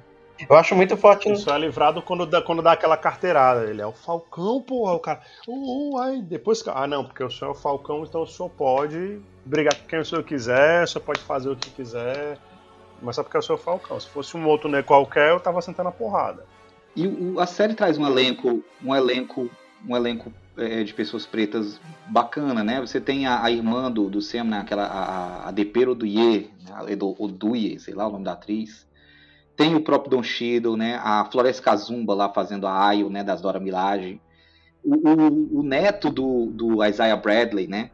Eu 0.49 0.55
acho 0.55 0.75
muito 0.75 0.97
forte. 0.97 1.31
Isso 1.31 1.49
é 1.49 1.57
livrado 1.57 2.01
quando 2.01 2.25
dá, 2.25 2.41
quando 2.41 2.61
dá 2.61 2.73
aquela 2.73 2.97
carteirada. 2.97 3.65
Ele 3.69 3.81
é 3.81 3.85
o 3.85 3.91
Falcão, 3.93 4.61
porra. 4.61 4.93
O 4.93 4.99
cara. 4.99 5.21
Uh, 5.47 5.93
uh, 5.95 5.99
aí 5.99 6.21
depois. 6.21 6.63
Ah, 6.67 6.87
não, 6.87 7.03
porque 7.05 7.23
o 7.23 7.29
senhor 7.29 7.51
é 7.51 7.53
o 7.53 7.57
Falcão, 7.59 8.03
então 8.03 8.21
o 8.23 8.27
senhor 8.27 8.49
pode 8.49 9.21
brigar 9.45 9.75
com 9.75 9.87
quem 9.87 9.99
o 9.99 10.05
senhor 10.05 10.23
quiser, 10.23 10.83
o 10.83 10.87
senhor 10.87 11.03
pode 11.05 11.19
fazer 11.21 11.49
o 11.49 11.55
que 11.55 11.69
quiser. 11.69 12.37
Mas 13.01 13.15
só 13.15 13.23
porque 13.23 13.37
é 13.37 13.39
o 13.39 13.43
senhor 13.43 13.57
Falcão. 13.57 13.99
Se 13.99 14.09
fosse 14.09 14.35
um 14.35 14.45
outro 14.47 14.69
né, 14.69 14.81
qualquer, 14.81 15.29
eu 15.31 15.39
tava 15.39 15.61
sentando 15.61 15.89
a 15.89 15.91
porrada. 15.91 16.45
E 16.95 17.07
o- 17.07 17.39
a 17.39 17.45
série 17.45 17.73
traz 17.73 17.97
um 17.97 18.05
elenco, 18.05 18.63
um 18.83 18.95
elenco, 18.95 19.49
um 19.87 19.95
elenco 19.95 20.31
é, 20.57 20.83
de 20.83 20.93
pessoas 20.93 21.25
pretas 21.25 21.79
bacana, 22.07 22.63
né? 22.63 22.79
Você 22.79 23.01
tem 23.01 23.25
a, 23.25 23.43
a 23.43 23.49
irmã 23.51 23.91
do, 23.91 24.09
do 24.09 24.21
Sam, 24.21 24.43
né? 24.45 24.59
Aquela, 24.59 24.85
a, 24.85 25.47
a 25.47 25.51
Depero 25.51 25.95
Duye, 25.95 26.51
né? 26.63 26.71
a 26.75 26.91
Edo- 26.91 27.15
Oduye, 27.17 27.79
sei 27.79 27.93
lá 27.93 28.07
o 28.07 28.11
nome 28.11 28.23
da 28.25 28.33
atriz. 28.33 28.85
Tem 29.55 29.75
o 29.75 29.83
próprio 29.83 30.11
Don 30.11 30.23
Cheadle, 30.23 30.75
né? 30.75 30.99
A 31.03 31.25
Flores 31.31 31.59
Kazumba 31.59 32.13
lá 32.13 32.33
fazendo 32.33 32.65
a 32.65 32.87
Ayo, 32.87 33.09
né? 33.09 33.23
Das 33.23 33.41
Dora 33.41 33.59
Milaje. 33.59 34.19
O, 34.83 34.95
o, 35.09 35.59
o 35.59 35.63
neto 35.63 36.09
do, 36.09 36.47
do 36.47 36.83
Isaiah 36.83 37.15
Bradley, 37.15 37.67
né? 37.67 37.91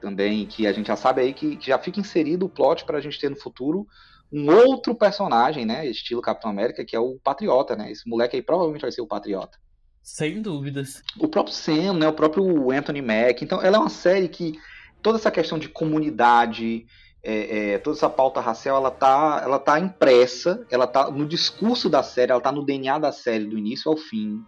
Também, 0.00 0.46
que 0.46 0.66
a 0.66 0.72
gente 0.72 0.88
já 0.88 0.96
sabe 0.96 1.22
aí 1.22 1.32
que, 1.32 1.56
que 1.56 1.68
já 1.68 1.78
fica 1.78 2.00
inserido 2.00 2.46
o 2.46 2.48
plot 2.48 2.84
pra 2.84 3.00
gente 3.00 3.18
ter 3.18 3.30
no 3.30 3.36
futuro 3.36 3.86
um 4.32 4.50
outro 4.50 4.94
personagem, 4.94 5.64
né? 5.64 5.86
Estilo 5.86 6.20
Capitão 6.20 6.50
América, 6.50 6.84
que 6.84 6.96
é 6.96 7.00
o 7.00 7.18
Patriota, 7.22 7.76
né? 7.76 7.90
Esse 7.90 8.08
moleque 8.08 8.36
aí 8.36 8.42
provavelmente 8.42 8.82
vai 8.82 8.92
ser 8.92 9.00
o 9.00 9.06
Patriota 9.06 9.58
Sem 10.02 10.42
dúvidas. 10.42 11.02
o 11.18 11.28
próprio 11.28 11.54
Sam, 11.54 11.94
né, 11.94 12.08
o 12.08 12.12
próprio 12.12 12.70
Anthony 12.70 13.00
Mack. 13.00 13.42
Então, 13.42 13.62
ela 13.62 13.76
é 13.76 13.80
uma 13.80 13.88
série 13.88 14.28
que 14.28 14.58
toda 15.00 15.18
essa 15.18 15.30
questão 15.30 15.58
de 15.58 15.68
comunidade, 15.68 16.86
é, 17.28 17.72
é, 17.72 17.78
toda 17.78 17.96
essa 17.96 18.08
pauta 18.08 18.40
racial, 18.40 18.76
ela 18.76 18.90
tá, 18.90 19.40
ela 19.42 19.58
tá 19.58 19.80
impressa, 19.80 20.64
ela 20.70 20.86
tá 20.86 21.10
no 21.10 21.26
discurso 21.26 21.90
da 21.90 22.00
série, 22.00 22.30
ela 22.30 22.40
tá 22.40 22.52
no 22.52 22.64
DNA 22.64 23.00
da 23.00 23.10
série, 23.10 23.44
do 23.46 23.58
início 23.58 23.90
ao 23.90 23.96
fim. 23.96 24.40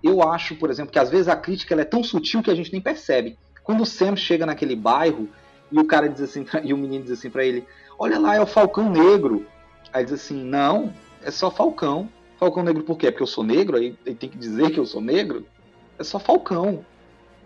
Eu 0.00 0.22
acho, 0.22 0.54
por 0.54 0.70
exemplo, 0.70 0.92
que 0.92 1.00
às 1.00 1.10
vezes 1.10 1.26
a 1.26 1.34
crítica 1.34 1.74
ela 1.74 1.82
é 1.82 1.84
tão 1.84 2.04
sutil 2.04 2.44
que 2.44 2.50
a 2.50 2.54
gente 2.54 2.72
nem 2.72 2.80
percebe. 2.80 3.36
Quando 3.64 3.82
o 3.82 3.86
Sam 3.86 4.14
chega 4.14 4.46
naquele 4.46 4.76
bairro 4.76 5.28
e 5.72 5.80
o 5.80 5.84
cara 5.84 6.08
diz 6.08 6.20
assim, 6.20 6.44
pra- 6.44 6.60
e 6.64 6.72
o 6.72 6.78
menino 6.78 7.02
diz 7.02 7.12
assim 7.18 7.28
pra 7.28 7.44
ele: 7.44 7.66
Olha 7.98 8.20
lá, 8.20 8.36
é 8.36 8.40
o 8.40 8.46
Falcão 8.46 8.88
Negro. 8.88 9.44
Aí 9.92 10.04
diz 10.04 10.12
assim: 10.14 10.44
Não, 10.44 10.94
é 11.24 11.32
só 11.32 11.50
Falcão. 11.50 12.08
Falcão 12.38 12.62
Negro 12.62 12.84
por 12.84 12.96
quê? 12.96 13.10
Porque 13.10 13.22
eu 13.24 13.26
sou 13.26 13.42
negro? 13.42 13.76
Aí 13.78 13.94
tem 13.94 14.30
que 14.30 14.38
dizer 14.38 14.70
que 14.70 14.78
eu 14.78 14.86
sou 14.86 15.00
negro? 15.00 15.44
É 15.98 16.04
só 16.04 16.20
Falcão. 16.20 16.84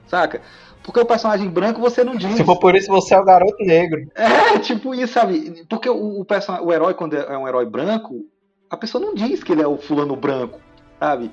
Saca? 0.06 0.40
Porque 0.82 0.98
o 1.00 1.04
personagem 1.06 1.48
branco 1.48 1.80
você 1.80 2.02
não 2.02 2.16
diz. 2.16 2.36
Se 2.36 2.44
for 2.44 2.58
por 2.58 2.74
isso, 2.74 2.88
você 2.88 3.14
é 3.14 3.18
o 3.20 3.24
garoto 3.24 3.62
negro. 3.64 4.00
É, 4.14 4.58
tipo 4.60 4.94
isso, 4.94 5.12
sabe? 5.12 5.64
Porque 5.68 5.88
o, 5.88 6.20
o, 6.20 6.24
person- 6.24 6.60
o 6.62 6.72
herói, 6.72 6.94
quando 6.94 7.14
é 7.16 7.36
um 7.36 7.46
herói 7.46 7.66
branco, 7.66 8.24
a 8.70 8.76
pessoa 8.76 9.04
não 9.04 9.14
diz 9.14 9.42
que 9.44 9.52
ele 9.52 9.62
é 9.62 9.66
o 9.66 9.76
fulano 9.76 10.16
branco, 10.16 10.58
sabe? 10.98 11.30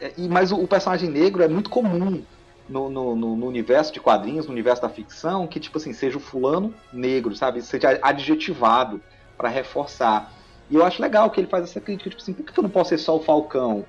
É, 0.00 0.12
e, 0.16 0.28
mas 0.28 0.50
o, 0.52 0.56
o 0.56 0.66
personagem 0.66 1.10
negro 1.10 1.42
é 1.42 1.48
muito 1.48 1.68
comum 1.70 2.22
no, 2.68 2.88
no, 2.88 3.14
no- 3.14 3.36
no 3.36 3.46
universo 3.46 3.92
de 3.92 4.00
quadrinhos, 4.00 4.46
no 4.46 4.52
universo 4.52 4.80
da 4.82 4.88
ficção, 4.88 5.46
que, 5.46 5.60
tipo 5.60 5.76
assim, 5.78 5.92
seja 5.92 6.16
o 6.16 6.20
fulano 6.20 6.72
negro, 6.92 7.36
sabe? 7.36 7.60
Seja 7.62 7.98
adjetivado 8.02 9.00
para 9.36 9.48
reforçar. 9.48 10.32
E 10.70 10.74
eu 10.76 10.84
acho 10.84 11.02
legal 11.02 11.28
que 11.30 11.38
ele 11.40 11.48
faz 11.48 11.64
essa 11.64 11.80
crítica, 11.80 12.08
tipo 12.08 12.22
assim, 12.22 12.32
por 12.32 12.44
que 12.50 12.58
eu 12.58 12.62
não 12.62 12.70
posso 12.70 12.88
ser 12.90 12.98
só 12.98 13.16
o 13.16 13.20
Falcão? 13.20 13.84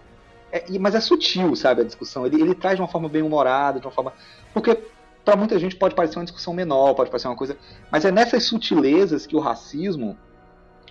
É, 0.53 0.63
mas 0.77 0.93
é 0.93 1.01
sutil, 1.01 1.55
sabe, 1.55 1.81
a 1.81 1.83
discussão. 1.83 2.27
Ele, 2.27 2.39
ele 2.39 2.53
traz 2.53 2.75
de 2.75 2.81
uma 2.83 2.87
forma 2.87 3.09
bem 3.09 3.23
humorada, 3.23 3.79
de 3.79 3.87
uma 3.87 3.91
forma. 3.91 4.13
Porque 4.53 4.77
para 5.25 5.35
muita 5.35 5.57
gente 5.57 5.75
pode 5.75 5.95
parecer 5.95 6.19
uma 6.19 6.25
discussão 6.25 6.53
menor, 6.53 6.93
pode 6.93 7.09
parecer 7.09 7.27
uma 7.27 7.35
coisa. 7.35 7.57
Mas 7.91 8.05
é 8.05 8.11
nessas 8.11 8.43
sutilezas 8.43 9.25
que 9.25 9.35
o 9.35 9.39
racismo, 9.39 10.15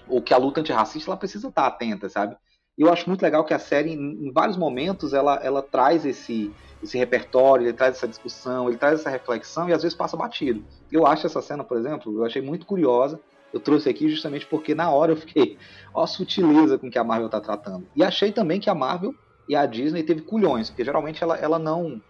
ou 0.08 0.20
que 0.20 0.34
a 0.34 0.36
luta 0.36 0.60
antirracista, 0.60 1.08
ela 1.08 1.16
precisa 1.16 1.46
estar 1.46 1.64
atenta, 1.64 2.08
sabe? 2.08 2.36
Eu 2.76 2.92
acho 2.92 3.08
muito 3.08 3.22
legal 3.22 3.44
que 3.44 3.54
a 3.54 3.58
série, 3.60 3.92
em, 3.92 4.26
em 4.26 4.32
vários 4.32 4.56
momentos, 4.56 5.12
ela, 5.12 5.36
ela 5.36 5.62
traz 5.62 6.04
esse, 6.04 6.52
esse 6.82 6.98
repertório, 6.98 7.66
ele 7.66 7.72
traz 7.72 7.96
essa 7.96 8.08
discussão, 8.08 8.68
ele 8.68 8.78
traz 8.78 8.98
essa 8.98 9.10
reflexão 9.10 9.68
e 9.68 9.72
às 9.72 9.82
vezes 9.82 9.96
passa 9.96 10.16
batido. 10.16 10.64
Eu 10.90 11.06
acho 11.06 11.24
essa 11.24 11.40
cena, 11.40 11.62
por 11.62 11.76
exemplo, 11.76 12.16
eu 12.16 12.24
achei 12.24 12.42
muito 12.42 12.66
curiosa. 12.66 13.20
Eu 13.52 13.60
trouxe 13.60 13.88
aqui 13.88 14.08
justamente 14.08 14.44
porque 14.46 14.74
na 14.74 14.90
hora 14.90 15.12
eu 15.12 15.16
fiquei, 15.16 15.56
ó 15.94 16.02
a 16.02 16.06
sutileza 16.06 16.78
com 16.78 16.90
que 16.90 16.98
a 16.98 17.04
Marvel 17.04 17.28
tá 17.28 17.40
tratando. 17.40 17.86
E 17.94 18.02
achei 18.02 18.32
também 18.32 18.58
que 18.58 18.70
a 18.70 18.74
Marvel 18.74 19.14
e 19.48 19.56
a 19.56 19.66
Disney 19.66 20.02
teve 20.02 20.22
culhões, 20.22 20.70
porque 20.70 20.84
geralmente 20.84 21.22
ela, 21.22 21.36
ela 21.36 21.58
não. 21.58 22.00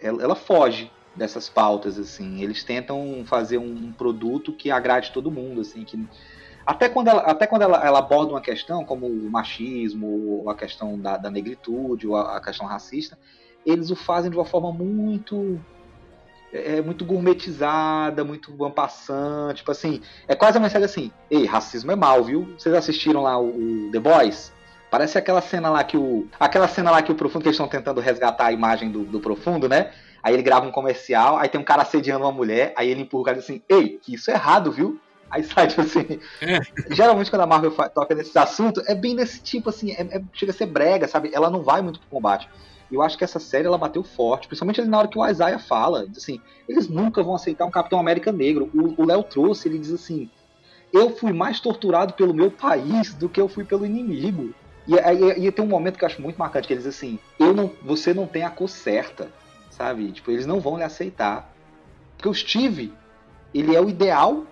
Ela, 0.00 0.22
ela 0.22 0.34
foge 0.34 0.90
dessas 1.14 1.48
pautas, 1.48 1.98
assim. 1.98 2.42
Eles 2.42 2.62
tentam 2.62 3.24
fazer 3.26 3.58
um, 3.58 3.70
um 3.70 3.92
produto 3.92 4.52
que 4.52 4.70
agrade 4.70 5.12
todo 5.12 5.30
mundo, 5.30 5.60
assim, 5.60 5.84
que 5.84 6.06
até 6.64 6.88
quando 6.88 7.08
ela, 7.08 7.22
até 7.22 7.46
quando 7.46 7.62
ela, 7.62 7.84
ela 7.84 8.00
aborda 8.00 8.32
uma 8.32 8.40
questão 8.40 8.84
como 8.84 9.06
o 9.06 9.30
machismo, 9.30 10.42
ou 10.42 10.50
a 10.50 10.54
questão 10.54 10.98
da, 10.98 11.16
da 11.16 11.30
negritude, 11.30 12.08
ou 12.08 12.16
a, 12.16 12.36
a 12.36 12.40
questão 12.40 12.66
racista, 12.66 13.16
eles 13.64 13.90
o 13.90 13.96
fazem 13.96 14.30
de 14.30 14.36
uma 14.36 14.44
forma 14.44 14.72
muito 14.72 15.60
é, 16.52 16.80
muito 16.80 17.04
gourmetizada, 17.04 18.24
muito 18.24 18.64
ampassante, 18.64 19.58
tipo 19.58 19.70
assim, 19.70 20.00
é 20.26 20.34
quase 20.34 20.58
a 20.58 20.60
mensagem 20.60 20.84
assim, 20.84 21.12
ei, 21.30 21.44
racismo 21.44 21.92
é 21.92 21.96
mal, 21.96 22.22
viu? 22.24 22.54
Vocês 22.58 22.74
assistiram 22.74 23.22
lá 23.22 23.38
o, 23.38 23.88
o 23.88 23.90
The 23.90 24.00
Boys? 24.00 24.52
Parece 24.96 25.18
aquela 25.18 25.42
cena 25.42 25.68
lá 25.68 25.84
que 25.84 25.94
o. 25.94 26.26
Aquela 26.40 26.66
cena 26.66 26.90
lá 26.90 27.02
que 27.02 27.12
o 27.12 27.14
Profundo, 27.14 27.42
que 27.42 27.48
eles 27.48 27.56
estão 27.56 27.68
tentando 27.68 28.00
resgatar 28.00 28.46
a 28.46 28.52
imagem 28.52 28.90
do, 28.90 29.04
do 29.04 29.20
Profundo, 29.20 29.68
né? 29.68 29.90
Aí 30.22 30.32
ele 30.32 30.42
grava 30.42 30.66
um 30.66 30.72
comercial, 30.72 31.36
aí 31.36 31.50
tem 31.50 31.60
um 31.60 31.64
cara 31.64 31.82
assediando 31.82 32.24
uma 32.24 32.32
mulher, 32.32 32.72
aí 32.74 32.88
ele 32.90 33.02
empurra 33.02 33.20
o 33.20 33.24
cara 33.26 33.38
assim, 33.38 33.60
ei, 33.68 33.98
que 34.02 34.14
isso 34.14 34.30
é 34.30 34.34
errado, 34.34 34.72
viu? 34.72 34.98
Aí 35.30 35.44
sai, 35.44 35.66
tipo 35.66 35.82
assim. 35.82 36.18
É. 36.40 36.58
Geralmente 36.94 37.28
quando 37.28 37.42
a 37.42 37.46
Marvel 37.46 37.72
toca 37.94 38.14
nesses 38.14 38.34
assuntos, 38.38 38.88
é 38.88 38.94
bem 38.94 39.14
desse 39.14 39.42
tipo, 39.42 39.68
assim, 39.68 39.92
é- 39.92 40.16
é- 40.16 40.22
chega 40.32 40.52
a 40.52 40.54
ser 40.54 40.64
brega, 40.64 41.06
sabe? 41.06 41.30
Ela 41.30 41.50
não 41.50 41.62
vai 41.62 41.82
muito 41.82 42.00
pro 42.00 42.08
combate. 42.08 42.48
E 42.90 42.94
eu 42.94 43.02
acho 43.02 43.18
que 43.18 43.24
essa 43.24 43.38
série 43.38 43.66
ela 43.66 43.76
bateu 43.76 44.02
forte, 44.02 44.48
principalmente 44.48 44.80
ali 44.80 44.88
na 44.88 44.98
hora 44.98 45.08
que 45.08 45.18
o 45.18 45.26
Isaiah 45.28 45.58
fala, 45.58 46.08
diz 46.08 46.22
assim, 46.22 46.40
eles 46.66 46.88
nunca 46.88 47.22
vão 47.22 47.34
aceitar 47.34 47.66
um 47.66 47.70
Capitão 47.70 48.00
América 48.00 48.32
negro. 48.32 48.70
O 48.72 49.04
Léo 49.04 49.22
trouxe, 49.24 49.68
ele 49.68 49.78
diz 49.78 49.92
assim, 49.92 50.30
eu 50.92 51.10
fui 51.10 51.32
mais 51.32 51.60
torturado 51.60 52.14
pelo 52.14 52.32
meu 52.32 52.50
país 52.50 53.12
do 53.14 53.28
que 53.28 53.40
eu 53.40 53.48
fui 53.48 53.64
pelo 53.64 53.84
inimigo. 53.84 54.54
E 54.86 54.98
aí 54.98 55.46
e 55.46 55.50
tem 55.52 55.64
um 55.64 55.68
momento 55.68 55.98
que 55.98 56.04
eu 56.04 56.06
acho 56.06 56.22
muito 56.22 56.36
marcante, 56.38 56.66
que 56.68 56.74
ele 56.74 56.80
diz 56.82 56.94
assim, 56.94 57.18
eu 57.38 57.52
não, 57.52 57.72
você 57.82 58.14
não 58.14 58.26
tem 58.26 58.44
a 58.44 58.50
cor 58.50 58.68
certa, 58.68 59.32
sabe? 59.70 60.12
Tipo, 60.12 60.30
eles 60.30 60.46
não 60.46 60.60
vão 60.60 60.76
lhe 60.76 60.84
aceitar. 60.84 61.50
Porque 62.16 62.28
o 62.28 62.34
Steve, 62.34 62.92
ele 63.52 63.74
é 63.74 63.80
o 63.80 63.88
ideal 63.88 64.46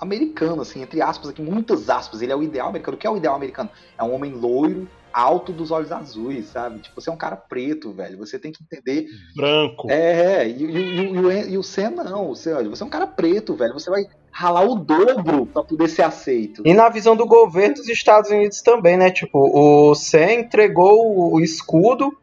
americano, 0.00 0.62
assim, 0.62 0.82
entre 0.82 1.00
aspas 1.00 1.30
aqui, 1.30 1.40
muitas 1.42 1.88
aspas, 1.88 2.20
ele 2.22 2.32
é 2.32 2.36
o 2.36 2.42
ideal 2.42 2.68
americano. 2.68 2.96
O 2.96 3.00
que 3.00 3.06
é 3.06 3.10
o 3.10 3.16
ideal 3.16 3.34
americano? 3.34 3.70
É 3.98 4.02
um 4.04 4.14
homem 4.14 4.32
loiro, 4.32 4.88
alto 5.12 5.52
dos 5.52 5.70
olhos 5.70 5.90
azuis, 5.92 6.48
sabe? 6.52 6.80
Tipo, 6.80 7.00
você 7.00 7.08
é 7.08 7.12
um 7.12 7.16
cara 7.18 7.36
preto, 7.36 7.92
velho. 7.92 8.18
Você 8.18 8.38
tem 8.38 8.52
que 8.52 8.62
entender. 8.62 9.06
Branco. 9.34 9.90
É, 9.90 10.46
e, 10.46 10.62
e- 10.64 11.12
e- 11.14 11.18
o- 11.18 11.32
e 11.50 11.58
o 11.58 11.62
Sam 11.62 11.90
não. 11.90 12.28
Você, 12.28 12.52
olha, 12.52 12.68
você 12.68 12.82
é 12.82 12.86
um 12.86 12.90
cara 12.90 13.06
preto, 13.06 13.54
velho. 13.54 13.72
Você 13.72 13.88
vai 13.88 14.02
ralar 14.38 14.66
o 14.68 14.74
dobro 14.74 15.46
pra 15.46 15.62
poder 15.62 15.88
ser 15.88 16.02
aceito. 16.02 16.60
E 16.64 16.74
na 16.74 16.90
visão 16.90 17.16
do 17.16 17.26
governo 17.26 17.76
dos 17.76 17.88
Estados 17.88 18.30
Unidos 18.30 18.60
também, 18.60 18.96
né? 18.96 19.10
Tipo, 19.10 19.38
o 19.38 19.94
Sam 19.94 20.32
entregou 20.32 21.32
o- 21.34 21.40
escudo 21.40 22.14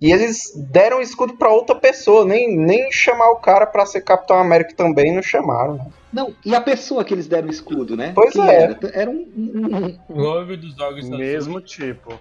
e 0.00 0.10
eles 0.12 0.52
deram 0.56 0.98
o 0.98 1.00
escudo 1.02 1.34
pra 1.34 1.50
outra 1.50 1.76
pessoa. 1.76 2.24
Nem, 2.24 2.56
nem 2.56 2.90
chamar 2.90 3.30
o 3.30 3.36
cara 3.36 3.66
pra 3.66 3.86
ser 3.86 4.00
Capitão 4.00 4.36
América 4.38 4.74
também 4.74 5.14
não 5.14 5.22
chamaram. 5.22 5.74
né? 5.74 5.86
Não, 6.12 6.34
e 6.44 6.56
a 6.56 6.60
pessoa 6.60 7.04
que 7.04 7.14
eles 7.14 7.28
deram 7.28 7.46
o 7.46 7.52
escudo, 7.52 7.96
né? 7.96 8.10
Pois 8.16 8.32
Quem 8.32 8.48
é. 8.48 8.54
Era, 8.62 8.78
era 8.92 9.10
um, 9.10 9.28
um- 9.36 9.98
um- 10.10 10.56
dos 10.56 10.80
olhos 10.80 11.04
azuis. 11.06 11.08
Mesmo 11.08 11.60
tipo. 11.60 12.18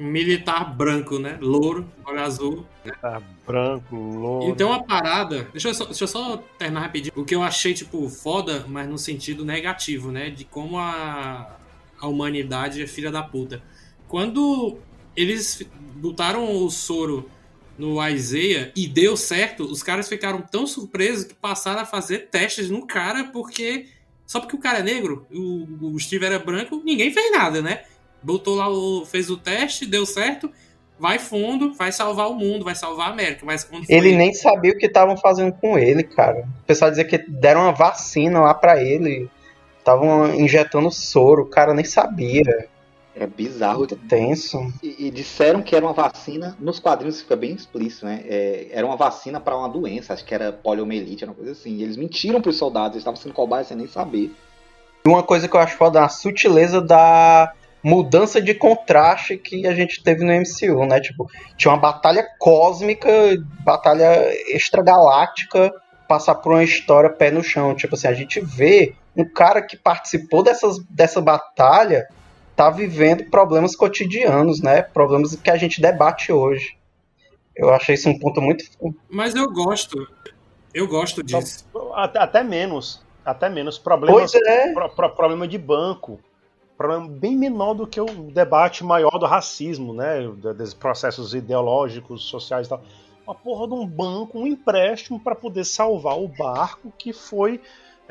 Militar 0.00 0.74
branco, 0.74 1.18
né? 1.18 1.38
Louro, 1.40 1.86
olho 2.06 2.20
azul. 2.20 2.66
Tá 3.02 3.20
branco, 3.46 3.94
louro. 3.94 4.50
Então 4.50 4.72
a 4.72 4.82
parada. 4.82 5.46
Deixa 5.52 5.68
eu, 5.68 5.74
só, 5.74 5.84
deixa 5.84 6.04
eu 6.04 6.08
só 6.08 6.36
terminar 6.58 6.80
rapidinho. 6.80 7.12
O 7.14 7.24
que 7.24 7.34
eu 7.34 7.42
achei, 7.42 7.74
tipo, 7.74 8.08
foda, 8.08 8.64
mas 8.66 8.88
no 8.88 8.96
sentido 8.96 9.44
negativo, 9.44 10.10
né? 10.10 10.30
De 10.30 10.44
como 10.44 10.78
a, 10.78 11.54
a 12.00 12.06
humanidade 12.06 12.82
é 12.82 12.86
filha 12.86 13.12
da 13.12 13.22
puta. 13.22 13.62
Quando 14.08 14.78
eles 15.14 15.62
botaram 15.96 16.64
o 16.64 16.70
soro 16.70 17.28
no 17.76 18.06
Isaiah 18.06 18.72
e 18.74 18.86
deu 18.86 19.16
certo, 19.16 19.64
os 19.64 19.82
caras 19.82 20.08
ficaram 20.08 20.40
tão 20.42 20.66
surpresos 20.66 21.24
que 21.24 21.34
passaram 21.34 21.80
a 21.82 21.86
fazer 21.86 22.28
testes 22.30 22.70
no 22.70 22.86
cara 22.86 23.24
porque. 23.24 23.86
Só 24.26 24.38
porque 24.38 24.54
o 24.54 24.60
cara 24.60 24.78
é 24.78 24.82
negro, 24.82 25.26
o, 25.28 25.94
o 25.94 25.98
Steve 25.98 26.24
era 26.24 26.38
branco, 26.38 26.80
ninguém 26.84 27.12
fez 27.12 27.32
nada, 27.32 27.60
né? 27.60 27.82
Botou 28.22 28.54
lá 28.56 28.68
o. 28.68 29.04
fez 29.06 29.30
o 29.30 29.36
teste, 29.36 29.86
deu 29.86 30.04
certo, 30.04 30.50
vai 30.98 31.18
fundo, 31.18 31.72
vai 31.74 31.90
salvar 31.92 32.28
o 32.30 32.34
mundo, 32.34 32.64
vai 32.64 32.74
salvar 32.74 33.08
a 33.08 33.12
América. 33.12 33.44
Mas 33.44 33.64
quando 33.64 33.86
foi- 33.86 33.94
Ele 33.94 34.14
nem 34.16 34.34
sabia 34.34 34.72
o 34.72 34.76
que 34.78 34.86
estavam 34.86 35.16
fazendo 35.16 35.52
com 35.52 35.78
ele, 35.78 36.02
cara. 36.02 36.46
O 36.62 36.66
pessoal 36.66 36.90
dizia 36.90 37.04
que 37.04 37.18
deram 37.18 37.62
uma 37.62 37.72
vacina 37.72 38.40
lá 38.40 38.54
pra 38.54 38.82
ele. 38.82 39.28
Estavam 39.78 40.34
injetando 40.34 40.90
soro, 40.90 41.42
o 41.42 41.46
cara 41.46 41.72
nem 41.72 41.84
sabia. 41.84 42.68
É 43.16 43.26
bizarro. 43.26 43.78
Muito 43.78 43.96
tenso. 43.96 44.72
E, 44.82 45.06
e 45.06 45.10
disseram 45.10 45.62
que 45.62 45.74
era 45.74 45.84
uma 45.84 45.92
vacina, 45.94 46.56
nos 46.60 46.78
quadrinhos 46.78 47.20
fica 47.20 47.34
bem 47.34 47.52
explícito, 47.54 48.06
né? 48.06 48.22
É, 48.26 48.68
era 48.70 48.86
uma 48.86 48.96
vacina 48.96 49.40
para 49.40 49.56
uma 49.56 49.68
doença, 49.68 50.12
acho 50.12 50.24
que 50.24 50.34
era 50.34 50.52
poliomielite, 50.52 51.24
era 51.24 51.30
uma 51.32 51.36
coisa 51.36 51.52
assim. 51.52 51.76
E 51.76 51.82
eles 51.82 51.96
mentiram 51.96 52.40
pros 52.40 52.56
soldados, 52.56 52.92
eles 52.92 53.00
estavam 53.00 53.20
sendo 53.20 53.34
cobados 53.34 53.68
sem 53.68 53.76
nem 53.76 53.88
saber. 53.88 54.32
E 55.04 55.08
uma 55.08 55.22
coisa 55.22 55.48
que 55.48 55.56
eu 55.56 55.60
acho 55.60 55.76
foda, 55.76 56.04
a 56.04 56.08
sutileza 56.08 56.80
da, 56.80 57.52
mudança 57.82 58.40
de 58.42 58.54
contraste 58.54 59.36
que 59.36 59.66
a 59.66 59.74
gente 59.74 60.02
teve 60.02 60.24
no 60.24 60.32
MCU, 60.32 60.86
né? 60.86 61.00
Tipo, 61.00 61.30
tinha 61.56 61.72
uma 61.72 61.80
batalha 61.80 62.26
cósmica, 62.38 63.08
batalha 63.64 64.32
extragaláctica, 64.54 65.72
passar 66.08 66.34
por 66.36 66.52
uma 66.52 66.64
história 66.64 67.10
pé 67.10 67.30
no 67.30 67.42
chão. 67.42 67.74
Tipo 67.74 67.94
assim, 67.94 68.08
a 68.08 68.12
gente 68.14 68.40
vê 68.40 68.94
um 69.16 69.24
cara 69.24 69.62
que 69.62 69.76
participou 69.76 70.42
dessas, 70.42 70.78
dessa 70.88 71.20
batalha 71.20 72.06
tá 72.56 72.68
vivendo 72.70 73.24
problemas 73.30 73.74
cotidianos, 73.74 74.60
né? 74.60 74.82
Problemas 74.82 75.34
que 75.36 75.50
a 75.50 75.56
gente 75.56 75.80
debate 75.80 76.30
hoje. 76.32 76.76
Eu 77.56 77.70
achei 77.70 77.94
isso 77.94 78.08
um 78.08 78.18
ponto 78.18 78.40
muito. 78.40 78.64
Mas 79.08 79.34
eu 79.34 79.50
gosto. 79.50 80.06
Eu 80.72 80.86
gosto 80.86 81.22
disso. 81.22 81.64
Até, 81.94 82.18
até 82.18 82.42
menos. 82.42 83.02
Até 83.24 83.48
menos. 83.48 83.78
Problemas, 83.78 84.32
Pois 84.32 84.42
é. 84.46 84.72
pro- 84.72 84.88
pro- 84.90 85.10
problema 85.14 85.46
de 85.48 85.58
banco. 85.58 86.20
Problema 86.80 87.06
bem 87.08 87.36
menor 87.36 87.74
do 87.74 87.86
que 87.86 88.00
o 88.00 88.06
debate 88.32 88.82
maior 88.82 89.18
do 89.18 89.26
racismo, 89.26 89.92
né? 89.92 90.20
Dos 90.56 90.72
processos 90.72 91.34
ideológicos, 91.34 92.22
sociais 92.24 92.66
e 92.66 92.70
tal. 92.70 92.82
Uma 93.26 93.34
porra 93.34 93.68
de 93.68 93.74
um 93.74 93.86
banco, 93.86 94.38
um 94.38 94.46
empréstimo 94.46 95.20
para 95.20 95.34
poder 95.34 95.64
salvar 95.66 96.18
o 96.18 96.26
barco 96.26 96.90
que 96.96 97.12
foi. 97.12 97.60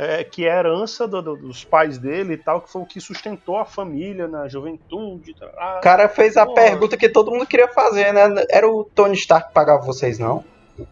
é, 0.01 0.23
que 0.23 0.45
é 0.47 0.57
herança 0.57 1.05
do- 1.05 1.21
do- 1.21 1.35
dos 1.35 1.65
pais 1.65 1.97
dele 1.97 2.35
e 2.35 2.37
tal, 2.37 2.61
que 2.61 2.71
foi 2.71 2.81
o 2.81 2.85
que 2.85 3.01
sustentou 3.01 3.57
a 3.57 3.65
família 3.65 4.29
na 4.29 4.47
juventude. 4.47 5.35
O 5.77 5.81
cara 5.81 6.07
fez 6.07 6.37
a 6.37 6.45
Porra. 6.45 6.55
pergunta 6.55 6.95
que 6.95 7.09
todo 7.09 7.31
mundo 7.31 7.45
queria 7.45 7.67
fazer, 7.67 8.13
né? 8.13 8.45
Era 8.49 8.65
o 8.71 8.85
Tony 8.85 9.15
Stark 9.15 9.49
que 9.49 9.53
pagava 9.53 9.81
vocês, 9.85 10.17
não? 10.17 10.41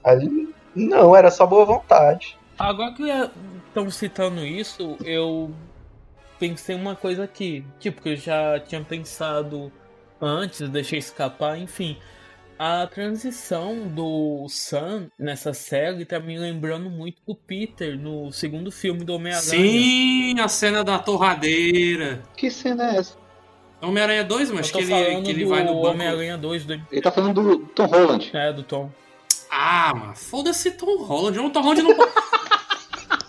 Aí, 0.04 0.50
não, 0.76 1.16
era 1.16 1.32
só 1.32 1.46
boa 1.46 1.64
vontade. 1.64 2.38
Agora 2.60 2.92
que 2.96 3.04
estão 3.70 3.90
citando 3.90 4.42
isso, 4.46 4.98
eu 5.06 5.52
pensei 6.40 6.76
uma 6.76 6.96
coisa 6.96 7.24
aqui. 7.24 7.66
Tipo, 7.80 8.02
que 8.02 8.10
eu 8.10 8.16
já 8.16 8.60
tinha 8.60 8.82
pensado 8.82 9.72
antes, 10.22 10.68
deixei 10.70 11.00
escapar, 11.00 11.58
enfim. 11.58 11.98
A 12.60 12.88
transição 12.88 13.88
do 13.88 14.48
Sam 14.50 15.12
nessa 15.20 15.54
série 15.54 16.06
tá 16.06 16.20
me 16.20 16.40
lembrando 16.40 16.90
muito 16.90 17.22
do 17.26 17.36
Peter 17.36 17.96
no 17.96 18.32
segundo 18.32 18.72
filme 18.72 19.04
do 19.04 19.14
Homem-Aranha. 19.14 19.48
Sim, 19.48 20.40
a 20.40 20.48
cena 20.48 20.84
da 20.84 20.98
torradeira. 20.98 22.24
Que 22.36 22.50
cena 22.50 22.92
é 22.92 22.98
essa? 22.98 23.16
Homem-Aranha 23.80 24.24
2, 24.24 24.50
Eu 24.50 24.56
mas 24.56 24.72
que 24.72 24.80
ele, 24.80 25.22
que 25.22 25.30
ele 25.30 25.46
vai 25.46 25.64
no 25.64 25.76
banco. 25.76 25.88
Homem-Aranha 25.90 26.36
2 26.36 26.66
do... 26.66 26.74
Ele 26.92 27.02
tá 27.02 27.12
falando 27.12 27.36
do 27.36 27.60
Tom 27.68 27.86
Holland. 27.86 28.32
É, 28.34 28.52
do 28.52 28.64
Tom. 28.64 28.92
Ah, 29.52 29.94
mano, 29.96 30.16
foda-se 30.16 30.72
Tom 30.72 31.04
Holland. 31.04 31.40
O 31.40 31.50
Tom 31.52 31.62
Holland 31.62 31.84
não. 31.84 31.92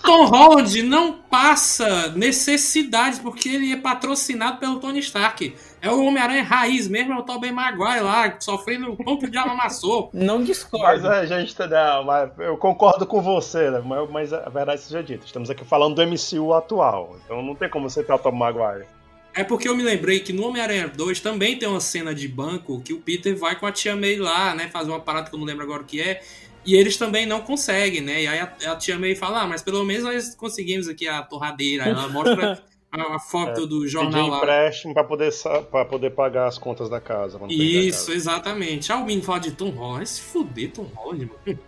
Tom 0.09 0.25
Holland 0.25 0.83
não 0.85 1.13
passa 1.13 2.09
necessidades 2.17 3.19
porque 3.19 3.47
ele 3.49 3.73
é 3.73 3.77
patrocinado 3.77 4.57
pelo 4.59 4.81
Tony 4.81 5.01
Stark. 5.01 5.55
É 5.83 5.91
o 5.91 6.03
Homem-Aranha 6.03 6.43
raiz 6.43 6.89
mesmo, 6.89 7.13
é 7.13 7.17
o 7.19 7.23
Tobey 7.23 7.53
Maguire 7.53 8.01
lá, 8.01 8.35
sofrendo 8.41 8.91
o 8.91 8.97
pão 8.97 9.19
que 9.19 9.27
o 9.27 9.31
diabo 9.31 9.51
amassou. 9.51 10.09
Não 10.15 10.39
Mas 10.39 10.47
discordo. 10.47 11.07
a 11.09 11.27
gente 11.27 11.55
tá- 11.55 11.67
não, 11.67 12.05
mas 12.05 12.31
eu 12.39 12.57
concordo 12.57 13.05
com 13.07 13.21
você, 13.21 13.71
né? 13.71 13.83
mas, 13.85 14.11
mas 14.11 14.33
a 14.33 14.49
verdade 14.49 14.81
seja 14.81 15.03
dita. 15.03 15.27
Estamos 15.27 15.51
aqui 15.51 15.63
falando 15.65 15.97
do 15.97 16.03
MCU 16.07 16.55
atual, 16.55 17.17
então 17.25 17.43
não 17.43 17.55
tem 17.55 17.69
como 17.69 17.89
você 17.89 18.03
ter 18.03 18.13
o 18.13 18.19
Tom 18.19 18.33
Maguire. 18.33 18.87
É 19.35 19.45
porque 19.45 19.69
eu 19.69 19.77
me 19.77 19.83
lembrei 19.83 20.21
que 20.21 20.33
no 20.33 20.47
Homem-Aranha 20.49 20.89
2 20.89 21.21
também 21.21 21.57
tem 21.59 21.69
uma 21.69 21.81
cena 21.81 22.15
de 22.15 22.27
banco 22.27 22.81
que 22.81 22.95
o 22.95 23.01
Peter 23.01 23.37
vai 23.37 23.57
com 23.57 23.67
a 23.67 23.73
tia 23.73 23.95
May 23.95 24.17
lá, 24.17 24.55
né? 24.55 24.69
Fazer 24.73 24.91
uma 24.91 25.01
parada 25.01 25.29
que 25.29 25.37
eu 25.37 25.39
não 25.39 25.47
lembro 25.47 25.63
agora 25.65 25.83
o 25.83 25.85
que 25.85 26.01
é. 26.01 26.23
E 26.69 26.77
eles 26.77 26.99
também 26.99 27.24
não 27.24 27.40
conseguem, 27.40 28.03
né? 28.03 28.24
E 28.24 28.27
aí 28.27 28.40
a, 28.40 28.73
a 28.73 28.77
tia 28.77 28.99
May 28.99 29.15
fala, 29.15 29.40
ah, 29.40 29.47
mas 29.47 29.62
pelo 29.62 29.82
menos 29.85 30.05
nós 30.05 30.35
conseguimos 30.35 30.86
aqui 30.86 31.09
a 31.09 31.23
torradeira. 31.23 31.85
Aí 31.85 31.90
Ela 31.93 32.09
mostra 32.09 32.62
a, 32.93 33.15
a 33.15 33.19
foto 33.19 33.66
do 33.66 33.78
Pedir 33.78 33.89
jornal 33.89 34.28
lá. 34.28 34.36
empréstimo 34.36 34.93
pra 34.93 35.03
poder, 35.03 35.32
pra 35.70 35.86
poder 35.86 36.11
pagar 36.11 36.47
as 36.47 36.59
contas 36.59 36.90
da 36.90 37.01
casa. 37.01 37.40
Isso, 37.49 38.09
casa. 38.09 38.12
exatamente. 38.15 38.93
Ah, 38.93 38.97
o 38.99 39.07
menino 39.07 39.23
fala 39.23 39.40
de 39.40 39.53
Tom 39.53 39.70
Holland. 39.70 40.07
Se 40.07 40.20
fuder, 40.20 40.70
Tom 40.70 40.90
Holland, 40.95 41.31
mano. 41.47 41.59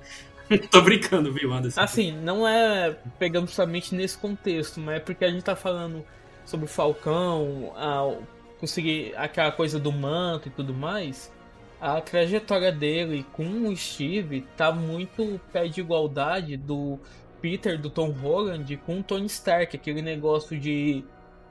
Tô 0.71 0.83
brincando, 0.83 1.33
viu, 1.33 1.51
Anderson? 1.51 1.81
Assim, 1.81 2.13
não 2.13 2.47
é 2.47 2.95
pegando 3.19 3.49
somente 3.49 3.95
nesse 3.95 4.19
contexto, 4.19 4.81
mas 4.81 4.97
é 4.97 5.01
porque 5.01 5.25
a 5.25 5.31
gente 5.31 5.45
tá 5.45 5.57
falando 5.57 6.05
sobre 6.45 6.67
o 6.67 6.69
Falcão, 6.69 7.73
a, 7.75 8.17
conseguir 8.59 9.15
aquela 9.17 9.51
coisa 9.51 9.79
do 9.79 9.91
manto 9.91 10.49
e 10.49 10.51
tudo 10.51 10.75
mais. 10.75 11.33
A 11.81 11.99
trajetória 11.99 12.71
dele 12.71 13.25
com 13.33 13.67
o 13.67 13.75
Steve 13.75 14.43
tá 14.55 14.71
muito 14.71 15.41
pé 15.51 15.67
de 15.67 15.81
igualdade 15.81 16.55
do 16.55 16.99
Peter, 17.41 17.81
do 17.81 17.89
Tom 17.89 18.11
Holland, 18.11 18.77
com 18.85 19.01
o 19.01 19.03
Tony 19.03 19.25
Stark, 19.27 19.75
aquele 19.75 20.03
negócio 20.03 20.59
de 20.59 21.03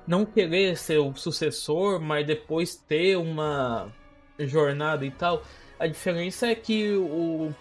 não 0.05 0.25
querer 0.25 0.77
ser 0.77 0.99
o 0.99 1.15
sucessor, 1.15 1.99
mas 1.99 2.27
depois 2.27 2.75
ter 2.75 3.17
uma 3.17 3.91
jornada 4.37 5.03
e 5.03 5.09
tal. 5.09 5.41
A 5.79 5.87
diferença 5.87 6.45
é 6.45 6.53
que 6.53 6.91
o 6.93 7.51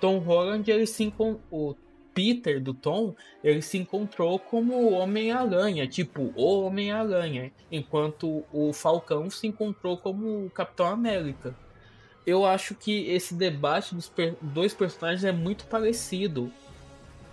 Tom 0.00 0.18
Holland, 0.18 0.68
ele 0.68 0.86
se 0.86 1.14
o 1.52 1.76
Peter 2.12 2.60
do 2.60 2.74
Tom, 2.74 3.14
ele 3.44 3.62
se 3.62 3.78
encontrou 3.78 4.40
como 4.40 4.90
Homem-Aranha, 4.90 5.86
tipo, 5.86 6.32
o 6.34 6.62
Homem-Aranha, 6.62 7.52
enquanto 7.70 8.44
o 8.52 8.72
Falcão 8.72 9.30
se 9.30 9.46
encontrou 9.46 9.96
como 9.96 10.50
Capitão 10.50 10.86
América. 10.86 11.54
Eu 12.28 12.44
acho 12.44 12.74
que 12.74 13.08
esse 13.08 13.32
debate 13.32 13.94
dos 13.94 14.06
per- 14.06 14.36
dois 14.42 14.74
personagens 14.74 15.24
é 15.24 15.32
muito 15.32 15.64
parecido. 15.64 16.52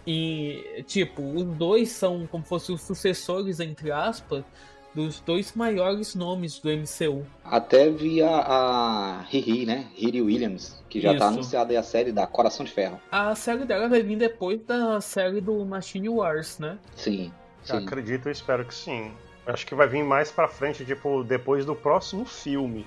E, 0.08 0.84
tipo, 0.88 1.22
os 1.22 1.44
dois 1.44 1.90
são 1.90 2.26
como 2.28 2.44
se 2.44 2.50
fossem 2.50 2.76
os 2.76 2.82
sucessores, 2.82 3.60
entre 3.60 3.92
aspas, 3.92 4.46
dos 4.94 5.20
dois 5.20 5.54
maiores 5.54 6.16
nomes 6.16 6.60
do 6.60 6.70
MCU. 6.70 7.26
Até 7.44 7.90
vi 7.90 8.22
a, 8.22 9.26
Riri, 9.28 9.66
né? 9.66 9.88
Riri 9.96 10.22
Williams, 10.22 10.82
que 10.90 11.02
já 11.02 11.10
tá 11.10 11.26
Isso. 11.26 11.26
anunciada 11.26 11.72
aí 11.74 11.78
a 11.78 11.84
série 11.84 12.14
da 12.14 12.26
Coração 12.26 12.66
de 12.66 12.72
Ferro. 12.72 12.98
A 13.12 13.36
série 13.36 13.66
dela 13.66 13.90
vai 13.90 14.02
vir 14.02 14.18
depois 14.18 14.62
da 14.64 15.02
série 15.02 15.42
do 15.42 15.66
Machine 15.66 16.08
Wars, 16.08 16.58
né? 16.58 16.78
Sim, 16.96 17.34
sim. 17.64 17.76
Acredito 17.76 18.30
e 18.30 18.32
espero 18.32 18.64
que 18.64 18.74
sim. 18.74 19.12
Acho 19.46 19.66
que 19.68 19.76
vai 19.76 19.90
vir 19.90 20.06
mais 20.06 20.32
pra 20.32 20.48
frente, 20.48 20.86
tipo, 20.86 21.22
depois 21.22 21.66
do 21.66 21.76
próximo 21.76 22.24
filme, 22.24 22.86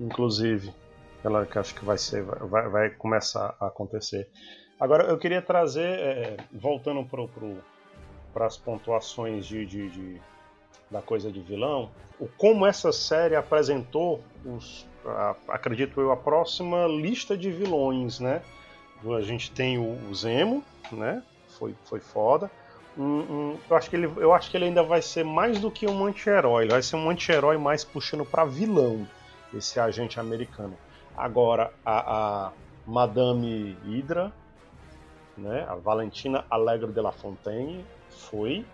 inclusive. 0.00 0.72
Ela 1.24 1.46
que 1.46 1.58
acho 1.58 1.74
que 1.74 1.84
vai 1.84 1.96
ser, 1.96 2.22
vai, 2.22 2.68
vai 2.68 2.90
começar 2.90 3.54
a 3.60 3.66
acontecer. 3.68 4.28
Agora 4.78 5.04
eu 5.04 5.16
queria 5.18 5.40
trazer, 5.40 5.86
é, 5.98 6.36
voltando 6.52 7.04
pro, 7.04 7.26
pro, 7.28 7.56
para 8.32 8.46
as 8.46 8.56
pontuações 8.56 9.46
de, 9.46 9.64
de- 9.64 9.88
de- 9.90 10.20
da 10.90 11.00
coisa 11.00 11.32
de 11.32 11.40
vilão, 11.40 11.90
o 12.20 12.28
como 12.36 12.66
essa 12.66 12.92
série 12.92 13.34
apresentou 13.34 14.22
os, 14.44 14.86
a- 15.04 15.34
acredito 15.48 16.00
eu, 16.00 16.12
a 16.12 16.16
próxima 16.16 16.86
lista 16.86 17.36
de 17.36 17.50
vilões, 17.50 18.20
né? 18.20 18.42
A 19.16 19.20
gente 19.22 19.50
tem 19.50 19.78
o, 19.78 19.98
o 20.10 20.14
Zemo, 20.14 20.62
né? 20.92 21.22
Foi, 21.58 21.74
foi 21.84 22.00
foda. 22.00 22.50
Um- 22.96 23.02
um- 23.54 23.58
eu, 23.68 23.76
acho 23.76 23.88
que 23.90 23.96
ele, 23.96 24.06
eu 24.16 24.32
acho 24.34 24.50
que 24.50 24.56
ele 24.56 24.66
ainda 24.66 24.82
vai 24.82 25.00
ser 25.02 25.24
mais 25.24 25.58
do 25.60 25.70
que 25.70 25.86
um 25.86 26.04
anti-herói. 26.06 26.64
Ele 26.64 26.72
vai 26.72 26.82
ser 26.82 26.96
um 26.96 27.08
anti-herói 27.10 27.56
mais 27.58 27.84
puxando 27.84 28.24
pra 28.24 28.44
vilão, 28.44 29.06
esse 29.54 29.78
agente 29.80 30.18
americano. 30.20 30.76
Agora, 31.16 31.72
a, 31.84 32.46
a 32.46 32.52
Madame 32.86 33.76
Hydra, 33.84 34.32
né, 35.36 35.64
a 35.68 35.74
Valentina 35.76 36.44
Alegre 36.50 36.92
de 36.92 37.00
la 37.00 37.12
Fontaine, 37.12 37.84
foi 38.08 38.64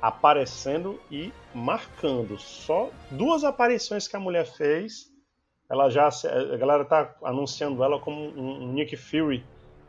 aparecendo 0.00 1.00
e 1.10 1.32
marcando. 1.54 2.38
Só 2.38 2.90
duas 3.10 3.44
aparições 3.44 4.06
que 4.06 4.16
a 4.16 4.20
mulher 4.20 4.46
fez, 4.46 5.10
ela 5.68 5.88
já 5.90 6.08
a 6.08 6.56
galera 6.56 6.84
tá 6.84 7.14
anunciando 7.24 7.82
ela 7.82 7.98
como 7.98 8.20
um, 8.20 8.64
um 8.64 8.72
Nick 8.72 8.96
Fury, 8.96 9.44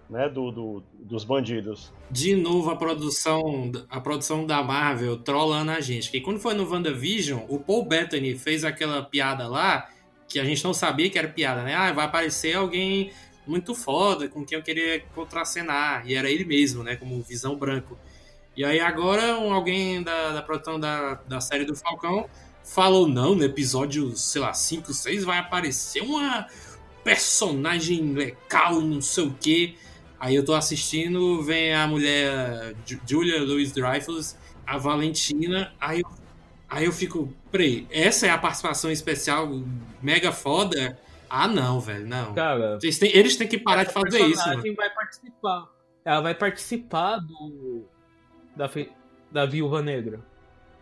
né, 0.09 0.29
do, 0.29 0.51
do- 0.51 0.83
dos 0.99 1.25
bandidos. 1.25 1.91
De 2.09 2.35
novo 2.35 2.69
a 2.71 2.75
produção, 2.77 3.71
a 3.89 3.99
produção 3.99 4.45
da 4.45 4.63
Marvel 4.63 5.17
trollando 5.17 5.71
a 5.71 5.81
gente. 5.81 6.09
Que 6.09 6.21
quando 6.21 6.39
foi 6.39 6.53
no 6.53 6.69
WandaVision, 6.69 7.41
o 7.49 7.59
Paul 7.59 7.83
Bettany 7.85 8.35
fez 8.35 8.63
aquela 8.63 9.03
piada 9.03 9.47
lá 9.47 9.89
que 10.27 10.39
a 10.39 10.45
gente 10.45 10.63
não 10.63 10.73
sabia 10.73 11.09
que 11.09 11.17
era 11.17 11.27
piada, 11.27 11.63
né? 11.63 11.73
Ah, 11.75 11.91
vai 11.91 12.05
aparecer 12.05 12.55
alguém 12.55 13.11
muito 13.45 13.73
foda 13.73 14.27
com 14.27 14.45
quem 14.45 14.57
eu 14.57 14.63
queria 14.63 14.99
contracenar. 15.15 16.05
E 16.07 16.15
era 16.15 16.29
ele 16.29 16.43
mesmo, 16.45 16.83
né? 16.83 16.95
Como 16.95 17.21
Visão 17.21 17.55
Branco. 17.57 17.97
E 18.55 18.65
aí 18.65 18.79
agora 18.79 19.37
um, 19.39 19.53
alguém 19.53 20.01
da, 20.03 20.31
da 20.33 20.41
produção 20.41 20.79
da, 20.79 21.15
da 21.27 21.39
série 21.39 21.65
do 21.65 21.75
Falcão 21.75 22.27
falou, 22.63 23.07
não, 23.07 23.35
no 23.35 23.43
episódio, 23.43 24.15
sei 24.17 24.41
lá, 24.41 24.53
5, 24.53 24.93
6 24.93 25.23
vai 25.23 25.37
aparecer 25.37 26.01
uma 26.01 26.47
personagem 27.03 28.13
legal, 28.13 28.81
não 28.81 29.01
sei 29.01 29.25
o 29.25 29.33
quê. 29.39 29.75
Aí 30.19 30.35
eu 30.35 30.43
tô 30.43 30.53
assistindo, 30.53 31.41
vem 31.43 31.73
a 31.73 31.87
mulher 31.87 32.75
Ju- 32.85 32.99
Julia 33.07 33.41
Louis 33.43 33.71
Dreyfus, 33.71 34.35
a 34.65 34.77
Valentina, 34.77 35.73
aí 35.79 36.01
eu, 36.01 36.09
aí 36.69 36.85
eu 36.85 36.91
fico, 36.91 37.33
peraí, 37.51 37.87
essa 37.91 38.27
é 38.27 38.29
a 38.29 38.37
participação 38.37 38.91
especial 38.91 39.47
mega 40.01 40.31
foda? 40.31 40.97
Ah, 41.29 41.47
não, 41.47 41.79
velho, 41.79 42.07
não. 42.07 42.33
Cara, 42.33 42.77
Eles 42.81 42.97
têm, 42.99 43.15
eles 43.15 43.35
têm 43.35 43.47
que 43.47 43.57
parar 43.57 43.83
de 43.83 43.93
fazer 43.93 44.19
isso, 44.19 44.39
mano. 44.39 44.61
personagem 44.61 44.75
vai 44.75 44.89
participar. 44.89 45.67
Ela 46.05 46.21
vai 46.21 46.35
participar 46.35 47.17
do 47.19 47.85
da, 48.55 48.69
da 49.31 49.45
Viúva 49.45 49.81
Negra. 49.81 50.19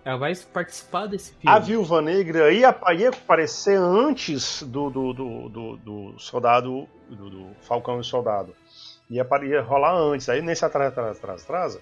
Ela 0.04 0.18
vai 0.18 0.36
participar 0.36 1.08
desse 1.08 1.34
filme. 1.34 1.56
A 1.56 1.58
Viúva 1.58 2.00
Negra 2.00 2.54
ia, 2.54 2.76
ia 2.96 3.10
aparecer 3.10 3.76
antes 3.76 4.62
do, 4.62 4.92
do, 4.92 5.14
do, 5.14 5.50
do, 5.50 5.78
do 5.78 6.20
soldado, 6.20 6.88
do, 7.10 7.30
do 7.30 7.48
Falcão 7.62 8.00
e 8.00 8.04
Soldado. 8.04 8.56
Ia, 9.10 9.28
ia 9.44 9.62
rolar 9.64 9.96
antes. 9.96 10.30
Aí 10.30 10.44
nesse 10.44 10.64
atrás, 10.64 10.92
atrás, 10.92 11.18
atrás, 11.18 11.44
atrás, 11.44 11.80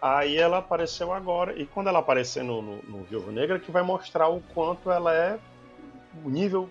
aí 0.00 0.36
ela 0.36 0.58
apareceu 0.58 1.12
agora. 1.12 1.58
E 1.58 1.66
quando 1.66 1.88
ela 1.88 1.98
aparecer 1.98 2.42
no, 2.42 2.62
no, 2.62 2.82
no 2.82 3.04
Viúva 3.04 3.30
Negra, 3.30 3.58
que 3.58 3.70
vai 3.70 3.82
mostrar 3.82 4.28
o 4.28 4.40
quanto 4.54 4.90
ela 4.90 5.14
é 5.14 5.38
o 6.24 6.30
nível 6.30 6.70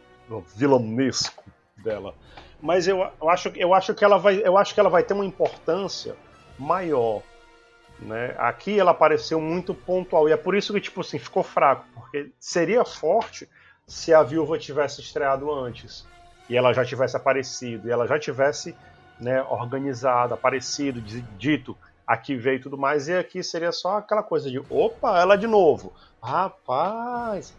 vilanesco 0.56 1.44
dela. 1.78 2.14
Mas 2.62 2.88
eu, 2.88 3.08
eu, 3.22 3.30
acho, 3.30 3.50
eu, 3.56 3.74
acho 3.74 3.94
que 3.94 4.04
ela 4.04 4.18
vai, 4.18 4.42
eu 4.44 4.58
acho 4.58 4.74
que 4.74 4.80
ela 4.80 4.90
vai 4.90 5.04
ter 5.04 5.14
uma 5.14 5.26
importância 5.26 6.16
maior. 6.58 7.22
Né? 8.00 8.36
Aqui 8.38 8.80
ela 8.80 8.92
apareceu 8.92 9.40
muito 9.40 9.74
pontual. 9.74 10.28
E 10.28 10.32
é 10.32 10.38
por 10.38 10.56
isso 10.56 10.74
que 10.74 10.82
tipo 10.82 11.02
assim, 11.02 11.20
ficou 11.20 11.44
fraco. 11.44 11.86
Porque 11.94 12.32
seria 12.40 12.84
forte 12.84 13.48
se 13.88 14.14
a 14.14 14.22
viúva 14.24 14.58
tivesse 14.58 15.02
estreado 15.02 15.52
antes. 15.52 16.06
E 16.50 16.58
ela 16.58 16.74
já 16.74 16.84
tivesse 16.84 17.16
aparecido. 17.16 17.88
E 17.88 17.92
ela 17.92 18.08
já 18.08 18.20
tivesse 18.20 18.76
né, 19.20 19.42
organizado, 19.44 20.34
aparecido, 20.34 21.02
dito 21.38 21.78
aqui 22.10 22.36
veio 22.36 22.60
tudo 22.60 22.76
mais, 22.76 23.08
e 23.08 23.14
aqui 23.14 23.44
seria 23.44 23.72
só 23.72 23.98
aquela 23.98 24.24
coisa 24.24 24.50
de 24.50 24.58
opa, 24.68 25.20
ela 25.22 25.36
de 25.36 25.46
novo. 25.46 25.94
Rapaz, 26.20 27.54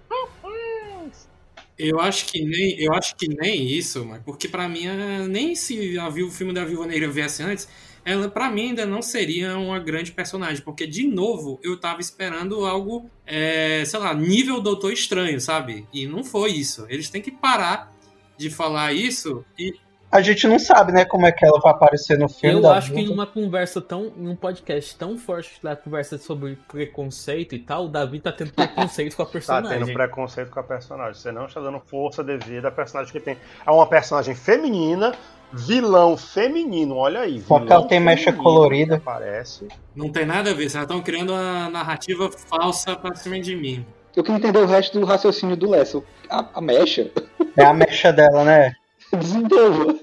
eu 1.79 2.01
acho 2.01 2.27
que 2.27 2.45
nem, 2.45 2.79
eu 2.81 2.93
acho 2.93 3.15
que 3.15 3.29
nem 3.29 3.65
isso, 3.65 4.05
mas 4.05 4.21
porque 4.25 4.49
para 4.49 4.69
mim 4.69 4.87
nem 5.29 5.55
se 5.55 5.97
a, 5.97 6.09
o 6.09 6.31
filme 6.31 6.53
da 6.53 6.65
Viúva 6.65 6.85
Negra 6.85 7.09
viesse 7.09 7.45
antes, 7.45 7.69
ela 8.05 8.29
para 8.29 8.51
mim 8.51 8.71
ainda 8.71 8.85
não 8.85 9.01
seria 9.01 9.57
uma 9.57 9.79
grande 9.79 10.11
personagem, 10.11 10.65
porque 10.65 10.85
de 10.85 11.07
novo 11.07 11.61
eu 11.63 11.79
tava 11.79 12.01
esperando 12.01 12.67
algo, 12.67 13.09
é, 13.25 13.85
sei 13.87 14.01
lá, 14.01 14.13
nível 14.13 14.61
Doutor 14.61 14.93
Estranho, 14.93 15.41
sabe? 15.41 15.87
E 15.93 16.07
não 16.07 16.25
foi 16.25 16.51
isso. 16.51 16.87
Eles 16.89 17.09
têm 17.09 17.23
que 17.23 17.31
parar 17.31 17.95
de 18.37 18.51
falar 18.51 18.93
isso 18.93 19.45
e 19.57 19.75
a 20.11 20.21
gente 20.21 20.49
não 20.49 20.59
sabe, 20.59 20.93
né, 20.93 21.05
como 21.05 21.25
é 21.27 21.33
que 21.33 21.45
ela 21.45 21.61
vai 21.61 21.71
aparecer 21.71 22.19
no 22.19 22.29
filme. 22.29 22.61
Eu 22.61 22.71
acho 22.71 22.93
que 22.93 23.01
em 23.01 23.09
uma 23.09 23.27
conversa 23.27 23.81
tão. 23.81 24.13
em 24.17 24.29
um 24.29 24.35
podcast 24.35 24.97
tão 24.97 25.17
forte 25.17 25.53
da 25.63 25.77
conversa 25.77 26.19
sobre 26.19 26.59
preconceito 26.69 27.55
e 27.55 27.59
tal, 27.61 27.85
o 27.85 27.89
Davi 27.89 28.19
tá 28.19 28.33
tendo 28.33 28.53
preconceito 28.53 29.17
com 29.17 29.23
a 29.23 29.27
personagem. 29.27 29.71
Tá 29.71 29.85
tendo 29.87 29.95
preconceito 29.95 30.51
com 30.51 30.59
a 30.59 30.63
personagem. 30.63 31.15
Você 31.15 31.31
não 31.31 31.47
está 31.47 31.61
dando 31.61 31.79
força 31.81 32.25
devida 32.25 32.69
à 32.69 32.71
personagem 32.71 33.13
que 33.13 33.21
tem. 33.21 33.37
É 33.65 33.71
uma 33.71 33.87
personagem 33.87 34.35
feminina, 34.35 35.15
vilão 35.53 36.17
feminino, 36.17 36.97
olha 36.97 37.21
aí. 37.21 37.41
Só 37.43 37.61
que 37.61 37.73
ela 37.73 37.87
tem 37.87 38.01
mecha 38.01 38.33
colorida. 38.33 38.97
Aparece. 38.97 39.69
Não 39.95 40.09
tem 40.11 40.27
nada 40.27 40.51
a 40.51 40.55
ver, 40.55 40.69
vocês 40.69 40.83
estão 40.83 41.01
criando 41.03 41.33
uma 41.33 41.71
narrativa 41.71 42.31
falsa 42.31 42.97
pra 42.97 43.15
cima 43.15 43.39
de 43.39 43.55
mim. 43.55 43.87
Eu 44.17 44.25
queria 44.25 44.39
entender 44.39 44.59
o 44.59 44.67
resto 44.67 44.99
do 44.99 45.07
raciocínio 45.07 45.57
do 45.57 45.71
Lessa. 45.71 46.03
A, 46.29 46.47
a 46.55 46.61
mecha. 46.61 47.11
É 47.57 47.65
a 47.65 47.73
mecha 47.73 48.13
dela, 48.13 48.45
né? 48.45 48.75
Desenvolva. 49.13 49.99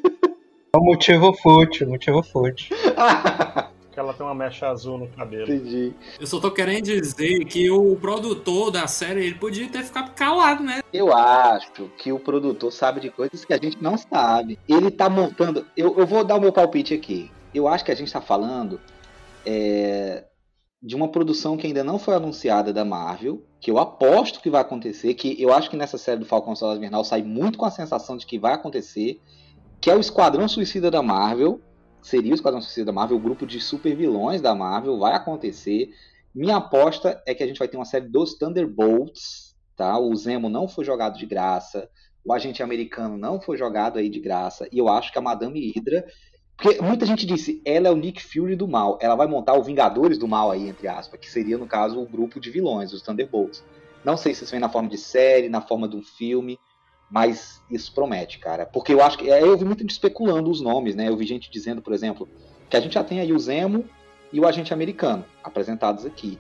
É 0.74 0.78
um 0.78 0.84
motivo 0.84 1.34
fútil, 1.34 1.90
motivo 1.90 2.22
fútil. 2.24 2.76
que 3.98 4.00
ela 4.00 4.14
tem 4.14 4.24
uma 4.24 4.36
mecha 4.36 4.68
azul 4.68 5.00
no 5.00 5.08
cabelo. 5.08 5.52
Entendi. 5.52 5.92
Eu 6.20 6.28
só 6.28 6.40
tô 6.40 6.52
querendo 6.52 6.84
dizer 6.84 7.46
que 7.46 7.72
o 7.72 7.96
produtor 7.96 8.70
da 8.70 8.86
série 8.86 9.26
ele 9.26 9.34
podia 9.34 9.68
ter 9.70 9.84
ficado 9.84 10.14
calado, 10.14 10.64
né? 10.64 10.82
Eu 10.94 11.12
acho 11.12 11.90
que 11.98 12.12
o 12.12 12.20
produtor 12.20 12.72
sabe 12.72 13.00
de 13.00 13.10
coisas 13.10 13.44
que 13.44 13.52
a 13.52 13.58
gente 13.58 13.82
não 13.82 13.98
sabe. 13.98 14.60
Ele 14.70 14.92
tá 14.92 15.10
montando. 15.10 15.66
Eu, 15.76 15.98
eu 15.98 16.06
vou 16.06 16.24
dar 16.24 16.36
o 16.36 16.40
meu 16.40 16.54
palpite 16.54 16.94
aqui. 16.94 17.32
Eu 17.56 17.68
acho 17.68 17.84
que 17.84 17.92
a 17.92 17.96
gente 17.96 18.14
tá 18.14 18.22
falando 18.22 18.80
é, 19.44 20.26
de 20.80 20.96
uma 20.96 21.08
produção 21.08 21.58
que 21.58 21.66
ainda 21.66 21.84
não 21.84 21.98
foi 21.98 22.14
anunciada 22.14 22.72
da 22.72 22.86
Marvel, 22.86 23.42
que 23.60 23.72
eu 23.72 23.78
aposto 23.78 24.40
que 24.40 24.50
vai 24.50 24.62
acontecer, 24.62 25.14
que 25.14 25.42
eu 25.42 25.52
acho 25.52 25.70
que 25.70 25.78
nessa 25.78 25.98
série 25.98 26.20
do 26.20 26.26
Falcão 26.26 26.56
Soldado 26.56 26.78
Invernal 26.78 27.04
sai 27.04 27.24
muito 27.24 27.58
com 27.58 27.66
a 27.66 27.72
sensação 27.72 28.16
de 28.18 28.26
que 28.26 28.38
vai 28.38 28.54
acontecer, 28.54 29.20
que 29.82 29.90
é 29.90 29.96
o 29.96 30.00
Esquadrão 30.00 30.48
Suicida 30.48 30.92
da 30.92 31.02
Marvel, 31.02 31.60
seria 32.02 32.32
o 32.32 32.36
Esquadrão 32.36 32.62
Suicida 32.62 32.86
da 32.86 32.92
Marvel, 32.92 33.18
o 33.18 33.20
grupo 33.20 33.46
de 33.46 33.60
super 33.60 33.96
vilões 33.96 34.42
da 34.42 34.54
Marvel, 34.54 35.00
vai 35.00 35.14
acontecer. 35.14 35.90
Minha 36.34 36.58
aposta 36.58 37.22
é 37.26 37.34
que 37.34 37.44
a 37.44 37.48
gente 37.48 37.60
vai 37.60 37.68
ter 37.68 37.78
uma 37.78 37.86
série 37.86 38.08
dos 38.08 38.36
Thunderbolts, 38.36 39.56
tá? 39.76 39.98
O 40.00 40.16
Zemo 40.16 40.50
não 40.50 40.68
foi 40.68 40.86
jogado 40.86 41.18
de 41.18 41.26
graça, 41.26 41.90
o 42.24 42.34
agente 42.34 42.62
americano 42.62 43.18
não 43.18 43.42
foi 43.42 43.58
jogado 43.58 43.98
aí 43.98 44.10
de 44.10 44.20
graça, 44.20 44.68
e 44.72 44.78
eu 44.78 44.88
acho 44.88 45.12
que 45.12 45.18
a 45.18 45.22
Madame 45.22 45.72
Hydra 45.72 46.06
porque 46.58 46.82
muita 46.82 47.06
gente 47.06 47.24
disse, 47.24 47.62
ela 47.64 47.88
é 47.88 47.92
o 47.92 47.96
Nick 47.96 48.24
Fury 48.24 48.56
do 48.56 48.68
mal. 48.68 48.98
Ela 49.00 49.16
vai 49.16 49.28
montar 49.28 49.54
o 49.54 49.62
Vingadores 49.62 50.18
do 50.18 50.28
mal 50.28 50.50
aí, 50.50 50.68
entre 50.68 50.88
aspas, 50.88 51.20
que 51.20 51.30
seria, 51.30 51.56
no 51.56 51.68
caso, 51.68 52.02
o 52.02 52.06
grupo 52.06 52.40
de 52.40 52.50
vilões, 52.50 52.92
os 52.92 53.04
Thunderbolts. 53.04 53.64
Não 54.04 54.18
sei 54.18 54.34
se 54.34 54.44
isso 54.44 54.52
vem 54.52 54.60
na 54.60 54.68
forma 54.68 54.90
de 54.90 54.98
série, 54.98 55.50
na 55.50 55.62
forma 55.62 55.88
de 55.88 55.96
um 55.96 56.02
filme, 56.02 56.60
mas 57.12 57.62
isso 57.70 57.94
promete, 57.94 58.40
cara. 58.40 58.66
Porque 58.66 58.92
eu 58.92 59.04
acho 59.04 59.20
que. 59.20 59.30
É, 59.30 59.42
eu 59.42 59.56
vi 59.56 59.66
muito 59.66 59.86
especulando 59.86 60.50
os 60.50 60.60
nomes, 60.60 60.96
né? 60.96 61.08
Eu 61.08 61.16
vi 61.16 61.28
gente 61.28 61.52
dizendo, 61.52 61.80
por 61.80 61.94
exemplo, 61.94 62.28
que 62.68 62.76
a 62.76 62.80
gente 62.80 62.96
já 62.96 63.04
tem 63.04 63.20
aí 63.20 63.32
o 63.32 63.40
Zemo 63.40 63.86
e 64.34 64.40
o 64.40 64.48
agente 64.48 64.74
americano 64.74 65.24
apresentados 65.44 66.08
aqui. 66.08 66.40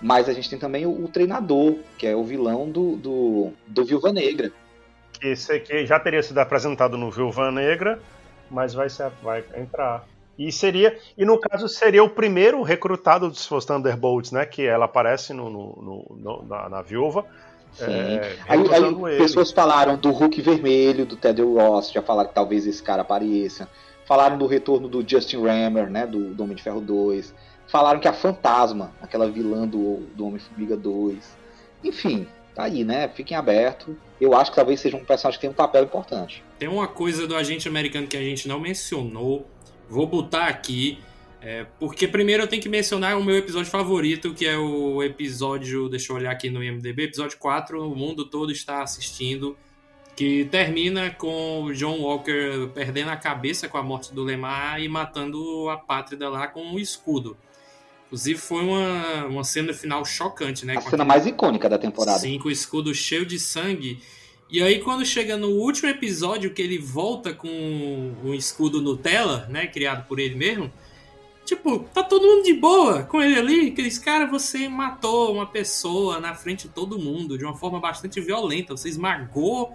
Mas 0.00 0.28
a 0.28 0.32
gente 0.32 0.48
tem 0.48 0.58
também 0.58 0.86
o, 0.86 1.04
o 1.04 1.08
treinador, 1.08 1.78
que 1.98 2.06
é 2.06 2.14
o 2.14 2.22
vilão 2.22 2.70
do, 2.70 2.94
do, 2.94 3.52
do 3.66 3.84
Viúva 3.84 4.12
Negra. 4.12 4.52
Esse 5.20 5.52
aqui 5.52 5.84
já 5.84 5.98
teria 5.98 6.22
sido 6.22 6.38
apresentado 6.38 6.96
no 6.96 7.10
Viúva 7.10 7.50
Negra 7.50 8.00
mas 8.50 8.74
vai, 8.74 8.88
ser, 8.88 9.10
vai 9.22 9.44
entrar. 9.56 10.06
E 10.38 10.52
seria, 10.52 10.96
e 11.16 11.24
no 11.24 11.38
caso 11.38 11.68
seria 11.68 12.04
o 12.04 12.08
primeiro 12.08 12.62
recrutado 12.62 13.28
dos 13.28 13.48
Thunderbolts, 13.66 14.30
né? 14.30 14.46
Que 14.46 14.66
ela 14.66 14.84
aparece 14.84 15.32
no, 15.32 15.50
no, 15.50 16.06
no 16.16 16.46
na, 16.46 16.68
na, 16.68 16.82
viúva. 16.82 17.26
É, 17.80 18.36
aí, 18.48 18.60
aí 18.72 19.18
pessoas 19.18 19.50
falaram 19.50 19.96
do 19.96 20.10
Hulk 20.10 20.40
vermelho, 20.40 21.04
do 21.04 21.16
Ted 21.16 21.42
Ross, 21.42 21.90
já 21.92 22.00
falaram 22.00 22.28
que 22.28 22.34
talvez 22.34 22.66
esse 22.66 22.82
cara 22.82 23.02
apareça. 23.02 23.68
Falaram 24.06 24.38
do 24.38 24.46
retorno 24.46 24.88
do 24.88 25.06
Justin 25.06 25.42
Rammer, 25.42 25.90
né? 25.90 26.06
Do, 26.06 26.32
do 26.32 26.42
Homem 26.44 26.54
de 26.54 26.62
Ferro 26.62 26.80
2. 26.80 27.34
Falaram 27.66 27.98
que 28.00 28.08
a 28.08 28.12
Fantasma, 28.12 28.92
aquela 29.02 29.28
vilã 29.28 29.66
do, 29.66 30.06
do 30.14 30.26
Homem-Formiga 30.26 30.76
2. 30.76 31.36
Enfim, 31.84 32.26
tá 32.58 32.64
aí, 32.64 32.82
né? 32.82 33.06
Fiquem 33.06 33.36
abertos. 33.36 33.94
Eu 34.20 34.34
acho 34.34 34.50
que 34.50 34.56
talvez 34.56 34.80
seja 34.80 34.96
um 34.96 35.04
personagem 35.04 35.38
que 35.38 35.42
tem 35.42 35.50
um 35.50 35.54
papel 35.54 35.84
importante. 35.84 36.42
Tem 36.58 36.68
uma 36.68 36.88
coisa 36.88 37.24
do 37.24 37.36
agente 37.36 37.68
americano 37.68 38.08
que 38.08 38.16
a 38.16 38.20
gente 38.20 38.48
não 38.48 38.58
mencionou. 38.58 39.48
Vou 39.88 40.08
botar 40.08 40.46
aqui. 40.46 40.98
É, 41.40 41.66
porque 41.78 42.08
primeiro 42.08 42.42
eu 42.42 42.48
tenho 42.48 42.60
que 42.60 42.68
mencionar 42.68 43.16
o 43.16 43.22
meu 43.22 43.36
episódio 43.36 43.70
favorito, 43.70 44.34
que 44.34 44.44
é 44.44 44.58
o 44.58 45.00
episódio, 45.04 45.88
deixa 45.88 46.10
eu 46.10 46.16
olhar 46.16 46.32
aqui 46.32 46.50
no 46.50 46.64
IMDB, 46.64 47.04
episódio 47.04 47.38
4, 47.38 47.92
o 47.92 47.94
mundo 47.94 48.24
todo 48.24 48.50
está 48.50 48.82
assistindo, 48.82 49.56
que 50.16 50.46
termina 50.46 51.10
com 51.10 51.62
o 51.62 51.72
John 51.72 52.00
Walker 52.00 52.70
perdendo 52.74 53.10
a 53.10 53.16
cabeça 53.16 53.68
com 53.68 53.78
a 53.78 53.84
morte 53.84 54.12
do 54.12 54.24
Lemar 54.24 54.82
e 54.82 54.88
matando 54.88 55.68
a 55.68 55.76
pátria 55.76 56.28
lá 56.28 56.48
com 56.48 56.60
um 56.60 56.76
escudo. 56.76 57.36
Inclusive 58.08 58.40
foi 58.40 58.64
uma, 58.64 59.26
uma 59.26 59.44
cena 59.44 59.74
final 59.74 60.02
chocante, 60.02 60.64
né? 60.64 60.76
A 60.78 60.80
cena 60.80 61.04
mais 61.04 61.26
icônica 61.26 61.68
da 61.68 61.78
temporada. 61.78 62.18
Sim, 62.18 62.38
com 62.38 62.48
o 62.48 62.50
escudo 62.50 62.94
cheio 62.94 63.26
de 63.26 63.38
sangue. 63.38 64.00
E 64.50 64.62
aí 64.62 64.80
quando 64.80 65.04
chega 65.04 65.36
no 65.36 65.50
último 65.50 65.90
episódio 65.90 66.54
que 66.54 66.62
ele 66.62 66.78
volta 66.78 67.34
com 67.34 67.48
um 68.24 68.32
escudo 68.32 68.80
Nutella, 68.80 69.46
né, 69.50 69.66
criado 69.66 70.08
por 70.08 70.18
ele 70.18 70.34
mesmo, 70.36 70.72
tipo, 71.44 71.80
tá 71.92 72.02
todo 72.02 72.26
mundo 72.26 72.44
de 72.44 72.54
boa 72.54 73.02
com 73.02 73.20
ele 73.20 73.38
ali, 73.38 73.68
aqueles 73.68 73.98
cara, 73.98 74.26
você 74.26 74.66
matou 74.66 75.34
uma 75.34 75.46
pessoa 75.46 76.18
na 76.18 76.34
frente 76.34 76.66
de 76.66 76.72
todo 76.72 76.98
mundo 76.98 77.36
de 77.36 77.44
uma 77.44 77.54
forma 77.54 77.78
bastante 77.78 78.22
violenta, 78.22 78.74
você 78.74 78.88
esmagou 78.88 79.74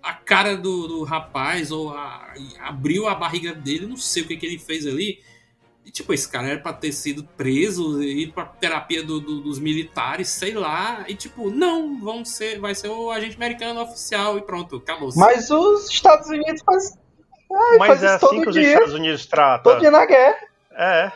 a 0.00 0.14
cara 0.14 0.56
do, 0.56 0.86
do 0.86 1.02
rapaz 1.02 1.72
ou 1.72 1.90
a, 1.90 2.32
abriu 2.60 3.08
a 3.08 3.16
barriga 3.16 3.52
dele, 3.52 3.86
não 3.86 3.96
sei 3.96 4.22
o 4.22 4.26
que, 4.28 4.36
que 4.36 4.46
ele 4.46 4.58
fez 4.58 4.86
ali. 4.86 5.18
E, 5.84 5.90
tipo, 5.90 6.12
esse 6.12 6.28
cara 6.28 6.48
era 6.48 6.60
pra 6.60 6.72
ter 6.72 6.92
sido 6.92 7.24
preso, 7.36 8.02
ir 8.02 8.32
pra 8.32 8.44
terapia 8.44 9.02
do, 9.02 9.20
do, 9.20 9.40
dos 9.40 9.58
militares, 9.58 10.28
sei 10.28 10.54
lá. 10.54 11.04
E, 11.08 11.14
tipo, 11.14 11.50
não, 11.50 11.98
vão 12.00 12.24
ser, 12.24 12.60
vai 12.60 12.74
ser 12.74 12.88
o 12.88 13.10
agente 13.10 13.36
americano 13.36 13.80
oficial 13.80 14.38
e 14.38 14.42
pronto, 14.42 14.76
acabou. 14.76 15.10
Mas 15.16 15.50
os 15.50 15.90
Estados 15.90 16.28
Unidos 16.28 16.62
faz. 16.64 16.96
Ai, 17.52 17.78
mas 17.78 17.88
faz 17.88 18.02
é 18.04 18.14
assim 18.14 18.42
que 18.42 18.48
os 18.48 18.54
dia. 18.54 18.72
Estados 18.74 18.94
Unidos 18.94 19.26
tratam. 19.26 19.72
Todo 19.72 19.80
dia 19.80 19.90
na 19.90 20.06
guerra. 20.06 20.38
É. 20.72 21.12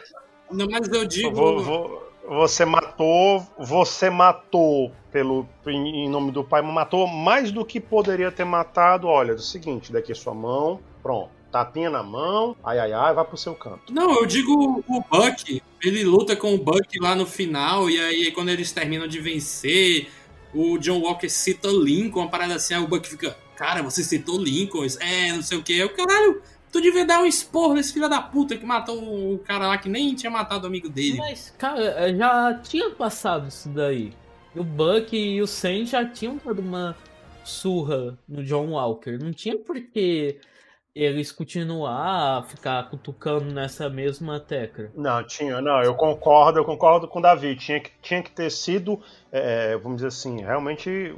Não, 0.51 0.67
mas 0.69 0.89
eu 0.89 1.07
digo. 1.07 1.35
Vou, 1.35 1.63
vou, 1.63 2.13
você 2.29 2.65
matou. 2.65 3.47
Você 3.59 4.11
matou 4.11 4.91
pelo, 5.13 5.49
em 5.65 6.09
nome 6.11 6.33
do 6.33 6.43
pai, 6.43 6.61
matou 6.61 7.07
mais 7.07 7.53
do 7.53 7.65
que 7.65 7.81
poderia 7.81 8.33
ter 8.33 8.45
matado. 8.45 9.07
Olha, 9.07 9.31
é 9.31 9.35
o 9.35 9.39
seguinte, 9.39 9.93
daqui 9.93 10.11
a 10.11 10.15
sua 10.15 10.35
mão, 10.35 10.81
pronto 11.03 11.36
tapinha 11.65 11.89
na 11.89 12.03
mão, 12.03 12.55
ai 12.62 12.78
ai 12.78 12.93
ai, 12.93 13.15
vai 13.15 13.24
pro 13.24 13.37
seu 13.37 13.55
canto. 13.55 13.93
Não, 13.93 14.15
eu 14.15 14.27
digo 14.27 14.85
o 14.87 15.01
Buck, 15.01 15.62
ele 15.83 16.05
luta 16.05 16.37
com 16.37 16.55
o 16.55 16.59
Buck 16.59 16.99
lá 17.01 17.15
no 17.15 17.24
final, 17.24 17.89
e 17.89 17.99
aí 17.99 18.31
quando 18.33 18.51
eles 18.51 18.73
terminam 18.73 19.09
de 19.09 19.20
vencer, 19.20 20.09
o 20.53 20.77
John 20.78 21.01
Walker 21.01 21.28
cita 21.28 21.69
Lincoln, 21.69 22.20
uma 22.20 22.28
parada 22.31 22.55
assim, 22.57 22.74
aí 22.74 22.83
o 22.83 22.87
Buck 22.87 23.09
fica, 23.09 23.37
cara, 23.57 23.83
você 23.83 24.05
citou 24.05 24.39
Lincoln, 24.39 24.85
é, 25.01 25.33
não 25.33 25.43
sei 25.43 25.57
o 25.57 25.62
que, 25.62 25.77
eu, 25.77 25.89
caralho, 25.89 26.43
tu 26.70 26.81
devia 26.81 27.07
dar 27.07 27.20
um 27.20 27.27
esporro 27.27 27.73
nesse 27.73 27.95
filho 27.95 28.09
da 28.09 28.20
puta 28.20 28.57
que 28.57 28.66
matou 28.66 28.99
o 29.35 29.39
cara 29.39 29.69
lá 29.69 29.78
que 29.78 29.89
nem 29.89 30.15
tinha 30.15 30.31
matado 30.31 30.65
o 30.65 30.66
amigo 30.66 30.91
dele. 30.91 31.16
Mas, 31.16 31.55
cara, 31.57 32.15
já 32.15 32.55
tinha 32.62 32.91
passado 32.91 33.49
isso 33.49 33.70
daí. 33.70 34.12
o 34.55 34.62
Buck 34.62 35.16
e 35.16 35.41
o 35.41 35.47
Sam 35.47 35.87
já 35.87 36.05
tinham 36.05 36.39
dado 36.45 36.61
uma 36.61 36.95
surra 37.45 38.19
no 38.28 38.45
John 38.45 38.73
Walker. 38.73 39.16
Não 39.19 39.33
tinha 39.33 39.57
por 39.57 39.81
que 39.81 40.39
eles 41.05 41.31
continuar 41.31 42.39
a 42.39 42.43
ficar 42.43 42.89
cutucando 42.89 43.52
nessa 43.52 43.89
mesma 43.90 44.40
tecla. 44.40 44.86
Não, 44.94 45.23
tinha, 45.24 45.60
não, 45.60 45.82
eu 45.82 45.94
concordo, 45.94 46.59
eu 46.59 46.64
concordo 46.64 47.06
com 47.06 47.18
o 47.18 47.23
Davi. 47.23 47.55
Tinha 47.56 47.81
que, 47.81 47.90
tinha 48.01 48.23
que 48.23 48.31
ter 48.31 48.51
sido, 48.51 48.98
é, 49.31 49.77
vamos 49.77 49.97
dizer 49.97 50.09
assim, 50.09 50.40
realmente 50.40 51.14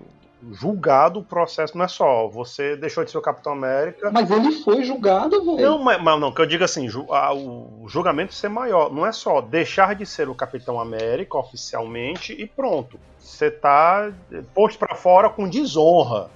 julgado 0.52 1.20
o 1.20 1.24
processo. 1.24 1.76
Não 1.76 1.84
é 1.84 1.88
só, 1.88 2.28
você 2.28 2.76
deixou 2.76 3.04
de 3.04 3.10
ser 3.10 3.18
o 3.18 3.22
Capitão 3.22 3.52
América. 3.52 4.10
Mas 4.10 4.30
ele 4.30 4.52
foi 4.62 4.82
julgado, 4.84 5.44
velho. 5.44 5.60
Não, 5.60 5.78
mas, 5.78 6.02
mas 6.02 6.20
não, 6.20 6.32
que 6.32 6.40
eu 6.40 6.46
digo 6.46 6.64
assim, 6.64 6.88
ju- 6.88 7.12
a- 7.12 7.32
o 7.34 7.84
julgamento 7.88 8.34
ser 8.34 8.48
maior. 8.48 8.92
Não 8.92 9.06
é 9.06 9.12
só 9.12 9.40
deixar 9.40 9.94
de 9.94 10.06
ser 10.06 10.28
o 10.28 10.34
Capitão 10.34 10.80
América 10.80 11.36
oficialmente 11.38 12.32
e 12.32 12.46
pronto. 12.46 12.98
Você 13.18 13.50
tá 13.50 14.12
posto 14.54 14.78
pra 14.78 14.94
fora 14.94 15.28
com 15.28 15.48
desonra. 15.48 16.30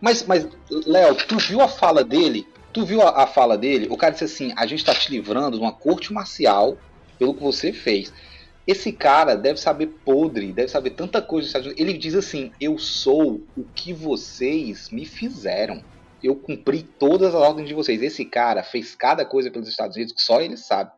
Mas, 0.00 0.24
mas 0.26 0.46
Léo, 0.86 1.14
tu 1.14 1.38
viu 1.38 1.60
a 1.60 1.68
fala 1.68 2.02
dele? 2.04 2.46
Tu 2.78 2.86
viu 2.86 3.02
a, 3.02 3.24
a 3.24 3.26
fala 3.26 3.58
dele? 3.58 3.88
O 3.90 3.96
cara 3.96 4.12
disse 4.12 4.22
assim: 4.22 4.52
a 4.56 4.64
gente 4.64 4.84
tá 4.84 4.94
te 4.94 5.10
livrando 5.10 5.56
de 5.56 5.60
uma 5.60 5.72
corte 5.72 6.12
marcial 6.12 6.78
pelo 7.18 7.34
que 7.34 7.42
você 7.42 7.72
fez. 7.72 8.12
Esse 8.64 8.92
cara 8.92 9.34
deve 9.34 9.58
saber 9.58 9.88
podre, 10.04 10.52
deve 10.52 10.68
saber 10.68 10.90
tanta 10.90 11.20
coisa. 11.20 11.58
Ele 11.76 11.92
diz 11.92 12.14
assim: 12.14 12.52
eu 12.60 12.78
sou 12.78 13.44
o 13.56 13.64
que 13.74 13.92
vocês 13.92 14.90
me 14.90 15.04
fizeram. 15.04 15.82
Eu 16.22 16.36
cumpri 16.36 16.84
todas 16.84 17.34
as 17.34 17.40
ordens 17.40 17.66
de 17.66 17.74
vocês. 17.74 18.00
Esse 18.00 18.24
cara 18.24 18.62
fez 18.62 18.94
cada 18.94 19.24
coisa 19.24 19.50
pelos 19.50 19.66
Estados 19.66 19.96
Unidos 19.96 20.14
que 20.14 20.22
só 20.22 20.40
ele 20.40 20.56
sabe. 20.56 20.92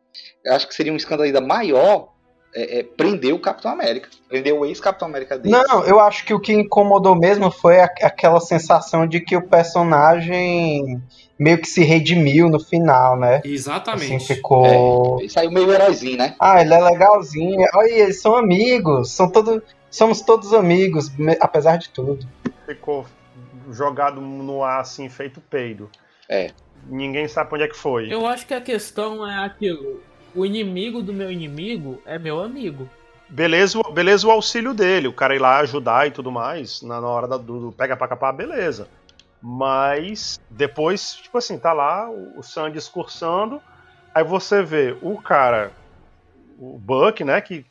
Eu 0.44 0.52
acho 0.52 0.68
que 0.68 0.74
seria 0.74 0.92
um 0.92 0.96
escândalo 0.96 1.22
ainda 1.22 1.40
maior 1.40 2.12
é, 2.54 2.80
é, 2.80 2.82
prender 2.82 3.32
o 3.34 3.38
Capitão 3.38 3.70
América. 3.70 4.08
Prender 4.28 4.52
o 4.54 4.64
ex-Capitão 4.66 5.08
América 5.08 5.38
dele. 5.38 5.56
Não, 5.56 5.84
eu 5.84 6.00
acho 6.00 6.24
que 6.24 6.34
o 6.34 6.40
que 6.40 6.52
incomodou 6.52 7.14
mesmo 7.14 7.50
foi 7.50 7.80
a- 7.80 7.84
aquela 8.02 8.40
sensação 8.40 9.06
de 9.06 9.20
que 9.20 9.36
o 9.36 9.46
personagem 9.48 11.00
meio 11.38 11.58
que 11.58 11.66
se 11.68 11.82
redimiu 11.82 12.48
no 12.48 12.60
final, 12.60 13.18
né? 13.18 13.40
Exatamente. 13.44 14.14
Assim, 14.16 14.34
ficou. 14.34 15.18
Ele 15.20 15.28
saiu 15.28 15.50
meio 15.50 15.72
heróizinho, 15.72 16.18
né? 16.18 16.34
Ah, 16.38 16.60
ele 16.60 16.74
é 16.74 16.78
legalzinho. 16.80 17.66
Olha, 17.74 17.90
eles 17.90 18.20
são 18.20 18.36
amigos. 18.36 19.10
São 19.12 19.30
todos. 19.30 19.62
Somos 19.90 20.20
todos 20.20 20.52
amigos, 20.54 21.10
me- 21.16 21.36
apesar 21.40 21.76
de 21.76 21.88
tudo. 21.88 22.24
Ficou 22.66 23.04
jogado 23.72 24.20
no 24.20 24.62
ar 24.62 24.80
assim, 24.80 25.08
feito 25.08 25.40
peido. 25.40 25.90
É. 26.28 26.50
Ninguém 26.86 27.26
sabe 27.26 27.48
pra 27.48 27.56
onde 27.56 27.64
é 27.64 27.68
que 27.68 27.76
foi. 27.76 28.12
Eu 28.12 28.24
acho 28.26 28.46
que 28.46 28.54
a 28.54 28.60
questão 28.60 29.26
é 29.28 29.44
aquilo. 29.44 30.00
O 30.34 30.46
inimigo 30.46 31.02
do 31.02 31.12
meu 31.12 31.30
inimigo 31.30 32.00
é 32.04 32.18
meu 32.18 32.40
amigo. 32.40 32.88
Beleza, 33.28 33.80
beleza 33.92 34.26
o 34.26 34.30
auxílio 34.30 34.74
dele, 34.74 35.06
o 35.06 35.12
cara 35.12 35.36
ir 35.36 35.38
lá 35.38 35.58
ajudar 35.58 36.06
e 36.08 36.10
tudo 36.10 36.32
mais, 36.32 36.82
na, 36.82 37.00
na 37.00 37.06
hora 37.06 37.38
do, 37.38 37.72
pega 37.72 37.96
pra 37.96 38.08
capar, 38.08 38.34
beleza. 38.34 38.88
Mas 39.40 40.38
depois, 40.50 41.14
tipo 41.14 41.38
assim, 41.38 41.56
tá 41.56 41.72
lá 41.72 42.10
o, 42.10 42.40
o 42.40 42.42
Sam 42.42 42.72
discursando, 42.72 43.62
aí 44.12 44.24
você 44.24 44.62
vê 44.62 44.96
o 45.00 45.16
cara, 45.22 45.70
o 46.58 46.76
Buck, 46.76 47.22
né, 47.22 47.40
que 47.40 47.64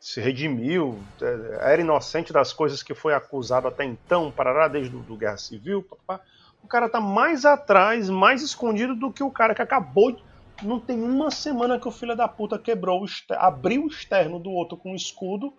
se 0.00 0.20
redimiu, 0.20 1.00
é, 1.22 1.72
era 1.72 1.80
inocente 1.80 2.32
das 2.32 2.52
coisas 2.52 2.82
que 2.82 2.94
foi 2.94 3.14
acusado 3.14 3.68
até 3.68 3.84
então, 3.84 4.30
parará, 4.30 4.68
desde 4.68 4.90
do, 4.90 4.98
do 4.98 5.16
Guerra 5.16 5.38
Civil, 5.38 5.82
papá. 5.82 6.22
o 6.62 6.66
cara 6.66 6.88
tá 6.88 7.00
mais 7.00 7.44
atrás, 7.44 8.10
mais 8.10 8.42
escondido 8.42 8.94
do 8.94 9.12
que 9.12 9.22
o 9.22 9.30
cara 9.30 9.54
que 9.54 9.62
acabou 9.62 10.10
de 10.10 10.25
não 10.62 10.80
tem 10.80 11.02
uma 11.02 11.30
semana 11.30 11.78
que 11.78 11.86
o 11.88 11.90
filho 11.90 12.16
da 12.16 12.26
puta 12.28 12.58
quebrou, 12.58 13.02
o 13.04 13.06
abriu 13.36 13.84
o 13.84 13.88
externo 13.88 14.38
do 14.38 14.50
outro 14.50 14.76
com 14.76 14.92
um 14.92 14.96
escudo 14.96 15.52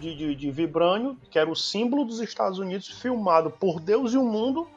de, 0.00 0.14
de, 0.16 0.34
de 0.34 0.50
vibrânio, 0.50 1.16
que 1.30 1.38
era 1.38 1.50
o 1.50 1.56
símbolo 1.56 2.04
dos 2.04 2.20
Estados 2.20 2.58
Unidos, 2.58 2.88
filmado 3.00 3.50
por 3.50 3.80
Deus 3.80 4.12
e 4.12 4.16
o 4.16 4.24
mundo. 4.24 4.68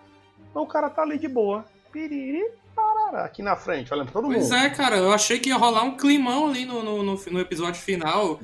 Então 0.50 0.64
o 0.64 0.68
cara 0.68 0.90
tá 0.90 1.02
ali 1.02 1.18
de 1.18 1.28
boa. 1.28 1.66
Piriri, 1.92 2.44
parará, 2.76 3.24
aqui 3.26 3.42
na 3.44 3.56
frente, 3.56 3.94
olhando 3.94 4.12
pra 4.12 4.22
todo 4.22 4.32
Pois 4.32 4.50
mundo. 4.50 4.56
é, 4.56 4.70
cara, 4.70 4.98
eu 4.98 5.12
achei 5.12 5.40
que 5.40 5.50
ia 5.50 5.58
rolar 5.58 5.84
um 5.84 5.96
climão 5.96 6.48
ali 6.48 6.66
no, 6.66 6.82
no, 6.84 7.04
no- 7.04 7.16
no 7.32 7.40
episódio 7.40 7.80
final. 7.82 8.40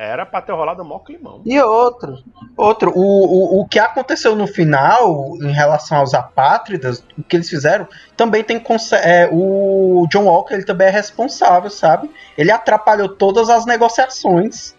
Era 0.00 0.24
pra 0.24 0.40
ter 0.40 0.52
rolado 0.52 0.84
mó 0.84 1.00
climão. 1.00 1.42
E 1.44 1.60
outro, 1.60 2.22
outro, 2.56 2.92
o, 2.94 3.00
o, 3.00 3.60
o 3.62 3.66
que 3.66 3.80
aconteceu 3.80 4.36
no 4.36 4.46
final 4.46 5.36
em 5.42 5.50
relação 5.50 5.98
aos 5.98 6.14
apátridas, 6.14 7.04
o 7.18 7.22
que 7.24 7.34
eles 7.34 7.50
fizeram, 7.50 7.88
também 8.16 8.44
tem 8.44 8.62
é, 9.02 9.28
o 9.32 10.06
John 10.08 10.26
Walker, 10.26 10.54
ele 10.54 10.64
também 10.64 10.86
é 10.86 10.90
responsável, 10.90 11.68
sabe? 11.68 12.08
Ele 12.36 12.52
atrapalhou 12.52 13.08
todas 13.08 13.50
as 13.50 13.66
negociações. 13.66 14.72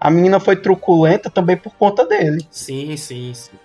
A 0.00 0.08
menina 0.10 0.40
foi 0.40 0.56
truculenta 0.56 1.28
também 1.28 1.58
por 1.58 1.74
conta 1.74 2.06
dele. 2.06 2.40
Sim, 2.50 2.96
sim, 2.96 3.34
sim. 3.34 3.58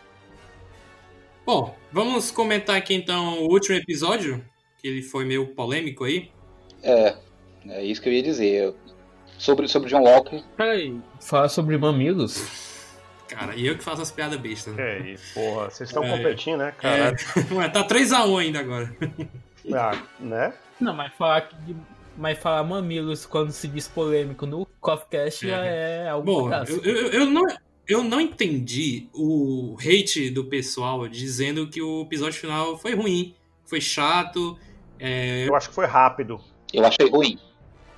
Bom, 1.46 1.74
vamos 1.90 2.32
comentar 2.32 2.76
aqui 2.76 2.94
então 2.94 3.44
o 3.46 3.54
último 3.54 3.78
episódio, 3.78 4.44
que 4.78 4.90
ele 4.90 5.02
foi 5.02 5.24
meio 5.24 5.48
polêmico 5.56 6.04
aí. 6.04 6.30
É, 6.84 7.16
é 7.70 7.84
isso 7.86 8.02
que 8.02 8.10
eu 8.10 8.14
ia 8.14 8.22
dizer. 8.22 8.66
Eu- 8.66 8.87
Sobre, 9.38 9.68
sobre 9.68 9.90
John 9.90 10.02
Walker, 10.02 10.44
Peraí, 10.56 11.00
falar 11.22 11.50
sobre 11.50 11.78
mamilos? 11.78 12.66
Cara, 13.28 13.56
e 13.56 13.68
eu 13.68 13.78
que 13.78 13.84
faço 13.84 14.02
as 14.02 14.10
piadas 14.10 14.40
bestas. 14.40 14.74
Que 14.74 14.82
Né? 14.82 14.98
é 15.00 15.10
isso, 15.12 15.34
porra. 15.34 15.70
Vocês 15.70 15.90
estão 15.90 16.04
É. 16.04 16.18
competindo, 16.18 16.58
né, 16.60 16.70
É, 16.70 16.72
cara? 16.72 17.16
Ué, 17.52 17.70
tá 17.70 17.84
3x1 17.84 18.38
ainda 18.40 18.60
agora. 18.60 18.96
Ah, 19.74 20.02
né? 20.20 20.54
Não, 20.80 20.94
mas 20.94 21.14
falar 21.14 21.42
que 21.42 21.56
de- 21.58 21.76
mas 22.18 22.40
falar 22.40 22.64
mamilos 22.64 23.26
quando 23.28 23.52
se 23.52 23.68
diz 23.68 23.88
polêmico 23.88 24.46
no 24.48 24.66
Coffeecast 24.80 25.46
já 25.48 25.58
é 25.64 26.10
algo 26.10 26.26
Bom, 26.26 26.50
eu, 26.68 26.84
eu, 26.84 27.08
eu 27.12 27.26
não, 27.28 27.44
eu 27.88 28.04
não 28.04 28.20
entendi 28.20 29.08
o 29.14 29.76
hate 29.80 30.32
do 30.32 30.46
pessoal 30.46 31.08
dizendo 31.08 31.68
que 31.68 31.80
o 31.82 32.02
episódio 32.04 32.40
final 32.40 32.76
foi 32.78 32.96
ruim, 32.96 33.36
foi 33.66 33.80
chato. 33.82 34.58
é, 35.00 35.46
Eu 35.48 35.56
acho 35.56 35.70
que 35.70 35.76
foi 35.76 35.86
rápido. 35.86 36.40
eu 36.74 36.84
achei 36.86 37.08
ruim. 37.10 37.38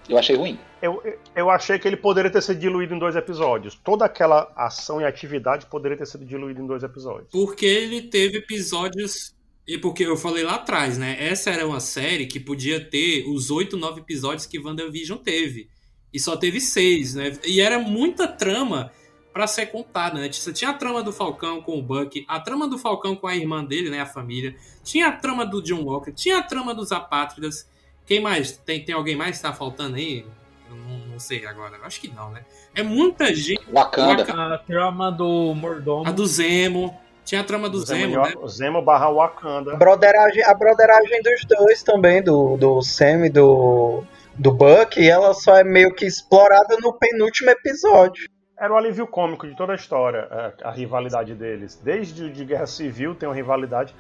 Eu 0.10 0.18
achei 0.18 0.36
ruim. 0.36 0.60
Eu, 0.82 1.02
eu- 1.36 1.50
achei 1.50 1.78
que 1.78 1.88
ele 1.88 1.98
poderia 1.98 2.32
ter 2.32 2.42
sido 2.42 2.60
diluído 2.60 2.94
em 2.94 3.00
dois 3.00 3.16
episódios. 3.16 3.76
Toda 3.84 4.06
aquela 4.06 4.52
ação 4.56 5.02
e 5.02 5.06
atividade 5.06 5.66
poderia 5.66 5.98
ter 5.98 6.06
sido 6.06 6.26
diluída 6.26 6.62
em 6.62 6.68
dois 6.68 6.84
episódios. 6.84 7.28
Porque 7.32 7.66
ele 7.66 8.04
teve 8.04 8.38
episódios. 8.38 9.36
E 9.68 9.78
porque 9.78 10.04
eu 10.04 10.18
falei 10.18 10.44
lá 10.44 10.56
atrás, 10.56 10.98
né? 10.98 11.16
Essa 11.20 11.52
era 11.52 11.68
uma 11.68 11.80
série 11.80 12.26
que 12.26 12.40
podia 12.40 12.84
ter 12.84 13.26
os 13.28 13.52
oito, 13.52 13.78
nove 13.78 14.02
episódios 14.02 14.46
que 14.46 14.58
WandaVision 14.60 15.18
teve. 15.20 15.70
E 16.12 16.20
só 16.20 16.36
teve 16.36 16.60
seis, 16.60 17.14
né? 17.14 17.38
E 17.46 17.62
era 17.62 17.78
muita 17.78 18.28
trama 18.28 18.92
pra 19.32 19.46
ser 19.46 19.68
contada, 19.68 20.20
né? 20.20 20.28
Tinha 20.28 20.72
a 20.72 20.74
trama 20.74 21.04
do 21.04 21.14
Falcão 21.14 21.62
com 21.62 21.78
o 21.78 21.84
Buck, 21.84 22.26
a 22.28 22.40
trama 22.40 22.68
do 22.68 22.80
Falcão 22.80 23.16
com 23.16 23.28
a 23.28 23.36
irmã 23.36 23.64
dele, 23.64 23.92
né? 23.92 24.02
A 24.02 24.06
família. 24.08 24.56
Tinha 24.84 25.08
a 25.10 25.12
trama 25.12 25.46
do 25.46 25.62
John 25.62 25.84
Walker, 25.84 26.12
tinha 26.12 26.40
a 26.40 26.44
trama 26.44 26.74
dos 26.74 26.92
apátridas. 26.92 27.70
Quem 28.08 28.20
mais? 28.20 28.58
Tem, 28.58 28.84
tem 28.84 28.96
alguém 28.96 29.16
mais 29.16 29.38
que 29.38 29.44
tá 29.44 29.54
faltando 29.54 29.98
aí? 29.98 30.26
Eu 30.70 30.76
não, 30.76 31.00
não 31.08 31.20
sei 31.20 31.46
agora. 31.46 31.78
Eu 31.78 31.86
Acho 31.86 32.00
que 32.02 32.14
não, 32.14 32.32
né? 32.32 32.46
É 32.76 32.84
muita 32.84 33.34
gente. 33.34 33.66
Wakanda. 33.72 34.24
A 34.54 34.58
trama 34.58 35.12
do 35.12 35.54
mordomo. 35.56 36.08
A 36.08 36.12
do 36.12 36.26
Zemo. 36.26 36.98
Tinha 37.26 37.42
a 37.42 37.44
trama 37.44 37.70
do 37.70 37.80
Zemo, 37.86 38.26
Zemo, 38.26 38.42
né? 38.42 38.48
Zemo 38.48 38.82
barra 38.82 39.12
Wakanda. 39.12 39.74
A 39.74 39.76
broderagem, 39.76 40.44
a 40.44 40.54
broderagem 40.54 41.22
dos 41.22 41.46
dois 41.46 41.84
também, 41.84 42.24
do, 42.24 42.58
do 42.58 42.82
Sam 42.82 43.28
e 43.28 43.30
do, 43.30 44.04
do 44.34 44.52
Buck, 44.52 44.98
ela 44.98 45.34
só 45.36 45.56
é 45.56 45.64
meio 45.64 45.94
que 45.94 46.06
explorada 46.06 46.78
no 46.82 46.92
penúltimo 46.94 47.52
episódio. 47.52 48.28
Era 48.60 48.74
o 48.74 48.78
alívio 48.78 49.06
cômico 49.06 49.48
de 49.48 49.56
toda 49.56 49.74
a 49.74 49.76
história, 49.76 50.28
a, 50.64 50.70
a 50.70 50.72
rivalidade 50.72 51.36
deles. 51.36 51.80
Desde 51.82 52.26
o 52.26 52.32
de 52.32 52.44
Guerra 52.44 52.66
Civil 52.66 53.14
tem 53.14 53.30
uma 53.30 53.36
rivalidade. 53.36 53.94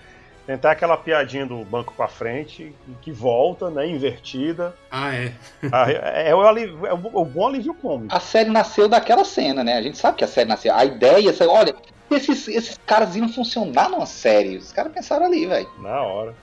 Até 0.47 0.67
aquela 0.69 0.97
piadinha 0.97 1.45
do 1.45 1.63
banco 1.63 1.93
pra 1.95 2.07
frente, 2.07 2.73
que 3.03 3.11
volta, 3.11 3.69
né, 3.69 3.87
invertida. 3.87 4.73
Ah, 4.89 5.13
é. 5.15 5.31
A- 5.71 5.91
É, 5.91 6.33
o, 6.33 6.41
alívio- 6.41 6.85
é 6.87 6.93
o, 6.93 6.97
o 7.13 7.25
bom 7.25 7.47
alívio 7.47 7.73
cômico. 7.75 8.15
A 8.15 8.19
série 8.19 8.49
nasceu 8.49 8.87
daquela 8.87 9.23
cena, 9.23 9.63
né? 9.63 9.73
A 9.77 9.81
gente 9.81 9.97
sabe 9.97 10.17
que 10.17 10.23
a 10.23 10.27
série 10.27 10.49
nasceu. 10.49 10.73
A 10.73 10.83
ideia, 10.85 11.29
essa- 11.29 11.47
olha, 11.47 11.75
esses, 12.09 12.47
esses 12.47 12.79
caras 12.85 13.15
iam 13.15 13.29
funcionar 13.29 13.89
numa 13.89 14.07
série. 14.07 14.57
Os 14.57 14.71
caras 14.71 14.91
pensaram 14.91 15.27
ali, 15.27 15.45
velho. 15.45 15.69
Na 15.79 16.01
hora. 16.01 16.33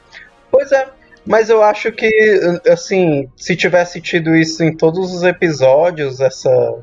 Pois 0.52 0.70
é, 0.70 0.88
mas 1.26 1.50
eu 1.50 1.60
acho 1.60 1.90
que, 1.90 2.40
assim, 2.70 3.28
se 3.36 3.56
tivesse 3.56 4.00
tido 4.00 4.36
isso 4.36 4.62
em 4.62 4.72
todos 4.76 5.12
os 5.12 5.24
episódios, 5.24 6.20
essa, 6.20 6.78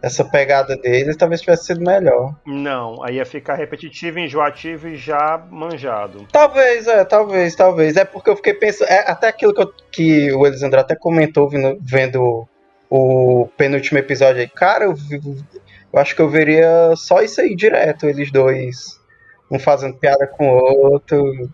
essa 0.00 0.24
pegada 0.24 0.76
deles, 0.76 1.16
talvez 1.16 1.40
tivesse 1.40 1.66
sido 1.66 1.80
melhor. 1.80 2.34
Não, 2.46 3.02
aí 3.02 3.16
ia 3.16 3.26
ficar 3.26 3.54
repetitivo, 3.56 4.18
enjoativo 4.18 4.88
e 4.88 4.96
já 4.96 5.44
manjado. 5.50 6.26
Talvez, 6.32 6.86
é, 6.86 7.04
talvez, 7.04 7.54
talvez. 7.56 7.96
É 7.96 8.04
porque 8.04 8.30
eu 8.30 8.36
fiquei 8.36 8.54
pensando. 8.54 8.88
É, 8.88 9.10
até 9.10 9.26
aquilo 9.28 9.52
que, 9.52 9.60
eu- 9.62 9.72
que 9.90 10.32
o 10.32 10.46
Elisandro 10.46 10.78
até 10.78 10.94
comentou 10.94 11.48
vendo, 11.48 11.76
vendo 11.82 12.46
o 12.90 13.48
penúltimo 13.56 13.98
episódio 13.98 14.40
aí. 14.40 14.48
Cara, 14.48 14.84
eu, 14.84 14.94
eu 15.92 15.98
acho 16.00 16.14
que 16.14 16.22
eu 16.22 16.28
veria 16.30 16.94
só 16.96 17.20
isso 17.20 17.40
aí 17.40 17.54
direto, 17.56 18.06
eles 18.06 18.30
dois. 18.30 18.98
Um 19.50 19.58
fazendo 19.58 19.94
piada 19.96 20.26
com 20.26 20.48
o 20.48 20.92
outro, 20.92 21.50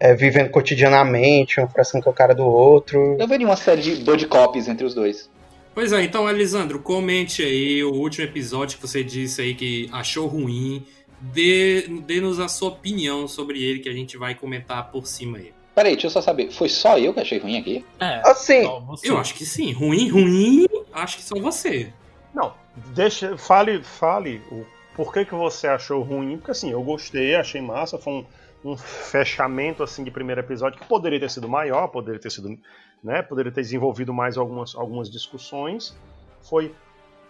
é, 0.00 0.14
vivendo 0.14 0.50
cotidianamente, 0.50 1.60
um 1.60 1.68
frescando 1.68 2.04
com 2.04 2.10
a 2.10 2.14
cara 2.14 2.34
do 2.34 2.46
outro. 2.46 3.16
Eu 3.18 3.26
veria 3.28 3.46
uma 3.46 3.56
série 3.56 3.82
de 3.82 3.96
buddy 4.04 4.26
copies 4.26 4.68
entre 4.68 4.84
os 4.86 4.94
dois. 4.94 5.28
Pois 5.74 5.92
é, 5.92 6.02
então, 6.02 6.28
Elisandro, 6.30 6.78
comente 6.78 7.42
aí 7.42 7.82
o 7.82 7.92
último 7.92 8.24
episódio 8.24 8.76
que 8.78 8.86
você 8.86 9.02
disse 9.02 9.40
aí 9.42 9.54
que 9.54 9.88
achou 9.92 10.26
ruim. 10.26 10.84
Dê- 11.20 11.88
Dê-nos 12.06 12.38
a 12.38 12.48
sua 12.48 12.68
opinião 12.68 13.26
sobre 13.26 13.62
ele, 13.62 13.80
que 13.80 13.88
a 13.88 13.92
gente 13.92 14.16
vai 14.16 14.34
comentar 14.34 14.90
por 14.90 15.06
cima 15.06 15.38
aí. 15.38 15.52
Peraí, 15.74 15.92
deixa 15.94 16.06
eu 16.06 16.10
só 16.10 16.20
saber. 16.20 16.52
Foi 16.52 16.68
só 16.68 16.96
eu 16.98 17.12
que 17.12 17.20
achei 17.20 17.38
ruim 17.38 17.58
aqui? 17.58 17.84
É, 17.98 18.20
Assim. 18.24 18.62
Eu 19.02 19.18
acho 19.18 19.34
que 19.34 19.44
sim. 19.44 19.72
Ruim, 19.72 20.08
ruim, 20.08 20.66
acho 20.92 21.16
que 21.16 21.22
só 21.24 21.34
você. 21.40 21.92
Não, 22.32 22.54
deixa, 22.94 23.36
fale, 23.36 23.82
fale 23.82 24.40
o 24.52 24.64
porquê 24.94 25.24
que 25.24 25.34
você 25.34 25.66
achou 25.66 26.02
ruim, 26.02 26.36
porque 26.36 26.52
assim, 26.52 26.70
eu 26.70 26.82
gostei, 26.82 27.34
achei 27.34 27.60
massa, 27.60 27.98
foi 27.98 28.12
um, 28.12 28.26
um 28.72 28.76
fechamento 28.76 29.82
assim 29.82 30.04
de 30.04 30.10
primeiro 30.10 30.40
episódio 30.40 30.78
que 30.78 30.86
poderia 30.86 31.18
ter 31.18 31.30
sido 31.30 31.48
maior, 31.48 31.88
poderia 31.88 32.20
ter 32.20 32.30
sido, 32.30 32.56
né, 33.04 33.20
poderia 33.20 33.52
ter 33.52 33.60
desenvolvido 33.60 34.14
mais 34.14 34.38
algumas, 34.38 34.74
algumas 34.74 35.10
discussões. 35.10 35.94
Foi 36.40 36.74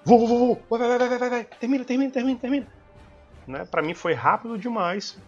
vu, 0.04 0.18
vu, 0.18 0.26
vu, 0.26 0.38
vu, 0.38 0.58
vai, 0.70 0.78
vai, 0.78 0.98
vai, 0.98 1.18
vai, 1.18 1.30
vai, 1.30 1.44
termina, 1.44 1.84
termina, 1.84 2.12
termina, 2.12 2.38
termina. 2.38 2.66
Né, 3.46 3.66
para 3.68 3.82
mim 3.82 3.92
foi 3.92 4.14
rápido 4.14 4.56
demais 4.56 5.18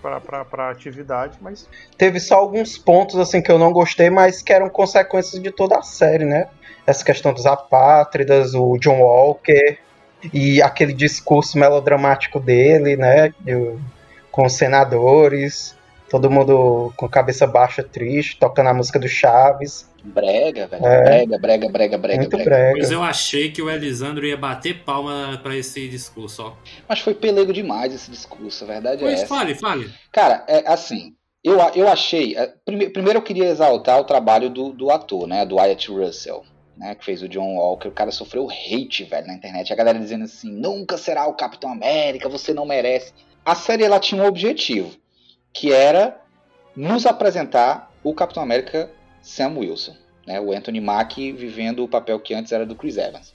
pra 0.00 0.70
atividade, 0.70 1.38
mas 1.40 1.68
teve 1.96 2.20
só 2.20 2.36
alguns 2.36 2.78
pontos 2.78 3.16
assim 3.16 3.42
que 3.42 3.50
eu 3.50 3.58
não 3.58 3.72
gostei, 3.72 4.08
mas 4.08 4.40
que 4.40 4.52
eram 4.52 4.68
consequências 4.68 5.42
de 5.42 5.50
toda 5.50 5.78
a 5.78 5.82
série, 5.82 6.24
né? 6.24 6.48
Essa 6.86 7.04
questão 7.04 7.34
dos 7.34 7.44
apátridas, 7.44 8.54
o 8.54 8.78
John 8.78 9.00
Walker 9.00 9.78
e 10.32 10.62
aquele 10.62 10.94
discurso 10.94 11.58
melodramático 11.58 12.40
dele, 12.40 12.96
né? 12.96 13.34
Com 14.30 14.46
os 14.46 14.54
senadores, 14.54 15.76
todo 16.10 16.30
mundo 16.30 16.92
com 16.96 17.08
cabeça 17.08 17.46
baixa, 17.46 17.82
triste, 17.82 18.36
tocando 18.38 18.68
a 18.68 18.74
música 18.74 18.98
do 18.98 19.08
Chaves. 19.08 19.88
Brega, 20.02 20.66
velho. 20.66 20.84
É. 20.86 21.02
Brega, 21.26 21.38
brega, 21.38 21.68
brega, 21.68 21.98
brega, 21.98 22.18
Muito 22.20 22.36
brega. 22.36 22.50
brega. 22.50 22.72
Pois 22.78 22.90
eu 22.90 23.02
achei 23.02 23.50
que 23.50 23.62
o 23.62 23.70
Elisandro 23.70 24.26
ia 24.26 24.36
bater 24.36 24.82
palma 24.82 25.38
pra 25.42 25.54
esse 25.56 25.86
discurso, 25.88 26.42
ó. 26.42 26.52
Mas 26.88 27.00
foi 27.00 27.14
pelego 27.14 27.52
demais 27.52 27.94
esse 27.94 28.10
discurso, 28.10 28.64
a 28.64 28.66
verdade 28.66 29.04
é 29.04 29.06
Pois 29.06 29.22
fale, 29.24 29.54
fale. 29.54 29.90
Cara, 30.12 30.44
é 30.48 30.64
assim. 30.70 31.14
Eu, 31.44 31.58
eu 31.74 31.88
achei. 31.88 32.36
é, 32.36 32.52
prime- 32.64 32.90
primeiro 32.90 33.18
eu 33.18 33.22
queria 33.22 33.46
exaltar 33.48 33.98
o 33.98 34.04
trabalho 34.04 34.50
do, 34.50 34.72
do 34.72 34.90
ator, 34.90 35.26
né? 35.26 35.44
Do 35.46 35.56
Wyatt 35.56 35.90
Russell, 35.90 36.44
né? 36.76 36.94
Que 36.94 37.04
fez 37.04 37.22
o 37.22 37.28
John 37.28 37.56
Walker. 37.56 37.88
O 37.88 37.92
cara 37.92 38.10
sofreu 38.10 38.48
hate, 38.50 39.04
velho, 39.04 39.26
na 39.26 39.34
internet. 39.34 39.72
A 39.72 39.76
galera 39.76 39.98
dizendo 39.98 40.24
assim: 40.24 40.50
nunca 40.50 40.98
será 40.98 41.26
o 41.26 41.34
Capitão 41.34 41.70
América, 41.72 42.28
você 42.28 42.52
não 42.52 42.66
merece. 42.66 43.12
A 43.42 43.54
série 43.54 43.84
ela 43.84 43.98
tinha 43.98 44.22
um 44.22 44.26
objetivo, 44.26 44.90
que 45.52 45.72
era 45.72 46.20
nos 46.76 47.06
apresentar 47.06 47.90
o 48.02 48.14
Capitão 48.14 48.42
América 48.42 48.90
Sam 49.20 49.58
Wilson, 49.58 49.96
né? 50.26 50.40
O 50.40 50.52
Anthony 50.52 50.80
Mackie 50.80 51.32
vivendo 51.32 51.84
o 51.84 51.88
papel 51.88 52.18
que 52.20 52.32
antes 52.34 52.52
era 52.52 52.64
do 52.64 52.74
Chris 52.74 52.96
Evans. 52.96 53.34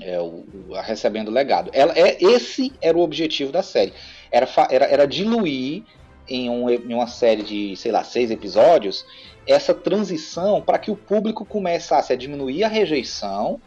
É, 0.00 0.20
o, 0.20 0.44
o- 0.68 0.74
recebendo 0.82 1.28
o 1.28 1.32
legado. 1.32 1.70
Ela, 1.72 1.94
é, 1.96 2.22
esse 2.22 2.72
era 2.82 2.96
o 2.96 3.00
objetivo 3.00 3.50
da 3.50 3.62
série. 3.62 3.94
Era, 4.30 4.46
era, 4.70 4.84
era 4.84 5.06
diluir 5.06 5.84
em, 6.28 6.50
um, 6.50 6.68
em 6.68 6.92
uma 6.92 7.06
série 7.06 7.42
de, 7.42 7.74
sei 7.76 7.90
lá, 7.92 8.04
seis 8.04 8.30
episódios, 8.30 9.06
essa 9.46 9.72
transição 9.72 10.60
para 10.60 10.78
que 10.78 10.90
o 10.90 10.96
público 10.96 11.44
começasse 11.46 12.12
a 12.12 12.16
diminuir 12.16 12.64
a 12.64 12.68
rejeição 12.68 13.60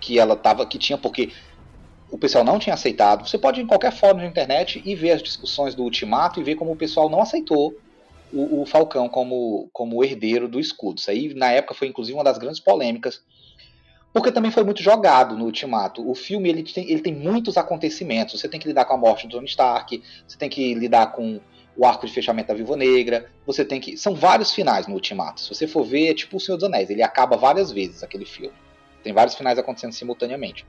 que 0.00 0.18
ela 0.18 0.34
tava, 0.34 0.64
que 0.66 0.78
tinha, 0.78 0.96
porque 0.98 1.30
o 2.10 2.18
pessoal 2.18 2.44
não 2.44 2.58
tinha 2.58 2.74
aceitado. 2.74 3.28
Você 3.28 3.38
pode 3.38 3.60
ir 3.60 3.64
em 3.64 3.66
qualquer 3.66 3.92
fórum 3.92 4.18
de 4.18 4.26
internet 4.26 4.82
e 4.84 4.94
ver 4.94 5.12
as 5.12 5.22
discussões 5.22 5.74
do 5.74 5.82
Ultimato 5.82 6.40
e 6.40 6.42
ver 6.42 6.54
como 6.54 6.72
o 6.72 6.76
pessoal 6.76 7.08
não 7.08 7.20
aceitou 7.20 7.74
o, 8.32 8.62
o 8.62 8.66
Falcão 8.66 9.08
como, 9.08 9.68
como 9.72 10.02
herdeiro 10.04 10.48
do 10.48 10.60
escudo. 10.60 10.98
Isso 10.98 11.10
aí, 11.10 11.34
na 11.34 11.50
época, 11.50 11.74
foi 11.74 11.88
inclusive 11.88 12.16
uma 12.16 12.24
das 12.24 12.38
grandes 12.38 12.60
polêmicas 12.60 13.22
porque 14.12 14.32
também 14.32 14.50
foi 14.50 14.64
muito 14.64 14.82
jogado 14.82 15.36
no 15.36 15.44
Ultimato. 15.44 16.08
O 16.08 16.14
filme 16.14 16.48
ele 16.48 16.62
tem, 16.62 16.90
ele 16.90 17.00
tem 17.00 17.14
muitos 17.14 17.56
acontecimentos. 17.56 18.40
Você 18.40 18.48
tem 18.48 18.58
que 18.58 18.66
lidar 18.66 18.84
com 18.84 18.94
a 18.94 18.96
morte 18.96 19.26
do 19.26 19.32
Tony 19.32 19.46
Stark, 19.46 20.02
você 20.26 20.38
tem 20.38 20.48
que 20.48 20.74
lidar 20.74 21.12
com 21.12 21.40
o 21.76 21.86
arco 21.86 22.06
de 22.06 22.12
fechamento 22.12 22.48
da 22.48 22.54
Viúva 22.54 22.76
Negra, 22.76 23.30
você 23.46 23.64
tem 23.64 23.80
que. 23.80 23.96
São 23.96 24.14
vários 24.14 24.52
finais 24.52 24.86
no 24.86 24.94
Ultimato. 24.94 25.40
Se 25.40 25.54
você 25.54 25.66
for 25.66 25.84
ver, 25.84 26.08
é 26.08 26.14
tipo 26.14 26.36
o 26.36 26.40
Senhor 26.40 26.56
dos 26.56 26.64
Anéis, 26.64 26.90
ele 26.90 27.02
acaba 27.02 27.36
várias 27.36 27.70
vezes 27.70 28.02
aquele 28.02 28.24
filme. 28.24 28.54
Tem 29.04 29.12
vários 29.12 29.36
finais 29.36 29.58
acontecendo 29.58 29.92
simultaneamente. 29.92 30.66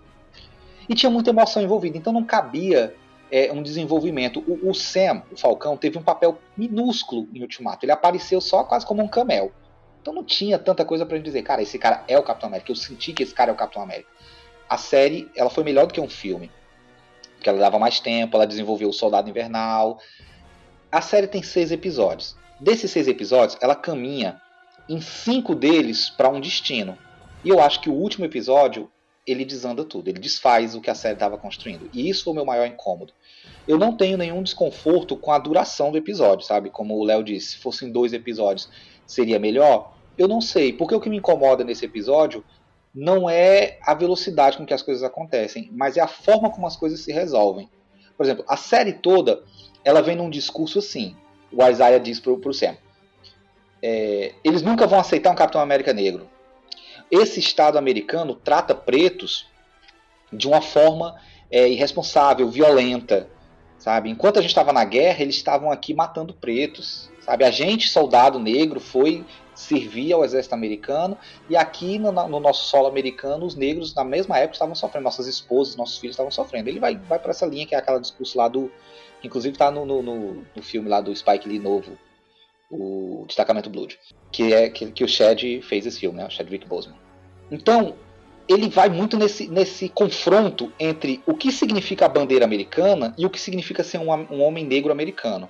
E 0.89 0.95
tinha 0.95 1.09
muita 1.09 1.29
emoção 1.29 1.61
envolvida, 1.61 1.97
então 1.97 2.11
não 2.11 2.25
cabia 2.25 2.95
é, 3.31 3.51
um 3.51 3.61
desenvolvimento. 3.61 4.43
O, 4.47 4.69
o 4.69 4.73
Sam, 4.73 5.21
o 5.31 5.37
Falcão, 5.37 5.77
teve 5.77 5.97
um 5.97 6.01
papel 6.01 6.39
minúsculo 6.57 7.27
em 7.33 7.41
Ultimato. 7.41 7.85
Ele 7.85 7.91
apareceu 7.91 8.41
só 8.41 8.63
quase 8.63 8.85
como 8.85 9.03
um 9.03 9.07
camel. 9.07 9.51
Então 10.01 10.13
não 10.13 10.23
tinha 10.23 10.57
tanta 10.57 10.83
coisa 10.83 11.05
gente 11.05 11.23
dizer, 11.23 11.43
cara, 11.43 11.61
esse 11.61 11.77
cara 11.77 12.03
é 12.07 12.17
o 12.17 12.23
Capitão 12.23 12.47
América. 12.47 12.71
Eu 12.71 12.75
senti 12.75 13.13
que 13.13 13.21
esse 13.21 13.33
cara 13.33 13.51
é 13.51 13.53
o 13.53 13.57
Capitão 13.57 13.83
América. 13.83 14.09
A 14.67 14.77
série, 14.77 15.29
ela 15.35 15.49
foi 15.49 15.63
melhor 15.63 15.85
do 15.85 15.93
que 15.93 16.01
um 16.01 16.09
filme. 16.09 16.51
Porque 17.35 17.49
ela 17.49 17.59
dava 17.59 17.77
mais 17.77 17.99
tempo, 17.99 18.35
ela 18.35 18.47
desenvolveu 18.47 18.89
o 18.89 18.93
Soldado 18.93 19.29
Invernal. 19.29 19.99
A 20.91 21.01
série 21.01 21.27
tem 21.27 21.43
seis 21.43 21.71
episódios. 21.71 22.35
Desses 22.59 22.91
seis 22.91 23.07
episódios, 23.07 23.57
ela 23.61 23.75
caminha 23.75 24.41
em 24.87 24.99
cinco 24.99 25.53
deles 25.53 26.09
para 26.09 26.29
um 26.29 26.41
destino. 26.41 26.97
E 27.43 27.49
eu 27.49 27.61
acho 27.61 27.79
que 27.79 27.89
o 27.89 27.93
último 27.93 28.25
episódio, 28.25 28.91
ele 29.31 29.45
desanda 29.45 29.83
tudo. 29.83 30.09
Ele 30.09 30.19
desfaz 30.19 30.75
o 30.75 30.81
que 30.81 30.89
a 30.89 30.95
série 30.95 31.15
estava 31.15 31.37
construindo. 31.37 31.89
E 31.93 32.09
isso 32.09 32.23
foi 32.23 32.33
o 32.33 32.35
meu 32.35 32.45
maior 32.45 32.67
incômodo. 32.67 33.13
Eu 33.67 33.77
não 33.77 33.95
tenho 33.95 34.17
nenhum 34.17 34.41
desconforto 34.41 35.15
com 35.15 35.31
a 35.31 35.37
duração 35.37 35.91
do 35.91 35.97
episódio, 35.97 36.45
sabe? 36.45 36.69
Como 36.69 36.95
o 36.95 37.03
Léo 37.03 37.23
disse, 37.23 37.51
se 37.51 37.57
fossem 37.57 37.91
dois 37.91 38.13
episódios, 38.13 38.69
seria 39.05 39.39
melhor? 39.39 39.93
Eu 40.17 40.27
não 40.27 40.41
sei, 40.41 40.73
porque 40.73 40.95
o 40.95 40.99
que 40.99 41.09
me 41.09 41.17
incomoda 41.17 41.63
nesse 41.63 41.85
episódio 41.85 42.43
não 42.93 43.29
é 43.29 43.77
a 43.83 43.93
velocidade 43.93 44.57
com 44.57 44.65
que 44.65 44.73
as 44.73 44.81
coisas 44.81 45.03
acontecem, 45.03 45.69
mas 45.71 45.97
é 45.97 46.01
a 46.01 46.07
forma 46.07 46.49
como 46.49 46.67
as 46.67 46.75
coisas 46.75 47.01
se 47.01 47.11
resolvem. 47.11 47.69
Por 48.17 48.25
exemplo, 48.25 48.43
a 48.47 48.57
série 48.57 48.93
toda, 48.93 49.43
ela 49.83 50.01
vem 50.01 50.15
num 50.15 50.29
discurso 50.29 50.79
assim, 50.79 51.15
o 51.51 51.65
Isaiah 51.65 51.99
diz 51.99 52.19
pro, 52.19 52.37
pro 52.39 52.53
Sam, 52.53 52.75
é, 53.81 54.33
eles 54.43 54.61
nunca 54.61 54.85
vão 54.85 54.99
aceitar 54.99 55.31
um 55.31 55.35
Capitão 55.35 55.61
América 55.61 55.93
negro. 55.93 56.29
Esse 57.11 57.39
Estado 57.39 57.77
americano 57.77 58.35
trata 58.35 58.75
pretos 58.75 59.47
de 60.31 60.47
uma 60.47 60.61
forma 60.61 61.15
é, 61.49 61.67
irresponsável, 61.67 62.49
violenta, 62.49 63.27
sabe? 63.77 64.09
Enquanto 64.09 64.37
a 64.37 64.41
gente 64.41 64.51
estava 64.51 64.71
na 64.71 64.85
guerra, 64.85 65.23
eles 65.23 65.35
estavam 65.35 65.71
aqui 65.71 65.93
matando 65.93 66.33
pretos, 66.33 67.09
sabe? 67.21 67.43
A 67.43 67.51
gente, 67.51 67.89
soldado 67.89 68.39
negro, 68.39 68.79
foi 68.79 69.25
servir 69.55 70.13
ao 70.13 70.23
exército 70.23 70.55
americano 70.55 71.17
e 71.49 71.57
aqui 71.57 71.99
no, 71.99 72.11
no 72.11 72.39
nosso 72.39 72.69
solo 72.69 72.87
americano, 72.87 73.45
os 73.45 73.55
negros 73.55 73.93
na 73.93 74.03
mesma 74.03 74.37
época 74.37 74.53
estavam 74.53 74.75
sofrendo, 74.75 75.03
nossas 75.03 75.27
esposas, 75.27 75.75
nossos 75.75 75.97
filhos 75.97 76.13
estavam 76.13 76.31
sofrendo. 76.31 76.69
Ele 76.69 76.79
vai, 76.79 76.95
vai 76.95 77.19
para 77.19 77.31
essa 77.31 77.45
linha 77.45 77.65
que 77.65 77.75
é 77.75 77.77
aquela 77.77 77.99
discurso 77.99 78.37
lá 78.37 78.47
do, 78.47 78.71
inclusive 79.23 79.53
está 79.53 79.69
no, 79.71 79.85
no, 79.85 80.01
no, 80.01 80.45
no 80.55 80.61
filme 80.61 80.87
lá 80.87 81.01
do 81.01 81.15
Spike 81.15 81.47
Lee 81.47 81.59
novo, 81.59 81.97
o 82.69 83.25
Destacamento 83.27 83.69
Blood, 83.69 83.99
que 84.31 84.53
é 84.53 84.69
que, 84.69 84.91
que 84.91 85.03
o 85.03 85.07
Chad 85.07 85.41
fez 85.63 85.85
esse 85.85 85.99
filme, 85.99 86.17
né? 86.17 86.27
O 86.27 86.29
Chadwick 86.29 86.67
Boseman. 86.67 86.97
Então 87.51 87.95
ele 88.47 88.67
vai 88.67 88.89
muito 88.89 89.15
nesse, 89.15 89.47
nesse 89.47 89.89
confronto 89.89 90.73
entre 90.79 91.21
o 91.25 91.35
que 91.35 91.51
significa 91.51 92.05
a 92.05 92.09
bandeira 92.09 92.45
americana 92.45 93.13
e 93.17 93.25
o 93.25 93.29
que 93.29 93.39
significa 93.39 93.83
ser 93.83 93.99
um, 93.99 94.11
um 94.11 94.41
homem 94.41 94.65
negro 94.65 94.91
americano. 94.91 95.49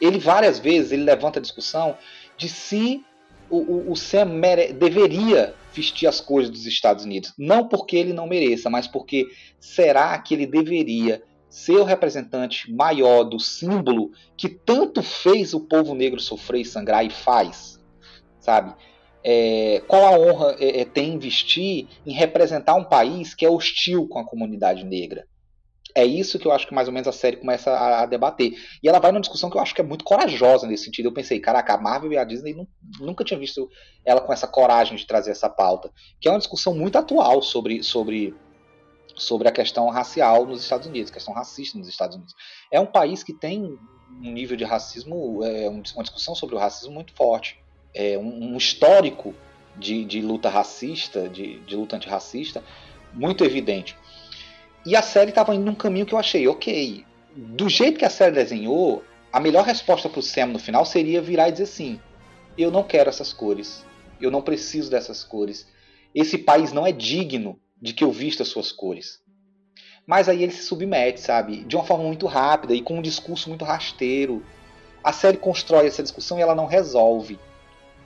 Ele 0.00 0.18
várias 0.18 0.58
vezes 0.58 0.92
ele 0.92 1.02
levanta 1.02 1.38
a 1.38 1.42
discussão 1.42 1.96
de 2.36 2.48
se 2.48 3.02
o, 3.48 3.56
o, 3.56 3.92
o 3.92 3.96
Sam 3.96 4.26
mere, 4.26 4.72
deveria 4.72 5.54
vestir 5.72 6.06
as 6.06 6.20
cores 6.20 6.50
dos 6.50 6.66
Estados 6.66 7.04
Unidos. 7.04 7.32
Não 7.38 7.68
porque 7.68 7.96
ele 7.96 8.12
não 8.12 8.26
mereça, 8.26 8.68
mas 8.68 8.86
porque 8.86 9.26
será 9.58 10.18
que 10.18 10.34
ele 10.34 10.46
deveria 10.46 11.22
ser 11.48 11.76
o 11.76 11.84
representante 11.84 12.72
maior 12.72 13.24
do 13.24 13.38
símbolo 13.38 14.10
que 14.36 14.48
tanto 14.48 15.02
fez 15.02 15.54
o 15.54 15.60
povo 15.60 15.94
negro 15.94 16.20
sofrer 16.20 16.60
e 16.60 16.64
sangrar 16.64 17.04
e 17.04 17.10
faz, 17.10 17.80
sabe? 18.40 18.74
É, 19.28 19.82
qual 19.88 20.04
a 20.04 20.18
honra 20.18 20.56
é, 20.60 20.82
é, 20.82 20.84
tem 20.84 21.14
investir 21.14 21.88
em 22.06 22.12
representar 22.12 22.76
um 22.76 22.84
país 22.84 23.34
que 23.34 23.44
é 23.44 23.50
hostil 23.50 24.06
com 24.06 24.20
a 24.20 24.24
comunidade 24.24 24.84
negra? 24.84 25.26
É 25.96 26.04
isso 26.04 26.38
que 26.38 26.46
eu 26.46 26.52
acho 26.52 26.66
que 26.66 26.74
mais 26.74 26.88
ou 26.88 26.94
menos 26.94 27.08
a 27.08 27.12
série 27.12 27.38
começa 27.38 27.70
a, 27.70 28.02
a, 28.02 28.06
debater. 28.06 28.52
E 28.82 28.88
ela 28.88 29.00
vai 29.00 29.10
numa 29.10 29.20
discussão 29.22 29.48
que 29.48 29.56
eu 29.56 29.62
acho 29.62 29.74
que 29.74 29.80
é 29.80 29.84
muito 29.84 30.04
corajosa 30.04 30.66
nesse 30.66 30.84
sentido. 30.84 31.06
Eu 31.06 31.12
pensei, 31.12 31.40
caraca, 31.40 31.72
a 31.72 31.80
Marvel 31.80 32.12
e 32.12 32.18
a 32.18 32.22
Disney 32.22 32.52
não, 32.54 32.68
nunca 33.00 33.24
tinha 33.24 33.40
visto 33.40 33.68
ela 34.04 34.20
com 34.20 34.30
essa 34.30 34.46
coragem 34.46 34.94
de 34.94 35.06
trazer 35.06 35.30
essa 35.30 35.48
pauta. 35.48 35.90
Que 36.20 36.28
é 36.28 36.30
uma 36.30 36.38
discussão 36.38 36.74
muito 36.74 36.96
atual 36.96 37.40
sobre, 37.40 37.82
sobre, 37.82 38.34
sobre 39.16 39.48
a 39.48 39.52
questão 39.52 39.88
racial 39.88 40.46
nos 40.46 40.62
Estados 40.62 40.86
Unidos, 40.86 41.10
questão 41.10 41.34
racista 41.34 41.78
nos 41.78 41.88
Estados 41.88 42.16
Unidos. 42.16 42.34
É 42.70 42.78
um 42.78 42.86
país 42.86 43.22
que 43.22 43.32
tem 43.32 43.78
um 44.22 44.32
nível 44.32 44.56
de 44.56 44.64
racismo, 44.64 45.42
é, 45.42 45.68
uma 45.68 46.02
discussão 46.02 46.34
sobre 46.34 46.54
o 46.54 46.58
racismo 46.58 46.94
muito 46.94 47.12
forte 47.12 47.58
é, 47.96 48.18
um, 48.18 48.52
um, 48.52 48.56
histórico 48.58 49.34
de, 49.74 50.04
de, 50.04 50.20
luta 50.20 50.50
racista, 50.50 51.28
de, 51.28 51.58
de, 51.60 51.74
luta 51.74 51.96
antirracista, 51.96 52.62
muito 53.14 53.42
evidente. 53.42 53.96
E 54.84 54.94
a 54.94 55.02
série 55.02 55.30
estava 55.30 55.54
indo 55.54 55.64
num 55.64 55.74
caminho 55.74 56.04
que 56.04 56.12
eu 56.12 56.18
achei, 56.18 56.46
ok. 56.46 57.04
Do 57.34 57.68
jeito 57.68 57.98
que 57.98 58.04
a 58.04 58.10
série 58.10 58.34
desenhou, 58.34 59.02
a 59.32 59.40
melhor 59.40 59.64
resposta 59.64 60.08
para 60.08 60.20
o 60.20 60.22
Sam 60.22 60.46
no 60.46 60.58
final 60.58 60.84
seria 60.84 61.22
virar 61.22 61.48
e 61.48 61.52
dizer 61.52 61.64
assim: 61.64 62.00
eu 62.56 62.70
não 62.70 62.82
quero 62.82 63.08
essas 63.08 63.32
cores, 63.32 63.84
eu 64.20 64.30
não 64.30 64.42
preciso 64.42 64.90
dessas 64.90 65.24
cores, 65.24 65.66
esse 66.14 66.38
país 66.38 66.72
não 66.72 66.86
é 66.86 66.92
digno 66.92 67.58
de 67.80 67.92
que 67.92 68.04
eu 68.04 68.10
vista 68.10 68.44
suas 68.44 68.72
cores. 68.72 69.20
Mas 70.06 70.28
aí 70.28 70.42
ele 70.42 70.52
se 70.52 70.62
submete, 70.62 71.20
sabe? 71.20 71.64
De 71.64 71.76
uma 71.76 71.84
forma 71.84 72.04
muito 72.04 72.26
rápida 72.26 72.74
e 72.74 72.80
com 72.80 72.98
um 72.98 73.02
discurso 73.02 73.48
muito 73.48 73.64
rasteiro. 73.64 74.42
A 75.02 75.12
série 75.12 75.36
constrói 75.36 75.86
essa 75.86 76.02
discussão 76.02 76.38
e 76.38 76.42
ela 76.42 76.54
não 76.54 76.66
resolve. 76.66 77.38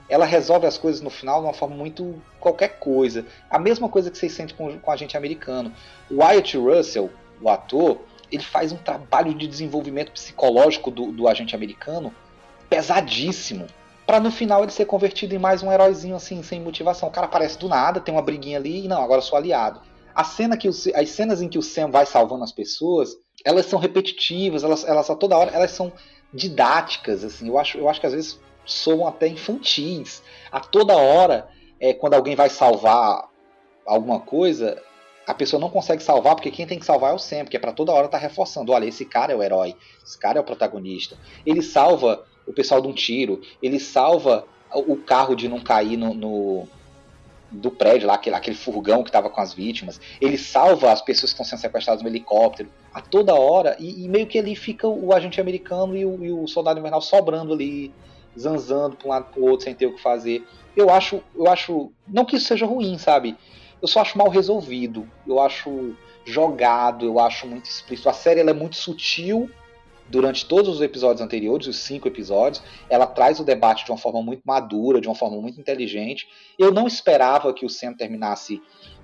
Ela 0.09 0.25
resolve 0.25 0.65
as 0.65 0.77
coisas 0.77 1.01
no 1.01 1.09
final 1.09 1.39
de 1.39 1.47
uma 1.47 1.53
forma 1.53 1.75
muito 1.75 2.21
qualquer 2.39 2.79
coisa. 2.79 3.25
A 3.49 3.59
mesma 3.59 3.87
coisa 3.87 4.09
que 4.09 4.17
vocês 4.17 4.33
sentem 4.33 4.55
com, 4.55 4.79
com 4.79 4.91
a 4.91 4.95
gente 4.95 5.15
americano. 5.15 5.71
O 6.09 6.23
Wyatt 6.23 6.57
Russell, 6.57 7.09
o 7.39 7.47
ator, 7.47 8.01
ele 8.31 8.43
faz 8.43 8.71
um 8.71 8.77
trabalho 8.77 9.33
de 9.33 9.47
desenvolvimento 9.47 10.11
psicológico 10.11 10.89
do, 10.89 11.11
do 11.11 11.27
agente 11.27 11.55
americano 11.55 12.13
pesadíssimo. 12.69 13.67
Pra 14.11 14.19
no 14.19 14.29
final 14.29 14.61
ele 14.61 14.73
ser 14.73 14.83
convertido 14.83 15.33
em 15.33 15.37
mais 15.37 15.63
um 15.63 15.71
heróizinho 15.71 16.17
assim, 16.17 16.43
sem 16.43 16.59
motivação. 16.59 17.07
O 17.07 17.11
cara 17.13 17.27
aparece 17.27 17.57
do 17.57 17.69
nada, 17.69 18.01
tem 18.01 18.13
uma 18.13 18.21
briguinha 18.21 18.57
ali 18.57 18.83
e 18.83 18.87
não, 18.89 19.01
agora 19.01 19.21
sou 19.21 19.37
aliado. 19.37 19.81
A 20.13 20.25
cena 20.25 20.57
que 20.57 20.67
as 20.67 21.09
cenas 21.09 21.41
em 21.41 21.47
que 21.47 21.57
o 21.57 21.61
Sam 21.61 21.89
vai 21.89 22.05
salvando 22.05 22.43
as 22.43 22.51
pessoas, 22.51 23.15
elas 23.45 23.67
são 23.67 23.79
repetitivas, 23.79 24.65
elas, 24.65 24.83
elas 24.83 25.09
a 25.09 25.15
toda 25.15 25.37
hora 25.37 25.51
elas 25.51 25.71
são 25.71 25.93
didáticas, 26.33 27.23
assim. 27.23 27.47
Eu 27.47 27.57
acho, 27.57 27.77
eu 27.77 27.87
acho 27.87 28.01
que 28.01 28.05
às 28.05 28.11
vezes 28.11 28.37
soam 28.65 29.07
até 29.07 29.29
infantis. 29.29 30.21
A 30.51 30.59
toda 30.59 30.93
hora, 30.97 31.47
é, 31.79 31.93
quando 31.93 32.13
alguém 32.13 32.35
vai 32.35 32.49
salvar 32.49 33.29
alguma 33.85 34.19
coisa, 34.19 34.77
a 35.25 35.33
pessoa 35.33 35.57
não 35.57 35.69
consegue 35.69 36.03
salvar 36.03 36.35
porque 36.35 36.51
quem 36.51 36.67
tem 36.67 36.77
que 36.77 36.85
salvar 36.85 37.11
é 37.11 37.15
o 37.15 37.17
Sam, 37.17 37.45
porque 37.45 37.55
é 37.55 37.61
para 37.61 37.71
toda 37.71 37.93
hora 37.93 38.09
tá 38.09 38.17
reforçando, 38.17 38.73
olha, 38.73 38.83
esse 38.83 39.05
cara 39.05 39.31
é 39.31 39.35
o 39.37 39.41
herói, 39.41 39.73
esse 40.05 40.19
cara 40.19 40.37
é 40.37 40.41
o 40.41 40.43
protagonista. 40.43 41.17
Ele 41.45 41.61
salva 41.61 42.25
o 42.45 42.53
pessoal 42.53 42.81
de 42.81 42.87
um 42.87 42.93
tiro, 42.93 43.41
ele 43.61 43.79
salva 43.79 44.45
o 44.73 44.95
carro 44.95 45.35
de 45.35 45.47
não 45.47 45.59
cair 45.59 45.97
no, 45.97 46.13
no 46.13 46.67
do 47.51 47.69
prédio 47.69 48.07
lá, 48.07 48.13
aquele, 48.13 48.35
aquele 48.35 48.55
furgão 48.55 49.03
que 49.03 49.09
estava 49.09 49.29
com 49.29 49.41
as 49.41 49.53
vítimas. 49.53 49.99
Ele 50.21 50.37
salva 50.37 50.91
as 50.91 51.01
pessoas 51.01 51.31
que 51.31 51.41
estão 51.41 51.45
sendo 51.45 51.59
sequestradas 51.59 52.01
no 52.01 52.07
helicóptero 52.07 52.69
a 52.93 53.01
toda 53.01 53.35
hora 53.35 53.75
e, 53.77 54.05
e 54.05 54.07
meio 54.07 54.25
que 54.25 54.39
ali 54.39 54.55
fica 54.55 54.87
o 54.87 55.13
agente 55.13 55.41
americano 55.41 55.95
e 55.95 56.05
o, 56.05 56.23
e 56.23 56.31
o 56.31 56.47
soldado 56.47 56.79
invernal 56.79 57.01
sobrando 57.01 57.53
ali, 57.53 57.93
zanzando 58.39 58.95
para 58.95 59.07
um 59.07 59.09
lado 59.09 59.25
para 59.25 59.41
o 59.41 59.49
outro 59.49 59.65
sem 59.65 59.75
ter 59.75 59.85
o 59.85 59.95
que 59.95 60.01
fazer. 60.01 60.47
Eu 60.75 60.89
acho, 60.89 61.21
eu 61.35 61.47
acho, 61.47 61.91
não 62.07 62.23
que 62.23 62.37
isso 62.37 62.47
seja 62.47 62.65
ruim, 62.65 62.97
sabe? 62.97 63.35
Eu 63.81 63.87
só 63.87 64.01
acho 64.01 64.17
mal 64.17 64.29
resolvido. 64.29 65.07
Eu 65.27 65.39
acho 65.39 65.93
jogado, 66.23 67.05
eu 67.05 67.19
acho 67.19 67.47
muito 67.47 67.65
explícito. 67.65 68.07
A 68.07 68.13
série 68.13 68.39
ela 68.39 68.51
é 68.51 68.53
muito 68.53 68.77
sutil 68.77 69.49
durante 70.11 70.45
todos 70.45 70.75
os 70.75 70.81
episódios 70.81 71.21
anteriores, 71.21 71.67
os 71.67 71.77
cinco 71.77 72.07
episódios, 72.07 72.61
ela 72.89 73.07
traz 73.07 73.39
o 73.39 73.43
debate 73.43 73.85
de 73.85 73.91
uma 73.91 73.97
forma 73.97 74.21
muito 74.21 74.41
madura, 74.45 74.99
de 74.99 75.07
uma 75.07 75.15
forma 75.15 75.37
muito 75.37 75.59
inteligente. 75.59 76.27
Eu 76.59 76.71
não 76.71 76.85
esperava 76.85 77.53
que 77.53 77.65
o 77.65 77.69
Sam 77.69 77.93
terminasse 77.93 78.61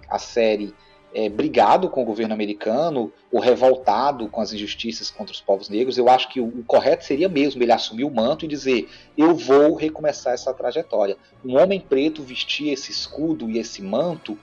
a 0.09 0.19
série 0.19 0.75
é, 1.13 1.29
brigado 1.29 1.89
com 1.89 2.01
o 2.01 2.05
governo 2.05 2.33
americano 2.33 3.11
ou 3.31 3.39
revoltado 3.39 4.27
com 4.27 4.41
as 4.41 4.51
injustiças 4.51 5.09
contra 5.09 5.33
os 5.33 5.39
povos 5.39 5.69
negros. 5.69 5.97
Eu 5.97 6.09
acho 6.09 6.27
que 6.29 6.41
o, 6.41 6.63
correto 6.65 7.05
seria 7.05 7.29
mesmo 7.29 7.63
ele 7.63 7.71
assumir 7.71 8.03
o 8.03 8.11
manto 8.11 8.43
e 8.43 8.47
dizer: 8.47 8.89
eu 9.17 9.33
vou 9.33 9.75
recomeçar 9.75 10.33
essa 10.33 10.53
trajetória. 10.53 11.17
Um 11.43 11.57
homem 11.57 11.79
preto 11.79 12.21
vestir 12.21 12.69
esse 12.69 12.91
escudo 12.91 13.49
e 13.49 13.57
esse 13.57 13.81
manto 13.81 14.37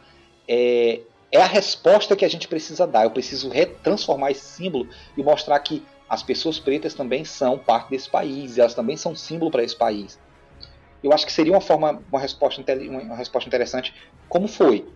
é, 0.49 1.01
é 1.31 1.43
a 1.43 1.47
resposta 1.47 2.17
que 2.17 2.25
a 2.25 2.29
gente 2.29 2.49
precisa 2.49 2.87
dar. 2.87 3.05
Eu 3.05 3.11
preciso 3.11 3.51
transformar 3.83 4.31
esse 4.31 4.45
símbolo 4.45 4.89
e 5.17 5.23
mostrar 5.23 5.59
que 5.61 5.83
as 6.15 6.23
pessoas 6.23 6.59
pretas 6.59 6.95
também 6.95 7.25
são 7.25 7.59
parte 7.59 7.91
desse 7.91 8.09
país, 8.09 8.57
elas 8.57 8.75
também 8.75 8.97
são 8.97 9.15
símbolo 9.15 9.51
para 9.51 9.65
esse 9.65 9.77
país. 9.77 10.19
Eu 11.03 11.13
acho 11.13 11.27
que 11.27 11.33
seria 11.33 11.53
uma 11.53 11.61
forma, 11.61 12.03
uma 12.11 12.21
resposta, 12.21 12.63
uma 12.89 13.17
resposta 13.17 13.49
interessante, 13.49 13.93
como 14.29 14.49
foi. 14.49 14.87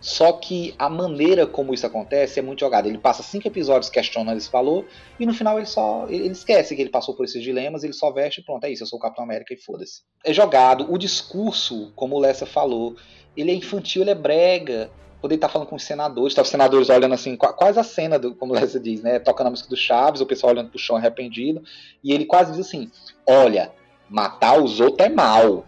Só 0.00 0.32
que 0.32 0.74
a 0.78 0.90
maneira 0.90 1.46
como 1.46 1.72
isso 1.72 1.86
acontece 1.86 2.38
é 2.38 2.42
muito 2.42 2.60
jogada. 2.60 2.86
Ele 2.86 2.98
passa 2.98 3.22
cinco 3.22 3.48
episódios 3.48 3.90
questionando 3.90 4.36
esse 4.36 4.52
valor 4.52 4.84
e 5.18 5.24
no 5.24 5.32
final 5.32 5.56
ele 5.56 5.66
só 5.66 6.06
ele 6.10 6.28
esquece 6.28 6.76
que 6.76 6.82
ele 6.82 6.90
passou 6.90 7.16
por 7.16 7.24
esses 7.24 7.42
dilemas, 7.42 7.82
ele 7.82 7.94
só 7.94 8.12
veste 8.12 8.42
e 8.42 8.44
pronto, 8.44 8.64
é 8.64 8.70
isso, 8.70 8.82
eu 8.82 8.86
sou 8.86 8.98
o 8.98 9.02
Capitão 9.02 9.24
América 9.24 9.54
e 9.54 9.56
foda-se. 9.56 10.02
É 10.22 10.32
jogado. 10.32 10.92
O 10.92 10.98
discurso, 10.98 11.90
como 11.96 12.16
o 12.16 12.20
Lessa 12.20 12.44
falou, 12.44 12.96
ele 13.34 13.50
é 13.50 13.54
infantil, 13.54 14.02
ele 14.02 14.10
é 14.10 14.14
brega 14.14 14.90
ele 15.32 15.40
tá 15.40 15.48
falando 15.48 15.68
com 15.68 15.76
os 15.76 15.84
senadores, 15.84 16.34
tá 16.34 16.42
os 16.42 16.48
senadores 16.48 16.90
olhando 16.90 17.14
assim, 17.14 17.36
quase 17.36 17.78
a 17.78 17.82
cena, 17.82 18.18
do, 18.18 18.34
como 18.34 18.54
você 18.54 18.78
diz, 18.78 19.02
né? 19.02 19.18
Tocando 19.18 19.48
a 19.48 19.50
música 19.50 19.68
do 19.68 19.76
Chaves, 19.76 20.20
o 20.20 20.26
pessoal 20.26 20.52
olhando 20.52 20.70
pro 20.70 20.78
chão 20.78 20.96
arrependido, 20.96 21.62
e 22.02 22.12
ele 22.12 22.24
quase 22.24 22.52
diz 22.52 22.66
assim: 22.66 22.90
olha, 23.26 23.72
matar 24.08 24.62
os 24.62 24.80
outros 24.80 25.06
é 25.06 25.10
mal. 25.10 25.64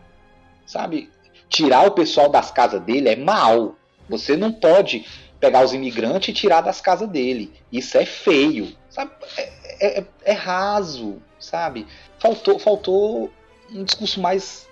Sabe? 0.66 1.10
Tirar 1.48 1.86
o 1.86 1.92
pessoal 1.92 2.28
das 2.28 2.50
casas 2.50 2.80
dele 2.82 3.08
é 3.08 3.16
mal. 3.16 3.76
Você 4.08 4.36
não 4.36 4.52
pode 4.52 5.06
pegar 5.38 5.64
os 5.64 5.72
imigrantes 5.72 6.28
e 6.28 6.32
tirar 6.32 6.60
das 6.60 6.80
casas 6.80 7.08
dele. 7.08 7.52
Isso 7.70 7.96
é 7.96 8.04
feio. 8.04 8.76
Sabe? 8.90 9.12
É, 9.36 9.42
é, 9.80 10.00
é, 10.00 10.04
é 10.24 10.32
raso, 10.32 11.22
sabe? 11.38 11.86
Faltou, 12.18 12.58
faltou 12.58 13.30
um 13.70 13.84
discurso 13.84 14.20
mais 14.20 14.66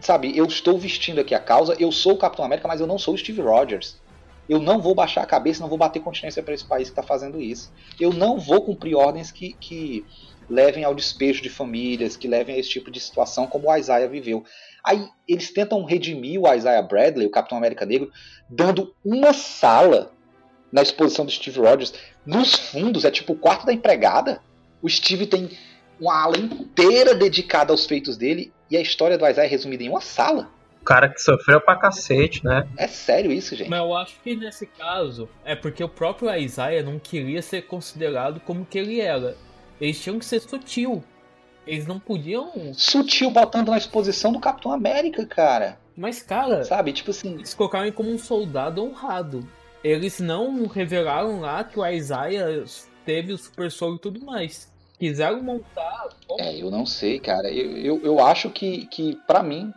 sabe, 0.00 0.36
eu 0.36 0.44
estou 0.44 0.76
vestindo 0.78 1.20
aqui 1.20 1.34
a 1.34 1.38
causa, 1.38 1.76
eu 1.78 1.92
sou 1.92 2.14
o 2.14 2.18
Capitão 2.18 2.44
América, 2.44 2.66
mas 2.66 2.80
eu 2.80 2.86
não 2.86 2.98
sou 2.98 3.14
o 3.14 3.18
Steve 3.18 3.40
Rogers. 3.40 4.01
Eu 4.48 4.58
não 4.58 4.80
vou 4.80 4.94
baixar 4.94 5.22
a 5.22 5.26
cabeça, 5.26 5.60
não 5.60 5.68
vou 5.68 5.78
bater 5.78 6.00
continência 6.00 6.42
para 6.42 6.54
esse 6.54 6.64
país 6.64 6.88
que 6.88 6.92
está 6.92 7.02
fazendo 7.02 7.40
isso. 7.40 7.72
Eu 8.00 8.12
não 8.12 8.38
vou 8.38 8.62
cumprir 8.62 8.94
ordens 8.94 9.30
que, 9.30 9.54
que 9.54 10.04
levem 10.48 10.84
ao 10.84 10.94
despejo 10.94 11.42
de 11.42 11.48
famílias, 11.48 12.16
que 12.16 12.28
levem 12.28 12.54
a 12.54 12.58
esse 12.58 12.68
tipo 12.68 12.90
de 12.90 13.00
situação 13.00 13.46
como 13.46 13.68
o 13.68 13.76
Isaiah 13.76 14.08
viveu. 14.08 14.44
Aí 14.84 15.08
eles 15.28 15.52
tentam 15.52 15.84
redimir 15.84 16.40
o 16.40 16.52
Isaiah 16.52 16.82
Bradley, 16.82 17.26
o 17.26 17.30
Capitão 17.30 17.56
América 17.56 17.86
Negro, 17.86 18.10
dando 18.48 18.94
uma 19.04 19.32
sala 19.32 20.12
na 20.72 20.82
exposição 20.82 21.24
do 21.24 21.30
Steve 21.30 21.60
Rogers. 21.60 21.94
Nos 22.26 22.54
fundos, 22.54 23.04
é 23.04 23.10
tipo 23.10 23.34
o 23.34 23.38
quarto 23.38 23.64
da 23.64 23.72
empregada. 23.72 24.42
O 24.80 24.88
Steve 24.88 25.26
tem 25.26 25.50
uma 26.00 26.20
ala 26.20 26.36
inteira 26.36 27.14
dedicada 27.14 27.72
aos 27.72 27.86
feitos 27.86 28.16
dele 28.16 28.52
e 28.68 28.76
a 28.76 28.80
história 28.80 29.16
do 29.16 29.26
Isaiah 29.26 29.46
é 29.46 29.50
resumida 29.50 29.84
em 29.84 29.88
uma 29.88 30.00
sala. 30.00 30.50
O 30.82 30.84
cara 30.84 31.08
que 31.08 31.22
sofreu 31.22 31.60
pra 31.60 31.76
cacete, 31.76 32.44
né? 32.44 32.68
É 32.76 32.88
sério 32.88 33.30
isso, 33.30 33.54
gente? 33.54 33.70
Mas 33.70 33.78
eu 33.78 33.96
acho 33.96 34.16
que 34.20 34.34
nesse 34.34 34.66
caso 34.66 35.28
é 35.44 35.54
porque 35.54 35.82
o 35.82 35.88
próprio 35.88 36.34
Isaiah 36.34 36.82
não 36.82 36.98
queria 36.98 37.40
ser 37.40 37.62
considerado 37.62 38.40
como 38.40 38.66
que 38.66 38.78
ele 38.78 39.00
era. 39.00 39.36
Eles 39.80 40.02
tinham 40.02 40.18
que 40.18 40.24
ser 40.24 40.40
sutil. 40.40 41.02
Eles 41.64 41.86
não 41.86 42.00
podiam. 42.00 42.74
Sutil 42.74 43.30
botando 43.30 43.68
na 43.68 43.78
exposição 43.78 44.32
do 44.32 44.40
Capitão 44.40 44.72
América, 44.72 45.24
cara. 45.24 45.78
Mas, 45.96 46.20
cara. 46.20 46.64
Sabe, 46.64 46.92
tipo 46.92 47.12
assim. 47.12 47.34
Eles 47.34 47.54
colocaram 47.54 47.84
ele 47.84 47.94
como 47.94 48.10
um 48.10 48.18
soldado 48.18 48.82
honrado. 48.82 49.48
Eles 49.84 50.18
não 50.18 50.66
revelaram 50.66 51.40
lá 51.40 51.62
que 51.62 51.78
o 51.78 51.86
Isaiah 51.86 52.64
teve 53.04 53.32
o 53.32 53.38
super 53.38 53.70
soul 53.70 53.94
e 53.94 53.98
tudo 54.00 54.24
mais. 54.24 54.68
Quiseram 54.98 55.42
montar. 55.42 56.08
É, 56.38 56.60
eu 56.60 56.72
não 56.72 56.84
sei, 56.84 57.20
cara. 57.20 57.48
Eu, 57.48 57.76
eu, 57.76 58.00
eu 58.02 58.24
acho 58.24 58.50
que, 58.50 58.86
que 58.86 59.16
para 59.26 59.42
mim, 59.44 59.72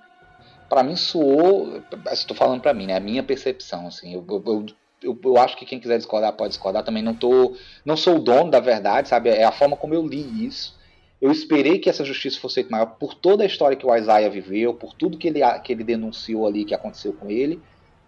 para 0.70 0.84
mim 0.84 0.96
soou, 0.96 1.82
estou 2.12 2.36
falando 2.36 2.62
para 2.62 2.74
mim, 2.74 2.88
né, 2.88 2.96
a 2.96 3.00
minha 3.00 3.24
percepção, 3.24 3.88
assim, 3.88 4.14
eu, 4.14 4.26
eu, 4.28 4.66
eu, 5.04 5.20
eu, 5.24 5.38
acho 5.38 5.58
que 5.58 5.66
quem 5.66 5.80
quiser 5.80 5.98
discordar 5.98 6.34
pode 6.34 6.50
discordar, 6.50 6.84
também 6.84 7.04
não 7.04 7.14
tô, 7.14 7.56
não 7.84 7.96
sou 7.96 8.16
o 8.16 8.20
dono 8.20 8.50
da 8.50 8.60
verdade, 8.60 9.10
sabe, 9.10 9.30
é 9.30 9.44
a 9.44 9.52
forma 9.52 9.78
como 9.78 9.94
eu 9.94 10.06
li 10.06 10.46
isso, 10.46 10.76
eu 11.22 11.32
esperei 11.32 11.80
que 11.80 11.90
essa 11.90 12.04
justiça 12.04 12.40
fosse 12.40 12.56
feita 12.56 12.72
maior 12.72 12.98
por 13.00 13.14
toda 13.14 13.44
a 13.44 13.48
história 13.48 13.78
que 13.78 13.86
o 13.86 13.96
Isaiah 13.96 14.30
viveu, 14.30 14.74
por 14.74 14.94
tudo 14.94 15.18
que 15.18 15.28
ele, 15.28 15.40
que 15.64 15.72
ele 15.72 15.84
denunciou 15.84 16.46
ali, 16.46 16.66
que 16.66 16.74
aconteceu 16.74 17.14
com 17.14 17.30
ele, 17.30 17.62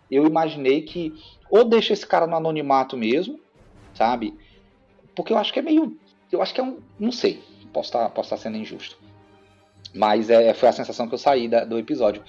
eu 0.09 0.25
imaginei 0.25 0.81
que 0.81 1.13
ou 1.49 1.63
deixa 1.63 1.93
esse 1.93 2.05
cara 2.05 2.27
no 2.27 2.35
anonimato 2.35 2.97
mesmo, 2.97 3.39
sabe, 3.93 4.33
porque 5.15 5.31
eu 5.31 5.37
acho 5.37 5.53
que 5.53 5.59
é 5.59 5.61
meio, 5.61 5.97
eu 6.31 6.41
acho 6.41 6.53
que 6.53 6.59
é 6.59 6.63
um, 6.63 6.79
não 6.99 7.11
sei, 7.11 7.41
posso 7.71 7.89
estar, 7.89 8.09
posso 8.09 8.27
estar 8.27 8.37
sendo 8.37 8.57
injusto, 8.57 8.97
mas 9.97 10.29
é, 10.29 10.53
foi 10.53 10.69
a 10.69 10.71
sensação 10.71 11.07
que 11.07 11.13
eu 11.13 11.17
saí 11.17 11.47
da, 11.47 11.65
do 11.65 11.77
episódio. 11.77 12.23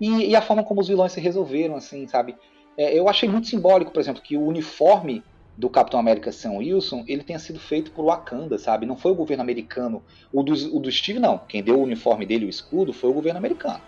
E, 0.00 0.30
e, 0.30 0.36
a 0.36 0.42
forma 0.42 0.62
como 0.62 0.80
os 0.80 0.88
vilões 0.88 1.12
se 1.12 1.20
resolveram, 1.20 1.74
assim, 1.74 2.06
sabe? 2.06 2.36
É, 2.76 2.96
eu 2.96 3.08
achei 3.08 3.28
muito 3.28 3.48
simbólico, 3.48 3.90
por 3.90 4.00
exemplo, 4.00 4.22
que 4.22 4.36
o 4.36 4.44
uniforme 4.44 5.22
do 5.56 5.70
Capitão 5.70 6.00
América 6.00 6.32
Sam 6.32 6.54
Wilson, 6.54 7.04
ele 7.06 7.22
tenha 7.22 7.38
sido 7.38 7.58
feito 7.58 7.92
por 7.92 8.04
Wakanda, 8.04 8.58
sabe? 8.58 8.86
Não 8.86 8.96
foi 8.96 9.12
o 9.12 9.14
governo 9.14 9.42
americano. 9.42 10.02
O 10.32 10.42
do, 10.42 10.52
o 10.76 10.80
do 10.80 10.90
Steve, 10.90 11.18
não. 11.18 11.38
Quem 11.38 11.62
deu 11.62 11.78
o 11.78 11.82
uniforme 11.82 12.26
dele, 12.26 12.46
o 12.46 12.48
escudo, 12.48 12.92
foi 12.92 13.08
o 13.08 13.14
governo 13.14 13.38
americano. 13.38 13.80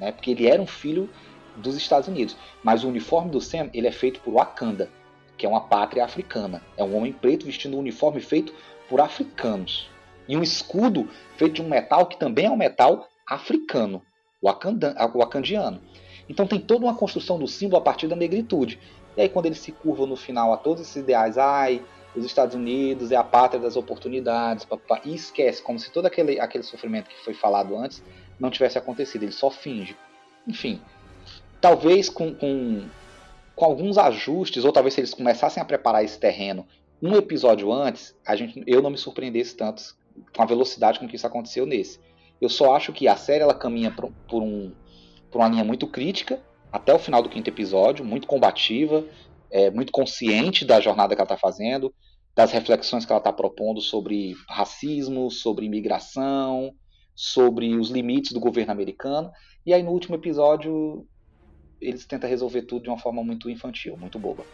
Né? 0.00 0.10
Porque 0.10 0.30
ele 0.30 0.46
era 0.46 0.60
um 0.60 0.66
filho 0.66 1.08
dos 1.56 1.76
Estados 1.76 2.08
Unidos. 2.08 2.36
Mas 2.62 2.84
o 2.84 2.88
uniforme 2.88 3.30
do 3.30 3.40
Sam, 3.40 3.68
ele 3.74 3.86
é 3.86 3.92
feito 3.92 4.20
por 4.20 4.32
Wakanda, 4.32 4.88
que 5.36 5.44
é 5.44 5.48
uma 5.48 5.60
pátria 5.60 6.04
africana. 6.04 6.62
É 6.76 6.82
um 6.82 6.96
homem 6.96 7.12
preto 7.12 7.44
vestindo 7.44 7.76
um 7.76 7.80
uniforme 7.80 8.20
feito 8.20 8.54
por 8.88 9.00
africanos 9.00 9.91
e 10.28 10.36
um 10.36 10.42
escudo 10.42 11.08
feito 11.36 11.54
de 11.54 11.62
um 11.62 11.68
metal 11.68 12.06
que 12.06 12.18
também 12.18 12.46
é 12.46 12.50
um 12.50 12.56
metal 12.56 13.08
africano, 13.26 14.02
wakandiano. 14.42 15.80
Então 16.28 16.46
tem 16.46 16.60
toda 16.60 16.84
uma 16.84 16.94
construção 16.94 17.38
do 17.38 17.46
símbolo 17.46 17.78
a 17.78 17.84
partir 17.84 18.08
da 18.08 18.16
negritude. 18.16 18.78
E 19.16 19.20
aí 19.20 19.28
quando 19.28 19.46
ele 19.46 19.54
se 19.54 19.72
curva 19.72 20.06
no 20.06 20.16
final 20.16 20.52
a 20.52 20.56
todos 20.56 20.82
esses 20.82 20.96
ideais, 20.96 21.36
ai, 21.36 21.82
os 22.14 22.24
Estados 22.24 22.54
Unidos 22.54 23.10
é 23.10 23.16
a 23.16 23.24
pátria 23.24 23.60
das 23.60 23.76
oportunidades, 23.76 24.64
papá, 24.64 25.00
e 25.04 25.14
esquece, 25.14 25.62
como 25.62 25.78
se 25.78 25.90
todo 25.90 26.06
aquele, 26.06 26.38
aquele 26.38 26.64
sofrimento 26.64 27.08
que 27.08 27.24
foi 27.24 27.34
falado 27.34 27.76
antes 27.76 28.02
não 28.38 28.50
tivesse 28.50 28.78
acontecido, 28.78 29.22
ele 29.22 29.32
só 29.32 29.50
finge. 29.50 29.96
Enfim, 30.46 30.80
talvez 31.60 32.08
com, 32.08 32.34
com, 32.34 32.86
com 33.54 33.64
alguns 33.64 33.96
ajustes, 33.96 34.64
ou 34.64 34.72
talvez 34.72 34.94
se 34.94 35.00
eles 35.00 35.14
começassem 35.14 35.62
a 35.62 35.66
preparar 35.66 36.04
esse 36.04 36.18
terreno 36.18 36.66
um 37.02 37.16
episódio 37.16 37.72
antes, 37.72 38.14
a 38.24 38.36
gente, 38.36 38.62
eu 38.64 38.80
não 38.80 38.90
me 38.90 38.96
surpreendesse 38.96 39.56
tanto 39.56 39.96
com 40.34 40.42
a 40.42 40.46
velocidade 40.46 40.98
com 40.98 41.08
que 41.08 41.16
isso 41.16 41.26
aconteceu 41.26 41.66
nesse. 41.66 42.00
Eu 42.40 42.48
só 42.48 42.74
acho 42.74 42.92
que 42.92 43.06
a 43.06 43.16
série 43.16 43.42
ela 43.42 43.54
caminha 43.54 43.90
por, 43.90 44.10
por, 44.28 44.42
um, 44.42 44.72
por 45.30 45.38
uma 45.38 45.48
linha 45.48 45.64
muito 45.64 45.86
crítica 45.86 46.42
até 46.72 46.94
o 46.94 46.98
final 46.98 47.22
do 47.22 47.28
quinto 47.28 47.48
episódio, 47.48 48.04
muito 48.04 48.26
combativa, 48.26 49.04
é, 49.50 49.70
muito 49.70 49.92
consciente 49.92 50.64
da 50.64 50.80
jornada 50.80 51.14
que 51.14 51.20
ela 51.20 51.26
está 51.26 51.36
fazendo, 51.36 51.94
das 52.34 52.50
reflexões 52.50 53.04
que 53.04 53.12
ela 53.12 53.18
está 53.18 53.32
propondo 53.32 53.80
sobre 53.80 54.34
racismo, 54.48 55.30
sobre 55.30 55.66
imigração, 55.66 56.74
sobre 57.14 57.76
os 57.76 57.90
limites 57.90 58.32
do 58.32 58.40
governo 58.40 58.72
americano. 58.72 59.30
E 59.66 59.74
aí 59.74 59.82
no 59.82 59.90
último 59.90 60.14
episódio 60.16 61.06
eles 61.80 62.06
tentam 62.06 62.30
resolver 62.30 62.62
tudo 62.62 62.84
de 62.84 62.88
uma 62.88 62.98
forma 62.98 63.22
muito 63.22 63.50
infantil, 63.50 63.96
muito 63.96 64.18
boba. 64.18 64.44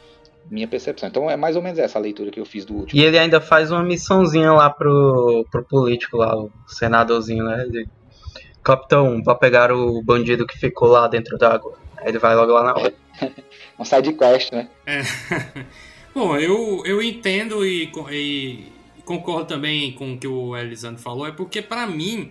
Minha 0.51 0.69
percepção. 0.69 1.09
Então 1.09 1.31
é 1.31 1.37
mais 1.37 1.57
ou 1.57 1.63
menos 1.63 1.79
essa 1.79 1.99
a 1.99 2.03
leitura 2.03 2.31
que 2.31 2.41
eu 2.41 2.47
fiz 2.47 2.65
do 2.65 2.75
último. 2.75 3.01
E 3.01 3.05
ele 3.05 3.19
ainda 3.19 3.41
faz 3.41 3.71
uma 3.71 3.83
missãozinha 3.83 4.53
lá 4.53 4.71
pro, 4.71 5.47
pro 5.51 5.65
político 5.65 6.17
lá, 6.17 6.37
o 6.37 6.51
senadorzinho, 6.67 7.45
né? 7.45 7.63
Ele, 7.63 7.89
Capitão, 8.63 9.23
pra 9.23 9.35
pegar 9.35 9.73
o 9.73 10.03
bandido 10.03 10.47
que 10.47 10.59
ficou 10.59 10.89
lá 10.89 11.09
dentro 11.09 11.39
d'água. 11.39 11.79
Aí 11.97 12.09
ele 12.09 12.19
vai 12.19 12.35
logo 12.35 12.53
lá 12.53 12.63
na 12.63 12.75
hora. 12.75 12.95
um 13.79 13.85
side 13.85 14.13
quest, 14.13 14.53
né? 14.53 14.69
É. 14.87 15.01
Bom, 16.15 16.37
eu, 16.37 16.83
eu 16.85 17.03
entendo 17.03 17.65
e, 17.65 17.91
e, 18.11 18.65
concordo 19.05 19.47
também 19.47 19.93
com 19.93 20.15
o 20.15 20.19
que 20.19 20.27
o 20.27 20.57
Elisandro 20.57 21.01
falou, 21.01 21.27
é 21.27 21.33
porque 21.33 21.63
para 21.63 21.87
mim, 21.87 22.31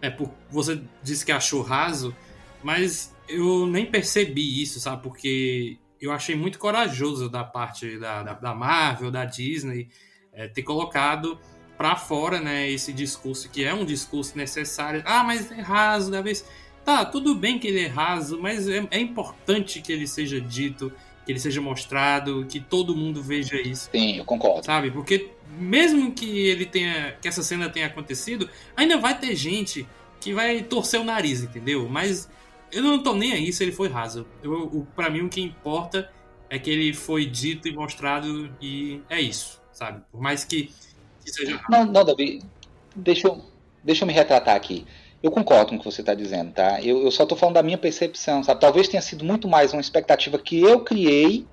é 0.00 0.10
por, 0.10 0.30
você 0.50 0.80
disse 1.02 1.24
que 1.24 1.32
achou 1.32 1.62
raso, 1.62 2.14
mas 2.62 3.14
eu 3.28 3.66
nem 3.66 3.86
percebi 3.86 4.62
isso, 4.62 4.80
sabe? 4.80 5.02
Porque 5.02 5.78
eu 6.06 6.12
achei 6.12 6.34
muito 6.34 6.58
corajoso 6.58 7.28
da 7.28 7.44
parte 7.44 7.98
da, 7.98 8.22
da, 8.22 8.32
da 8.34 8.54
Marvel, 8.54 9.10
da 9.10 9.24
Disney, 9.24 9.88
é, 10.32 10.48
ter 10.48 10.62
colocado 10.62 11.38
para 11.76 11.96
fora, 11.96 12.40
né, 12.40 12.70
esse 12.70 12.92
discurso 12.92 13.48
que 13.50 13.64
é 13.64 13.74
um 13.74 13.84
discurso 13.84 14.36
necessário. 14.36 15.02
Ah, 15.04 15.24
mas 15.24 15.50
é 15.50 15.60
raso, 15.60 16.10
da 16.10 16.20
vez. 16.20 16.44
Tá, 16.84 17.04
tudo 17.04 17.34
bem 17.34 17.58
que 17.58 17.68
ele 17.68 17.84
é 17.84 17.86
raso, 17.86 18.40
mas 18.40 18.68
é, 18.68 18.86
é 18.90 18.98
importante 18.98 19.80
que 19.80 19.92
ele 19.92 20.06
seja 20.06 20.40
dito, 20.40 20.92
que 21.24 21.32
ele 21.32 21.38
seja 21.38 21.60
mostrado, 21.60 22.44
que 22.48 22.58
todo 22.58 22.96
mundo 22.96 23.22
veja 23.22 23.56
isso. 23.56 23.88
Sim, 23.92 24.18
eu 24.18 24.24
concordo. 24.24 24.64
Sabe? 24.66 24.90
Porque 24.90 25.30
mesmo 25.58 26.12
que 26.12 26.46
ele 26.46 26.66
tenha, 26.66 27.16
que 27.20 27.28
essa 27.28 27.42
cena 27.42 27.68
tenha 27.68 27.86
acontecido, 27.86 28.48
ainda 28.76 28.98
vai 28.98 29.18
ter 29.18 29.34
gente 29.36 29.86
que 30.20 30.32
vai 30.32 30.62
torcer 30.62 31.00
o 31.00 31.04
nariz, 31.04 31.42
entendeu? 31.42 31.88
Mas 31.88 32.28
eu 32.72 32.82
não 32.82 33.02
tô 33.02 33.14
nem 33.14 33.32
aí 33.32 33.52
se 33.52 33.62
ele 33.62 33.72
foi 33.72 33.88
raso. 33.88 34.26
Eu, 34.42 34.52
o, 34.52 34.86
pra 34.96 35.10
mim, 35.10 35.20
o 35.20 35.28
que 35.28 35.40
importa 35.40 36.10
é 36.48 36.58
que 36.58 36.70
ele 36.70 36.92
foi 36.92 37.26
dito 37.26 37.68
e 37.68 37.72
mostrado 37.72 38.50
e 38.60 39.00
é 39.08 39.20
isso, 39.20 39.60
sabe? 39.72 40.02
Por 40.10 40.20
mais 40.20 40.44
que, 40.44 40.70
que 41.24 41.30
seja. 41.30 41.60
Não, 41.70 41.84
não, 41.84 42.04
Davi, 42.04 42.42
deixa 42.96 43.28
eu, 43.28 43.44
deixa 43.82 44.04
eu 44.04 44.06
me 44.06 44.12
retratar 44.12 44.56
aqui. 44.56 44.86
Eu 45.22 45.30
concordo 45.30 45.70
com 45.70 45.76
o 45.76 45.78
que 45.78 45.84
você 45.84 46.00
está 46.00 46.14
dizendo, 46.14 46.52
tá? 46.52 46.82
Eu, 46.82 47.02
eu 47.02 47.10
só 47.10 47.22
estou 47.22 47.38
falando 47.38 47.54
da 47.54 47.62
minha 47.62 47.78
percepção, 47.78 48.42
sabe? 48.42 48.60
Talvez 48.60 48.88
tenha 48.88 49.02
sido 49.02 49.24
muito 49.24 49.46
mais 49.46 49.72
uma 49.72 49.80
expectativa 49.80 50.38
que 50.38 50.60
eu 50.60 50.80
criei 50.80 51.46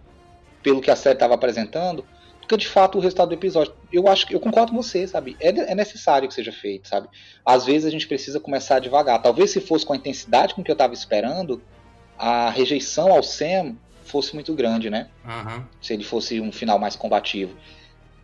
pelo 0.63 0.81
que 0.81 0.89
a 0.89 0.95
série 0.95 1.15
estava 1.15 1.35
apresentando 1.35 2.03
que 2.49 2.57
de 2.57 2.67
fato 2.67 2.97
o 2.97 3.01
resultado 3.01 3.29
do 3.29 3.35
episódio. 3.35 3.73
Eu 3.93 4.07
acho 4.07 4.25
que 4.25 4.33
eu 4.35 4.39
concordo 4.39 4.71
com 4.71 4.81
você, 4.81 5.07
sabe? 5.07 5.37
É, 5.39 5.49
é 5.49 5.75
necessário 5.75 6.27
que 6.27 6.33
seja 6.33 6.51
feito, 6.51 6.87
sabe? 6.87 7.07
Às 7.45 7.65
vezes 7.65 7.85
a 7.85 7.91
gente 7.91 8.07
precisa 8.07 8.39
começar 8.39 8.79
devagar. 8.79 9.21
Talvez 9.21 9.51
se 9.51 9.61
fosse 9.61 9.85
com 9.85 9.93
a 9.93 9.95
intensidade 9.95 10.55
com 10.55 10.63
que 10.63 10.71
eu 10.71 10.73
estava 10.73 10.93
esperando, 10.93 11.61
a 12.17 12.49
rejeição 12.49 13.11
ao 13.11 13.21
Sam 13.21 13.75
fosse 14.03 14.33
muito 14.33 14.53
grande, 14.55 14.89
né? 14.89 15.09
Uhum. 15.23 15.63
Se 15.79 15.93
ele 15.93 16.03
fosse 16.03 16.41
um 16.41 16.51
final 16.51 16.79
mais 16.79 16.95
combativo 16.95 17.55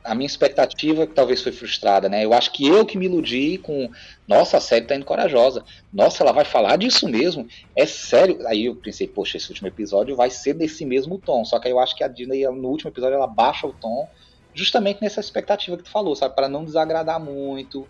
a 0.06 0.14
minha 0.14 0.28
expectativa 0.28 1.08
talvez 1.08 1.42
foi 1.42 1.52
frustrada, 1.52 2.08
né? 2.08 2.24
Eu 2.24 2.34
acho 2.34 2.52
que 2.52 2.68
eu 2.68 2.86
que 2.86 2.98
me 2.98 3.08
iludi 3.08 3.58
com, 3.58 3.90
nossa, 4.28 4.58
a 4.58 4.62
série 4.62 4.86
tá 4.86 4.96
indo 4.96 5.04
corajosa. 5.04 5.64
Nossa, 5.92 6.24
ela 6.24 6.32
vai 6.32 6.46
falar 6.46 6.78
disso 6.78 7.10
mesmo. 7.10 7.48
É 7.76 7.86
sério. 7.86 8.46
Aí 8.48 8.66
eu 8.66 8.76
pensei, 8.76 9.08
poxa, 9.08 9.38
esse 9.38 9.50
último 9.50 9.68
episódio 9.68 10.16
vai 10.16 10.30
ser 10.30 10.54
desse 10.54 10.86
mesmo 10.86 11.18
tom. 11.18 11.44
Só 11.44 11.60
que 11.60 11.68
aí 11.68 11.74
eu 11.74 11.80
acho 11.80 11.96
que 11.96 12.04
a 12.04 12.08
Disney 12.08 12.46
no 12.46 12.70
último 12.70 12.92
episódio 12.92 13.16
ela 13.16 13.28
baixa 13.28 13.66
o 13.66 13.74
tom, 13.74 14.08
justamente 14.54 15.02
nessa 15.02 15.20
expectativa 15.20 15.76
que 15.76 15.84
tu 15.84 15.90
falou, 15.90 16.16
sabe, 16.16 16.36
para 16.36 16.48
não 16.48 16.64
desagradar 16.64 17.20
muito, 17.20 17.88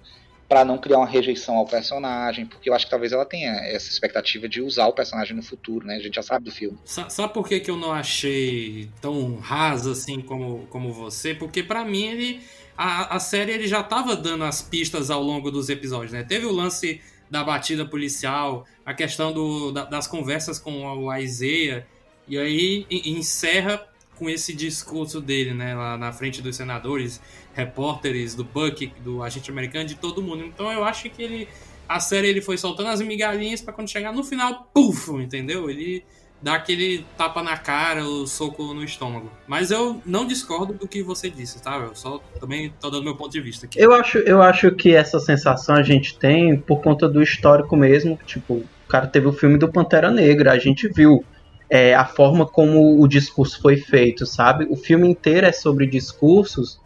para 0.48 0.64
não 0.64 0.78
criar 0.78 0.98
uma 0.98 1.08
rejeição 1.08 1.56
ao 1.56 1.66
personagem, 1.66 2.46
porque 2.46 2.70
eu 2.70 2.74
acho 2.74 2.86
que 2.86 2.92
talvez 2.92 3.12
ela 3.12 3.26
tenha 3.26 3.52
essa 3.66 3.90
expectativa 3.90 4.48
de 4.48 4.62
usar 4.62 4.88
o 4.88 4.94
personagem 4.94 5.36
no 5.36 5.42
futuro, 5.42 5.86
né? 5.88 5.96
A 5.96 6.00
gente 6.00 6.16
já 6.16 6.22
sabe 6.22 6.46
do 6.46 6.52
filme. 6.52 6.78
Sabe 6.86 7.34
por 7.34 7.48
que, 7.48 7.60
que 7.60 7.72
eu 7.72 7.78
não 7.78 7.92
achei 7.92 8.90
tão 9.02 9.38
raso 9.38 9.92
assim 9.92 10.22
como, 10.22 10.68
como 10.68 10.94
você? 10.94 11.34
Porque 11.34 11.64
para 11.64 11.84
mim 11.84 12.04
ele 12.04 12.42
a, 12.78 13.16
a 13.16 13.20
série 13.20 13.54
ele 13.54 13.68
já 13.68 13.82
tava 13.82 14.16
dando 14.16 14.44
as 14.44 14.62
pistas 14.62 15.10
ao 15.10 15.24
longo 15.24 15.50
dos 15.50 15.70
episódios, 15.70 16.12
né? 16.12 16.24
Teve 16.24 16.46
o 16.46 16.52
lance 16.52 17.02
da 17.30 17.44
batida 17.44 17.86
policial, 17.86 18.66
a 18.86 18.94
questão 18.94 19.34
do, 19.34 19.72
da, 19.72 19.86
das 19.86 20.08
conversas 20.08 20.60
com 20.60 20.86
o 20.86 21.16
Isaiah, 21.16 21.86
e 22.28 22.38
aí 22.38 22.86
encerra 22.90 23.88
com 24.18 24.30
esse 24.30 24.54
discurso 24.54 25.20
dele, 25.22 25.54
né, 25.54 25.76
lá 25.76 25.98
na 25.98 26.12
frente 26.12 26.42
dos 26.42 26.56
senadores, 26.56 27.22
repórteres, 27.54 28.36
do 28.36 28.44
Buck, 28.44 28.92
do 29.04 29.22
agente 29.22 29.52
americano, 29.52 29.86
de 29.86 29.96
todo 29.96 30.22
mundo. 30.22 30.44
Então 30.44 30.72
eu 30.72 30.84
acho 30.84 31.10
que 31.10 31.22
ele 31.22 31.48
a 31.88 32.00
série 32.00 32.28
ele 32.28 32.42
foi 32.42 32.58
soltando 32.58 32.90
as 32.90 33.02
migalhinhas 33.02 33.62
para 33.62 33.74
quando 33.74 33.90
chegar 33.90 34.12
no 34.12 34.24
final, 34.24 34.70
puf, 34.74 35.12
entendeu? 35.22 35.70
Ele 35.70 36.04
dá 36.42 36.56
aquele 36.56 37.06
tapa 37.18 37.42
na 37.42 37.58
cara, 37.58 38.06
o 38.06 38.28
soco 38.28 38.74
no 38.74 38.84
estômago. 38.84 39.32
Mas 39.48 39.72
eu 39.72 40.02
não 40.06 40.26
discordo 40.28 40.74
do 40.74 40.88
que 40.88 41.02
você 41.02 41.30
disse, 41.30 41.62
tá? 41.62 41.78
Eu 41.78 41.96
só 41.96 42.20
também 42.40 42.74
tô 42.80 42.90
dando 42.90 43.04
meu 43.04 43.16
ponto 43.16 43.32
de 43.32 43.42
vista 43.42 43.66
aqui. 43.66 43.80
Eu 43.80 43.94
acho, 43.94 44.18
eu 44.20 44.42
acho 44.42 44.72
que 44.72 44.94
essa 44.94 45.20
sensação 45.20 45.76
a 45.76 45.84
gente 45.84 46.18
tem 46.18 46.58
por 46.58 46.82
conta 46.82 47.08
do 47.08 47.22
histórico 47.22 47.76
mesmo, 47.76 48.20
tipo, 48.26 48.56
o 48.56 48.88
cara 48.88 49.08
teve 49.08 49.28
o 49.28 49.34
filme 49.34 49.58
do 49.58 49.72
Pantera 49.72 50.12
Negra, 50.12 50.52
a 50.52 50.60
gente 50.60 50.88
viu 50.88 51.24
é, 51.70 51.96
a 51.96 52.06
forma 52.06 52.46
como 52.46 53.02
o 53.02 53.08
discurso 53.08 53.62
foi 53.62 53.78
feito, 53.78 54.26
sabe? 54.26 54.68
O 54.70 54.76
filme 54.76 55.08
inteiro 55.08 55.48
é 55.48 55.52
sobre 55.52 55.88
discursos, 55.88 56.80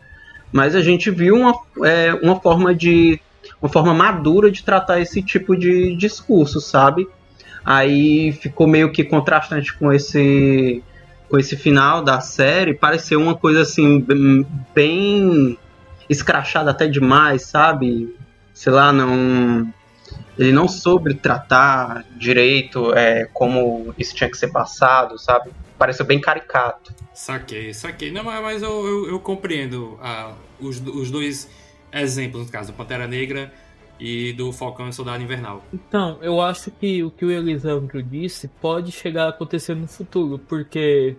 mas 0.51 0.75
a 0.75 0.81
gente 0.81 1.11
viu 1.11 1.35
uma, 1.35 1.59
é, 1.85 2.13
uma 2.21 2.39
forma 2.39 2.73
de 2.73 3.19
uma 3.61 3.69
forma 3.69 3.93
madura 3.93 4.49
de 4.49 4.63
tratar 4.63 4.99
esse 4.99 5.21
tipo 5.21 5.55
de 5.55 5.95
discurso, 5.95 6.61
sabe? 6.61 7.07
Aí 7.63 8.31
ficou 8.31 8.67
meio 8.67 8.91
que 8.91 9.03
contrastante 9.03 9.73
com 9.73 9.91
esse 9.91 10.83
com 11.29 11.37
esse 11.37 11.55
final 11.55 12.03
da 12.03 12.19
série, 12.21 12.73
pareceu 12.73 13.21
uma 13.21 13.35
coisa 13.35 13.61
assim 13.61 14.03
bem 14.73 15.59
escrachada 16.09 16.71
até 16.71 16.87
demais, 16.87 17.43
sabe? 17.43 18.15
Sei 18.51 18.73
lá, 18.73 18.91
não 18.91 19.71
ele 20.39 20.53
não 20.53 20.69
soube 20.69 21.13
tratar 21.15 22.05
direito 22.15 22.93
é, 22.93 23.25
como 23.33 23.93
isso 23.97 24.15
tinha 24.15 24.29
que 24.29 24.37
ser 24.37 24.47
passado, 24.47 25.19
sabe? 25.19 25.51
Pareceu 25.77 26.05
bem 26.05 26.19
caricato. 26.19 26.95
Saquei, 27.13 27.73
saquei. 27.73 28.09
Não, 28.09 28.23
mas 28.23 28.63
eu, 28.63 28.87
eu, 28.87 29.09
eu 29.09 29.19
compreendo 29.19 29.99
ah, 30.01 30.33
os, 30.57 30.79
os 30.79 31.11
dois 31.11 31.49
exemplos, 31.91 32.45
no 32.45 32.51
caso, 32.51 32.71
do 32.71 32.75
Pantera 32.75 33.05
Negra 33.05 33.51
e 33.99 34.31
do 34.31 34.53
Falcão 34.53 34.87
e 34.87 34.93
Soldado 34.93 35.21
Invernal. 35.21 35.61
Então, 35.73 36.17
eu 36.21 36.39
acho 36.39 36.71
que 36.71 37.03
o 37.03 37.11
que 37.11 37.25
o 37.25 37.31
Elisandro 37.31 38.01
disse 38.01 38.47
pode 38.47 38.93
chegar 38.93 39.25
a 39.25 39.29
acontecer 39.29 39.75
no 39.75 39.87
futuro, 39.87 40.39
porque 40.39 41.17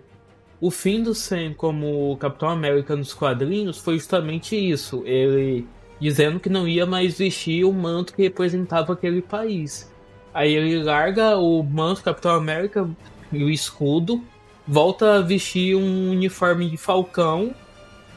o 0.59 0.71
fim 0.71 1.03
do 1.03 1.13
Sam 1.13 1.53
como 1.53 2.17
Capitão 2.17 2.49
América 2.49 2.95
nos 2.95 3.13
quadrinhos 3.13 3.77
foi 3.77 3.99
justamente 3.99 4.55
isso. 4.55 5.03
Ele 5.05 5.67
dizendo 6.01 6.39
que 6.39 6.49
não 6.49 6.67
ia 6.67 6.85
mais 6.85 7.19
vestir 7.19 7.63
o 7.63 7.71
manto 7.71 8.13
que 8.15 8.23
representava 8.23 8.93
aquele 8.93 9.21
país. 9.21 9.89
Aí 10.33 10.53
ele 10.53 10.81
larga 10.83 11.37
o 11.37 11.61
manto 11.61 12.03
Capitão 12.03 12.31
América 12.31 12.89
e 13.31 13.43
o 13.43 13.49
escudo, 13.49 14.23
volta 14.67 15.15
a 15.15 15.21
vestir 15.21 15.75
um 15.75 16.09
uniforme 16.09 16.69
de 16.69 16.75
falcão 16.75 17.53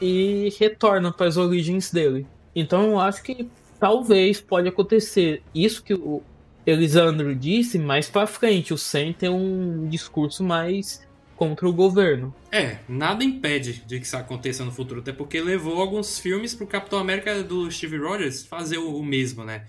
e 0.01 0.51
retorna 0.59 1.11
para 1.11 1.27
as 1.27 1.37
origens 1.37 1.91
dele. 1.91 2.25
Então 2.55 2.91
eu 2.91 2.99
acho 2.99 3.21
que 3.21 3.47
talvez 3.79 4.41
pode 4.41 4.67
acontecer 4.67 5.43
isso 5.53 5.83
que 5.83 5.93
o 5.93 6.23
Elisandro 6.65 7.35
disse 7.35 7.77
mais 7.77 8.09
para 8.09 8.25
frente. 8.25 8.73
O 8.73 8.77
Sam 8.77 9.13
tem 9.13 9.29
um 9.29 9.87
discurso 9.87 10.43
mais 10.43 11.04
contra 11.35 11.67
o 11.67 11.73
governo. 11.73 12.33
É, 12.51 12.77
nada 12.87 13.23
impede 13.23 13.83
de 13.85 13.99
que 13.99 14.05
isso 14.05 14.17
aconteça 14.17 14.63
no 14.63 14.71
futuro, 14.71 15.01
até 15.01 15.11
porque 15.11 15.41
levou 15.41 15.79
alguns 15.81 16.19
filmes 16.19 16.53
pro 16.53 16.65
Capitão 16.65 16.99
América 16.99 17.43
do 17.43 17.69
Steve 17.69 17.97
Rogers 17.97 18.45
fazer 18.45 18.77
o, 18.77 19.03
mesmo, 19.03 19.43
né? 19.43 19.65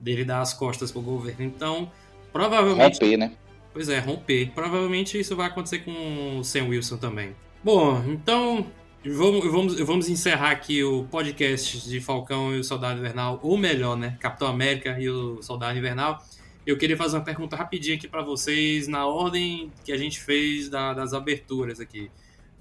Dele 0.00 0.24
dar 0.24 0.40
as 0.40 0.54
costas 0.54 0.90
pro 0.90 1.02
governo. 1.02 1.44
Então, 1.44 1.90
provavelmente. 2.32 2.94
Romper, 2.94 3.16
né? 3.18 3.32
Pois 3.72 3.88
é, 3.88 3.98
romper. 3.98 4.50
Provavelmente 4.54 5.18
isso 5.18 5.36
vai 5.36 5.46
acontecer 5.46 5.80
com 5.80 6.38
o 6.38 6.44
Sam 6.44 6.68
Wilson 6.68 6.96
também. 6.96 7.36
Bom, 7.62 8.02
então. 8.06 8.66
Vamos, 9.02 9.50
vamos, 9.50 9.80
vamos 9.80 10.08
encerrar 10.10 10.50
aqui 10.50 10.84
o 10.84 11.04
podcast 11.04 11.88
de 11.88 12.00
Falcão 12.02 12.54
e 12.54 12.58
o 12.58 12.64
Soldado 12.64 12.98
Invernal, 12.98 13.40
ou 13.42 13.56
melhor, 13.56 13.96
né? 13.96 14.18
Capitão 14.20 14.46
América 14.46 15.00
e 15.00 15.08
o 15.08 15.40
Soldado 15.40 15.78
Invernal. 15.78 16.22
Eu 16.70 16.76
queria 16.76 16.96
fazer 16.96 17.16
uma 17.16 17.24
pergunta 17.24 17.56
rapidinha 17.56 17.96
aqui 17.96 18.06
para 18.06 18.22
vocês, 18.22 18.86
na 18.86 19.04
ordem 19.04 19.72
que 19.84 19.90
a 19.90 19.96
gente 19.96 20.20
fez 20.20 20.68
da, 20.68 20.94
das 20.94 21.12
aberturas 21.12 21.80
aqui. 21.80 22.08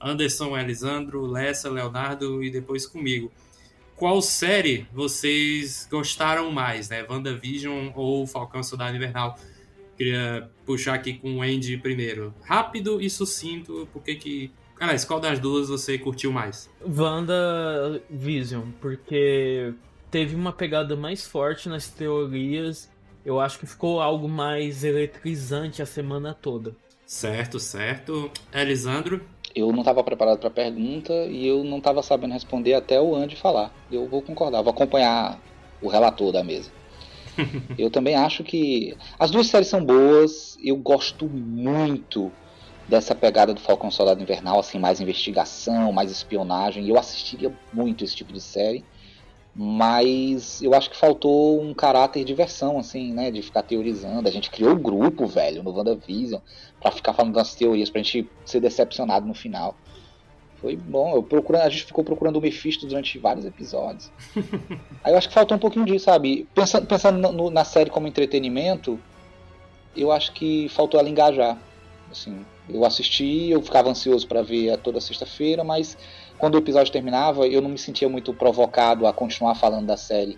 Anderson, 0.02 0.58
Elisandro, 0.58 1.28
Lessa, 1.28 1.70
Leonardo 1.70 2.44
e 2.44 2.50
depois 2.50 2.88
comigo. 2.88 3.32
Qual 3.96 4.20
série 4.20 4.88
vocês 4.92 5.88
gostaram 5.92 6.52
mais, 6.52 6.90
né? 6.90 7.06
WandaVision 7.08 7.92
ou 7.94 8.26
Falcão 8.26 8.64
Soldado 8.64 8.98
Invernal? 8.98 9.38
Queria 9.96 10.50
puxar 10.66 10.96
aqui 10.96 11.14
com 11.14 11.38
o 11.38 11.42
Andy 11.44 11.78
primeiro. 11.78 12.34
Rápido 12.42 13.00
e 13.00 13.12
sucinto, 13.12 13.88
porque 13.94 14.16
que... 14.16 14.52
Aliás, 14.80 15.06
qual 15.06 15.20
das 15.20 15.38
duas 15.38 15.70
você 15.70 16.00
curtiu 16.00 16.32
mais? 16.32 16.68
WandaVision, 16.82 18.72
porque 18.82 19.72
teve 20.10 20.34
uma 20.34 20.52
pegada 20.52 20.96
mais 20.96 21.28
forte 21.28 21.70
nas 21.70 21.90
teorias. 21.90 22.90
Eu 23.26 23.40
acho 23.40 23.60
que 23.60 23.66
ficou 23.66 24.02
algo 24.02 24.28
mais 24.28 24.84
eletrizante 24.84 25.82
a 25.82 25.86
semana 25.86 26.34
toda. 26.34 26.76
Certo, 27.06 27.60
certo. 27.60 28.32
Elisandro? 28.54 29.26
Eu 29.56 29.72
não 29.72 29.80
estava 29.80 30.04
preparado 30.04 30.38
para 30.38 30.48
a 30.48 30.52
pergunta 30.52 31.14
e 31.26 31.48
eu 31.48 31.64
não 31.64 31.80
estava 31.80 32.04
sabendo 32.04 32.34
responder 32.34 32.76
até 32.76 33.02
o 33.02 33.16
Andy 33.16 33.36
falar. 33.36 33.74
Eu 33.92 34.08
vou 34.08 34.22
concordar, 34.22 34.62
vou 34.62 34.72
acompanhar 34.72 35.40
o 35.82 35.88
relator 35.88 36.32
da 36.32 36.44
mesa. 36.44 36.72
eu 37.78 37.90
também 37.90 38.16
acho 38.16 38.44
que 38.44 38.96
as 39.18 39.32
duas 39.32 39.48
séries 39.48 39.68
são 39.68 39.84
boas. 39.84 40.58
Eu 40.64 40.78
gosto 40.78 41.28
muito 41.28 42.32
dessa 42.88 43.16
pegada 43.16 43.54
do 43.54 43.60
Falcão 43.60 43.92
Soldado 43.92 44.22
Invernal, 44.22 44.60
assim, 44.60 44.80
mais 44.80 45.02
investigação, 45.02 45.92
mais 45.92 46.12
espionagem. 46.12 46.86
E 46.86 46.90
eu 46.90 46.98
assistiria 46.98 47.52
muito 47.74 48.04
esse 48.04 48.16
tipo 48.16 48.32
de 48.32 48.42
série 48.42 48.86
mas 49.56 50.62
eu 50.62 50.74
acho 50.74 50.90
que 50.90 50.96
faltou 50.96 51.62
um 51.62 51.74
caráter 51.74 52.20
de 52.20 52.26
diversão, 52.26 52.78
assim, 52.78 53.12
né? 53.14 53.32
De 53.32 53.42
ficar 53.42 53.64
teorizando. 53.64 54.28
A 54.28 54.32
gente 54.32 54.50
criou 54.50 54.72
o 54.72 54.76
um 54.76 54.82
grupo, 54.82 55.26
velho, 55.26 55.64
no 55.64 55.72
WandaVision, 55.72 56.42
para 56.80 56.92
ficar 56.92 57.14
falando 57.14 57.34
das 57.34 57.56
teorias, 57.56 57.90
pra 57.90 58.02
gente 58.02 58.30
ser 58.46 58.60
decepcionado 58.60 59.28
no 59.28 59.34
final. 59.34 59.76
Foi 60.62 60.76
bom, 60.76 61.16
eu 61.16 61.24
procurando, 61.24 61.64
a 61.64 61.70
gente 61.70 61.86
ficou 61.86 62.04
procurando 62.04 62.36
o 62.36 62.42
Mephisto 62.42 62.86
durante 62.86 63.18
vários 63.18 63.46
episódios. 63.46 64.12
Aí 65.04 65.14
eu 65.14 65.18
acho 65.18 65.30
que 65.30 65.34
faltou 65.34 65.56
um 65.56 65.60
pouquinho 65.60 65.86
disso, 65.86 66.06
sabe? 66.06 66.48
Pensando, 66.54 66.86
pensando 66.86 67.32
no, 67.32 67.50
na 67.50 67.64
série 67.64 67.90
como 67.90 68.08
entretenimento, 68.08 69.00
eu 69.96 70.12
acho 70.12 70.34
que 70.34 70.68
faltou 70.70 71.00
ela 71.00 71.10
engajar. 71.10 71.58
Assim, 72.12 72.46
eu 72.70 72.86
assisti, 72.86 73.50
eu 73.50 73.62
ficava 73.62 73.90
ansioso 73.90 74.28
para 74.28 74.42
ver 74.42 74.78
toda 74.78 75.00
sexta-feira, 75.00 75.64
mas 75.64 75.98
quando 76.38 76.56
o 76.56 76.58
episódio 76.58 76.92
terminava, 76.92 77.48
eu 77.48 77.62
não 77.62 77.70
me 77.70 77.78
sentia 77.78 78.10
muito 78.10 78.34
provocado 78.34 79.06
a 79.06 79.14
continuar 79.14 79.56
falando 79.56 79.88
da 79.88 79.98
série 79.98 80.38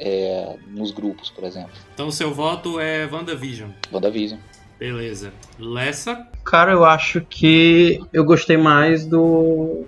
é, 0.00 0.56
nos 0.68 0.90
grupos, 0.90 1.30
por 1.30 1.44
exemplo. 1.44 1.72
Então, 1.94 2.10
seu 2.10 2.32
voto 2.32 2.80
é 2.80 3.06
WandaVision. 3.06 3.70
WandaVision. 3.92 4.38
Beleza. 4.78 5.32
Lessa? 5.58 6.26
Cara, 6.44 6.72
eu 6.72 6.84
acho 6.84 7.20
que 7.22 8.00
eu 8.12 8.24
gostei 8.24 8.56
mais 8.56 9.04
do 9.04 9.84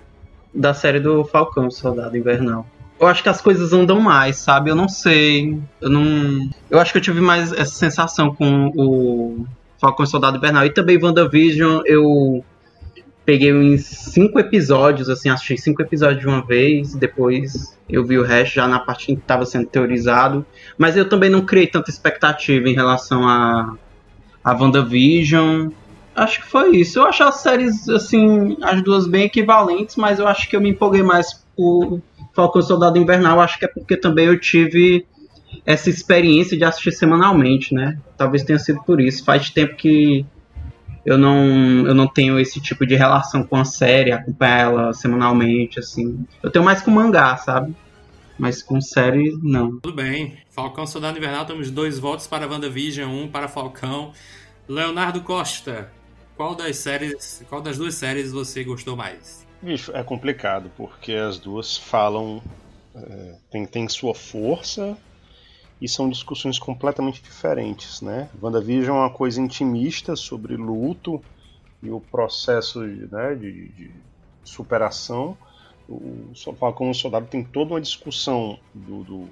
da 0.53 0.73
série 0.73 0.99
do 0.99 1.23
Falcão, 1.23 1.71
Soldado 1.71 2.17
Invernal. 2.17 2.65
Eu 2.99 3.07
acho 3.07 3.23
que 3.23 3.29
as 3.29 3.41
coisas 3.41 3.73
andam 3.73 3.99
mais, 3.99 4.35
sabe? 4.37 4.69
Eu 4.69 4.75
não 4.75 4.87
sei. 4.87 5.59
Eu 5.79 5.89
não. 5.89 6.49
Eu 6.69 6.79
acho 6.79 6.91
que 6.91 6.97
eu 6.97 7.01
tive 7.01 7.21
mais 7.21 7.51
essa 7.53 7.73
sensação 7.73 8.35
com 8.35 8.67
o 8.75 9.45
Falcão 9.81 10.05
Soldado 10.05 10.37
Invernal. 10.37 10.65
E 10.65 10.69
também 10.69 11.03
WandaVision, 11.03 11.81
eu 11.85 12.45
peguei 13.25 13.51
uns 13.51 13.81
cinco 13.81 14.39
episódios, 14.39 15.09
assim, 15.09 15.29
assisti 15.29 15.57
cinco 15.57 15.81
episódios 15.81 16.21
de 16.21 16.27
uma 16.27 16.45
vez, 16.45 16.93
depois 16.93 17.77
eu 17.89 18.05
vi 18.05 18.17
o 18.17 18.23
resto 18.23 18.55
já 18.55 18.67
na 18.67 18.79
parte 18.79 19.07
que 19.07 19.13
estava 19.13 19.43
sendo 19.45 19.65
teorizado. 19.65 20.45
Mas 20.77 20.95
eu 20.95 21.09
também 21.09 21.31
não 21.31 21.41
criei 21.41 21.65
tanta 21.65 21.89
expectativa 21.89 22.69
em 22.69 22.73
relação 22.73 23.27
a, 23.27 23.75
a 24.43 24.53
WandaVision. 24.53 25.71
Acho 26.15 26.41
que 26.41 26.47
foi 26.47 26.75
isso. 26.75 26.99
Eu 26.99 27.05
acho 27.05 27.23
as 27.23 27.35
séries, 27.35 27.89
assim, 27.89 28.57
as 28.61 28.83
duas 28.83 29.07
bem 29.07 29.23
equivalentes, 29.23 29.95
mas 29.95 30.19
eu 30.19 30.27
acho 30.27 30.47
que 30.47 30.55
eu 30.55 30.61
me 30.61 30.69
empolguei 30.69 31.01
mais 31.01 31.43
por 31.55 31.99
Falcão 32.33 32.61
Soldado 32.61 32.99
Invernal. 32.99 33.39
Acho 33.39 33.57
que 33.57 33.65
é 33.65 33.67
porque 33.67 33.97
também 33.97 34.27
eu 34.27 34.39
tive 34.39 35.05
essa 35.65 35.89
experiência 35.89 36.57
de 36.57 36.63
assistir 36.63 36.91
semanalmente, 36.91 37.73
né? 37.73 37.99
Talvez 38.17 38.43
tenha 38.43 38.59
sido 38.59 38.81
por 38.83 38.99
isso. 38.99 39.23
Faz 39.23 39.49
tempo 39.49 39.75
que 39.75 40.25
eu 41.05 41.17
não, 41.17 41.87
eu 41.87 41.95
não 41.95 42.07
tenho 42.07 42.39
esse 42.39 42.59
tipo 42.61 42.85
de 42.85 42.95
relação 42.95 43.43
com 43.43 43.55
a 43.55 43.65
série, 43.65 44.11
acompanhar 44.11 44.59
ela 44.59 44.93
semanalmente, 44.93 45.79
assim. 45.79 46.25
Eu 46.41 46.51
tenho 46.51 46.63
mais 46.63 46.81
com 46.81 46.91
mangá, 46.91 47.35
sabe? 47.37 47.75
Mas 48.37 48.61
com 48.61 48.79
série, 48.81 49.37
não. 49.41 49.79
Tudo 49.79 49.95
bem. 49.95 50.37
Falcão 50.49 50.85
Soldado 50.87 51.17
Invernal, 51.17 51.45
temos 51.45 51.69
dois 51.69 51.99
votos 51.99 52.27
para 52.27 52.47
WandaVision, 52.47 53.09
um 53.09 53.27
para 53.27 53.47
Falcão. 53.47 54.13
Leonardo 54.67 55.21
Costa, 55.21 55.91
qual 56.35 56.55
das 56.55 56.77
séries, 56.77 57.43
qual 57.49 57.61
das 57.61 57.77
duas 57.77 57.95
séries 57.95 58.31
você 58.31 58.63
gostou 58.63 58.95
mais? 58.95 59.45
Bicho, 59.61 59.91
é 59.93 60.03
complicado, 60.03 60.71
porque 60.77 61.13
as 61.13 61.37
duas 61.37 61.77
falam. 61.77 62.41
É, 62.95 63.35
tem, 63.51 63.65
tem 63.65 63.87
sua 63.87 64.13
força 64.13 64.97
e 65.81 65.87
são 65.87 66.07
discussões 66.07 66.59
completamente 66.59 67.23
diferentes, 67.23 68.01
né? 68.01 68.29
WandaVision 68.39 68.97
é 68.97 68.99
uma 68.99 69.09
coisa 69.09 69.41
intimista 69.41 70.15
sobre 70.15 70.55
luto 70.55 71.19
e 71.81 71.89
o 71.89 71.99
processo 71.99 72.81
né, 72.81 73.33
de, 73.33 73.69
de, 73.69 73.91
superação. 74.43 75.35
O 75.89 76.31
Falcão 76.57 76.91
o 76.91 76.93
Soldado 76.93 77.25
tem 77.25 77.43
toda 77.43 77.73
uma 77.73 77.81
discussão 77.81 78.59
do, 78.73 79.03
do 79.03 79.29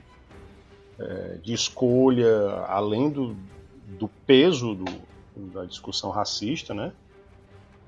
é, 1.00 1.38
de 1.44 1.54
escolha, 1.54 2.66
além 2.68 3.10
do, 3.10 3.36
do 4.00 4.08
peso 4.26 4.74
do, 4.74 4.86
da 5.54 5.66
discussão 5.66 6.10
racista, 6.10 6.74
né? 6.74 6.92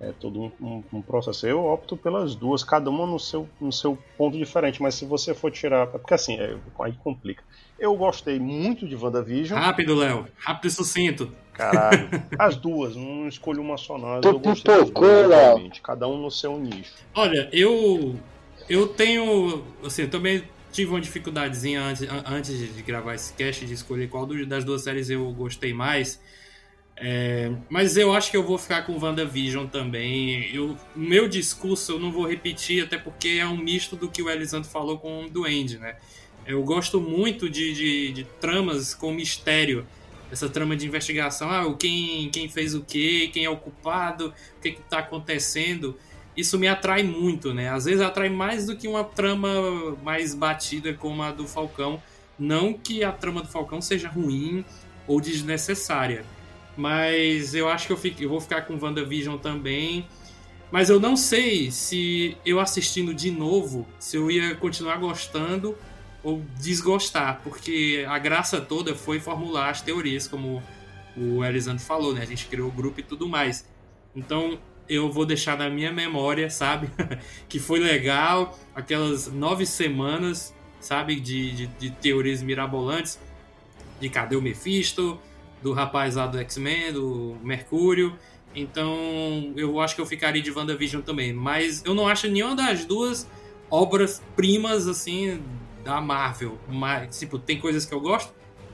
É 0.01 0.11
todo 0.19 0.41
um, 0.41 0.51
um, 0.59 0.83
um, 0.93 1.01
processo. 1.01 1.45
Eu 1.45 1.63
opto 1.63 1.95
pelas 1.95 2.33
duas, 2.33 2.63
cada 2.63 2.89
uma 2.89 3.05
no 3.05 3.19
seu, 3.19 3.47
no 3.59 3.71
seu 3.71 3.95
ponto 4.17 4.35
diferente, 4.35 4.81
mas 4.81 4.95
se 4.95 5.05
você 5.05 5.35
for 5.35 5.51
tirar. 5.51 5.85
Porque 5.85 6.15
assim, 6.15 6.37
é, 6.39 6.57
aí 6.79 6.93
complica. 7.03 7.43
Eu 7.77 7.95
gostei 7.95 8.39
muito 8.39 8.87
de 8.87 8.95
WandaVision. 8.95 9.59
Rápido, 9.59 9.93
Léo. 9.93 10.27
Rápido 10.37 10.65
e 10.65 10.71
sucinto. 10.71 11.31
Caralho. 11.53 12.09
As 12.39 12.55
duas, 12.55 12.95
não 12.95 13.27
escolho 13.27 13.61
uma 13.61 13.77
só, 13.77 13.95
não. 13.99 14.21
Eu 14.23 14.39
gostei 14.39 14.75
das 14.75 14.89
duas, 14.89 15.79
Cada 15.83 16.07
um 16.07 16.17
no 16.17 16.31
seu 16.31 16.57
nicho. 16.57 16.93
Olha, 17.13 17.47
eu. 17.53 18.15
Eu 18.67 18.87
tenho. 18.87 19.63
Assim, 19.85 20.03
eu 20.03 20.09
também 20.09 20.43
tive 20.71 20.89
uma 20.89 21.01
dificuldadezinha 21.01 21.81
antes, 21.81 22.07
antes 22.25 22.57
de 22.75 22.81
gravar 22.81 23.13
esse 23.13 23.33
cast 23.33 23.65
de 23.65 23.73
escolher 23.73 24.09
qual 24.09 24.25
das 24.25 24.63
duas 24.63 24.81
séries 24.81 25.11
eu 25.11 25.31
gostei 25.31 25.73
mais. 25.73 26.19
É, 27.03 27.51
mas 27.67 27.97
eu 27.97 28.13
acho 28.13 28.29
que 28.29 28.37
eu 28.37 28.43
vou 28.43 28.59
ficar 28.59 28.83
com 28.83 28.95
WandaVision 28.95 29.65
também. 29.65 30.53
Eu, 30.53 30.77
meu 30.95 31.27
discurso 31.27 31.93
eu 31.93 31.99
não 31.99 32.11
vou 32.11 32.27
repetir, 32.27 32.83
até 32.83 32.95
porque 32.95 33.39
é 33.39 33.45
um 33.47 33.57
misto 33.57 33.95
do 33.95 34.07
que 34.07 34.21
o 34.21 34.29
Elisandro 34.29 34.69
falou 34.69 34.99
com 34.99 35.25
o 35.25 35.29
Duende, 35.29 35.79
né? 35.79 35.95
Eu 36.45 36.61
gosto 36.63 37.01
muito 37.01 37.49
de, 37.49 37.73
de, 37.73 38.11
de 38.11 38.23
tramas 38.39 38.93
com 38.93 39.11
mistério. 39.11 39.85
Essa 40.31 40.47
trama 40.47 40.77
de 40.77 40.85
investigação, 40.85 41.49
ah, 41.49 41.75
quem, 41.75 42.29
quem 42.29 42.47
fez 42.47 42.75
o 42.75 42.81
quê, 42.81 43.29
quem 43.33 43.45
é 43.45 43.49
o 43.49 43.57
culpado, 43.57 44.33
o 44.57 44.61
que 44.61 44.69
está 44.69 44.99
acontecendo. 44.99 45.97
Isso 46.37 46.57
me 46.57 46.67
atrai 46.67 47.01
muito, 47.01 47.51
né? 47.51 47.69
Às 47.69 47.85
vezes 47.85 47.99
atrai 47.99 48.29
mais 48.29 48.67
do 48.67 48.77
que 48.77 48.87
uma 48.87 49.03
trama 49.03 49.49
mais 50.03 50.35
batida 50.35 50.93
como 50.93 51.23
a 51.23 51.31
do 51.31 51.47
Falcão. 51.47 52.01
Não 52.37 52.73
que 52.73 53.03
a 53.03 53.11
trama 53.11 53.41
do 53.41 53.47
Falcão 53.49 53.81
seja 53.81 54.07
ruim 54.07 54.63
ou 55.07 55.19
desnecessária. 55.19 56.23
Mas 56.81 57.53
eu 57.53 57.69
acho 57.69 57.85
que 57.85 57.93
eu, 57.93 57.97
fico, 57.97 58.23
eu 58.23 58.29
vou 58.29 58.41
ficar 58.41 58.63
com 58.63 58.75
WandaVision 58.75 59.37
também. 59.37 60.07
Mas 60.71 60.89
eu 60.89 60.99
não 60.99 61.15
sei 61.15 61.69
se 61.69 62.35
eu 62.43 62.59
assistindo 62.59 63.13
de 63.13 63.29
novo, 63.29 63.87
se 63.99 64.17
eu 64.17 64.31
ia 64.31 64.55
continuar 64.55 64.97
gostando 64.97 65.77
ou 66.23 66.41
desgostar, 66.59 67.39
porque 67.43 68.03
a 68.07 68.17
graça 68.17 68.59
toda 68.59 68.95
foi 68.95 69.19
formular 69.19 69.69
as 69.69 69.83
teorias, 69.83 70.27
como 70.27 70.63
o 71.15 71.45
Elisandro 71.45 71.83
falou, 71.83 72.15
né? 72.15 72.23
A 72.23 72.25
gente 72.25 72.47
criou 72.47 72.69
o 72.69 72.71
grupo 72.71 72.99
e 72.99 73.03
tudo 73.03 73.29
mais. 73.29 73.63
Então 74.15 74.57
eu 74.89 75.11
vou 75.11 75.23
deixar 75.23 75.55
na 75.55 75.69
minha 75.69 75.91
memória, 75.91 76.49
sabe? 76.49 76.89
que 77.47 77.59
foi 77.59 77.79
legal, 77.79 78.57
aquelas 78.73 79.27
nove 79.31 79.67
semanas, 79.67 80.51
sabe? 80.79 81.19
De, 81.19 81.51
de, 81.51 81.67
de, 81.67 81.91
teorias 81.91 82.41
mirabolantes, 82.41 83.19
de 83.99 84.09
cadê 84.09 84.35
o 84.35 84.41
Mephisto, 84.41 85.19
do 85.61 85.73
rapaz 85.73 86.15
lá 86.15 86.27
do 86.27 86.37
X-Men, 86.39 86.93
do 86.93 87.37
Mercúrio. 87.43 88.15
Então 88.55 89.53
eu 89.55 89.79
acho 89.79 89.95
que 89.95 90.01
eu 90.01 90.05
ficaria 90.05 90.41
de 90.41 90.51
WandaVision 90.51 91.01
também. 91.01 91.33
Mas 91.33 91.83
eu 91.85 91.93
não 91.93 92.07
acho 92.07 92.27
nenhuma 92.27 92.55
das 92.55 92.85
duas 92.85 93.27
obras 93.69 94.21
primas, 94.35 94.87
assim, 94.87 95.41
da 95.83 96.01
Marvel. 96.01 96.57
Mas, 96.67 97.19
tipo, 97.19 97.39
tem 97.39 97.59
coisas 97.59 97.85
que 97.85 97.93
eu 97.93 98.01
gosto 98.01 98.33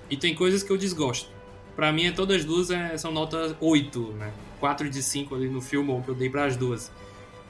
e 0.10 0.18
tem 0.18 0.34
coisas 0.34 0.64
que 0.64 0.72
eu 0.72 0.78
desgosto. 0.78 1.30
Pra 1.76 1.94
mim, 1.94 2.12
todas 2.12 2.38
as 2.38 2.46
duas 2.46 2.72
é, 2.72 2.98
são 2.98 3.12
notas 3.12 3.56
8, 3.62 4.00
né? 4.14 4.32
4 4.60 4.90
de 4.90 5.04
5 5.04 5.36
ali 5.36 5.48
no 5.48 5.62
filme 5.62 6.02
que 6.02 6.10
eu 6.10 6.16
dei 6.16 6.30
para 6.30 6.46
as 6.46 6.56
duas. 6.56 6.92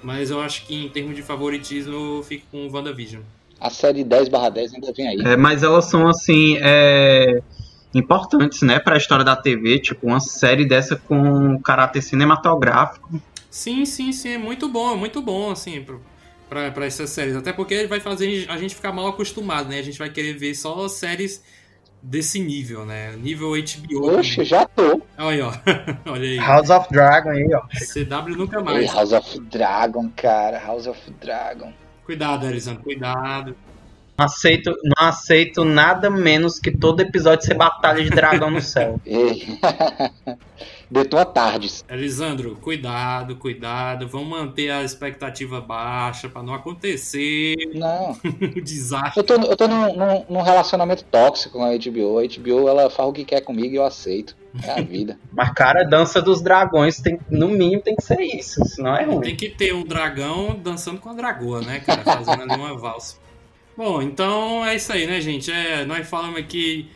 Mas 0.04 0.30
eu 0.30 0.42
acho 0.42 0.66
que 0.66 0.76
em 0.76 0.90
termos 0.90 1.16
de 1.16 1.24
favoritismo 1.24 2.18
eu 2.18 2.24
fico 2.24 2.46
com 2.52 2.70
WandaVision. 2.70 3.22
A 3.60 3.70
série 3.70 4.04
10 4.04 4.30
barra 4.30 4.50
10 4.50 4.76
ainda 4.76 4.94
vem 4.94 5.08
aí. 5.08 5.18
É, 5.22 5.36
mas 5.38 5.64
elas 5.64 5.86
são 5.86 6.08
assim. 6.08 6.58
É... 6.62 7.42
importantes, 7.94 8.62
né, 8.62 8.80
para 8.80 8.96
a 8.96 8.98
história 8.98 9.24
da 9.24 9.36
TV, 9.36 9.80
tipo 9.80 10.08
uma 10.08 10.20
série 10.20 10.66
dessa 10.66 10.96
com 10.96 11.60
caráter 11.62 12.02
cinematográfico. 12.02 13.22
Sim, 13.50 13.86
sim, 13.86 14.12
sim, 14.12 14.34
é 14.34 14.38
muito 14.38 14.68
bom, 14.68 14.94
é 14.94 14.96
muito 14.96 15.22
bom, 15.22 15.52
assim, 15.52 15.86
pra, 16.50 16.72
pra 16.72 16.86
essas 16.86 17.10
séries. 17.10 17.36
Até 17.36 17.52
porque 17.52 17.88
vai 17.88 18.00
fazer 18.00 18.46
a 18.50 18.58
gente 18.58 18.76
ficar 18.76 18.92
mal 18.92 19.08
acostumado, 19.08 19.70
né? 19.70 19.80
A 19.80 19.84
gente 19.84 19.98
vai 19.98 20.10
querer 20.10 20.34
ver 20.34 20.54
só 20.54 20.88
séries 20.88 21.44
desse 22.02 22.40
nível, 22.40 22.86
né? 22.86 23.16
Nível 23.18 23.52
HBO. 23.52 24.18
Oxe, 24.18 24.44
já 24.44 24.66
tô. 24.66 25.02
Olha, 25.18 25.48
ó. 25.48 25.54
Olha 26.12 26.24
aí. 26.24 26.38
House 26.38 26.70
of 26.70 26.88
Dragon 26.92 27.30
aí, 27.30 27.50
ó. 27.54 27.62
CW 27.68 28.38
nunca 28.38 28.58
Ei, 28.58 28.64
mais. 28.64 28.94
House 28.94 29.12
of 29.12 29.40
Dragon, 29.42 30.10
cara. 30.16 30.60
House 30.60 30.88
of 30.88 31.00
Dragon. 31.20 31.74
Cuidado, 32.06 32.46
Elisandro, 32.46 32.84
cuidado. 32.84 33.56
Não 34.18 34.26
aceito, 34.26 34.72
não 34.84 35.08
aceito 35.08 35.64
nada 35.64 36.10
menos 36.10 36.58
que 36.60 36.72
todo 36.76 37.02
episódio 37.02 37.46
ser 37.46 37.54
batalha 37.54 38.04
de 38.04 38.10
dragão 38.10 38.50
no 38.50 38.62
céu. 38.62 39.00
Ei. 39.06 39.46
Detou 40.90 41.20
a 41.20 41.26
tardes. 41.26 41.84
Elisandro, 41.90 42.56
cuidado, 42.62 43.36
cuidado. 43.36 44.08
Vamos 44.08 44.30
manter 44.30 44.72
a 44.72 44.84
expectativa 44.84 45.60
baixa 45.60 46.30
pra 46.30 46.42
não 46.42 46.54
acontecer 46.54 47.56
Não. 47.76 48.12
o 48.56 48.62
desastre. 48.62 49.20
Eu 49.20 49.24
tô, 49.24 49.34
eu 49.34 49.58
tô 49.58 49.68
num, 49.68 49.94
num- 49.96 50.26
num 50.30 50.42
relacionamento 50.42 51.04
tóxico 51.04 51.60
com 51.60 51.66
a 51.66 51.72
HBO. 51.78 52.20
A 52.20 52.24
HBO, 52.24 52.70
ela 52.70 52.90
faz 52.90 53.10
o 53.10 53.14
que 53.14 53.26
quer 53.26 53.42
comigo 53.42 53.74
e 53.74 53.78
eu 53.78 53.86
aceito. 53.86 54.36
É 54.64 54.72
a 54.80 54.82
vida. 54.82 55.20
Mas, 55.34 55.52
cara, 55.52 55.84
dança 55.84 56.22
dos 56.22 56.42
dragões 56.42 57.00
tem, 57.02 57.20
no 57.30 57.50
mínimo 57.50 57.82
tem 57.84 57.96
que 57.96 58.04
ser 58.04 58.22
isso, 58.22 58.64
senão 58.66 58.96
é 58.96 59.04
Tem 59.06 59.14
ruim. 59.14 59.36
que 59.36 59.50
ter 59.50 59.74
um 59.76 59.84
dragão 59.84 60.58
dançando 60.64 61.00
com 61.02 61.10
a 61.10 61.14
dragoa, 61.14 61.62
né, 61.62 61.82
cara? 61.82 62.02
Fazendo 62.02 62.42
ali 62.44 62.56
uma 62.56 62.76
valsa. 62.78 63.18
Bom, 63.78 64.02
então 64.02 64.66
é 64.66 64.76
isso 64.76 64.92
aí, 64.92 65.06
né, 65.06 65.22
gente? 65.22 65.52
É, 65.52 65.86
nós 65.86 66.10
falamos 66.10 66.40
aqui 66.40 66.90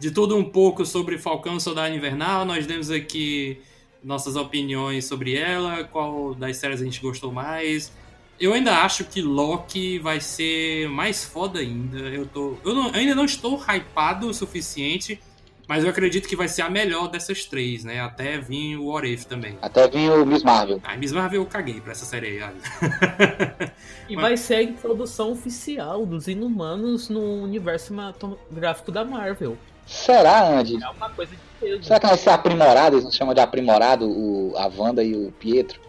de 0.00 0.10
tudo 0.10 0.36
um 0.36 0.44
pouco 0.44 0.86
sobre 0.86 1.18
Falcão 1.18 1.60
Soldado 1.60 1.94
Invernal. 1.94 2.46
Nós 2.46 2.66
demos 2.66 2.90
aqui 2.90 3.60
nossas 4.02 4.36
opiniões 4.36 5.06
sobre 5.06 5.36
ela, 5.36 5.84
qual 5.84 6.34
das 6.34 6.58
séries 6.58 6.80
a 6.80 6.84
gente 6.84 7.00
gostou 7.00 7.32
mais. 7.32 7.92
Eu 8.40 8.54
ainda 8.54 8.78
acho 8.82 9.04
que 9.04 9.22
Loki 9.22 9.98
vai 9.98 10.20
ser 10.20 10.88
mais 10.88 11.24
foda 11.24 11.60
ainda. 11.60 11.98
Eu, 11.98 12.26
tô, 12.26 12.56
eu, 12.64 12.74
não- 12.74 12.88
eu 12.88 12.94
ainda 12.94 13.14
não 13.14 13.26
estou 13.26 13.58
hypado 13.62 14.28
o 14.28 14.34
suficiente, 14.34 15.20
mas 15.66 15.84
eu 15.84 15.90
acredito 15.90 16.28
que 16.28 16.36
vai 16.36 16.48
ser 16.48 16.62
a 16.62 16.70
melhor 16.70 17.08
dessas 17.08 17.44
três, 17.44 17.84
né? 17.84 18.00
Até 18.00 18.38
vir 18.38 18.76
o 18.76 19.04
If 19.04 19.24
também. 19.24 19.56
Até 19.62 19.88
vir 19.88 20.10
o 20.10 20.26
Miss 20.26 20.42
Marvel. 20.42 20.80
Ah, 20.84 20.96
Miss 20.96 21.12
Marvel 21.12 21.42
eu 21.42 21.46
caguei 21.46 21.80
pra 21.80 21.92
essa 21.92 22.04
série 22.04 22.42
aí. 22.42 22.50
E 24.06 24.16
vai 24.16 24.36
ser 24.36 24.56
a 24.56 24.62
introdução 24.62 25.32
oficial 25.32 26.04
dos 26.04 26.28
Inumanos 26.28 27.08
no 27.08 27.42
universo 27.42 27.86
cinematográfico 27.86 28.92
da 28.92 29.02
Marvel. 29.02 29.56
Será, 29.86 30.58
Andy? 30.58 30.82
É 30.82 30.88
uma 30.90 31.08
coisa 31.10 31.32
de 31.32 31.40
peso. 31.58 31.82
Será 31.84 32.00
que 32.00 32.06
vai 32.06 32.18
ser 32.18 32.30
aprimorado? 32.30 32.96
Eles 32.96 33.04
não 33.04 33.12
chamam 33.12 33.34
de 33.34 33.40
aprimorado 33.40 34.06
o, 34.06 34.54
a 34.56 34.66
Wanda 34.66 35.02
e 35.02 35.14
o 35.14 35.32
Pietro? 35.32 35.80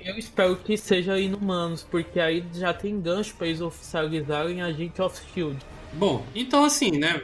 Eu 0.00 0.18
espero 0.18 0.56
que 0.56 0.76
seja 0.76 1.18
Inumanos, 1.18 1.82
porque 1.82 2.20
aí 2.20 2.44
já 2.52 2.74
tem 2.74 3.00
gancho 3.00 3.34
pra 3.36 3.46
eles 3.46 3.60
oficializarem 3.60 4.60
Agente 4.62 5.00
of 5.00 5.18
Shield. 5.32 5.58
Bom, 5.92 6.24
então 6.34 6.64
assim, 6.64 6.90
né? 6.90 7.22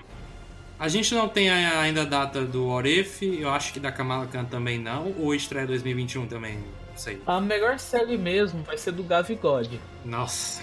A 0.80 0.88
gente 0.88 1.14
não 1.14 1.28
tem 1.28 1.50
ainda 1.50 2.02
a 2.02 2.04
data 2.06 2.40
do 2.40 2.80
If, 2.80 3.20
eu 3.20 3.50
acho 3.50 3.70
que 3.70 3.78
da 3.78 3.92
Kamala 3.92 4.26
Khan 4.26 4.46
também 4.46 4.78
não, 4.78 5.14
ou 5.18 5.34
estreia 5.34 5.66
2021 5.66 6.26
também, 6.26 6.54
não 6.54 6.96
sei. 6.96 7.20
A 7.26 7.38
melhor 7.38 7.78
série 7.78 8.16
mesmo 8.16 8.62
vai 8.62 8.78
ser 8.78 8.92
do 8.92 9.02
Gavigode. 9.02 9.78
Nossa. 10.02 10.62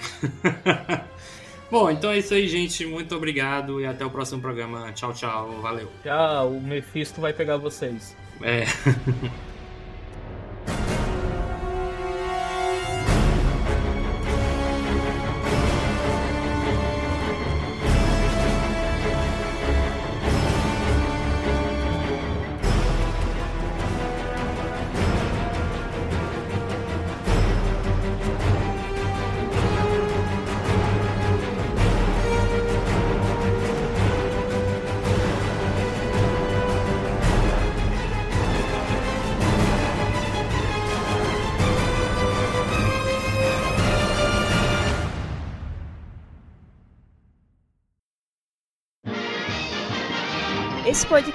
Bom, 1.70 1.92
então 1.92 2.10
é 2.10 2.18
isso 2.18 2.34
aí, 2.34 2.48
gente. 2.48 2.84
Muito 2.88 3.16
obrigado 3.16 3.80
e 3.80 3.86
até 3.86 4.04
o 4.04 4.10
próximo 4.10 4.42
programa. 4.42 4.92
Tchau, 4.94 5.14
tchau. 5.14 5.62
Valeu. 5.62 5.92
Já 6.04 6.42
o 6.42 6.60
Mephisto 6.60 7.22
vai 7.22 7.32
pegar 7.32 7.58
vocês. 7.58 8.18
É. 8.42 8.64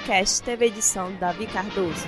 podcast 0.03 0.43
teve 0.43 0.65
edição 0.65 1.13
Davi 1.13 1.47
Cardoso. 1.47 2.05